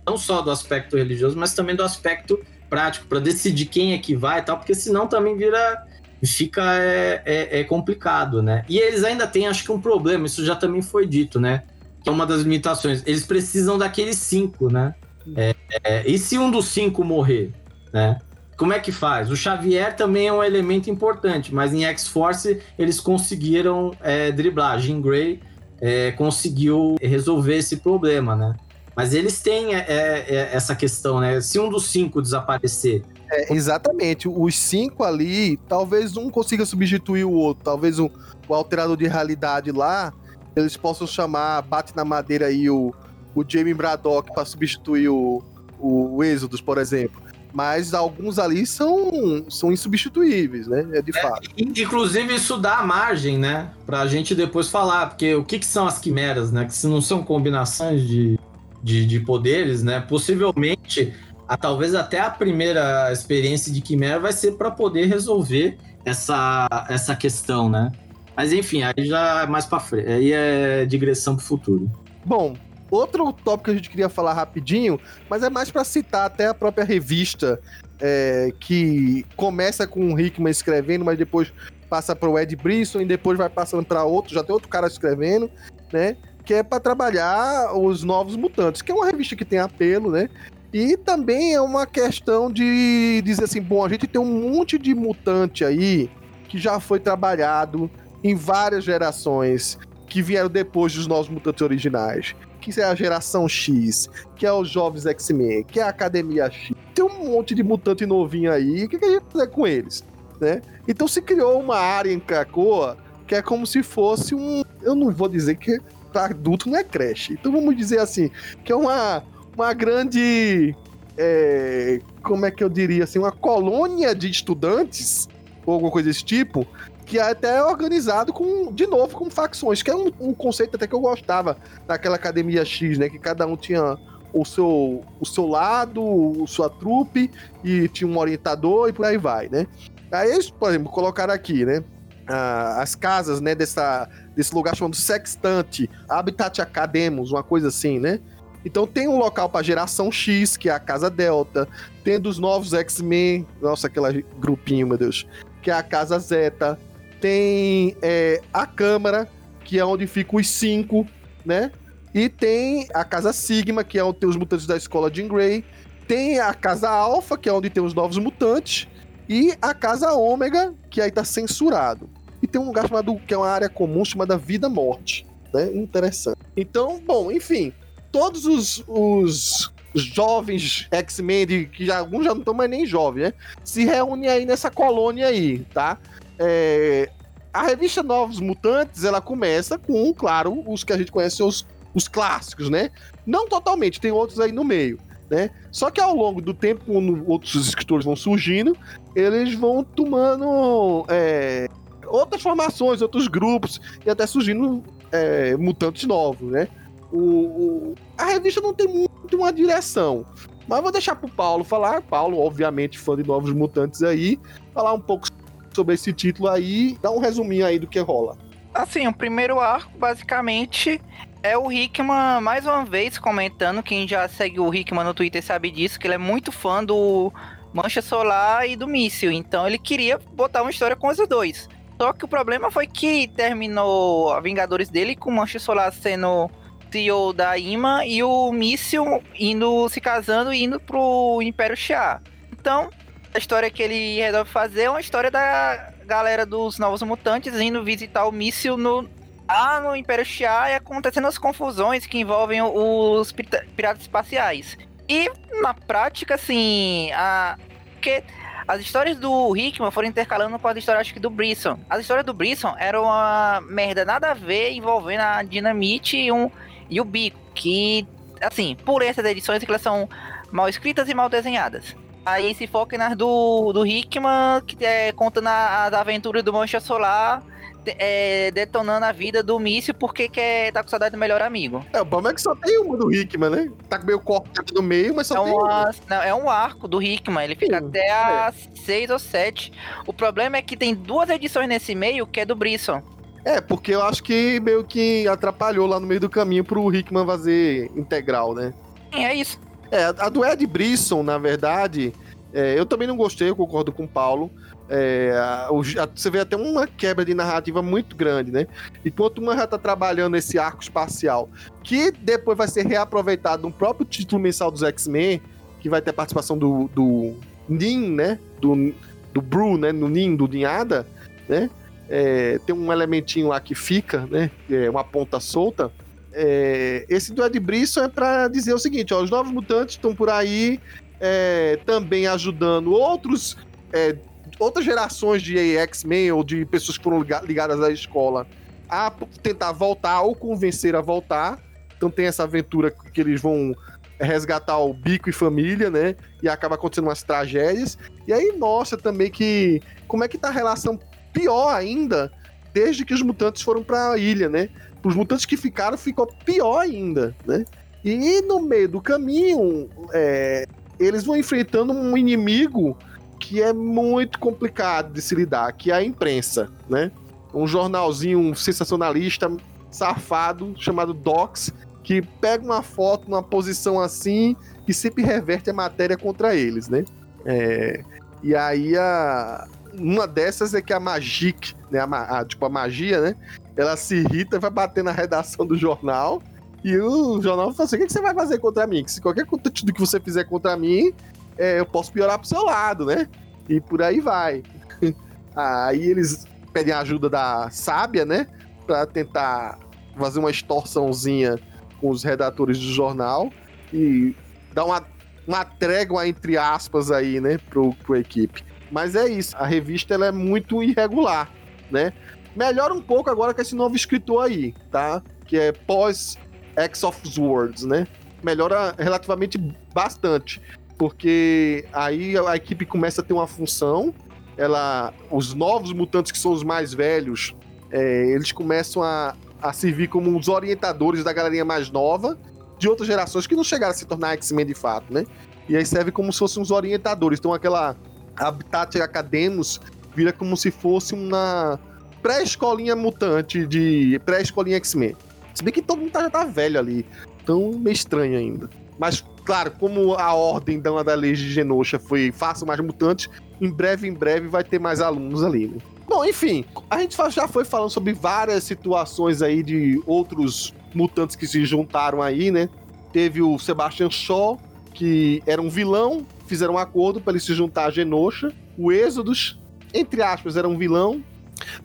não 0.08 0.18
só 0.18 0.42
do 0.42 0.50
aspecto 0.50 0.96
religioso, 0.96 1.38
mas 1.38 1.54
também 1.54 1.76
do 1.76 1.84
aspecto 1.84 2.40
prático, 2.70 3.06
para 3.08 3.20
decidir 3.20 3.66
quem 3.66 3.94
é 3.94 3.98
que 3.98 4.16
vai 4.16 4.40
e 4.40 4.44
tal, 4.44 4.58
porque 4.58 4.74
senão 4.74 5.08
também 5.08 5.36
vira, 5.36 5.84
fica 6.24 6.64
é, 6.76 7.22
é- 7.26 7.60
é 7.60 7.64
complicado, 7.66 8.42
né? 8.42 8.64
E 8.70 8.78
eles 8.80 9.04
ainda 9.04 9.28
têm, 9.28 9.48
acho 9.48 9.64
que 9.66 9.72
um 9.74 9.82
problema, 9.82 10.26
isso 10.26 10.46
já 10.46 10.56
também 10.56 10.82
foi 10.82 11.06
dito, 11.06 11.40
né? 11.40 11.64
Que 12.02 12.10
é 12.10 12.12
uma 12.12 12.26
das 12.26 12.42
limitações, 12.42 13.04
eles 13.06 13.26
precisam 13.26 13.78
daqueles 13.78 14.18
cinco, 14.18 14.72
né? 14.72 14.96
É, 15.36 15.56
é, 15.84 16.10
e 16.10 16.18
se 16.18 16.38
um 16.38 16.52
dos 16.52 16.66
cinco 16.66 17.04
morrer, 17.04 17.54
né? 17.94 18.20
Como 18.58 18.72
é 18.72 18.80
que 18.80 18.92
faz? 18.92 19.30
O 19.30 19.36
Xavier 19.36 19.96
também 19.96 20.28
é 20.28 20.34
um 20.34 20.44
elemento 20.44 20.90
importante, 20.90 21.54
mas 21.54 21.74
em 21.74 21.84
X-Force 21.86 22.62
eles 22.80 23.02
conseguiram 23.02 23.92
é, 24.02 24.32
driblar. 24.32 24.80
Jean 24.80 25.02
Grey 25.02 25.42
é, 25.82 26.12
conseguiu 26.14 26.96
resolver 27.02 27.58
esse 27.58 27.78
problema, 27.78 28.36
né? 28.36 28.56
Mas 28.96 29.14
eles 29.14 29.42
têm 29.42 29.76
é, 29.76 29.86
é, 29.90 30.50
essa 30.54 30.74
questão, 30.74 31.20
né? 31.20 31.42
Se 31.42 31.60
um 31.60 31.68
dos 31.70 31.88
cinco 31.88 32.22
desaparecer, 32.22 33.04
É, 33.30 33.54
exatamente. 33.54 34.28
Os 34.30 34.56
cinco 34.58 35.04
ali, 35.04 35.58
talvez 35.68 36.16
um 36.16 36.30
consiga 36.30 36.66
substituir 36.66 37.26
o 37.26 37.32
outro. 37.34 37.64
Talvez 37.64 38.00
o, 38.00 38.10
o 38.48 38.54
alterador 38.54 38.96
de 38.96 39.08
realidade 39.08 39.72
lá, 39.72 40.14
eles 40.56 40.78
possam 40.78 41.06
chamar, 41.06 41.62
bate 41.64 41.94
na 41.94 42.06
madeira 42.06 42.46
aí 42.46 42.70
o, 42.70 42.94
o 43.36 43.46
Jamie 43.48 43.74
Braddock 43.74 44.34
para 44.34 44.46
substituir 44.46 45.10
o, 45.10 45.44
o 45.80 46.24
Exodus, 46.24 46.62
por 46.62 46.78
exemplo. 46.78 47.22
Mas 47.54 47.94
alguns 47.94 48.38
ali 48.38 48.66
são, 48.66 49.46
são 49.50 49.72
insubstituíveis, 49.72 50.68
né? 50.68 50.86
É 50.92 51.02
de 51.02 51.14
fato. 51.14 51.50
In- 51.58 51.72
Inclusive, 51.82 52.36
isso 52.36 52.58
dá 52.58 52.82
margem, 52.84 53.38
né? 53.38 53.70
Pra 53.86 54.06
gente 54.08 54.36
depois 54.36 54.68
falar, 54.68 55.08
porque 55.08 55.36
o 55.36 55.44
que, 55.44 55.60
que 55.60 55.66
são 55.66 55.88
as 55.88 55.98
quimeras, 55.98 56.52
né? 56.52 56.66
Que 56.66 56.74
se 56.74 56.86
não 56.86 57.00
são 57.02 57.24
combinações 57.24 58.06
de, 58.06 58.38
de, 58.84 59.06
de 59.06 59.20
poderes, 59.22 59.82
né? 59.84 60.02
Possivelmente, 60.02 61.14
a, 61.48 61.56
talvez 61.56 61.96
até 61.96 62.20
a 62.20 62.30
primeira 62.30 63.10
experiência 63.14 63.72
de 63.72 63.80
quimera 63.80 64.20
vai 64.20 64.34
ser 64.34 64.54
para 64.58 64.70
poder 64.70 65.06
resolver 65.06 65.78
essa, 66.04 66.68
essa 66.90 67.16
questão, 67.16 67.70
né? 67.70 67.90
Mas 68.36 68.52
enfim, 68.52 68.84
aí 68.84 69.06
já 69.06 69.44
é 69.44 69.48
mais 69.48 69.66
pra 69.66 69.80
frente. 69.80 70.10
Aí 70.12 70.34
é 70.34 70.86
digressão 70.86 71.38
pro 71.38 71.46
futuro. 71.46 71.90
Bom, 72.26 72.54
outro 72.90 73.32
tópico 73.34 73.66
que 73.66 73.72
a 73.72 73.76
gente 73.76 73.90
queria 73.90 74.10
falar 74.10 74.34
rapidinho, 74.34 75.00
mas 75.30 75.44
é 75.44 75.50
mais 75.50 75.72
para 75.72 75.84
citar 75.84 76.26
até 76.26 76.48
a 76.48 76.54
própria 76.54 76.84
revista, 76.84 77.60
é, 78.00 78.54
que 78.60 79.26
começa 79.36 79.88
com 79.88 80.14
o 80.14 80.20
Hickman 80.20 80.52
escrevendo, 80.52 81.06
mas 81.06 81.18
depois 81.18 81.52
passa 81.90 82.16
para 82.16 82.30
o 82.30 82.38
Ed 82.38 82.56
Brisson 82.56 83.02
e 83.02 83.06
depois 83.06 83.38
vai 83.38 83.50
passando 83.50 83.86
para 83.86 84.04
outro, 84.04 84.34
já 84.34 84.44
tem 84.44 84.54
outro 84.54 84.70
cara 84.70 84.88
escrevendo, 84.88 85.50
né? 85.92 86.18
Que 86.44 86.56
é 86.56 86.64
para 86.64 86.80
trabalhar 86.80 87.76
os 87.76 88.04
novos 88.04 88.36
mutantes, 88.36 88.82
que 88.82 88.92
é 88.92 88.96
uma 88.96 89.06
revista 89.06 89.36
que 89.36 89.46
tem 89.46 89.60
apelo, 89.60 90.12
né? 90.12 90.30
E 90.74 90.98
também 90.98 91.54
é 91.54 91.62
uma 91.62 91.86
questão 91.86 92.52
de 92.52 93.22
dizer 93.24 93.46
assim, 93.46 93.62
bom, 93.62 93.86
a 93.86 93.90
gente 93.90 94.08
tem 94.08 94.20
um 94.20 94.52
monte 94.52 94.78
de 94.78 94.94
mutante 94.94 95.64
aí 95.64 96.10
que 96.50 96.58
já 96.58 96.80
foi 96.80 97.00
trabalhado 97.00 97.90
em 98.24 98.36
várias 98.36 98.84
gerações 98.84 99.78
que 100.08 100.22
vieram 100.22 100.50
depois 100.50 100.94
dos 100.94 101.08
novos 101.08 101.30
mutantes 101.30 101.62
originais 101.62 102.36
que 102.72 102.82
é 102.82 102.84
a 102.84 102.96
geração 102.96 103.48
X, 103.48 104.10
que 104.36 104.46
é 104.46 104.52
os 104.52 104.70
jovens 104.70 105.06
X-Men, 105.06 105.64
que 105.64 105.80
é 105.80 105.84
a 105.84 105.90
Academia 105.90 106.50
X. 106.50 106.76
Tem 106.96 107.06
um 107.06 107.30
monte 107.30 107.54
de 107.54 107.62
mutante 107.62 108.06
novinho 108.06 108.52
aí, 108.52 108.86
o 108.86 108.90
que, 108.90 108.98
que 108.98 109.06
a 109.06 109.12
gente 109.12 109.26
fazer 109.30 109.48
com 109.48 109.68
eles? 109.68 110.04
Né? 110.42 110.62
Então 110.88 111.08
se 111.08 111.22
criou 111.22 111.60
uma 111.60 111.78
área 111.78 112.12
em 112.12 112.20
Krakoa 112.20 112.98
que 113.28 113.36
é 113.36 113.42
como 113.42 113.66
se 113.66 113.82
fosse 113.82 114.36
um. 114.36 114.64
Eu 114.82 114.96
não 114.96 115.12
vou 115.12 115.28
dizer 115.28 115.56
que 115.56 115.80
para 116.12 116.26
adulto 116.26 116.70
não 116.70 116.78
é 116.78 116.84
creche. 116.84 117.34
Então 117.34 117.52
vamos 117.52 117.76
dizer 117.76 118.00
assim, 118.00 118.30
que 118.64 118.72
é 118.72 118.76
uma, 118.76 119.24
uma 119.56 119.74
grande. 119.74 120.76
é, 121.18 122.00
como 122.24 122.46
é 122.46 122.52
que 122.52 122.64
eu 122.64 122.70
diria 122.70 123.04
assim? 123.04 123.20
Uma 123.20 123.32
colônia 123.32 124.14
de 124.14 124.30
estudantes, 124.30 125.28
ou 125.66 125.74
alguma 125.74 125.92
coisa 125.92 126.10
desse 126.10 126.24
tipo, 126.24 126.68
que 127.06 127.20
é 127.20 127.22
até 127.22 127.64
organizado 127.64 128.34
com, 128.34 128.74
de 128.74 128.88
novo, 128.88 129.16
com 129.16 129.30
facções, 129.30 129.84
que 129.84 129.92
é 129.92 129.96
um, 129.96 130.12
um 130.20 130.34
conceito 130.34 130.76
até 130.76 130.88
que 130.88 130.96
eu 130.96 131.00
gostava 131.00 131.58
daquela 131.88 132.16
academia 132.16 132.66
X, 132.66 132.98
né? 132.98 133.10
Que 133.10 133.20
cada 133.20 133.46
um 133.46 133.56
tinha 133.56 133.98
o 134.34 134.44
seu, 134.44 135.04
o 135.20 135.26
seu 135.26 135.48
lado, 135.48 136.46
sua 136.48 136.70
trupe, 136.70 137.32
e 137.64 137.88
tinha 137.88 138.10
um 138.10 138.18
orientador 138.18 138.90
e 138.90 138.94
por 138.94 139.06
aí 139.06 139.18
vai, 139.18 139.48
né? 139.50 139.68
Aí 140.12 140.32
eles, 140.32 140.50
por 140.50 140.70
exemplo, 140.70 140.92
colocaram 140.92 141.34
aqui, 141.34 141.64
né? 141.66 141.84
ah, 142.28 142.82
as 142.82 142.96
casas, 142.96 143.40
né, 143.40 143.54
dessa, 143.54 144.10
desse 144.36 144.54
lugar 144.54 144.76
chamado 144.76 144.96
Sextante, 144.96 145.90
Habitat 146.10 146.62
Academos, 146.62 147.32
uma 147.32 147.44
coisa 147.44 147.68
assim, 147.68 148.00
né? 148.00 148.20
Então 148.64 148.88
tem 148.88 149.08
um 149.08 149.18
local 149.18 149.48
para 149.48 149.64
geração 149.64 150.12
X, 150.12 150.58
que 150.58 150.70
é 150.70 150.74
a 150.74 150.80
Casa 150.80 151.10
Delta, 151.10 151.68
tem 152.04 152.20
dos 152.20 152.40
novos 152.40 152.74
X-Men, 152.74 153.48
nossa, 153.62 153.88
aquele 153.88 154.26
grupinho, 154.40 154.88
meu 154.88 154.98
Deus, 154.98 155.28
que 155.62 155.70
é 155.70 155.74
a 155.74 155.84
Casa 155.84 156.18
Zeta, 156.18 156.80
tem 157.26 157.98
é, 158.04 158.40
a 158.54 158.68
Câmara, 158.68 159.28
que 159.64 159.80
é 159.80 159.84
onde 159.84 160.06
ficam 160.06 160.40
os 160.40 160.48
cinco, 160.48 161.08
né? 161.44 161.72
E 162.14 162.30
tem 162.30 162.88
a 162.94 163.04
Casa 163.04 163.34
Sigma, 163.34 163.84
que 163.84 163.98
é 163.98 164.04
onde 164.04 164.20
tem 164.20 164.30
os 164.30 164.36
mutantes 164.36 164.68
da 164.68 164.78
escola 164.78 165.12
Jean 165.12 165.28
Grey, 165.28 165.66
tem 166.08 166.40
a 166.40 166.54
Casa 166.54 166.88
Alpha, 166.88 167.36
que 167.36 167.50
é 167.50 167.52
onde 167.52 167.68
tem 167.72 167.84
os 167.84 167.96
novos 167.96 168.20
mutantes, 168.20 168.88
e 169.28 169.58
a 169.60 169.74
Casa 169.74 170.14
Ômega, 170.14 170.72
que 170.88 171.02
aí 171.02 171.10
tá 171.10 171.24
censurado. 171.24 172.08
E 172.44 172.48
tem 172.48 172.62
um 172.62 172.66
lugar 172.68 172.88
chamado, 172.88 173.20
que 173.28 173.34
é 173.34 173.38
uma 173.38 173.50
área 173.50 173.70
comum 173.70 174.06
chamada 174.06 174.38
Vida 174.38 174.70
Morte, 174.70 175.26
né? 175.52 175.72
Interessante. 175.74 176.38
Então, 176.56 177.02
bom, 177.04 177.32
enfim, 177.32 177.74
todos 178.12 178.46
os, 178.46 178.84
os 178.88 179.74
jovens 179.96 180.88
X-Men, 180.92 181.66
que 181.70 181.88
já, 181.88 181.98
alguns 181.98 182.24
já 182.24 182.36
não 182.36 182.42
estão 182.42 182.54
mais 182.54 182.70
nem 182.70 182.86
jovens, 182.86 183.24
né? 183.24 183.34
Se 183.64 183.84
reúnem 183.84 184.30
aí 184.30 184.46
nessa 184.46 184.70
colônia 184.70 185.26
aí, 185.26 185.66
tá? 185.74 185.98
É, 186.38 187.10
a 187.56 187.62
revista 187.62 188.04
Novos 188.04 188.42
Mutantes, 188.42 189.06
ela 189.06 189.22
começa 189.22 189.80
com, 189.80 190.14
claro, 190.14 190.62
os 190.68 190.84
que 190.84 190.92
a 190.92 190.98
gente 190.98 191.10
conhece, 191.10 191.42
os, 191.42 191.66
os 191.94 192.06
clássicos, 192.06 192.70
né? 192.70 192.92
Não 193.26 193.48
totalmente, 193.48 194.02
tem 194.02 194.12
outros 194.12 194.42
aí 194.42 194.52
no 194.52 194.66
meio, 194.66 195.00
né? 195.30 195.50
Só 195.72 195.90
que 195.90 196.02
ao 196.02 196.14
longo 196.14 196.42
do 196.42 196.54
tempo, 196.54 196.84
quando 196.86 197.24
outros 197.26 197.56
escritores 197.56 198.04
vão 198.04 198.14
surgindo, 198.14 198.76
eles 199.16 199.54
vão 199.54 199.86
tomando 199.86 201.06
é, 201.08 201.70
outras 202.08 202.42
formações, 202.42 203.02
outros 203.02 203.30
grupos, 203.30 203.80
e 204.06 204.10
até 204.10 204.28
surgindo 204.28 204.84
é, 205.10 205.56
mutantes 205.56 206.04
novos, 206.04 206.52
né? 206.52 206.68
O, 207.10 207.20
o, 207.20 207.96
a 208.18 208.26
revista 208.26 208.60
não 208.60 208.74
tem 208.74 208.86
muito 208.86 209.38
uma 209.38 209.54
direção. 209.54 210.26
Mas 210.68 210.82
vou 210.82 210.92
deixar 210.92 211.16
pro 211.16 211.30
Paulo 211.30 211.64
falar. 211.64 212.02
Paulo, 212.02 212.38
obviamente, 212.40 213.00
fã 213.00 213.16
de 213.16 213.24
Novos 213.24 213.54
Mutantes 213.54 214.04
aí, 214.04 214.38
falar 214.74 214.94
um 214.94 215.00
pouco 215.00 215.28
sobre 215.76 215.96
esse 215.96 216.14
título 216.14 216.50
aí, 216.50 216.98
dar 217.02 217.12
um 217.12 217.20
resuminho 217.20 217.66
aí 217.66 217.78
do 217.78 217.88
que 217.88 218.00
rola. 218.00 218.38
Assim, 218.74 219.08
o 219.08 219.14
primeiro 219.14 219.60
arco, 219.60 219.98
basicamente, 219.98 221.02
é 221.44 221.58
o 221.58 221.72
Hickman, 221.72 222.42
mais 222.42 222.66
uma 222.66 222.84
vez, 222.84 223.18
comentando. 223.18 223.84
Quem 223.84 224.08
já 224.08 224.28
segue 224.28 224.60
o 224.60 224.74
Hickman 224.74 225.04
no 225.04 225.14
Twitter 225.14 225.44
sabe 225.44 225.70
disso, 225.70 226.00
que 226.00 226.08
ele 226.08 226.16
é 226.16 226.18
muito 226.18 226.52
fã 226.52 226.84
do 226.84 227.32
Mancha 227.74 228.02
Solar 228.02 228.68
e 228.68 228.76
do 228.76 228.88
Míssil. 228.88 229.32
Então 229.32 229.68
ele 229.68 229.78
queria 229.78 230.18
botar 230.34 230.62
uma 230.62 230.72
história 230.72 230.96
com 230.96 231.08
os 231.08 231.18
dois. 231.28 231.70
Só 232.02 232.12
que 232.14 232.26
o 232.26 232.28
problema 232.28 232.72
foi 232.72 232.88
que 232.88 233.28
terminou 233.28 234.34
a 234.34 234.40
Vingadores 234.40 234.90
dele 234.90 235.16
com 235.16 235.30
o 235.30 235.34
Mancha 235.34 235.60
Solar 235.60 235.94
sendo 235.94 236.50
CEO 236.92 237.32
da 237.34 237.58
IMA 237.58 238.06
e 238.06 238.24
o 238.24 238.52
Míssil 238.52 239.22
indo 239.38 239.88
se 239.90 240.02
casando 240.02 240.54
e 240.54 240.64
indo 240.64 240.80
pro 240.80 241.42
Império 241.42 241.76
Xia. 241.76 242.22
Então, 242.52 242.90
a 243.36 243.38
história 243.38 243.70
que 243.70 243.84
ele 243.84 244.22
resolve 244.22 244.50
fazer 244.50 244.84
é 244.84 244.90
uma 244.90 245.02
história 245.02 245.30
da 245.30 245.92
galera 246.06 246.46
dos 246.46 246.80
Novos 246.80 247.02
Mutantes 247.02 247.54
indo 247.60 247.84
visitar 247.84 248.26
o 248.26 248.32
Míssil 248.32 248.78
no, 248.78 249.10
lá 249.46 249.82
no 249.82 249.94
Império 249.94 250.24
Xia 250.24 250.70
e 250.70 250.76
acontecendo 250.76 251.28
as 251.28 251.38
confusões 251.38 252.06
que 252.06 252.18
envolvem 252.18 252.62
os 252.62 253.34
piratas 253.34 254.04
espaciais. 254.04 254.78
E 255.10 255.30
na 255.62 255.74
prática, 255.74 256.36
assim, 256.36 257.12
a. 257.12 257.58
Porque 257.92 258.24
as 258.66 258.80
histórias 258.80 259.18
do 259.18 259.54
Hickman 259.54 259.92
foram 259.92 260.08
intercalando 260.08 260.58
com 260.58 260.68
as 260.70 260.78
histórias, 260.78 261.02
acho 261.02 261.14
que, 261.14 261.20
do 261.20 261.30
Brisson. 261.30 261.78
As 261.90 262.00
histórias 262.00 262.26
do 262.26 262.34
Brisson 262.34 262.74
eram 262.80 263.04
uma 263.04 263.62
merda 263.68 264.06
nada 264.06 264.32
a 264.32 264.34
ver 264.34 264.72
envolvendo 264.72 265.22
a 265.22 265.44
Dinamite 265.44 266.16
e, 266.16 266.32
um, 266.32 266.50
e 266.90 267.02
o 267.02 267.04
Bico, 267.04 267.38
que, 267.54 268.08
assim, 268.40 268.78
por 268.86 269.02
essas 269.02 269.26
edições 269.26 269.62
que 269.62 269.70
elas 269.70 269.82
são 269.82 270.08
mal 270.52 270.70
escritas 270.70 271.10
e 271.10 271.14
mal 271.14 271.28
desenhadas. 271.28 271.96
Aí 272.26 272.56
se 272.56 272.66
foca 272.66 272.98
nas 272.98 273.16
do, 273.16 273.72
do 273.72 273.86
Hickman, 273.86 274.62
que 274.66 274.84
é 274.84 275.12
contando 275.12 275.48
as 275.48 275.94
aventuras 275.94 276.44
do 276.44 276.52
Mancha 276.52 276.80
Solar, 276.80 277.44
é, 277.86 278.52
detonando 278.52 279.06
a 279.06 279.12
vida 279.12 279.44
do 279.44 279.60
míssil 279.60 279.94
porque 279.94 280.28
quer 280.28 280.72
tá 280.72 280.82
com 280.82 280.90
saudade 280.90 281.12
do 281.12 281.20
melhor 281.20 281.42
amigo. 281.42 281.86
É, 281.94 282.02
o 282.02 282.06
bom 282.06 282.28
é 282.28 282.34
que 282.34 282.42
só 282.42 282.56
tem 282.56 282.80
uma 282.80 282.98
do 282.98 283.14
Hickman, 283.14 283.50
né? 283.50 283.72
Tá 283.88 284.00
meio 284.00 284.20
cortado 284.20 284.74
no 284.74 284.82
meio, 284.82 285.14
mas 285.16 285.28
só 285.28 285.36
é 285.36 285.44
tem 285.44 285.54
uma, 285.54 285.92
não, 286.10 286.24
é 286.24 286.34
um 286.34 286.50
arco 286.50 286.88
do 286.88 287.02
Hickman, 287.02 287.44
ele 287.44 287.56
fica 287.56 287.80
Sim, 287.80 287.88
até 287.88 288.12
a 288.12 288.54
6 288.74 289.10
ou 289.12 289.20
7. 289.20 289.72
O 290.08 290.14
problema 290.14 290.58
é 290.58 290.62
que 290.62 290.76
tem 290.76 290.96
duas 290.96 291.30
edições 291.30 291.68
nesse 291.68 291.94
meio 291.94 292.26
que 292.26 292.40
é 292.40 292.46
do 292.46 292.56
Brisson. 292.56 293.02
É, 293.44 293.62
porque 293.62 293.94
eu 293.94 294.02
acho 294.02 294.24
que 294.24 294.60
meio 294.60 294.84
que 294.84 295.28
atrapalhou 295.28 295.86
lá 295.86 296.00
no 296.00 296.08
meio 296.08 296.20
do 296.20 296.30
caminho 296.30 296.64
pro 296.64 296.94
Hickman 296.94 297.28
fazer 297.28 297.92
integral, 297.96 298.56
né? 298.56 298.74
Sim, 299.14 299.24
é 299.24 299.36
isso. 299.36 299.60
É, 299.96 300.04
a 300.06 300.28
do 300.28 300.44
Ed 300.46 300.68
Brisson, 300.68 301.24
na 301.24 301.38
verdade, 301.38 302.12
é, 302.54 302.78
eu 302.78 302.86
também 302.86 303.08
não 303.08 303.16
gostei, 303.16 303.50
eu 303.50 303.56
concordo 303.56 303.94
com 303.94 304.04
o 304.04 304.08
Paulo. 304.08 304.52
É, 304.90 305.32
a- 305.36 305.70
a- 305.70 306.10
você 306.14 306.30
vê 306.30 306.40
até 306.42 306.58
uma 306.58 306.86
quebra 306.86 307.24
de 307.24 307.34
narrativa 307.34 307.82
muito 307.82 308.14
grande, 308.14 308.52
né? 308.52 308.68
Enquanto 309.06 309.38
uma 309.40 309.56
já 309.56 309.66
tá 309.66 309.78
trabalhando 309.78 310.36
esse 310.36 310.60
arco 310.60 310.84
espacial, 310.84 311.50
que 311.82 312.12
depois 312.12 312.58
vai 312.58 312.68
ser 312.68 312.86
reaproveitado 312.86 313.64
no 313.64 313.72
próprio 313.72 314.06
título 314.06 314.42
mensal 314.42 314.70
dos 314.70 314.84
X-Men, 314.84 315.42
que 315.80 315.88
vai 315.90 316.02
ter 316.02 316.10
a 316.10 316.14
participação 316.14 316.58
do, 316.58 316.90
do 316.94 317.34
Nin, 317.70 318.10
né? 318.12 318.38
Do, 318.60 318.94
do 319.34 319.42
Bru, 319.42 319.78
né? 319.78 319.94
No 319.94 320.10
Nin, 320.10 320.36
do 320.36 320.46
Ninhada, 320.46 321.08
né? 321.48 321.70
É, 322.10 322.60
tem 322.66 322.76
um 322.76 322.92
elementinho 322.92 323.48
lá 323.48 323.62
que 323.62 323.74
fica, 323.74 324.28
né? 324.30 324.52
É 324.70 324.90
uma 324.90 325.06
ponta 325.06 325.40
solta. 325.40 325.90
É, 326.38 327.06
esse 327.08 327.34
do 327.34 327.46
Ed 327.46 327.58
Brisson 327.62 328.04
é 328.04 328.10
para 328.10 328.50
dizer 328.50 328.74
o 328.74 328.80
seguinte: 328.80 329.14
ó, 329.14 329.24
os 329.24 329.30
novos 329.30 329.52
mutantes 329.54 329.96
estão 329.96 330.14
por 330.14 330.30
aí 330.30 330.82
é, 331.20 331.80
também 331.86 332.28
ajudando 332.28 332.92
outros 332.92 333.58
é, 333.94 334.18
outras 334.60 334.84
gerações 334.84 335.42
de 335.42 335.58
X-Men 335.78 336.34
ou 336.34 336.44
de 336.44 336.66
pessoas 336.66 336.98
que 336.98 337.04
foram 337.04 337.22
liga- 337.22 337.42
ligadas 337.42 337.82
à 337.82 337.90
escola 337.90 338.46
a 338.90 339.12
tentar 339.42 339.72
voltar 339.72 340.22
ou 340.22 340.36
convencer 340.36 340.94
a 340.94 341.02
voltar. 341.02 341.58
Então 341.96 342.10
tem 342.12 342.26
essa 342.26 342.44
aventura 342.44 342.92
que 342.92 343.22
eles 343.22 343.42
vão 343.42 343.74
resgatar 344.20 344.78
o 344.78 344.94
Bico 344.94 345.30
e 345.30 345.34
família, 345.34 345.90
né? 345.90 346.16
E 346.44 346.50
acaba 346.50 346.76
acontecendo 346.76 347.06
umas 347.06 347.24
tragédias. 347.24 347.98
E 348.28 348.34
aí 348.34 348.54
mostra 348.58 349.00
também 349.00 349.32
que 349.32 349.82
como 350.08 350.24
é 350.24 350.28
que 350.28 350.38
tá 350.38 350.50
a 350.50 350.52
relação 350.52 351.00
pior 351.32 351.74
ainda 351.74 352.32
desde 352.74 353.06
que 353.06 353.14
os 353.14 353.22
mutantes 353.22 353.62
foram 353.62 353.82
para 353.82 354.12
a 354.12 354.18
ilha, 354.18 354.50
né? 354.50 354.70
Os 355.06 355.16
mutantes 355.16 355.46
que 355.46 355.56
ficaram 355.56 355.98
ficou 355.98 356.26
pior 356.44 356.80
ainda, 356.80 357.36
né? 357.46 357.64
E 358.04 358.42
no 358.42 358.60
meio 358.60 358.90
do 358.90 359.00
caminho, 359.00 359.88
é, 360.12 360.66
eles 361.00 361.24
vão 361.24 361.38
enfrentando 361.38 361.94
um 361.94 362.18
inimigo 362.18 362.98
que 363.40 363.62
é 363.62 363.72
muito 363.72 364.40
complicado 364.40 365.14
de 365.14 365.22
se 365.22 365.36
lidar, 365.36 365.72
que 365.74 365.92
é 365.92 365.96
a 365.96 366.04
imprensa, 366.04 366.72
né? 366.90 367.12
Um 367.54 367.68
jornalzinho 367.68 368.56
sensacionalista, 368.56 369.56
safado, 369.92 370.74
chamado 370.78 371.14
Docs, 371.14 371.72
que 372.04 372.22
pega 372.22 372.64
uma 372.66 372.82
foto 372.82 373.30
numa 373.30 373.44
posição 373.44 374.00
assim 374.00 374.56
e 374.88 374.94
sempre 374.94 375.24
reverte 375.24 375.70
a 375.70 375.74
matéria 375.74 376.18
contra 376.18 376.56
eles, 376.56 376.90
né? 376.90 377.06
É, 377.46 378.04
e 378.42 378.56
aí 378.56 378.98
a, 378.98 379.68
uma 379.94 380.28
dessas 380.28 380.74
é 380.74 380.82
que 380.82 380.94
a 380.94 381.00
Magic, 381.00 381.76
né? 381.92 382.00
A, 382.00 382.40
a- 382.40 382.46
tipo 382.46 382.66
a 382.66 382.70
magia, 382.70 383.22
né? 383.22 383.36
Ela 383.78 383.98
se 383.98 384.16
irrita, 384.16 384.60
vai 384.60 384.72
bater 384.72 385.04
na 385.04 385.12
redação 385.12 385.66
do 385.66 385.78
jornal 385.78 386.42
e 386.86 386.96
o 387.00 387.42
jornal 387.42 387.74
fala 387.74 387.88
assim: 387.88 387.96
o 387.96 388.00
que, 388.00 388.14
você 388.14 388.22
vai 388.22 388.34
fazer 388.36 388.60
contra 388.60 388.86
mim? 388.86 389.04
Que 389.04 389.12
se 389.12 389.20
qualquer 389.20 389.48
conteúdo 389.48 389.92
que 389.92 390.00
você 390.00 390.20
fizer 390.20 390.44
contra 390.44 390.78
mim, 390.78 391.12
é, 391.58 391.80
eu 391.80 391.86
posso 391.86 392.12
piorar 392.12 392.38
pro 392.38 392.48
seu 392.48 392.64
lado, 392.64 393.08
né? 393.08 393.28
E 393.68 393.82
por 393.82 394.04
aí 394.04 394.20
vai. 394.20 394.62
aí 395.56 396.04
eles 396.04 396.46
pedem 396.72 396.94
ajuda 396.94 397.28
da 397.28 397.70
sábia, 397.72 398.24
né? 398.24 398.46
Pra 398.86 399.06
tentar 399.08 399.80
fazer 400.16 400.40
uma 400.40 400.52
extorsãozinha 400.52 401.58
com 402.00 402.12
os 402.12 402.24
redatores 402.24 402.78
do 402.78 402.94
jornal 402.94 403.50
e 403.92 404.36
dar 404.72 404.86
uma, 404.86 405.04
uma 405.48 405.66
trégua, 405.66 406.28
entre 406.28 406.56
aspas, 406.56 407.10
aí, 407.10 407.42
né? 407.42 407.58
Pro, 407.70 407.96
pro 407.96 408.16
equipe. 408.16 408.64
Mas 408.92 409.16
é 409.16 409.28
isso, 409.28 409.58
a 409.58 409.66
revista 409.66 410.14
ela 410.14 410.28
é 410.28 410.32
muito 410.32 410.84
irregular, 410.84 411.50
né? 411.90 412.14
Melhora 412.56 412.94
um 412.94 413.02
pouco 413.02 413.30
agora 413.30 413.54
com 413.54 413.62
esse 413.62 413.76
novo 413.76 413.96
escritor 413.96 414.46
aí, 414.46 414.74
tá? 414.92 415.22
Que 415.46 415.58
é 415.58 415.72
pós 415.72 416.38
X 416.76 417.04
of 417.04 417.28
Swords, 417.28 417.84
né? 417.84 418.08
Melhora 418.44 418.96
relativamente 418.98 419.58
bastante, 419.94 420.62
porque 420.98 421.86
aí 421.92 422.38
a 422.38 422.56
equipe 422.56 422.86
começa 422.86 423.22
a 423.22 423.24
ter 423.24 423.34
uma 423.34 423.48
função, 423.48 424.14
ela, 424.58 425.14
os 425.30 425.54
novos 425.54 425.92
mutantes 425.92 426.32
que 426.32 426.38
são 426.38 426.54
os 426.54 426.64
mais 426.64 426.94
velhos, 426.94 427.54
é, 427.92 428.32
eles 428.32 428.52
começam 428.52 429.04
a, 429.04 429.36
a 429.62 429.74
servir 429.74 430.08
como 430.08 430.38
os 430.38 430.48
orientadores 430.48 431.24
da 431.24 431.34
galerinha 431.34 431.66
mais 431.66 431.90
nova 431.90 432.38
de 432.78 432.88
outras 432.88 433.08
gerações 433.08 433.48
que 433.48 433.56
não 433.56 433.64
chegaram 433.64 433.92
a 433.92 433.96
se 433.96 434.06
tornar 434.06 434.34
X-Men 434.34 434.66
de 434.66 434.74
fato, 434.74 435.14
né? 435.14 435.26
E 435.68 435.76
aí 435.76 435.86
serve 435.86 436.12
como 436.12 436.32
se 436.32 436.40
fossem 436.40 436.62
os 436.62 436.72
orientadores. 436.72 437.40
Então 437.40 437.54
aquela 437.54 437.96
Habitat 438.36 439.02
Academos 439.02 439.80
vira 440.16 440.32
como 440.32 440.56
se 440.56 440.72
fosse 440.72 441.14
uma 441.14 441.80
pré-escolinha 442.26 442.96
mutante 442.96 443.68
de 443.68 444.20
pré-escolinha 444.26 444.78
X-Men. 444.78 445.16
Se 445.54 445.64
bem 445.64 445.72
que 445.72 445.80
todo 445.80 446.00
mundo 446.00 446.10
tá- 446.10 446.22
já 446.22 446.30
tá 446.32 446.44
velho 446.44 446.80
ali. 446.80 447.06
Então, 447.44 447.72
meio 447.78 447.94
estranho 447.94 448.36
ainda. 448.36 448.68
Mas, 448.98 449.24
claro, 449.46 449.70
como 449.80 450.16
a 450.16 450.34
ordem 450.34 450.80
da 450.80 451.04
da 451.04 451.14
lei 451.14 451.34
de 451.34 451.48
Genosha 451.52 452.00
foi 452.00 452.32
faça 452.32 452.66
mais 452.66 452.80
mutantes, 452.80 453.30
em 453.62 453.70
breve, 453.70 454.08
em 454.08 454.14
breve 454.14 454.48
vai 454.48 454.64
ter 454.64 454.80
mais 454.80 455.02
alunos 455.02 455.44
ali, 455.44 455.68
né? 455.68 455.78
Bom, 456.08 456.26
enfim, 456.26 456.66
a 456.90 457.00
gente 457.00 457.16
já 457.30 457.48
foi 457.48 457.64
falando 457.64 457.92
sobre 457.92 458.12
várias 458.12 458.64
situações 458.64 459.44
aí 459.44 459.62
de 459.62 460.02
outros 460.08 460.74
mutantes 460.96 461.36
que 461.36 461.46
se 461.46 461.64
juntaram 461.64 462.24
aí, 462.24 462.50
né? 462.50 462.68
Teve 463.14 463.44
o 463.44 463.60
Sebastian 463.60 464.10
Shaw, 464.10 464.60
que 464.96 465.44
era 465.46 465.62
um 465.62 465.70
vilão, 465.70 466.26
fizeram 466.48 466.74
um 466.74 466.78
acordo 466.80 467.22
para 467.22 467.34
ele 467.34 467.40
se 467.40 467.54
juntar 467.54 467.86
a 467.86 467.92
Genosha. 467.92 468.52
O 468.76 468.92
Êxodos, 468.92 469.60
entre 469.94 470.24
aspas, 470.24 470.58
era 470.58 470.68
um 470.68 470.76
vilão, 470.76 471.24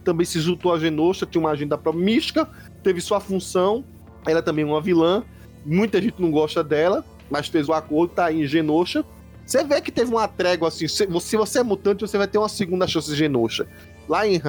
também 0.05 0.27
se 0.27 0.41
juntou 0.41 0.73
a 0.75 0.79
Genosha, 0.79 1.27
tinha 1.27 1.41
uma 1.41 1.51
agenda 1.51 1.79
própria 1.79 2.05
mística, 2.05 2.49
teve 2.83 3.01
sua 3.01 3.21
função, 3.21 3.85
ela 4.27 4.41
é 4.41 4.43
também 4.43 4.65
uma 4.65 4.81
vilã. 4.81 5.25
Muita 5.65 6.01
gente 6.01 6.21
não 6.21 6.31
gosta 6.31 6.65
dela, 6.65 7.05
mas 7.31 7.49
fez 7.49 7.69
o 7.69 7.73
acordo, 7.73 8.15
tá 8.15 8.27
aí 8.27 8.43
em 8.43 8.47
Genosha. 8.47 9.05
Você 9.45 9.65
vê 9.65 9.81
que 9.81 9.91
teve 9.91 10.11
uma 10.11 10.29
trégua 10.29 10.69
assim. 10.69 10.87
Se 10.87 11.07
você 11.07 11.59
é 11.59 11.63
mutante, 11.63 12.03
você 12.03 12.17
vai 12.17 12.29
ter 12.29 12.39
uma 12.39 12.49
segunda 12.49 12.87
chance 12.87 13.11
de 13.11 13.17
Genosha. 13.17 13.67
Lá 14.09 14.27
em 14.27 14.41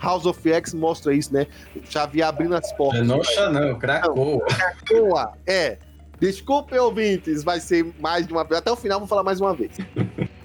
House 0.00 0.26
of 0.26 0.48
X 0.50 0.74
mostra 0.74 1.14
isso, 1.14 1.32
né? 1.32 1.46
Xavier 1.88 2.26
abrindo 2.26 2.54
as 2.54 2.72
portas. 2.74 3.00
Genosha 3.00 3.50
não, 3.50 3.78
Krakoa. 3.78 4.44
Krakoa, 4.46 5.32
é. 5.46 5.78
Desculpe, 6.18 6.78
ouvintes, 6.78 7.42
vai 7.42 7.60
ser 7.60 7.94
mais 7.98 8.26
de 8.26 8.32
uma 8.32 8.44
vez. 8.44 8.58
Até 8.58 8.70
o 8.70 8.76
final 8.76 8.98
vou 8.98 9.08
falar 9.08 9.22
mais 9.22 9.40
uma 9.40 9.54
vez. 9.54 9.78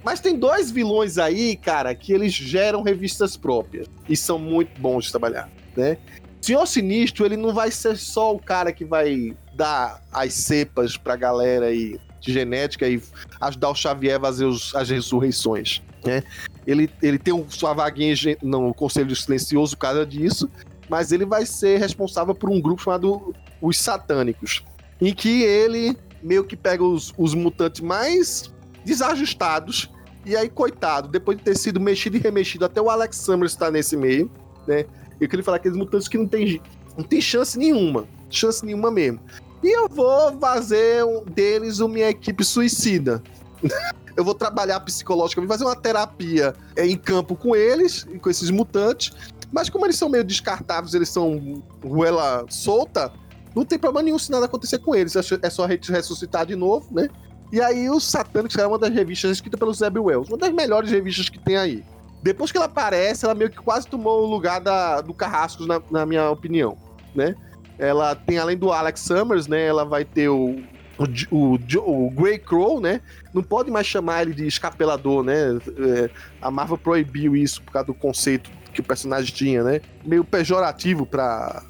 Mas 0.06 0.20
tem 0.20 0.38
dois 0.38 0.70
vilões 0.70 1.18
aí, 1.18 1.56
cara, 1.56 1.96
que 1.96 2.14
eles 2.14 2.32
geram 2.32 2.84
revistas 2.84 3.36
próprias. 3.36 3.88
E 4.08 4.16
são 4.16 4.38
muito 4.38 4.80
bons 4.80 5.06
de 5.06 5.12
trabalhar, 5.12 5.50
né? 5.76 5.98
Senhor 6.40 6.68
Sinistro, 6.68 7.26
ele 7.26 7.36
não 7.36 7.52
vai 7.52 7.72
ser 7.72 7.98
só 7.98 8.32
o 8.32 8.38
cara 8.38 8.72
que 8.72 8.86
vai 8.86 9.36
dar 9.56 10.00
as 10.14 10.32
cepas 10.32 10.96
pra 10.96 11.16
galera 11.16 11.66
aí 11.66 12.00
de 12.22 12.32
genética 12.32 12.88
e 12.88 13.02
ajudar 13.42 13.72
o 13.72 13.76
Xavier 13.76 14.18
a 14.18 14.20
fazer 14.20 14.46
os, 14.46 14.76
as 14.76 14.92
ressurreições, 14.92 15.82
né? 16.06 16.22
Ele, 16.68 16.88
ele 17.02 17.18
tem 17.18 17.34
um, 17.34 17.50
sua 17.50 17.74
vaguinha 17.74 18.14
no 18.44 18.76
Conselho 18.76 19.16
Silencioso 19.16 19.76
por 19.76 19.82
causa 19.82 20.06
disso, 20.06 20.48
mas 20.88 21.12
ele 21.12 21.26
vai 21.26 21.48
ser 21.48 21.80
responsável 21.80 22.36
por 22.36 22.52
um 22.52 22.62
grupo 22.62 22.84
chamado 22.84 23.34
Os 23.60 23.80
Satânicos, 23.80 24.64
em 25.02 25.16
que 25.16 25.42
ele 25.42 25.98
meio 26.22 26.44
que 26.44 26.56
pega 26.56 26.84
os, 26.84 27.12
os 27.18 27.34
mutantes 27.34 27.82
mais 27.82 28.54
desajustados, 28.86 29.90
e 30.26 30.36
aí, 30.36 30.50
coitado, 30.50 31.08
depois 31.08 31.38
de 31.38 31.44
ter 31.44 31.56
sido 31.56 31.80
mexido 31.80 32.18
e 32.18 32.20
remexido, 32.20 32.66
até 32.66 32.82
o 32.82 32.90
Alex 32.90 33.18
Summers 33.18 33.52
está 33.52 33.70
nesse 33.70 33.96
meio, 33.96 34.30
né? 34.68 34.86
Eu 35.20 35.30
queria 35.30 35.44
falar 35.44 35.58
aqueles 35.58 35.78
mutantes 35.78 36.08
que 36.08 36.18
não 36.18 36.28
tem, 36.28 36.62
não 36.98 37.04
tem 37.04 37.22
chance 37.22 37.58
nenhuma. 37.58 38.08
Chance 38.30 38.66
nenhuma 38.66 38.90
mesmo. 38.90 39.20
E 39.64 39.72
eu 39.76 39.88
vou 39.88 40.38
fazer 40.40 41.06
um 41.06 41.24
deles 41.24 41.80
uma 41.80 41.90
minha 41.90 42.10
equipe 42.10 42.44
suicida. 42.44 43.22
eu 44.18 44.24
vou 44.24 44.34
trabalhar 44.34 44.80
psicologicamente, 44.80 45.52
fazer 45.52 45.66
uma 45.66 45.76
terapia 45.76 46.54
é, 46.76 46.86
em 46.86 46.98
campo 46.98 47.36
com 47.36 47.56
eles, 47.56 48.06
com 48.22 48.30
esses 48.30 48.50
mutantes. 48.50 49.12
Mas 49.52 49.70
como 49.70 49.86
eles 49.86 49.96
são 49.96 50.10
meio 50.10 50.24
descartáveis, 50.24 50.94
eles 50.94 51.10
são 51.10 51.64
ruela 51.84 52.46
solta, 52.50 53.14
não 53.56 53.64
tem 53.64 53.80
problema 53.80 54.04
nenhum 54.04 54.20
se 54.20 54.32
nada 54.32 54.46
acontecer 54.46 54.80
com 54.80 54.94
eles. 54.94 55.16
É 55.16 55.50
só 55.50 55.66
a 55.66 55.70
gente 55.70 55.92
ressuscitar 55.92 56.46
de 56.46 56.56
novo, 56.56 56.94
né? 56.94 57.08
E 57.52 57.62
aí 57.62 57.90
o 57.90 58.00
Satânicos 58.00 58.58
é 58.58 58.66
uma 58.66 58.80
das 58.80 58.94
revistas 58.94 59.32
escrita 59.32 59.58
pelo 59.58 59.74
Zeb 59.74 59.98
Wells, 59.98 60.30
uma 60.30 60.38
das 60.38 60.52
melhores 60.52 60.90
revistas 60.90 61.30
que 61.30 61.40
tem 61.40 61.58
aí. 61.58 61.84
Depois 62.22 62.52
que 62.52 62.58
ela 62.58 62.66
aparece, 62.66 63.24
ela 63.24 63.36
meio 63.36 63.52
que 63.52 63.58
quase 63.58 63.88
tomou 63.88 64.24
o 64.24 64.26
lugar 64.26 64.60
da, 64.60 65.00
do 65.02 65.14
Carrascos, 65.14 65.68
na, 65.68 65.82
na 65.92 66.06
minha 66.06 66.30
opinião, 66.30 66.78
né? 67.14 67.36
Ela 67.78 68.16
tem, 68.16 68.38
além 68.38 68.58
do 68.58 68.72
Alex 68.72 69.02
Summers, 69.02 69.48
né? 69.48 69.66
Ela 69.66 69.86
vai 69.86 70.04
ter 70.04 70.30
o, 70.30 70.60
o, 70.98 71.56
o, 71.56 72.06
o 72.08 72.10
Grey 72.10 72.40
Crow, 72.40 72.80
né? 72.80 73.02
Não 73.34 73.44
pode 73.44 73.70
mais 73.70 73.86
chamar 73.86 74.24
ele 74.24 74.34
de 74.34 74.48
escapelador, 74.48 75.24
né? 75.24 75.60
É, 75.78 76.10
a 76.42 76.50
Marvel 76.50 76.78
proibiu 76.78 77.36
isso 77.36 77.62
por 77.62 77.74
causa 77.74 77.88
do 77.88 77.94
conceito 77.94 78.50
que 78.74 78.82
o 78.82 78.84
personagem 78.84 79.34
tinha, 79.34 79.64
né? 79.64 79.82
Meio 80.04 80.24
pejorativo 80.24 81.06
para 81.06 81.62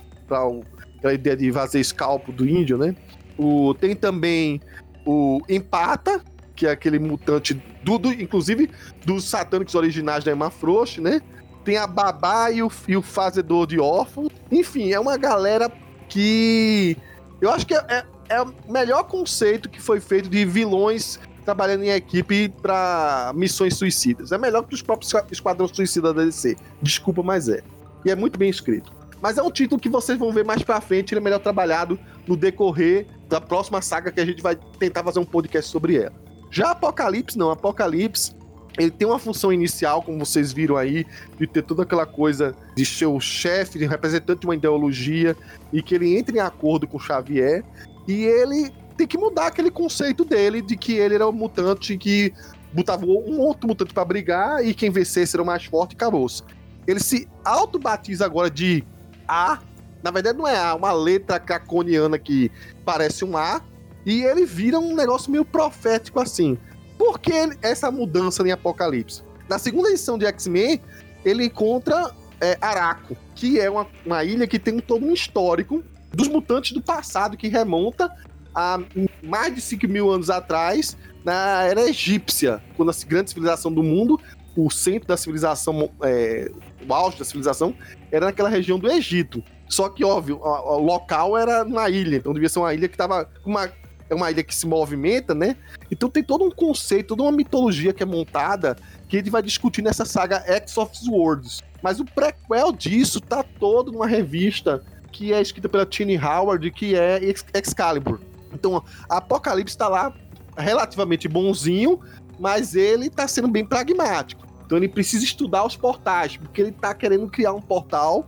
a 1.04 1.14
ideia 1.14 1.36
de 1.36 1.52
fazer 1.52 1.80
escalpo 1.80 2.32
do 2.32 2.48
índio, 2.48 2.78
né? 2.78 2.96
O, 3.38 3.74
tem 3.74 3.96
também 3.96 4.62
o 5.06 5.42
Empata, 5.48 6.22
que 6.56 6.66
é 6.66 6.72
aquele 6.72 6.98
mutante 7.00 7.54
do, 7.84 7.98
do 7.98 8.12
inclusive 8.12 8.70
dos 9.06 9.26
satânicos 9.26 9.76
originais 9.76 10.24
da 10.24 10.32
Emma 10.32 10.50
Frost, 10.50 11.00
né? 11.00 11.22
Tem 11.64 11.78
a 11.78 11.88
Babá 11.88 12.52
e 12.52 12.62
o, 12.62 12.72
e 12.88 12.96
o 12.96 13.02
Fazedor 13.02 13.68
de 13.68 13.80
Órfão. 13.80 14.30
Enfim, 14.52 14.92
é 14.92 15.00
uma 15.00 15.18
galera 15.18 15.72
que 16.08 16.98
eu 17.42 17.50
acho 17.50 17.66
que 17.66 17.74
é, 17.74 17.84
é, 17.90 18.06
é 18.30 18.42
o 18.42 18.54
melhor 18.70 19.04
conceito 19.04 19.70
que 19.70 19.82
foi 19.82 20.00
feito 20.00 20.30
de 20.30 20.46
vilões 20.46 21.20
trabalhando 21.44 21.84
em 21.84 21.90
equipe 21.90 22.50
para 22.62 23.32
missões 23.36 23.76
suicidas. 23.76 24.32
É 24.32 24.38
melhor 24.38 24.64
que 24.64 24.74
os 24.74 24.82
próprios 24.82 25.14
Esquadrão 25.32 25.68
Suicida 25.68 26.12
da 26.14 26.24
DC. 26.24 26.56
Desculpa, 26.82 27.22
mas 27.22 27.48
é. 27.48 27.62
E 28.04 28.10
é 28.10 28.16
muito 28.16 28.38
bem 28.38 28.50
escrito. 28.50 28.92
Mas 29.22 29.38
é 29.38 29.44
um 29.44 29.52
título 29.52 29.80
que 29.80 29.90
vocês 29.90 30.18
vão 30.18 30.32
ver 30.32 30.44
mais 30.44 30.64
pra 30.64 30.82
frente, 30.82 31.14
ele 31.14 31.22
é 31.22 31.24
melhor 31.24 31.40
trabalhado 31.40 32.00
no 32.28 32.36
decorrer 32.36 33.08
da 33.28 33.42
próxima 33.42 33.82
saga 33.82 34.12
que 34.12 34.20
a 34.20 34.26
gente 34.26 34.42
vai 34.42 34.56
tentar 34.80 35.04
fazer 35.04 35.20
um 35.20 35.26
podcast 35.26 35.70
sobre 35.70 35.98
ela. 35.98 36.14
Já 36.52 36.72
Apocalipse, 36.72 37.38
não. 37.38 37.52
Apocalipse, 37.52 38.34
ele 38.78 38.92
tem 38.92 39.08
uma 39.08 39.20
função 39.20 39.52
inicial, 39.52 40.02
como 40.02 40.26
vocês 40.26 40.54
viram 40.54 40.78
aí, 40.78 41.06
de 41.38 41.48
ter 41.48 41.64
toda 41.64 41.84
aquela 41.84 42.06
coisa 42.06 42.56
de 42.76 42.86
ser 42.86 43.06
o 43.06 43.20
chefe, 43.20 43.80
de 43.80 43.86
representante 43.86 44.42
de 44.42 44.48
uma 44.48 44.56
ideologia, 44.56 45.36
e 45.72 45.82
que 45.82 45.96
ele 45.96 46.18
entre 46.18 46.38
em 46.38 46.42
acordo 46.42 46.88
com 46.88 47.00
Xavier, 47.00 47.64
e 48.08 48.24
ele 48.24 48.72
tem 48.96 49.08
que 49.08 49.18
mudar 49.18 49.48
aquele 49.48 49.72
conceito 49.72 50.24
dele 50.24 50.62
de 50.62 50.78
que 50.78 50.94
ele 50.94 51.16
era 51.16 51.28
um 51.28 51.32
mutante 51.32 51.98
que 51.98 52.34
botava 52.72 53.06
um 53.06 53.40
outro 53.40 53.68
mutante 53.68 53.94
para 53.94 54.06
brigar 54.06 54.66
e 54.66 54.74
quem 54.74 54.90
vencesse 54.90 55.36
era 55.36 55.44
o 55.44 55.46
mais 55.46 55.66
forte 55.66 55.94
e 55.94 55.96
acabou-se. 55.96 56.44
Ele 56.86 57.00
se 57.00 57.28
auto-batiza 57.44 58.26
agora 58.26 58.50
de 58.50 58.84
A. 59.28 59.60
Na 60.06 60.12
verdade, 60.12 60.38
não 60.38 60.48
é 60.48 60.56
A, 60.56 60.76
uma 60.76 60.94
letra 60.94 61.40
caconiana 61.40 62.20
que 62.20 62.52
parece 62.86 63.26
um 63.26 63.36
A, 63.36 63.60
e 64.06 64.22
ele 64.22 64.46
vira 64.46 64.78
um 64.78 64.94
negócio 64.94 65.32
meio 65.32 65.44
profético 65.44 66.20
assim. 66.20 66.60
Por 66.96 67.18
que 67.18 67.34
essa 67.60 67.90
mudança 67.90 68.48
em 68.48 68.52
Apocalipse? 68.52 69.24
Na 69.50 69.58
segunda 69.58 69.90
edição 69.90 70.16
de 70.16 70.28
X-Men, 70.28 70.80
ele 71.26 71.46
encontra 71.46 72.12
é, 72.40 72.56
Araco, 72.62 73.18
que 73.34 73.60
é 73.60 73.68
uma, 73.68 73.88
uma 74.06 74.24
ilha 74.24 74.46
que 74.46 74.60
tem 74.60 74.78
todo 74.78 75.04
um 75.04 75.12
histórico 75.12 75.84
dos 76.14 76.28
mutantes 76.28 76.72
do 76.74 76.84
passado 76.84 77.36
que 77.36 77.48
remonta 77.48 78.08
a 78.54 78.80
mais 79.24 79.56
de 79.56 79.60
5 79.60 79.88
mil 79.88 80.12
anos 80.12 80.30
atrás, 80.30 80.96
na 81.24 81.64
era 81.64 81.82
egípcia, 81.82 82.62
quando 82.78 82.92
a 82.92 82.96
grande 83.08 83.32
civilização 83.32 83.74
do 83.74 83.82
mundo, 83.82 84.22
o 84.56 84.70
centro 84.70 85.08
da 85.08 85.18
civilização, 85.18 85.90
é, 86.04 86.52
o 86.88 86.94
auge 86.94 87.18
da 87.18 87.26
civilização, 87.26 87.76
era 88.12 88.28
naquela 88.28 88.50
região 88.50 88.78
do 88.78 88.88
Egito. 88.88 89.44
Só 89.68 89.90
que, 89.90 90.04
óbvio, 90.04 90.40
o, 90.42 90.80
local 90.80 91.38
era 91.38 91.64
uma 91.64 91.90
ilha, 91.90 92.18
então 92.18 92.34
devia 92.34 92.50
ser 92.50 92.60
uma 92.60 92.74
ilha 92.74 92.88
que 92.88 92.94
estava 92.94 93.30
uma 93.46 93.72
é 94.08 94.14
uma 94.14 94.30
ilha 94.30 94.44
que 94.44 94.54
se 94.54 94.68
movimenta, 94.68 95.34
né? 95.34 95.58
Então 95.90 96.10
tem 96.10 96.24
todo 96.24 96.44
um 96.44 96.52
conceito, 96.52 97.08
toda 97.10 97.24
uma 97.24 97.32
mitologia 97.32 97.92
que 97.92 98.04
é 98.04 98.06
montada 98.06 98.78
que 99.10 99.18
ele 99.18 99.32
vai 99.32 99.42
discutir 99.42 99.82
nessa 99.82 100.06
saga 100.06 100.44
X 100.46 100.78
of 100.78 100.96
Swords. 100.96 101.64
Mas 101.82 102.00
o 102.00 102.06
prequel 102.06 102.72
disso 102.72 103.20
tá 103.20 103.44
todo 103.44 103.92
numa 103.92 104.06
revista 104.06 104.84
que 105.12 105.34
é 105.34 105.42
escrita 105.42 105.70
pela 105.70 105.86
Tini 105.86 106.18
Howard, 106.18 106.70
que 106.72 106.96
é 106.96 107.20
Excalibur. 107.54 108.20
Então, 108.54 108.84
Apocalipse 109.10 109.78
tá 109.78 109.88
lá 109.88 110.14
relativamente 110.58 111.28
bonzinho, 111.28 112.00
mas 112.40 112.76
ele 112.76 113.10
tá 113.10 113.28
sendo 113.28 113.48
bem 113.48 113.66
pragmático. 113.66 114.46
Então 114.66 114.78
ele 114.78 114.90
precisa 114.90 115.24
estudar 115.24 115.66
os 115.66 115.78
portais, 115.78 116.38
porque 116.38 116.62
ele 116.62 116.72
tá 116.72 116.94
querendo 116.94 117.30
criar 117.30 117.54
um 117.54 117.62
portal, 117.62 118.28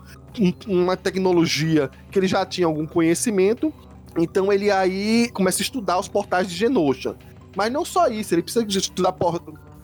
uma 0.67 0.95
tecnologia 0.95 1.89
que 2.11 2.19
ele 2.19 2.27
já 2.27 2.45
tinha 2.45 2.67
algum 2.67 2.85
conhecimento, 2.85 3.73
então 4.17 4.51
ele 4.51 4.71
aí 4.71 5.29
começa 5.33 5.61
a 5.61 5.63
estudar 5.63 5.99
os 5.99 6.07
portais 6.07 6.47
de 6.47 6.55
Genosha. 6.55 7.15
Mas 7.55 7.71
não 7.71 7.83
só 7.83 8.07
isso, 8.07 8.33
ele 8.33 8.43
precisa 8.43 8.65
estudar 8.67 9.13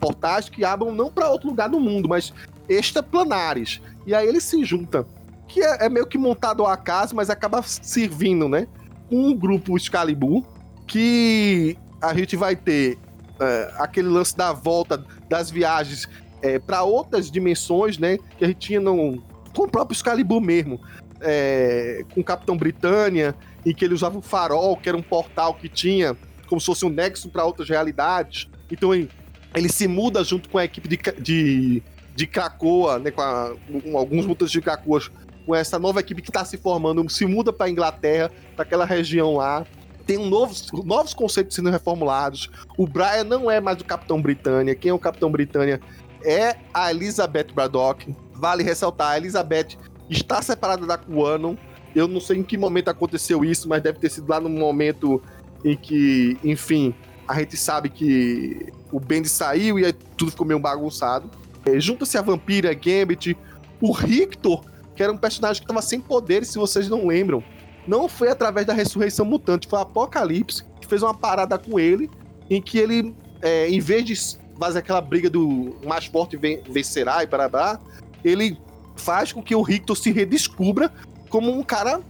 portais 0.00 0.48
que 0.48 0.64
abram 0.64 0.92
não 0.92 1.10
para 1.10 1.30
outro 1.30 1.48
lugar 1.48 1.68
do 1.68 1.80
mundo, 1.80 2.08
mas 2.08 2.32
extraplanares. 2.68 3.80
E 4.06 4.14
aí 4.14 4.26
ele 4.26 4.40
se 4.40 4.64
junta, 4.64 5.06
que 5.48 5.60
é, 5.60 5.86
é 5.86 5.88
meio 5.88 6.06
que 6.06 6.18
montado 6.18 6.62
ao 6.62 6.68
acaso, 6.68 7.14
mas 7.16 7.30
acaba 7.30 7.62
servindo, 7.62 8.48
né? 8.48 8.66
Um 9.10 9.36
grupo 9.36 9.76
Excalibur, 9.76 10.44
que 10.86 11.76
a 12.00 12.14
gente 12.14 12.36
vai 12.36 12.54
ter 12.54 12.98
é, 13.40 13.74
aquele 13.78 14.08
lance 14.08 14.36
da 14.36 14.52
volta 14.52 15.04
das 15.28 15.50
viagens 15.50 16.08
é, 16.42 16.58
para 16.58 16.82
outras 16.82 17.30
dimensões, 17.30 17.98
né? 17.98 18.18
Que 18.38 18.44
a 18.44 18.48
gente 18.48 18.58
tinha 18.58 18.80
no, 18.80 19.22
com 19.54 19.62
o 19.62 19.68
próprio 19.68 19.94
Excalibur 19.94 20.40
mesmo, 20.40 20.80
é, 21.20 22.04
com 22.12 22.20
o 22.20 22.24
Capitão 22.24 22.56
Britânia 22.56 23.34
em 23.64 23.74
que 23.74 23.84
ele 23.84 23.94
usava 23.94 24.18
o 24.18 24.22
farol, 24.22 24.76
que 24.76 24.88
era 24.88 24.98
um 24.98 25.02
portal 25.02 25.54
que 25.54 25.68
tinha 25.68 26.16
como 26.46 26.60
se 26.60 26.66
fosse 26.66 26.84
um 26.84 26.90
nexo 26.90 27.28
para 27.30 27.44
outras 27.44 27.68
realidades. 27.68 28.48
Então 28.70 28.94
ele, 28.94 29.10
ele, 29.54 29.68
se 29.68 29.88
muda 29.88 30.22
junto 30.22 30.48
com 30.48 30.58
a 30.58 30.64
equipe 30.64 30.88
de, 30.88 30.98
de, 31.20 31.82
de 32.14 32.26
Krakoa, 32.26 32.98
né, 32.98 33.10
com, 33.10 33.22
a, 33.22 33.54
com 33.82 33.96
alguns 33.96 34.26
mutantes 34.26 34.52
de 34.52 34.60
Krakoa, 34.60 35.02
com 35.46 35.54
essa 35.54 35.78
nova 35.78 36.00
equipe 36.00 36.22
que 36.22 36.30
está 36.30 36.44
se 36.44 36.56
formando, 36.56 37.08
se 37.10 37.26
muda 37.26 37.52
para 37.52 37.70
Inglaterra, 37.70 38.30
para 38.54 38.64
aquela 38.64 38.84
região 38.84 39.36
lá, 39.36 39.66
tem 40.06 40.18
um 40.18 40.26
novos, 40.28 40.70
novos 40.84 41.14
conceitos 41.14 41.56
sendo 41.56 41.70
reformulados. 41.70 42.50
O 42.76 42.86
Brian 42.86 43.24
não 43.24 43.50
é 43.50 43.60
mais 43.60 43.80
o 43.80 43.84
Capitão 43.84 44.20
Britânia. 44.20 44.74
Quem 44.74 44.90
é 44.90 44.94
o 44.94 44.98
Capitão 44.98 45.30
Britânia 45.30 45.80
é 46.22 46.56
a 46.72 46.90
Elizabeth 46.90 47.48
Braddock. 47.54 48.14
Vale 48.34 48.62
ressaltar, 48.62 49.12
a 49.12 49.16
Elizabeth 49.16 49.78
está 50.08 50.42
separada 50.42 50.86
da 50.86 50.98
Kuano. 50.98 51.58
Eu 51.94 52.08
não 52.08 52.20
sei 52.20 52.38
em 52.38 52.42
que 52.42 52.58
momento 52.58 52.88
aconteceu 52.88 53.44
isso, 53.44 53.68
mas 53.68 53.82
deve 53.82 53.98
ter 53.98 54.10
sido 54.10 54.28
lá 54.28 54.40
no 54.40 54.48
momento 54.48 55.22
em 55.64 55.76
que, 55.76 56.36
enfim, 56.42 56.94
a 57.26 57.38
gente 57.38 57.56
sabe 57.56 57.88
que 57.88 58.72
o 58.92 59.00
Bendy 59.00 59.28
saiu 59.28 59.78
e 59.78 59.84
aí 59.84 59.92
tudo 59.92 60.30
ficou 60.30 60.46
meio 60.46 60.60
bagunçado. 60.60 61.30
É, 61.64 61.78
Junta-se 61.80 62.18
a 62.18 62.22
Vampira, 62.22 62.74
Gambit, 62.74 63.36
o 63.80 63.92
Rictor, 63.92 64.64
que 64.94 65.02
era 65.02 65.12
um 65.12 65.16
personagem 65.16 65.60
que 65.60 65.64
estava 65.64 65.82
sem 65.82 66.00
poderes, 66.00 66.48
se 66.48 66.58
vocês 66.58 66.88
não 66.88 67.06
lembram. 67.06 67.42
Não 67.86 68.08
foi 68.08 68.28
através 68.28 68.66
da 68.66 68.72
ressurreição 68.72 69.24
mutante, 69.24 69.66
foi 69.68 69.78
o 69.78 69.82
Apocalipse 69.82 70.64
que 70.80 70.86
fez 70.86 71.02
uma 71.02 71.14
parada 71.14 71.58
com 71.58 71.78
ele, 71.78 72.10
em 72.48 72.60
que 72.60 72.78
ele, 72.78 73.14
é, 73.42 73.68
em 73.68 73.80
vez 73.80 74.04
de 74.04 74.14
fazer 74.58 74.78
aquela 74.78 75.00
briga 75.00 75.28
do 75.28 75.76
mais 75.84 76.06
forte 76.06 76.36
vencerá 76.36 77.22
e 77.22 77.26
parabá, 77.26 77.78
ele 78.24 78.58
faz 78.96 79.32
com 79.32 79.42
que 79.42 79.54
o 79.54 79.62
Rictor 79.62 79.96
se 79.96 80.10
redescubra 80.10 80.92
como 81.28 81.50
um 81.50 81.62
cara 81.62 82.00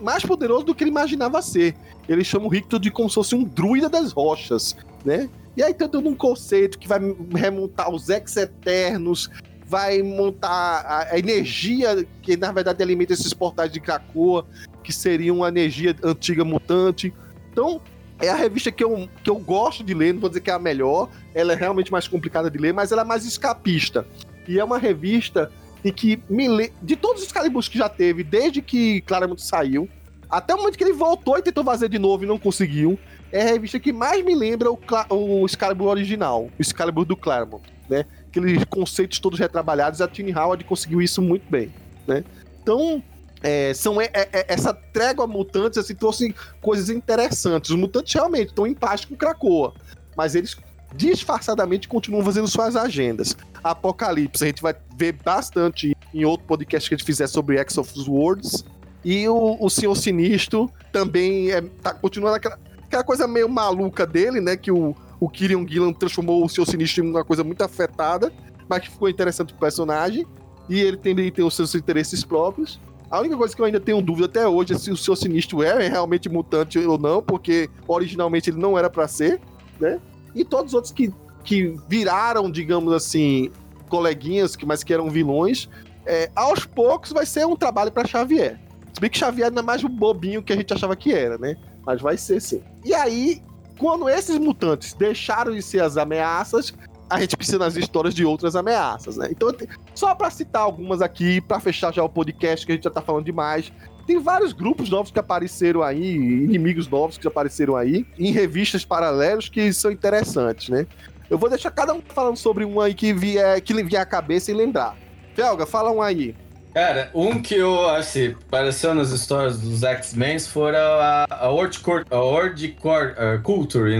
mais 0.00 0.24
poderoso 0.24 0.64
do 0.64 0.74
que 0.74 0.84
ele 0.84 0.90
imaginava 0.90 1.40
ser. 1.42 1.74
Ele 2.08 2.24
chama 2.24 2.46
o 2.46 2.48
Rictor 2.48 2.78
de 2.78 2.90
como 2.90 3.08
se 3.08 3.14
fosse 3.14 3.34
um 3.34 3.44
druida 3.44 3.88
das 3.88 4.12
rochas, 4.12 4.76
né? 5.04 5.28
E 5.56 5.62
aí 5.62 5.72
todo 5.72 5.98
um 6.08 6.14
conceito 6.14 6.78
que 6.78 6.88
vai 6.88 6.98
remontar 7.34 7.90
os 7.90 8.08
ex-eternos, 8.08 9.30
vai 9.66 10.02
montar 10.02 11.08
a 11.10 11.18
energia 11.18 12.06
que 12.22 12.36
na 12.36 12.52
verdade 12.52 12.82
alimenta 12.82 13.12
esses 13.12 13.32
portais 13.32 13.72
de 13.72 13.80
Krakoa, 13.80 14.46
que 14.82 14.92
seriam 14.92 15.38
uma 15.38 15.48
energia 15.48 15.96
antiga 16.02 16.44
mutante. 16.44 17.12
Então, 17.50 17.80
é 18.20 18.28
a 18.28 18.34
revista 18.34 18.70
que 18.70 18.84
eu, 18.84 19.08
que 19.22 19.30
eu 19.30 19.36
gosto 19.36 19.82
de 19.82 19.94
ler, 19.94 20.12
não 20.14 20.20
vou 20.20 20.28
dizer 20.28 20.40
que 20.40 20.50
é 20.50 20.54
a 20.54 20.58
melhor, 20.58 21.08
ela 21.34 21.52
é 21.52 21.56
realmente 21.56 21.90
mais 21.90 22.06
complicada 22.06 22.50
de 22.50 22.58
ler, 22.58 22.72
mas 22.72 22.92
ela 22.92 23.02
é 23.02 23.04
mais 23.04 23.24
escapista. 23.24 24.06
E 24.46 24.58
é 24.58 24.64
uma 24.64 24.78
revista 24.78 25.50
em 25.84 25.92
que 25.92 26.22
me 26.28 26.48
le... 26.48 26.72
de 26.82 26.96
todos 26.96 27.22
os 27.22 27.32
Caliburs 27.32 27.68
que 27.68 27.78
já 27.78 27.88
teve, 27.88 28.24
desde 28.24 28.62
que 28.62 29.00
Claremont 29.02 29.40
saiu, 29.42 29.88
até 30.30 30.54
o 30.54 30.58
momento 30.58 30.78
que 30.78 30.84
ele 30.84 30.92
voltou 30.92 31.38
e 31.38 31.42
tentou 31.42 31.62
fazer 31.62 31.88
de 31.88 31.98
novo 31.98 32.24
e 32.24 32.26
não 32.26 32.38
conseguiu, 32.38 32.98
é 33.30 33.42
a 33.42 33.46
revista 33.46 33.78
que 33.78 33.92
mais 33.92 34.24
me 34.24 34.34
lembra 34.34 34.70
o, 34.70 34.76
Cla... 34.76 35.06
o 35.10 35.44
Excalibur 35.44 35.88
original, 35.88 36.44
o 36.58 36.62
Excalibur 36.62 37.04
do 37.04 37.16
Claremont, 37.16 37.62
né? 37.88 38.06
Aqueles 38.28 38.64
conceitos 38.64 39.18
todos 39.18 39.38
retrabalhados, 39.38 40.00
a 40.00 40.08
Tiny 40.08 40.34
Howard 40.34 40.64
conseguiu 40.64 41.02
isso 41.02 41.20
muito 41.20 41.44
bem, 41.50 41.72
né? 42.06 42.24
Então, 42.62 43.02
é, 43.42 43.74
são 43.74 44.00
é, 44.00 44.10
é, 44.14 44.46
essa 44.48 44.72
trégua 44.72 45.26
mutantes 45.26 45.78
assim, 45.78 45.94
trouxe 45.94 46.34
coisas 46.62 46.88
interessantes. 46.88 47.70
Os 47.70 47.76
mutantes 47.76 48.14
realmente 48.14 48.48
estão 48.48 48.66
em 48.66 48.74
paz 48.74 49.04
com 49.04 49.14
Krakoa, 49.14 49.74
mas 50.16 50.34
eles 50.34 50.56
disfarçadamente 50.96 51.88
continuam 51.88 52.24
fazendo 52.24 52.48
suas 52.48 52.76
agendas. 52.76 53.36
Apocalipse, 53.62 54.44
a 54.44 54.46
gente 54.46 54.62
vai 54.62 54.74
ver 54.96 55.12
bastante 55.12 55.96
em 56.12 56.24
outro 56.24 56.46
podcast 56.46 56.88
que 56.88 56.94
a 56.94 56.98
gente 56.98 57.06
fizer 57.06 57.26
sobre 57.26 57.58
X 57.58 57.78
of 57.78 57.92
Worlds. 58.08 58.64
E 59.04 59.28
o, 59.28 59.56
o 59.60 59.68
Senhor 59.68 59.94
Sinistro 59.96 60.70
também 60.92 61.50
é, 61.50 61.60
tá 61.60 61.92
continuando 61.92 62.36
aquela, 62.36 62.58
aquela 62.82 63.04
coisa 63.04 63.26
meio 63.26 63.48
maluca 63.48 64.06
dele, 64.06 64.40
né? 64.40 64.56
Que 64.56 64.70
o, 64.70 64.94
o 65.20 65.28
Kirion 65.28 65.66
Gillan 65.66 65.92
transformou 65.92 66.44
o 66.44 66.48
Senhor 66.48 66.66
Sinistro 66.66 67.04
em 67.04 67.10
uma 67.10 67.24
coisa 67.24 67.44
muito 67.44 67.62
afetada, 67.62 68.32
mas 68.68 68.80
que 68.80 68.90
ficou 68.90 69.08
interessante 69.08 69.52
pro 69.52 69.60
personagem. 69.60 70.26
E 70.68 70.80
ele 70.80 70.96
também 70.96 71.30
tem 71.30 71.44
os 71.44 71.54
seus 71.54 71.74
interesses 71.74 72.24
próprios. 72.24 72.80
A 73.10 73.20
única 73.20 73.36
coisa 73.36 73.54
que 73.54 73.60
eu 73.60 73.66
ainda 73.66 73.80
tenho 73.80 74.00
dúvida 74.00 74.26
até 74.26 74.48
hoje 74.48 74.72
é 74.72 74.78
se 74.78 74.90
o 74.90 74.96
seu 74.96 75.14
sinistro 75.14 75.62
é 75.62 75.88
realmente 75.88 76.28
mutante 76.28 76.78
ou 76.78 76.98
não, 76.98 77.22
porque 77.22 77.68
originalmente 77.86 78.50
ele 78.50 78.58
não 78.58 78.78
era 78.78 78.88
para 78.88 79.06
ser, 79.06 79.40
né? 79.78 80.00
E 80.34 80.44
todos 80.44 80.72
os 80.72 80.74
outros 80.74 80.92
que, 80.92 81.12
que 81.42 81.76
viraram, 81.88 82.50
digamos 82.50 82.92
assim, 82.92 83.50
coleguinhas, 83.88 84.56
que 84.56 84.66
mas 84.66 84.82
que 84.82 84.92
eram 84.92 85.08
vilões, 85.08 85.68
é, 86.06 86.30
aos 86.34 86.66
poucos 86.66 87.12
vai 87.12 87.26
ser 87.26 87.46
um 87.46 87.56
trabalho 87.56 87.92
para 87.92 88.06
Xavier. 88.06 88.58
Se 88.92 89.00
bem 89.00 89.10
que 89.10 89.18
Xavier 89.18 89.50
não 89.50 89.60
é 89.60 89.64
mais 89.64 89.82
o 89.82 89.88
bobinho 89.88 90.42
que 90.42 90.52
a 90.52 90.56
gente 90.56 90.72
achava 90.72 90.94
que 90.94 91.12
era, 91.12 91.36
né? 91.38 91.56
Mas 91.84 92.00
vai 92.00 92.16
ser 92.16 92.40
sim. 92.40 92.62
E 92.84 92.94
aí, 92.94 93.42
quando 93.78 94.08
esses 94.08 94.38
mutantes 94.38 94.94
deixaram 94.94 95.52
de 95.52 95.62
ser 95.62 95.82
as 95.82 95.96
ameaças, 95.96 96.72
a 97.10 97.20
gente 97.20 97.36
precisa 97.36 97.58
nas 97.58 97.76
histórias 97.76 98.14
de 98.14 98.24
outras 98.24 98.56
ameaças, 98.56 99.16
né? 99.16 99.28
Então, 99.30 99.52
só 99.94 100.14
para 100.14 100.30
citar 100.30 100.62
algumas 100.62 101.02
aqui, 101.02 101.40
para 101.40 101.60
fechar 101.60 101.92
já 101.92 102.02
o 102.02 102.08
podcast, 102.08 102.64
que 102.64 102.72
a 102.72 102.74
gente 102.74 102.84
já 102.84 102.90
tá 102.90 103.00
falando 103.00 103.24
demais. 103.24 103.72
Tem 104.06 104.18
vários 104.18 104.52
grupos 104.52 104.90
novos 104.90 105.10
que 105.10 105.18
apareceram 105.18 105.82
aí, 105.82 106.14
inimigos 106.14 106.88
novos 106.88 107.18
que 107.18 107.26
apareceram 107.26 107.76
aí, 107.76 108.06
em 108.18 108.30
revistas 108.30 108.84
paralelas 108.84 109.48
que 109.48 109.72
são 109.72 109.90
interessantes, 109.90 110.68
né? 110.68 110.86
Eu 111.30 111.38
vou 111.38 111.48
deixar 111.48 111.70
cada 111.70 111.94
um 111.94 112.02
falando 112.02 112.36
sobre 112.36 112.64
um 112.64 112.80
aí 112.80 112.94
que 112.94 113.12
vier, 113.12 113.60
que 113.60 113.72
vier 113.82 114.02
à 114.02 114.06
cabeça 114.06 114.50
e 114.50 114.54
lembrar. 114.54 114.96
Felga, 115.34 115.66
fala 115.66 115.90
um 115.90 116.02
aí. 116.02 116.34
Cara, 116.74 117.10
um 117.14 117.40
que 117.40 117.54
eu, 117.54 117.88
assim, 117.90 118.34
apareceu 118.46 118.94
nas 118.94 119.10
histórias 119.10 119.58
dos 119.58 119.82
X-Men 119.82 120.38
foram 120.40 120.78
a, 120.78 121.26
a 121.30 121.48
Horticulture, 121.48 122.04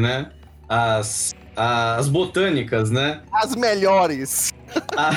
né? 0.00 0.30
As 0.68 1.32
as 1.56 2.08
botânicas, 2.08 2.90
né? 2.90 3.22
As 3.32 3.54
melhores. 3.54 4.52
Ah, 4.96 5.12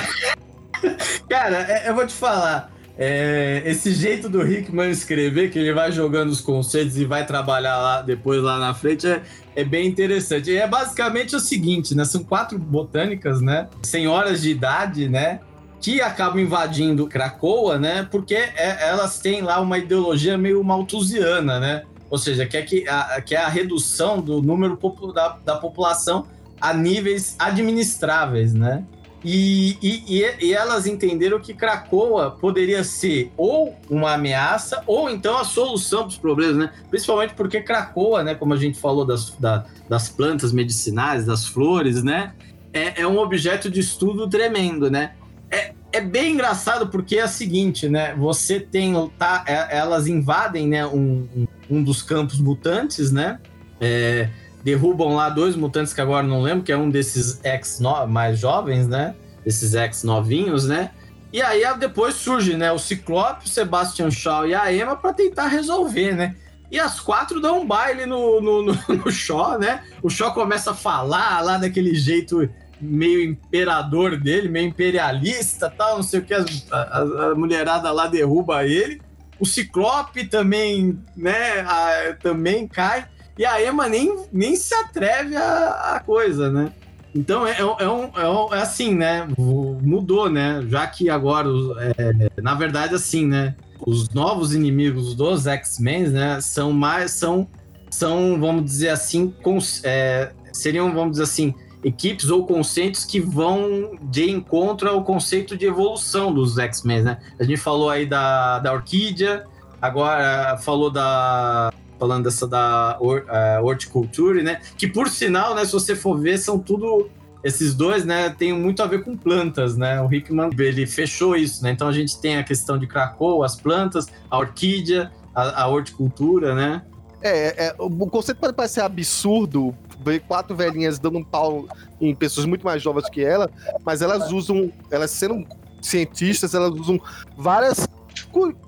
cara, 1.29 1.65
é, 1.67 1.89
eu 1.89 1.95
vou 1.95 2.05
te 2.05 2.13
falar. 2.13 2.71
É, 2.99 3.61
esse 3.63 3.93
jeito 3.93 4.27
do 4.27 4.45
Hickman 4.45 4.89
escrever, 4.89 5.51
que 5.51 5.59
ele 5.59 5.71
vai 5.71 5.91
jogando 5.91 6.29
os 6.29 6.41
conceitos 6.41 6.97
e 6.97 7.05
vai 7.05 7.25
trabalhar 7.27 7.77
lá 7.77 8.01
depois 8.01 8.41
lá 8.41 8.57
na 8.57 8.73
frente, 8.73 9.05
é, 9.05 9.21
é 9.55 9.63
bem 9.63 9.87
interessante. 9.87 10.49
E 10.49 10.57
é 10.57 10.67
basicamente 10.67 11.35
o 11.35 11.39
seguinte, 11.39 11.93
né? 11.93 12.03
São 12.05 12.23
quatro 12.23 12.57
botânicas, 12.57 13.39
né? 13.39 13.67
Senhoras 13.83 14.41
de 14.41 14.49
idade, 14.49 15.07
né? 15.07 15.41
Que 15.79 16.01
acabam 16.01 16.39
invadindo 16.39 17.05
Cracoa, 17.05 17.77
né? 17.77 18.07
Porque 18.09 18.33
é, 18.33 18.89
elas 18.89 19.19
têm 19.19 19.41
lá 19.41 19.61
uma 19.61 19.77
ideologia 19.77 20.35
meio 20.35 20.63
malthusiana, 20.63 21.59
né? 21.59 21.83
Ou 22.09 22.17
seja, 22.17 22.47
que 22.47 22.57
é, 22.57 22.61
que 22.63 22.87
a, 22.87 23.21
que 23.21 23.35
é 23.35 23.37
a 23.37 23.47
redução 23.47 24.19
do 24.19 24.41
número 24.41 24.79
da, 25.13 25.37
da 25.45 25.55
população 25.57 26.25
a 26.59 26.73
níveis 26.73 27.35
administráveis, 27.37 28.55
né? 28.55 28.83
E, 29.23 29.77
e, 29.81 30.25
e, 30.39 30.53
elas 30.53 30.85
entenderam 30.85 31.39
que 31.39 31.53
Cracoa 31.53 32.31
poderia 32.31 32.83
ser 32.83 33.31
ou 33.35 33.75
uma 33.89 34.13
ameaça 34.13 34.83
ou 34.85 35.09
então 35.09 35.37
a 35.37 35.43
solução 35.43 36.01
para 36.01 36.09
os 36.09 36.17
problemas, 36.17 36.55
né? 36.55 36.71
Principalmente 36.89 37.33
porque 37.33 37.59
Cracoa, 37.61 38.23
né, 38.23 38.35
como 38.35 38.53
a 38.53 38.57
gente 38.57 38.79
falou 38.79 39.03
das, 39.03 39.31
da, 39.31 39.65
das 39.89 40.07
plantas 40.07 40.51
medicinais, 40.51 41.25
das 41.25 41.47
flores, 41.47 42.03
né? 42.03 42.33
É, 42.71 43.01
é, 43.01 43.07
um 43.07 43.17
objeto 43.17 43.71
de 43.71 43.79
estudo 43.79 44.29
tremendo, 44.29 44.89
né? 44.91 45.13
É, 45.49 45.73
é 45.91 46.01
bem 46.01 46.33
engraçado 46.33 46.87
porque 46.89 47.17
é 47.17 47.25
o 47.25 47.27
seguinte, 47.27 47.89
né? 47.89 48.13
Você 48.15 48.59
tem. 48.59 48.93
Tá, 49.17 49.43
é, 49.47 49.77
elas 49.77 50.07
invadem 50.07 50.67
né, 50.67 50.85
um, 50.85 51.47
um 51.69 51.81
dos 51.81 52.03
campos 52.03 52.39
mutantes, 52.39 53.11
né? 53.11 53.39
É, 53.81 54.29
derrubam 54.63 55.15
lá 55.15 55.29
dois 55.29 55.55
mutantes 55.55 55.93
que 55.93 56.01
agora 56.01 56.25
não 56.25 56.41
lembro, 56.41 56.63
que 56.63 56.71
é 56.71 56.77
um 56.77 56.89
desses 56.89 57.39
ex 57.43 57.79
mais 58.09 58.39
jovens, 58.39 58.87
né? 58.87 59.15
Esses 59.45 59.73
ex 59.73 60.03
novinhos, 60.03 60.67
né? 60.67 60.91
E 61.31 61.41
aí 61.41 61.63
depois 61.77 62.15
surge, 62.15 62.55
né, 62.55 62.71
o 62.71 62.79
Ciclope, 62.79 63.45
o 63.45 63.49
Sebastian 63.49 64.09
Shaw 64.09 64.47
e 64.47 64.55
a 64.55 64.73
Emma 64.73 64.95
para 64.95 65.13
tentar 65.13 65.47
resolver, 65.47 66.15
né? 66.15 66.35
E 66.71 66.79
as 66.79 66.99
quatro 66.99 67.39
dão 67.39 67.61
um 67.61 67.67
baile 67.67 68.05
no, 68.05 68.41
no, 68.41 68.63
no, 68.63 68.73
no 68.87 69.11
Shaw, 69.11 69.59
né? 69.59 69.83
O 70.01 70.09
Shaw 70.09 70.33
começa 70.33 70.71
a 70.71 70.75
falar 70.75 71.41
lá 71.41 71.57
daquele 71.57 71.95
jeito 71.95 72.49
meio 72.79 73.23
imperador 73.23 74.17
dele, 74.17 74.49
meio 74.49 74.67
imperialista 74.67 75.69
tal, 75.69 75.97
não 75.97 76.03
sei 76.03 76.19
o 76.19 76.23
que, 76.23 76.33
a, 76.33 76.45
a, 76.71 76.99
a 76.99 77.35
mulherada 77.35 77.91
lá 77.91 78.07
derruba 78.07 78.65
ele. 78.65 79.01
O 79.39 79.45
Ciclope 79.45 80.25
também, 80.25 80.99
né, 81.15 81.59
a, 81.61 82.13
também 82.19 82.67
cai. 82.67 83.05
E 83.37 83.45
a 83.45 83.63
Emma 83.63 83.87
nem, 83.87 84.25
nem 84.31 84.55
se 84.55 84.73
atreve 84.73 85.35
a, 85.35 85.95
a 85.95 85.99
coisa, 85.99 86.49
né? 86.49 86.71
Então 87.13 87.45
é, 87.47 87.51
é, 87.51 87.61
é, 87.61 87.89
um, 87.89 88.03
é, 88.15 88.29
um, 88.29 88.53
é, 88.53 88.61
assim, 88.61 88.93
né? 88.95 89.27
Mudou, 89.37 90.29
né? 90.29 90.63
Já 90.67 90.85
que 90.87 91.09
agora, 91.09 91.49
é, 91.97 92.41
na 92.41 92.53
verdade, 92.53 92.95
assim, 92.95 93.25
né? 93.25 93.55
Os 93.85 94.09
novos 94.09 94.53
inimigos 94.53 95.15
dos 95.15 95.47
X-Men, 95.47 96.09
né? 96.09 96.41
São 96.41 96.71
mais. 96.71 97.11
São, 97.11 97.47
são 97.89 98.39
vamos 98.39 98.65
dizer 98.65 98.89
assim, 98.89 99.33
cons, 99.41 99.81
é, 99.83 100.31
seriam, 100.51 100.93
vamos 100.93 101.11
dizer 101.11 101.23
assim, 101.23 101.53
equipes 101.83 102.29
ou 102.29 102.45
conceitos 102.45 103.05
que 103.05 103.19
vão 103.19 103.97
de 104.01 104.29
encontro 104.29 104.89
ao 104.89 105.03
conceito 105.03 105.55
de 105.55 105.65
evolução 105.65 106.33
dos 106.33 106.57
X-Men, 106.57 107.01
né? 107.03 107.17
A 107.39 107.43
gente 107.43 107.57
falou 107.57 107.89
aí 107.89 108.05
da, 108.05 108.59
da 108.59 108.73
Orquídea, 108.73 109.45
agora 109.81 110.57
falou 110.57 110.89
da. 110.89 111.71
Falando 111.99 112.25
dessa 112.25 112.47
da 112.47 112.97
uh, 112.99 113.65
Horticulture, 113.65 114.43
né? 114.43 114.61
Que 114.77 114.87
por 114.87 115.09
sinal, 115.09 115.55
né, 115.55 115.65
se 115.65 115.73
você 115.73 115.95
for 115.95 116.17
ver, 116.17 116.37
são 116.37 116.59
tudo. 116.59 117.09
Esses 117.43 117.75
dois, 117.75 118.03
né, 118.03 118.31
tem 118.31 118.51
muito 118.51 118.81
a 118.81 118.87
ver 118.87 119.03
com 119.03 119.15
plantas, 119.15 119.77
né? 119.77 120.01
O 120.01 120.11
Hickman, 120.11 120.49
ele 120.57 120.85
fechou 120.85 121.35
isso, 121.35 121.63
né? 121.63 121.71
Então 121.71 121.87
a 121.87 121.91
gente 121.91 122.19
tem 122.19 122.37
a 122.37 122.43
questão 122.43 122.77
de 122.77 122.87
Krakow, 122.87 123.43
as 123.43 123.55
plantas, 123.55 124.07
a 124.29 124.37
orquídea, 124.37 125.11
a, 125.33 125.63
a 125.63 125.67
horticultura, 125.67 126.55
né? 126.55 126.81
É, 127.21 127.67
é, 127.67 127.75
o 127.77 127.89
conceito 128.07 128.39
pode 128.39 128.53
parecer 128.53 128.81
absurdo, 128.81 129.73
ver 130.03 130.21
quatro 130.21 130.55
velhinhas 130.55 130.99
dando 130.99 131.17
um 131.17 131.23
pau 131.23 131.67
em 131.99 132.13
pessoas 132.13 132.45
muito 132.45 132.63
mais 132.63 132.81
jovens 132.81 133.09
que 133.09 133.23
ela, 133.23 133.49
mas 133.83 134.01
elas 134.01 134.31
usam, 134.31 134.71
elas 134.91 135.11
sendo 135.11 135.45
cientistas, 135.81 136.53
elas 136.53 136.71
usam 136.71 136.99
várias. 137.35 137.87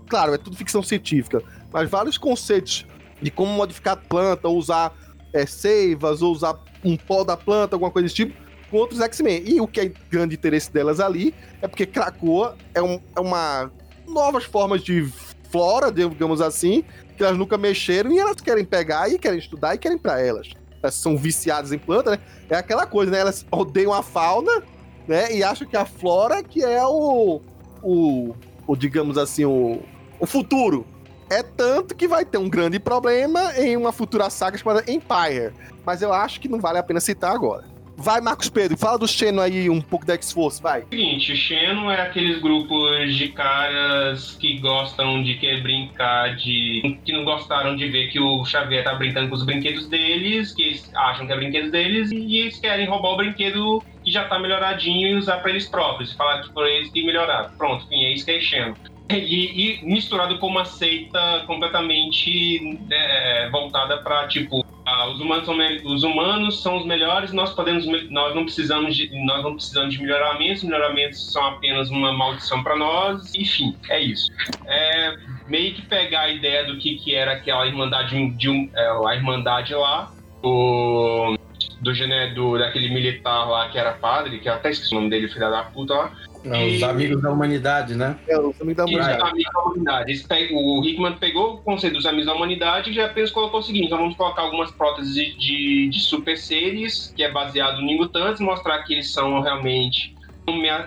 Claro, 0.07 0.33
é 0.33 0.37
tudo 0.37 0.55
ficção 0.55 0.81
científica, 0.81 1.41
mas 1.71 1.89
vários 1.89 2.17
conceitos 2.17 2.85
de 3.21 3.31
como 3.31 3.51
modificar 3.51 3.93
a 3.93 3.97
planta, 3.97 4.47
ou 4.47 4.57
usar 4.57 4.93
é, 5.33 5.45
seivas, 5.45 6.21
ou 6.21 6.31
usar 6.31 6.57
um 6.83 6.95
pó 6.95 7.23
da 7.23 7.35
planta, 7.35 7.75
alguma 7.75 7.91
coisa 7.91 8.07
desse 8.07 8.15
tipo, 8.15 8.33
com 8.69 8.77
outros 8.77 9.01
X-Men. 9.01 9.43
E 9.45 9.61
o 9.61 9.67
que 9.67 9.79
é 9.81 9.91
grande 10.09 10.35
interesse 10.35 10.71
delas 10.71 10.99
ali 10.99 11.33
é 11.61 11.67
porque 11.67 11.85
Krakoa 11.85 12.55
é, 12.73 12.81
um, 12.81 12.99
é 13.15 13.19
uma 13.19 13.71
novas 14.07 14.43
formas 14.43 14.83
de 14.83 15.11
flora, 15.51 15.91
digamos 15.91 16.41
assim, 16.41 16.83
que 17.15 17.23
elas 17.23 17.37
nunca 17.37 17.57
mexeram 17.57 18.11
e 18.11 18.19
elas 18.19 18.39
querem 18.41 18.65
pegar 18.65 19.09
e 19.09 19.17
querem 19.17 19.39
estudar 19.39 19.75
e 19.75 19.77
querem 19.77 19.97
para 19.97 20.19
elas. 20.21 20.51
Elas 20.81 20.95
são 20.95 21.17
viciadas 21.17 21.71
em 21.71 21.77
planta, 21.77 22.11
né? 22.11 22.19
É 22.49 22.55
aquela 22.55 22.85
coisa, 22.85 23.11
né? 23.11 23.19
Elas 23.19 23.45
odeiam 23.51 23.93
a 23.93 24.01
fauna, 24.01 24.63
né? 25.07 25.33
E 25.33 25.43
acham 25.43 25.67
que 25.67 25.75
a 25.75 25.85
flora 25.85 26.41
que 26.41 26.63
é 26.63 26.85
o, 26.85 27.41
o, 27.83 28.35
o 28.65 28.75
digamos 28.75 29.17
assim, 29.17 29.45
o, 29.45 29.81
o 30.19 30.25
futuro. 30.25 30.85
É 31.29 31.43
tanto 31.43 31.95
que 31.95 32.07
vai 32.07 32.25
ter 32.25 32.37
um 32.37 32.49
grande 32.49 32.79
problema 32.79 33.53
em 33.57 33.77
uma 33.77 33.91
futura 33.91 34.29
saga 34.29 34.57
chamada 34.57 34.83
Empire. 34.91 35.53
Mas 35.85 36.01
eu 36.01 36.11
acho 36.11 36.39
que 36.39 36.47
não 36.47 36.59
vale 36.59 36.79
a 36.79 36.83
pena 36.83 36.99
citar 36.99 37.31
agora. 37.31 37.65
Vai, 38.01 38.21
Marcos 38.21 38.49
Pedro, 38.49 38.77
fala 38.77 38.97
do 38.97 39.05
Xeno 39.05 39.41
aí, 39.41 39.69
um 39.69 39.81
pouco 39.81 40.05
da 40.05 40.13
X-Force, 40.13 40.61
vai. 40.61 40.85
Seguinte, 40.89 41.33
o 41.33 41.35
Xeno 41.35 41.91
é 41.91 42.01
aqueles 42.01 42.41
grupos 42.41 43.13
de 43.13 43.27
caras 43.27 44.37
que 44.39 44.57
gostam 44.59 45.21
de 45.21 45.35
querer 45.35 45.61
brincar 45.61 46.33
de. 46.37 46.97
que 47.03 47.11
não 47.11 47.25
gostaram 47.25 47.75
de 47.75 47.89
ver 47.89 48.07
que 48.07 48.17
o 48.17 48.45
Xavier 48.45 48.85
tá 48.85 48.95
brincando 48.95 49.27
com 49.27 49.35
os 49.35 49.43
brinquedos 49.43 49.89
deles, 49.89 50.53
que 50.53 50.81
acham 50.95 51.27
que 51.27 51.33
é 51.33 51.35
brinquedo 51.35 51.71
deles, 51.71 52.09
e 52.09 52.37
eles 52.37 52.57
querem 52.57 52.87
roubar 52.87 53.09
o 53.09 53.17
brinquedo 53.17 53.83
que 54.01 54.09
já 54.09 54.23
tá 54.29 54.39
melhoradinho 54.39 55.09
e 55.09 55.15
usar 55.15 55.39
para 55.39 55.51
eles 55.51 55.67
próprios, 55.67 56.13
e 56.13 56.15
falar 56.15 56.41
que 56.41 56.53
foram 56.53 56.69
eles 56.69 56.89
que 56.89 57.05
melhoraram. 57.05 57.51
Pronto, 57.57 57.83
enfim, 57.83 58.05
é 58.05 58.13
isso 58.13 58.23
que 58.23 58.31
é 58.31 58.39
Xeno. 58.39 58.77
E, 59.11 59.81
e, 59.81 59.85
misturado 59.85 60.37
com 60.37 60.45
uma 60.45 60.65
seita 60.65 61.43
completamente 61.47 62.77
é, 62.91 63.49
voltada 63.49 63.97
para 63.97 64.27
tipo 64.27 64.63
ah, 64.85 65.07
os, 65.07 65.19
humanos 65.19 65.45
são, 65.45 65.57
os 65.85 66.03
humanos 66.03 66.61
são 66.61 66.77
os 66.77 66.85
melhores 66.85 67.33
nós 67.33 67.51
podemos 67.53 67.87
nós 68.11 68.35
não 68.35 68.43
precisamos 68.43 68.95
de 68.95 69.09
nós 69.25 69.43
não 69.43 69.55
precisamos 69.55 69.95
de 69.95 70.01
melhoramentos 70.01 70.63
melhoramentos 70.63 71.31
são 71.31 71.43
apenas 71.43 71.89
uma 71.89 72.13
maldição 72.13 72.61
para 72.61 72.75
nós 72.75 73.33
enfim 73.33 73.75
é 73.89 73.99
isso. 73.99 74.31
É, 74.67 75.15
meio 75.47 75.73
que 75.73 75.81
pegar 75.81 76.21
a 76.21 76.29
ideia 76.29 76.65
do 76.65 76.77
que, 76.77 76.95
que 76.95 77.15
era 77.15 77.31
aquela 77.31 77.65
irmandade 77.65 78.29
de 78.31 78.47
um, 78.47 78.69
é, 78.75 79.07
a 79.07 79.15
irmandade 79.15 79.73
lá 79.73 80.11
o 80.43 81.35
do, 81.81 81.91
do 82.35 82.59
daquele 82.59 82.89
militar 82.89 83.49
lá 83.49 83.69
que 83.69 83.77
era 83.79 83.93
padre 83.93 84.39
que 84.39 84.47
até 84.47 84.69
esqueci 84.69 84.93
o 84.93 84.97
nome 84.97 85.09
dele 85.09 85.27
filha 85.29 85.49
da 85.49 85.63
puta 85.63 85.95
lá 85.95 86.11
não, 86.43 86.67
os 86.67 86.83
amigos 86.83 87.21
da 87.21 87.31
humanidade, 87.31 87.95
né? 87.95 88.17
É, 88.27 88.39
os 88.39 88.59
amigos 88.61 88.77
da 88.77 88.85
humanidade. 88.85 89.17
Os 89.17 89.29
amigos 89.29 89.53
da 89.53 89.59
humanidade. 89.61 90.25
o 90.53 90.85
Hickman 90.85 91.13
pegou 91.13 91.55
o 91.55 91.57
conceito 91.57 91.93
dos 91.93 92.05
amigos 92.05 92.27
da 92.27 92.33
humanidade 92.33 92.91
e 92.91 92.93
já 92.93 93.05
apenas 93.05 93.31
colocou 93.31 93.59
o 93.59 93.63
seguinte: 93.63 93.87
então 93.87 93.97
vamos 93.97 94.15
colocar 94.15 94.43
algumas 94.43 94.71
próteses 94.71 95.13
de, 95.13 95.89
de 95.89 95.99
super 95.99 96.37
seres, 96.37 97.13
que 97.15 97.23
é 97.23 97.31
baseado 97.31 97.81
em 97.81 97.97
mutantes, 97.97 98.39
mostrar 98.41 98.81
que 98.83 98.93
eles 98.93 99.11
são 99.11 99.41
realmente 99.41 100.15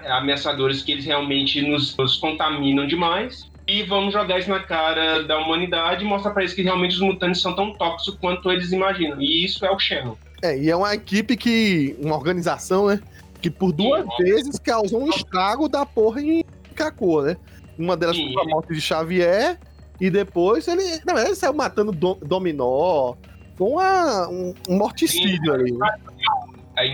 ameaçadores, 0.09 0.83
que 0.83 0.93
eles 0.93 1.05
realmente 1.05 1.61
nos, 1.63 1.97
nos 1.97 2.17
contaminam 2.17 2.87
demais. 2.87 3.51
E 3.67 3.85
vamos 3.85 4.13
jogar 4.13 4.39
isso 4.39 4.51
na 4.51 4.61
cara 4.61 5.23
da 5.23 5.39
humanidade 5.39 6.05
e 6.05 6.07
mostrar 6.07 6.33
para 6.33 6.43
eles 6.43 6.53
que 6.53 6.63
realmente 6.63 6.95
os 6.95 7.01
mutantes 7.01 7.41
são 7.41 7.55
tão 7.55 7.73
tóxicos 7.75 8.19
quanto 8.21 8.51
eles 8.51 8.73
imaginam. 8.73 9.21
E 9.21 9.45
isso 9.45 9.65
é 9.65 9.71
o 9.71 9.79
Shannon. 9.79 10.17
É, 10.43 10.59
e 10.59 10.69
é 10.69 10.75
uma 10.75 10.93
equipe 10.93 11.37
que. 11.37 11.97
uma 12.01 12.17
organização, 12.17 12.89
né? 12.89 13.01
Que 13.43 13.51
por 13.51 13.73
duas 13.73 14.07
Sim, 14.17 14.23
vezes 14.23 14.59
causou 14.59 15.03
um 15.03 15.11
estrago 15.11 15.69
da 15.69 15.85
porra 15.85 16.23
em 16.23 16.45
Krakoa, 16.75 17.25
né? 17.25 17.37
Uma 17.77 17.97
delas 17.97 18.17
Sim. 18.17 18.33
foi 18.33 18.43
a 18.43 18.47
morte 18.47 18.73
de 18.73 18.81
Xavier, 18.81 19.59
e 20.01 20.11
depois 20.11 20.67
ele. 20.69 20.83
Na 21.05 21.15
verdade, 21.15 21.29
ele 21.29 21.35
saiu 21.35 21.55
matando 21.55 21.93
do, 21.93 22.15
Dominó. 22.15 23.15
Foi 23.57 23.69
uma, 23.69 24.29
um, 24.29 24.55
um 24.69 24.77
morticídio 24.77 25.53
ali. 25.53 25.73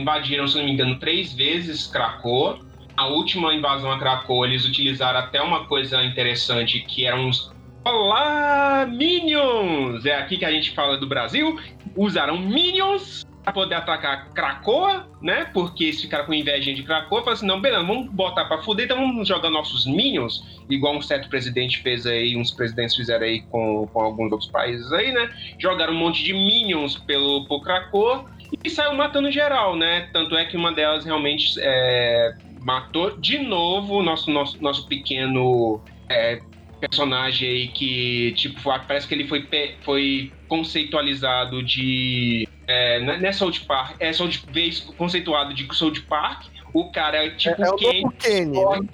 Invadiram, 0.01 0.47
se 0.47 0.59
não 0.59 0.65
me 0.65 0.73
engano, 0.73 0.99
três 0.99 1.33
vezes 1.33 1.87
Krakoa. 1.87 2.59
A 2.97 3.07
última 3.07 3.55
invasão 3.55 3.93
a 3.93 3.99
Krakoa, 3.99 4.47
eles 4.47 4.65
utilizaram 4.65 5.21
até 5.21 5.41
uma 5.41 5.67
coisa 5.67 6.03
interessante, 6.05 6.81
que 6.81 7.07
eram 7.07 7.29
uns 7.29 7.51
Olá, 7.85 8.85
Minions! 8.87 10.05
É 10.05 10.17
aqui 10.17 10.37
que 10.37 10.45
a 10.45 10.51
gente 10.51 10.75
fala 10.75 10.99
do 10.99 11.07
Brasil. 11.07 11.59
Usaram 11.97 12.39
Minions 12.39 13.25
para 13.49 13.53
poder 13.53 13.75
atacar 13.77 14.31
Cracoa, 14.31 15.09
né? 15.23 15.47
Porque 15.53 15.85
eles 15.85 16.01
ficaram 16.01 16.27
com 16.27 16.35
inveja 16.35 16.73
de 16.73 16.83
Cracoa. 16.83 17.21
Falaram 17.21 17.33
assim: 17.33 17.47
não, 17.47 17.61
beleza, 17.61 17.83
vamos 17.83 18.11
botar 18.11 18.45
para 18.45 18.63
fuder, 18.63 18.85
então 18.85 18.97
vamos 18.97 19.27
jogar 19.27 19.51
nossos 19.51 19.87
minions, 19.87 20.45
igual 20.69 20.95
um 20.95 21.03
certo 21.03 21.29
presidente 21.29 21.79
fez 21.79 22.07
aí, 22.07 22.37
uns 22.37 22.51
presidentes 22.51 22.95
fizeram 22.95 23.25
aí 23.25 23.41
com, 23.43 23.87
com 23.87 24.01
alguns 24.01 24.33
outros 24.33 24.51
países 24.51 24.93
aí, 24.93 25.13
né? 25.13 25.31
Jogaram 25.59 25.93
um 25.93 25.99
monte 25.99 26.23
de 26.23 26.33
minions 26.33 26.97
pelo 26.99 27.47
por 27.47 27.63
Cracoa 27.63 28.27
e 28.63 28.71
saiu 28.71 28.95
matando 28.95 29.31
geral, 29.31 29.77
né? 29.77 30.09
Tanto 30.13 30.37
é 30.37 30.45
que 30.45 30.57
uma 30.57 30.73
delas 30.73 31.05
realmente 31.05 31.55
é, 31.59 32.35
matou 32.61 33.17
de 33.19 33.39
novo 33.39 34.03
nosso, 34.03 34.31
nosso, 34.31 34.63
nosso 34.63 34.87
pequeno. 34.87 35.81
É, 36.11 36.41
personagem 36.79 37.49
aí 37.49 37.69
que, 37.69 38.33
tipo, 38.37 38.61
parece 38.63 39.07
que 39.07 39.15
ele 39.15 39.27
foi, 39.27 39.47
foi 39.83 40.33
conceitualizado 40.49 41.63
de 41.63 42.49
é, 42.67 43.01
não 43.01 43.15
é 43.15 43.33
South 43.33 43.61
Park, 43.67 43.97
é 43.99 44.13
South, 44.13 44.43
vez 44.51 44.81
conceituado 44.81 45.55
de 45.55 45.67
South 45.75 46.03
Park. 46.09 46.47
O 46.75 46.91
cara 46.93 47.25
é 47.25 47.31
tipo 47.31 47.63
é, 47.63 47.67
é 47.67 47.71
o 47.71 47.77
Kenny. 47.77 48.03
Novo 48.03 48.17
Kenny 48.19 48.47
morre, 48.47 48.81
né? 48.81 48.89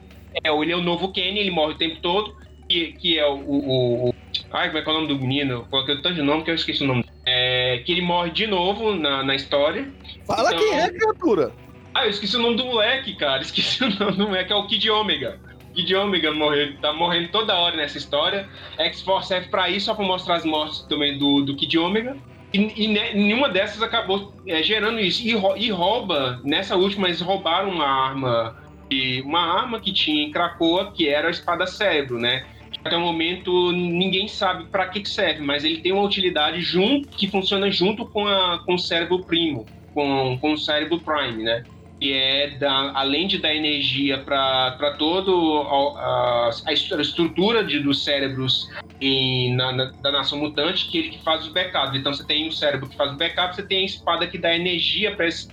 É, 0.44 0.50
ele 0.50 0.72
é 0.72 0.76
o 0.76 0.80
novo 0.80 1.12
Kenny, 1.12 1.40
ele 1.40 1.50
morre 1.50 1.74
o 1.74 1.78
tempo 1.78 2.00
todo. 2.00 2.36
Que, 2.68 2.92
que 2.92 3.18
é 3.18 3.26
o, 3.26 3.34
o, 3.34 4.08
o, 4.08 4.14
Ai, 4.50 4.68
como 4.68 4.78
é 4.78 4.82
que 4.82 4.88
é 4.88 4.92
o 4.92 4.94
nome 4.94 5.08
do 5.08 5.18
menino? 5.18 5.52
Eu 5.52 5.64
coloquei 5.64 5.96
tanto 5.96 6.14
de 6.14 6.22
nome 6.22 6.44
que 6.44 6.50
eu 6.50 6.54
esqueci 6.54 6.82
o 6.82 6.86
nome. 6.86 7.04
É, 7.26 7.82
que 7.84 7.92
ele 7.92 8.00
morre 8.00 8.30
de 8.30 8.46
novo 8.46 8.94
na, 8.94 9.22
na 9.22 9.34
história. 9.34 9.92
Fala 10.26 10.54
então, 10.54 10.60
quem 10.60 10.78
é, 10.78 10.88
criatura. 10.90 11.52
Ah, 11.92 12.06
eu 12.06 12.10
esqueci 12.10 12.36
o 12.36 12.40
nome 12.40 12.56
do 12.56 12.64
moleque, 12.64 13.14
cara. 13.16 13.42
Esqueci 13.42 13.84
o 13.84 13.90
nome 13.98 14.16
do 14.16 14.26
moleque, 14.28 14.52
é 14.52 14.56
o 14.56 14.66
Kid 14.66 14.90
Omega. 14.90 15.38
Kid 15.74 15.94
Omega 15.94 16.32
morreu, 16.32 16.76
tá 16.80 16.92
morrendo 16.92 17.28
toda 17.28 17.54
hora 17.54 17.76
nessa 17.76 17.98
história. 17.98 18.48
X-Force 18.78 19.28
serve 19.28 19.48
pra 19.48 19.68
isso, 19.68 19.86
só 19.86 19.94
pra 19.94 20.04
mostrar 20.04 20.36
as 20.36 20.44
mortes 20.44 20.80
também 20.82 21.18
do, 21.18 21.42
do 21.42 21.56
Kid 21.56 21.76
Omega. 21.78 22.16
E, 22.52 22.84
e 22.84 22.88
nenhuma 22.88 23.48
dessas 23.48 23.82
acabou 23.82 24.32
é, 24.46 24.62
gerando 24.62 25.00
isso. 25.00 25.22
E, 25.22 25.30
e, 25.64 25.70
rouba, 25.70 26.40
nessa 26.44 26.76
última, 26.76 27.08
eles 27.08 27.20
roubaram 27.20 27.70
uma 27.70 27.86
arma, 27.86 28.56
e 28.88 29.20
uma 29.22 29.40
arma 29.40 29.80
que 29.80 29.92
tinha 29.92 30.24
em 30.24 30.30
Krakoa, 30.30 30.92
que 30.92 31.08
era 31.08 31.26
a 31.28 31.30
espada 31.32 31.66
cérebro, 31.66 32.18
né? 32.18 32.46
Até 32.84 32.96
o 32.96 33.00
momento 33.00 33.72
ninguém 33.72 34.28
sabe 34.28 34.66
para 34.66 34.86
que 34.86 35.04
serve, 35.08 35.40
mas 35.40 35.64
ele 35.64 35.78
tem 35.78 35.92
uma 35.92 36.02
utilidade 36.02 36.60
junto 36.60 37.08
que 37.08 37.28
funciona 37.28 37.70
junto 37.70 38.04
com, 38.04 38.26
a, 38.26 38.62
com 38.64 38.74
o 38.74 38.78
cérebro 38.78 39.24
primo, 39.24 39.64
com, 39.94 40.38
com 40.38 40.52
o 40.52 40.58
cérebro 40.58 41.00
prime, 41.00 41.42
né? 41.42 41.64
Que 42.04 42.12
é 42.12 42.50
da, 42.58 42.92
além 42.94 43.26
de 43.26 43.38
dar 43.38 43.54
energia 43.54 44.18
para 44.18 44.94
todo 44.98 45.62
a, 45.96 46.50
a, 46.66 46.72
estrutura 46.74 47.64
de, 47.64 47.80
dos 47.80 48.04
cérebros 48.04 48.68
em, 49.00 49.54
na, 49.56 49.72
na, 49.72 49.84
da 50.02 50.12
nação 50.12 50.38
mutante, 50.38 50.86
que 50.90 50.98
ele 50.98 51.08
que 51.08 51.24
faz 51.24 51.46
os 51.46 51.48
backups. 51.48 51.98
Então 51.98 52.12
você 52.12 52.22
tem 52.26 52.46
um 52.46 52.52
cérebro 52.52 52.90
que 52.90 52.94
faz 52.94 53.10
o 53.10 53.16
backup, 53.16 53.56
você 53.56 53.62
tem 53.62 53.78
a 53.78 53.86
espada 53.86 54.26
que 54.26 54.36
dá 54.36 54.54
energia 54.54 55.16
para 55.16 55.26
esses 55.26 55.48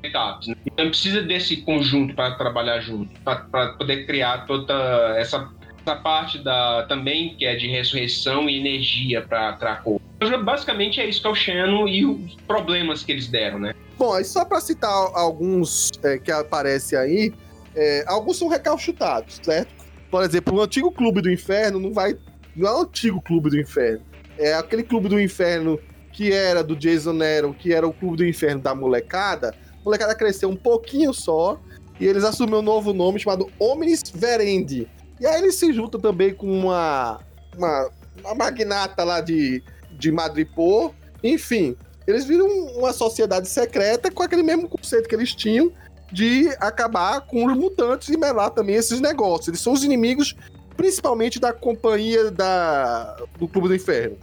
backups. 0.00 0.46
Né? 0.46 0.54
Então 0.64 0.86
precisa 0.86 1.20
desse 1.22 1.56
conjunto 1.62 2.14
para 2.14 2.36
trabalhar 2.36 2.78
junto, 2.78 3.10
para 3.22 3.72
poder 3.72 4.06
criar 4.06 4.46
toda 4.46 4.72
essa 5.18 5.50
essa 5.84 5.96
parte 5.96 6.38
da 6.38 6.84
também 6.88 7.34
que 7.36 7.44
é 7.44 7.54
de 7.54 7.68
ressurreição 7.68 8.48
e 8.48 8.58
energia 8.58 9.22
para 9.22 9.52
Krakow. 9.52 10.00
Basicamente 10.42 11.00
é 11.00 11.06
isso 11.06 11.20
que 11.20 11.26
é 11.26 11.30
o 11.30 11.34
Xeno 11.34 11.86
e 11.86 12.06
os 12.06 12.34
problemas 12.46 13.04
que 13.04 13.12
eles 13.12 13.28
deram, 13.28 13.58
né? 13.58 13.74
Bom, 13.98 14.22
só 14.24 14.44
para 14.44 14.60
citar 14.60 14.90
alguns 14.90 15.90
é, 16.02 16.18
que 16.18 16.32
aparecem 16.32 16.98
aí, 16.98 17.34
é, 17.76 18.04
alguns 18.06 18.38
são 18.38 18.48
recalchutados, 18.48 19.38
certo? 19.42 19.72
Por 20.10 20.24
exemplo, 20.24 20.56
o 20.56 20.62
antigo 20.62 20.90
Clube 20.90 21.20
do 21.20 21.30
Inferno 21.30 21.78
não 21.78 21.92
vai. 21.92 22.16
Não 22.56 22.68
é 22.68 22.72
o 22.72 22.82
antigo 22.82 23.20
Clube 23.20 23.50
do 23.50 23.60
Inferno. 23.60 24.00
É 24.38 24.54
aquele 24.54 24.82
Clube 24.82 25.08
do 25.08 25.20
Inferno 25.20 25.78
que 26.12 26.32
era 26.32 26.62
do 26.62 26.76
Jason 26.76 27.12
Nero, 27.12 27.52
que 27.52 27.74
era 27.74 27.86
o 27.86 27.92
Clube 27.92 28.16
do 28.16 28.26
Inferno 28.26 28.60
da 28.60 28.74
molecada. 28.74 29.54
A 29.80 29.84
molecada 29.84 30.14
cresceu 30.14 30.48
um 30.48 30.56
pouquinho 30.56 31.12
só 31.12 31.60
e 32.00 32.06
eles 32.06 32.24
assumiram 32.24 32.60
um 32.60 32.62
novo 32.62 32.92
nome 32.92 33.18
chamado 33.20 33.50
Omnis 33.58 34.02
Verendi. 34.14 34.88
E 35.20 35.26
aí 35.26 35.40
eles 35.40 35.54
se 35.56 35.72
juntam 35.72 36.00
também 36.00 36.34
com 36.34 36.46
uma, 36.46 37.20
uma, 37.56 37.90
uma 38.20 38.34
magnata 38.34 39.04
lá 39.04 39.20
de, 39.20 39.62
de 39.92 40.10
Madripoor. 40.10 40.92
Enfim, 41.22 41.76
eles 42.06 42.24
viram 42.24 42.46
uma 42.76 42.92
sociedade 42.92 43.48
secreta 43.48 44.10
com 44.10 44.22
aquele 44.22 44.42
mesmo 44.42 44.68
conceito 44.68 45.08
que 45.08 45.14
eles 45.14 45.34
tinham 45.34 45.72
de 46.12 46.48
acabar 46.60 47.22
com 47.22 47.46
os 47.46 47.56
mutantes 47.56 48.08
e 48.08 48.16
melar 48.16 48.50
também 48.50 48.76
esses 48.76 49.00
negócios. 49.00 49.48
Eles 49.48 49.60
são 49.60 49.72
os 49.72 49.82
inimigos, 49.82 50.36
principalmente 50.76 51.40
da 51.40 51.52
companhia 51.52 52.30
da, 52.30 53.16
do 53.38 53.48
Clube 53.48 53.68
do 53.68 53.74
Inferno. 53.74 54.16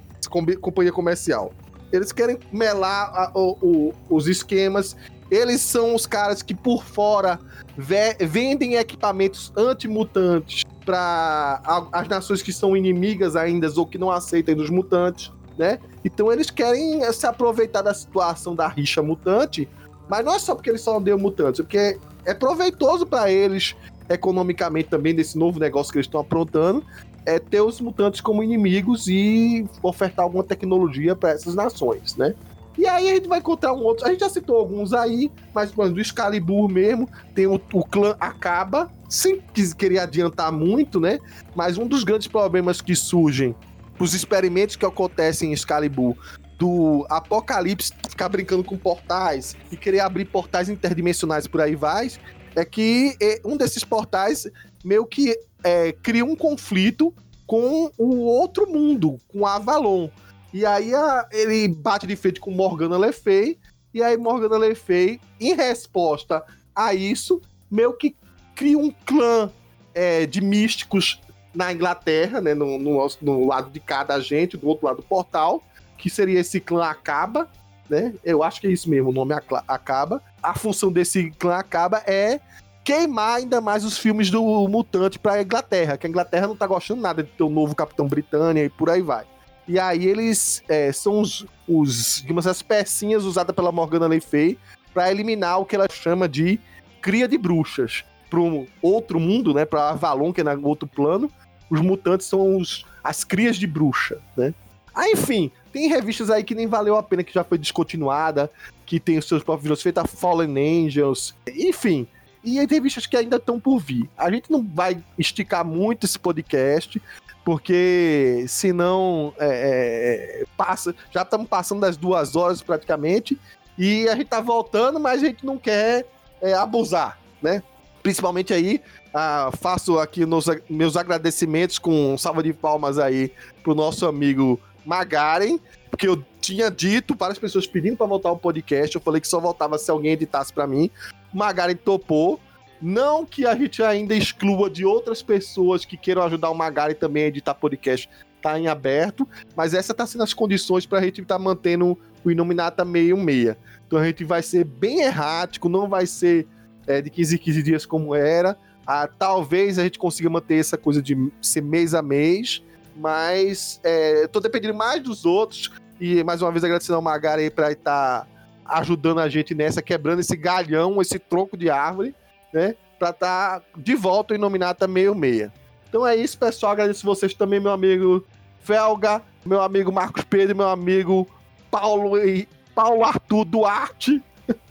companhia 0.62 0.92
comercial. 0.92 1.54
Eles 1.92 2.12
querem 2.12 2.40
melar 2.52 3.12
a, 3.14 3.32
o, 3.34 3.58
o, 3.62 3.94
os 4.10 4.28
esquemas. 4.28 4.96
Eles 5.32 5.62
são 5.62 5.96
os 5.96 6.06
caras 6.06 6.44
que 6.44 6.54
por 6.54 6.84
fora 6.84 7.40
ve 7.78 8.14
vendem 8.20 8.76
equipamentos 8.76 9.52
antimutantes 9.56 10.66
para 10.86 11.62
as 11.94 12.08
nações 12.10 12.42
que 12.42 12.52
são 12.52 12.76
inimigas 12.76 13.38
ainda 13.38 13.72
ou 13.78 13.86
que 13.86 13.98
não 13.98 14.12
aceitem 14.12 14.60
os 14.60 14.70
mutantes, 14.70 15.32
né? 15.58 15.80
Então 16.04 16.32
eles 16.34 16.52
querem 16.52 17.02
se 17.14 17.26
aproveitar 17.26 17.82
da 17.82 17.94
situação 17.94 18.54
da 18.54 18.68
rixa 18.68 19.02
mutante, 19.02 19.70
mas 20.10 20.26
não 20.26 20.36
é 20.36 20.40
só 20.40 20.54
porque 20.54 20.70
eles 20.70 20.82
só 20.82 20.98
odeiam 20.98 21.18
mutantes, 21.18 21.62
é 21.62 21.64
porque 21.64 21.98
é 22.26 22.34
proveitoso 22.34 23.06
para 23.06 23.32
eles 23.32 23.74
economicamente 24.10 24.90
também 24.90 25.16
desse 25.16 25.38
novo 25.38 25.58
negócio 25.60 25.94
que 25.94 25.98
eles 25.98 26.08
estão 26.08 26.20
aprontando, 26.20 26.84
é 27.26 27.40
ter 27.40 27.62
os 27.62 27.80
mutantes 27.80 28.20
como 28.20 28.44
inimigos 28.44 29.08
e 29.08 29.66
ofertar 29.82 30.26
alguma 30.26 30.44
tecnologia 30.44 31.16
para 31.16 31.30
essas 31.30 31.56
nações, 31.56 32.18
né? 32.18 32.36
E 32.78 32.88
aí 32.88 33.10
a 33.10 33.16
gente 33.16 33.28
vai 33.28 33.40
encontrar 33.40 33.74
um 33.74 33.84
outro. 33.84 34.06
A 34.06 34.10
gente 34.10 34.22
já 34.22 34.30
citou 34.30 34.58
alguns 34.58 34.94
aí, 34.94 35.32
mas 35.54 35.70
exemplo, 35.70 35.90
do 35.92 36.02
Excalibur 36.02 36.70
mesmo, 36.70 37.10
tem 37.36 37.48
o, 37.48 37.62
o 37.74 37.84
clã 37.86 38.16
Acaba, 38.20 38.90
sem 39.10 39.42
querer 39.78 40.00
adiantar 40.00 40.52
muito, 40.52 41.00
né? 41.00 41.20
Mas 41.56 41.78
um 41.78 41.88
dos 41.88 42.04
grandes 42.04 42.28
problemas 42.28 42.82
que 42.82 42.96
surgem 42.96 43.56
os 44.00 44.14
experimentos 44.14 44.76
que 44.76 44.86
acontecem 44.86 45.50
em 45.50 45.54
Excalibur 45.54 46.16
do 46.58 47.06
Apocalipse 47.10 47.92
ficar 48.08 48.30
brincando 48.30 48.64
com 48.64 48.78
portais 48.78 49.56
e 49.72 49.78
querer 49.78 50.00
abrir 50.00 50.26
portais 50.26 50.70
interdimensionais 50.70 51.48
por 51.48 51.60
aí 51.60 51.76
vai, 51.76 52.12
é 52.56 52.64
que 52.64 53.16
é, 53.22 53.42
um 53.44 53.58
desses 53.58 53.84
portais 53.84 54.48
meio 54.84 55.06
que 55.06 55.36
é, 55.64 55.92
cria 55.92 56.24
um 56.24 56.36
conflito 56.36 57.14
com 57.46 57.92
o 57.98 58.20
outro 58.20 58.70
mundo, 58.70 59.20
com 59.28 59.46
Avalon. 59.46 60.10
E 60.54 60.66
aí 60.66 60.94
a, 60.94 61.28
ele 61.32 61.68
bate 61.68 62.06
de 62.06 62.16
frente 62.16 62.40
com 62.40 62.52
Morgana 62.52 62.98
Le 62.98 63.12
Fay, 63.12 63.58
e 63.94 64.02
aí 64.04 64.18
Morgana 64.18 64.58
Le 64.58 64.76
Fay, 64.76 65.20
em 65.40 65.54
resposta 65.54 66.44
a 66.76 66.94
isso, 66.94 67.42
meio 67.70 67.94
que 67.94 68.16
cria 68.56 68.78
um 68.78 68.92
clã 69.06 69.50
é, 69.94 70.26
de 70.26 70.42
místicos 70.42 71.22
na 71.54 71.72
Inglaterra, 71.72 72.40
né, 72.40 72.54
no, 72.54 72.78
no, 72.78 73.08
no, 73.22 73.48
lado 73.48 73.70
de 73.70 73.80
cada 73.80 74.16
agente, 74.16 74.58
do 74.58 74.68
outro 74.68 74.88
lado 74.88 74.98
do 74.98 75.04
portal, 75.04 75.64
que 75.98 76.10
seria 76.10 76.40
esse 76.40 76.60
clã 76.60 76.86
Acaba, 76.86 77.50
né? 77.90 78.14
Eu 78.24 78.42
acho 78.42 78.62
que 78.62 78.68
é 78.68 78.72
isso 78.72 78.90
mesmo, 78.90 79.10
o 79.10 79.14
nome 79.14 79.34
Acaba. 79.68 80.22
A 80.42 80.54
função 80.54 80.92
desse 80.92 81.30
clã 81.32 81.56
Acaba 81.56 82.02
é 82.08 82.40
queimar 82.84 83.38
ainda 83.38 83.60
mais 83.62 83.84
os 83.84 83.98
filmes 83.98 84.32
do 84.32 84.42
Mutante 84.68 85.20
pra 85.20 85.42
Inglaterra, 85.42 85.98
que 85.98 86.08
a 86.08 86.10
Inglaterra 86.10 86.48
não 86.48 86.56
tá 86.56 86.66
gostando 86.66 87.02
nada 87.02 87.22
de 87.22 87.30
ter 87.30 87.44
o 87.44 87.48
um 87.48 87.52
novo 87.52 87.76
Capitão 87.76 88.08
Britânia 88.08 88.64
e 88.64 88.70
por 88.70 88.90
aí 88.90 89.02
vai. 89.02 89.26
E 89.68 89.80
aí 89.80 90.06
eles 90.06 90.64
é, 90.68 90.92
são 90.92 91.22
os, 91.22 91.46
os, 91.68 92.22
digamos, 92.22 92.48
as 92.48 92.62
pecinhas 92.62 93.24
usadas 93.24 93.56
pela 93.56 93.72
Morgana 93.72 94.08
Le 94.08 94.20
Fay 94.20 94.58
para 94.94 95.12
eliminar 95.12 95.60
o 95.60 95.66
que 95.66 95.76
ela 95.76 95.88
chama 95.90 96.28
de 96.28 96.60
cria 97.02 97.28
de 97.28 97.38
bruxas. 97.38 98.04
Para 98.30 98.40
um 98.40 98.66
outro 98.82 99.20
mundo, 99.20 99.54
né, 99.54 99.66
para 99.66 99.90
Avalon, 99.90 100.32
que 100.32 100.42
é 100.42 100.44
no 100.44 100.68
outro 100.68 100.88
plano, 100.88 101.30
os 101.70 101.82
mutantes 101.82 102.28
são 102.28 102.58
os, 102.58 102.86
as 103.04 103.24
crias 103.24 103.58
de 103.58 103.68
bruxa, 103.68 104.20
né? 104.36 104.54
Ah, 104.94 105.10
enfim, 105.10 105.50
tem 105.72 105.88
revistas 105.88 106.30
aí 106.30 106.44
que 106.44 106.54
nem 106.54 106.68
valeu 106.68 106.98
a 106.98 107.04
pena, 107.04 107.24
que 107.24 107.34
já 107.34 107.44
foi 107.44 107.58
descontinuada, 107.58 108.52
que 108.86 109.00
tem 109.00 109.18
os 109.18 109.26
seus 109.26 109.42
próprios 109.42 109.64
vilões, 109.64 109.82
feita 109.82 110.06
Fallen 110.06 110.86
Angels, 110.86 111.34
enfim. 111.48 112.06
E 112.44 112.56
tem 112.56 112.68
revistas 112.68 113.06
que 113.06 113.16
ainda 113.16 113.38
estão 113.38 113.60
por 113.60 113.80
vir. 113.80 114.10
A 114.18 114.30
gente 114.30 114.52
não 114.52 114.62
vai 114.62 115.02
esticar 115.18 115.64
muito 115.64 116.06
esse 116.06 116.20
podcast, 116.20 117.02
porque 117.44 118.46
senão 118.48 119.34
é, 119.40 120.42
é, 120.42 120.46
passa, 120.56 120.96
já 121.12 121.24
estamos 121.24 121.48
passando 121.48 121.82
das 121.82 121.98
duas 121.98 122.36
horas 122.36 122.62
praticamente, 122.62 123.38
e 123.78 124.08
a 124.08 124.16
gente 124.16 124.28
tá 124.28 124.42
voltando, 124.42 125.00
mas 125.00 125.24
a 125.24 125.26
gente 125.26 125.46
não 125.46 125.58
quer 125.58 126.06
é, 126.42 126.54
abusar, 126.54 127.20
né? 127.42 127.64
Principalmente 128.04 128.54
aí, 128.54 128.82
ah, 129.14 129.52
faço 129.60 130.00
aqui 130.00 130.26
nos, 130.26 130.46
meus 130.70 130.98
agradecimentos 130.98 131.78
com 131.78 132.18
salva 132.18 132.42
de 132.42 132.54
palmas 132.54 132.98
aí 132.98 133.32
pro 133.64 133.76
nosso 133.76 134.06
amigo 134.06 134.60
Magaren, 134.86 135.60
porque 135.90 136.08
eu 136.08 136.24
tinha 136.40 136.72
dito 136.72 137.16
para 137.16 137.32
as 137.32 137.40
pessoas 137.40 137.68
pedindo 137.68 137.98
para 137.98 138.08
voltar 138.08 138.32
o 138.32 138.38
podcast, 138.38 138.96
eu 138.96 139.02
falei 139.02 139.22
que 139.22 139.28
só 139.28 139.40
voltava 139.40 139.78
se 139.78 139.92
alguém 139.92 140.14
editasse 140.14 140.52
para 140.52 140.66
mim. 140.66 140.90
Magaren 141.34 141.76
topou. 141.76 142.40
Não 142.82 143.26
que 143.26 143.46
a 143.46 143.56
gente 143.56 143.84
ainda 143.84 144.16
exclua 144.16 144.70
de 144.70 144.84
outras 144.86 145.22
pessoas 145.22 145.86
que 145.86 145.96
queiram 145.96 146.24
ajudar 146.24 146.50
o 146.50 146.56
Magaren 146.56 146.96
também 146.96 147.26
a 147.26 147.28
editar 147.28 147.54
podcast, 147.54 148.10
tá 148.42 148.60
em 148.60 148.68
aberto, 148.68 149.28
mas 149.56 149.74
essa 149.74 149.94
tá 149.94 150.06
sendo 150.08 150.24
as 150.24 150.34
condições 150.34 150.86
para 150.86 151.00
a 151.00 151.02
gente 151.04 151.22
estar 151.22 151.36
tá 151.36 151.40
mantendo 151.40 151.98
o 152.24 152.32
Inominata 152.32 152.84
616. 152.84 153.56
Então 153.86 154.00
a 154.00 154.06
gente 154.06 154.24
vai 154.24 154.42
ser 154.42 154.64
bem 154.64 155.02
errático, 155.02 155.70
não 155.70 155.88
vai 155.88 156.06
ser 156.06 156.48
é, 156.88 157.02
de 157.02 157.10
15 157.10 157.36
em 157.36 157.38
15 157.38 157.64
dias 157.64 157.86
como 157.86 158.16
era. 158.16 158.58
Ah, 158.86 159.08
talvez 159.08 159.78
a 159.78 159.84
gente 159.84 160.00
consiga 160.00 160.30
manter 160.30 160.56
essa 160.56 160.78
coisa 160.78 161.02
de 161.02 161.16
ser 161.42 161.62
mês 161.62 161.94
a 161.94 162.02
mês, 162.02 162.64
mas 162.96 163.80
é, 163.84 164.28
tô 164.28 164.40
dependendo 164.40 164.74
mais 164.74 165.02
dos 165.02 165.26
outros. 165.26 165.72
E 166.00 166.24
mais 166.24 166.42
uma 166.42 166.52
vez 166.52 166.64
agradecendo 166.64 166.96
ao 166.96 167.02
Magari 167.02 167.44
aí 167.44 167.50
pra 167.52 167.72
estar 167.72 168.22
tá 168.22 168.28
ajudando 168.66 169.20
a 169.20 169.30
gente 169.30 169.54
nessa, 169.54 169.82
quebrando 169.82 170.20
esse 170.20 170.36
galhão, 170.36 171.00
esse 171.00 171.20
tronco 171.20 171.56
de 171.56 171.70
árvore, 171.70 172.16
né? 172.54 172.76
Pra 172.98 173.10
estar 173.10 173.60
tá 173.60 173.66
de 173.78 173.96
volta 173.96 174.36
em 174.36 174.38
Nominata 174.38 174.88
meio 174.88 175.16
meia. 175.16 175.52
Então 175.90 176.06
é 176.06 176.16
isso, 176.16 176.38
pessoal. 176.38 176.72
Agradeço 176.72 177.06
vocês 177.06 177.34
também, 177.34 177.60
meu 177.60 177.72
amigo 177.72 178.26
Felga, 178.62 179.22
meu 179.46 179.62
amigo 179.62 179.92
Marcos 179.92 180.24
Pedro, 180.24 180.56
meu 180.56 180.70
amigo 180.70 181.28
Paulo 181.70 182.18
e 182.18 182.48
Paulo 182.76 183.04
Arthur 183.04 183.46
Duarte. 183.46 184.22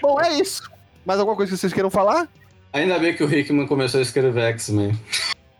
Bom, 0.00 0.20
é 0.20 0.38
isso. 0.38 0.70
Mais 1.04 1.18
alguma 1.18 1.36
coisa 1.36 1.52
que 1.52 1.58
vocês 1.58 1.72
queiram 1.72 1.90
falar? 1.90 2.28
Ainda 2.72 2.98
bem 2.98 3.14
que 3.14 3.24
o 3.24 3.32
Hickman 3.32 3.66
começou 3.66 3.98
a 3.98 4.02
escrever 4.02 4.42
X-Men. 4.54 4.92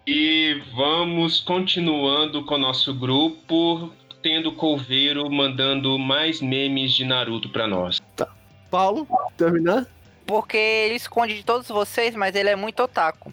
E 0.07 0.63
vamos 0.75 1.41
continuando 1.41 2.45
com 2.45 2.55
o 2.55 2.59
nosso 2.59 2.95
grupo, 2.95 3.93
tendo 4.23 4.53
Colveiro 4.53 5.31
mandando 5.31 5.99
mais 5.99 6.41
memes 6.41 6.93
de 6.93 7.05
Naruto 7.05 7.49
para 7.49 7.67
nós. 7.67 8.01
Tá. 8.17 8.29
Paulo, 8.71 9.07
terminar? 9.37 9.87
Porque 10.31 10.57
ele 10.57 10.95
esconde 10.95 11.35
de 11.35 11.43
todos 11.43 11.67
vocês, 11.67 12.15
mas 12.15 12.37
ele 12.37 12.49
é 12.49 12.55
muito 12.55 12.81
otaku. 12.85 13.33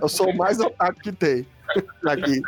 Eu 0.00 0.08
sou 0.08 0.30
o 0.30 0.36
mais 0.36 0.60
otaku 0.60 1.00
que 1.00 1.10
tem 1.10 1.44
aqui. 2.06 2.40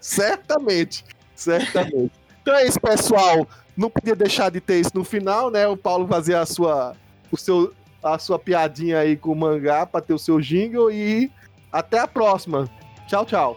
certamente, 0.00 1.04
certamente. 1.36 2.10
Então 2.42 2.56
é 2.56 2.66
isso, 2.66 2.80
pessoal. 2.80 3.46
Não 3.76 3.88
podia 3.88 4.16
deixar 4.16 4.50
de 4.50 4.60
ter 4.60 4.80
isso 4.80 4.90
no 4.94 5.04
final, 5.04 5.48
né? 5.48 5.68
O 5.68 5.76
Paulo 5.76 6.08
fazer 6.08 6.34
a 6.34 6.44
sua, 6.44 6.96
o 7.30 7.36
seu, 7.36 7.72
a 8.02 8.18
sua 8.18 8.36
piadinha 8.36 8.98
aí 8.98 9.16
com 9.16 9.30
o 9.30 9.36
mangá 9.36 9.86
para 9.86 10.00
ter 10.00 10.12
o 10.12 10.18
seu 10.18 10.40
jingle 10.40 10.90
e 10.90 11.30
até 11.70 12.00
a 12.00 12.08
próxima. 12.08 12.68
Tchau, 13.06 13.24
tchau. 13.24 13.56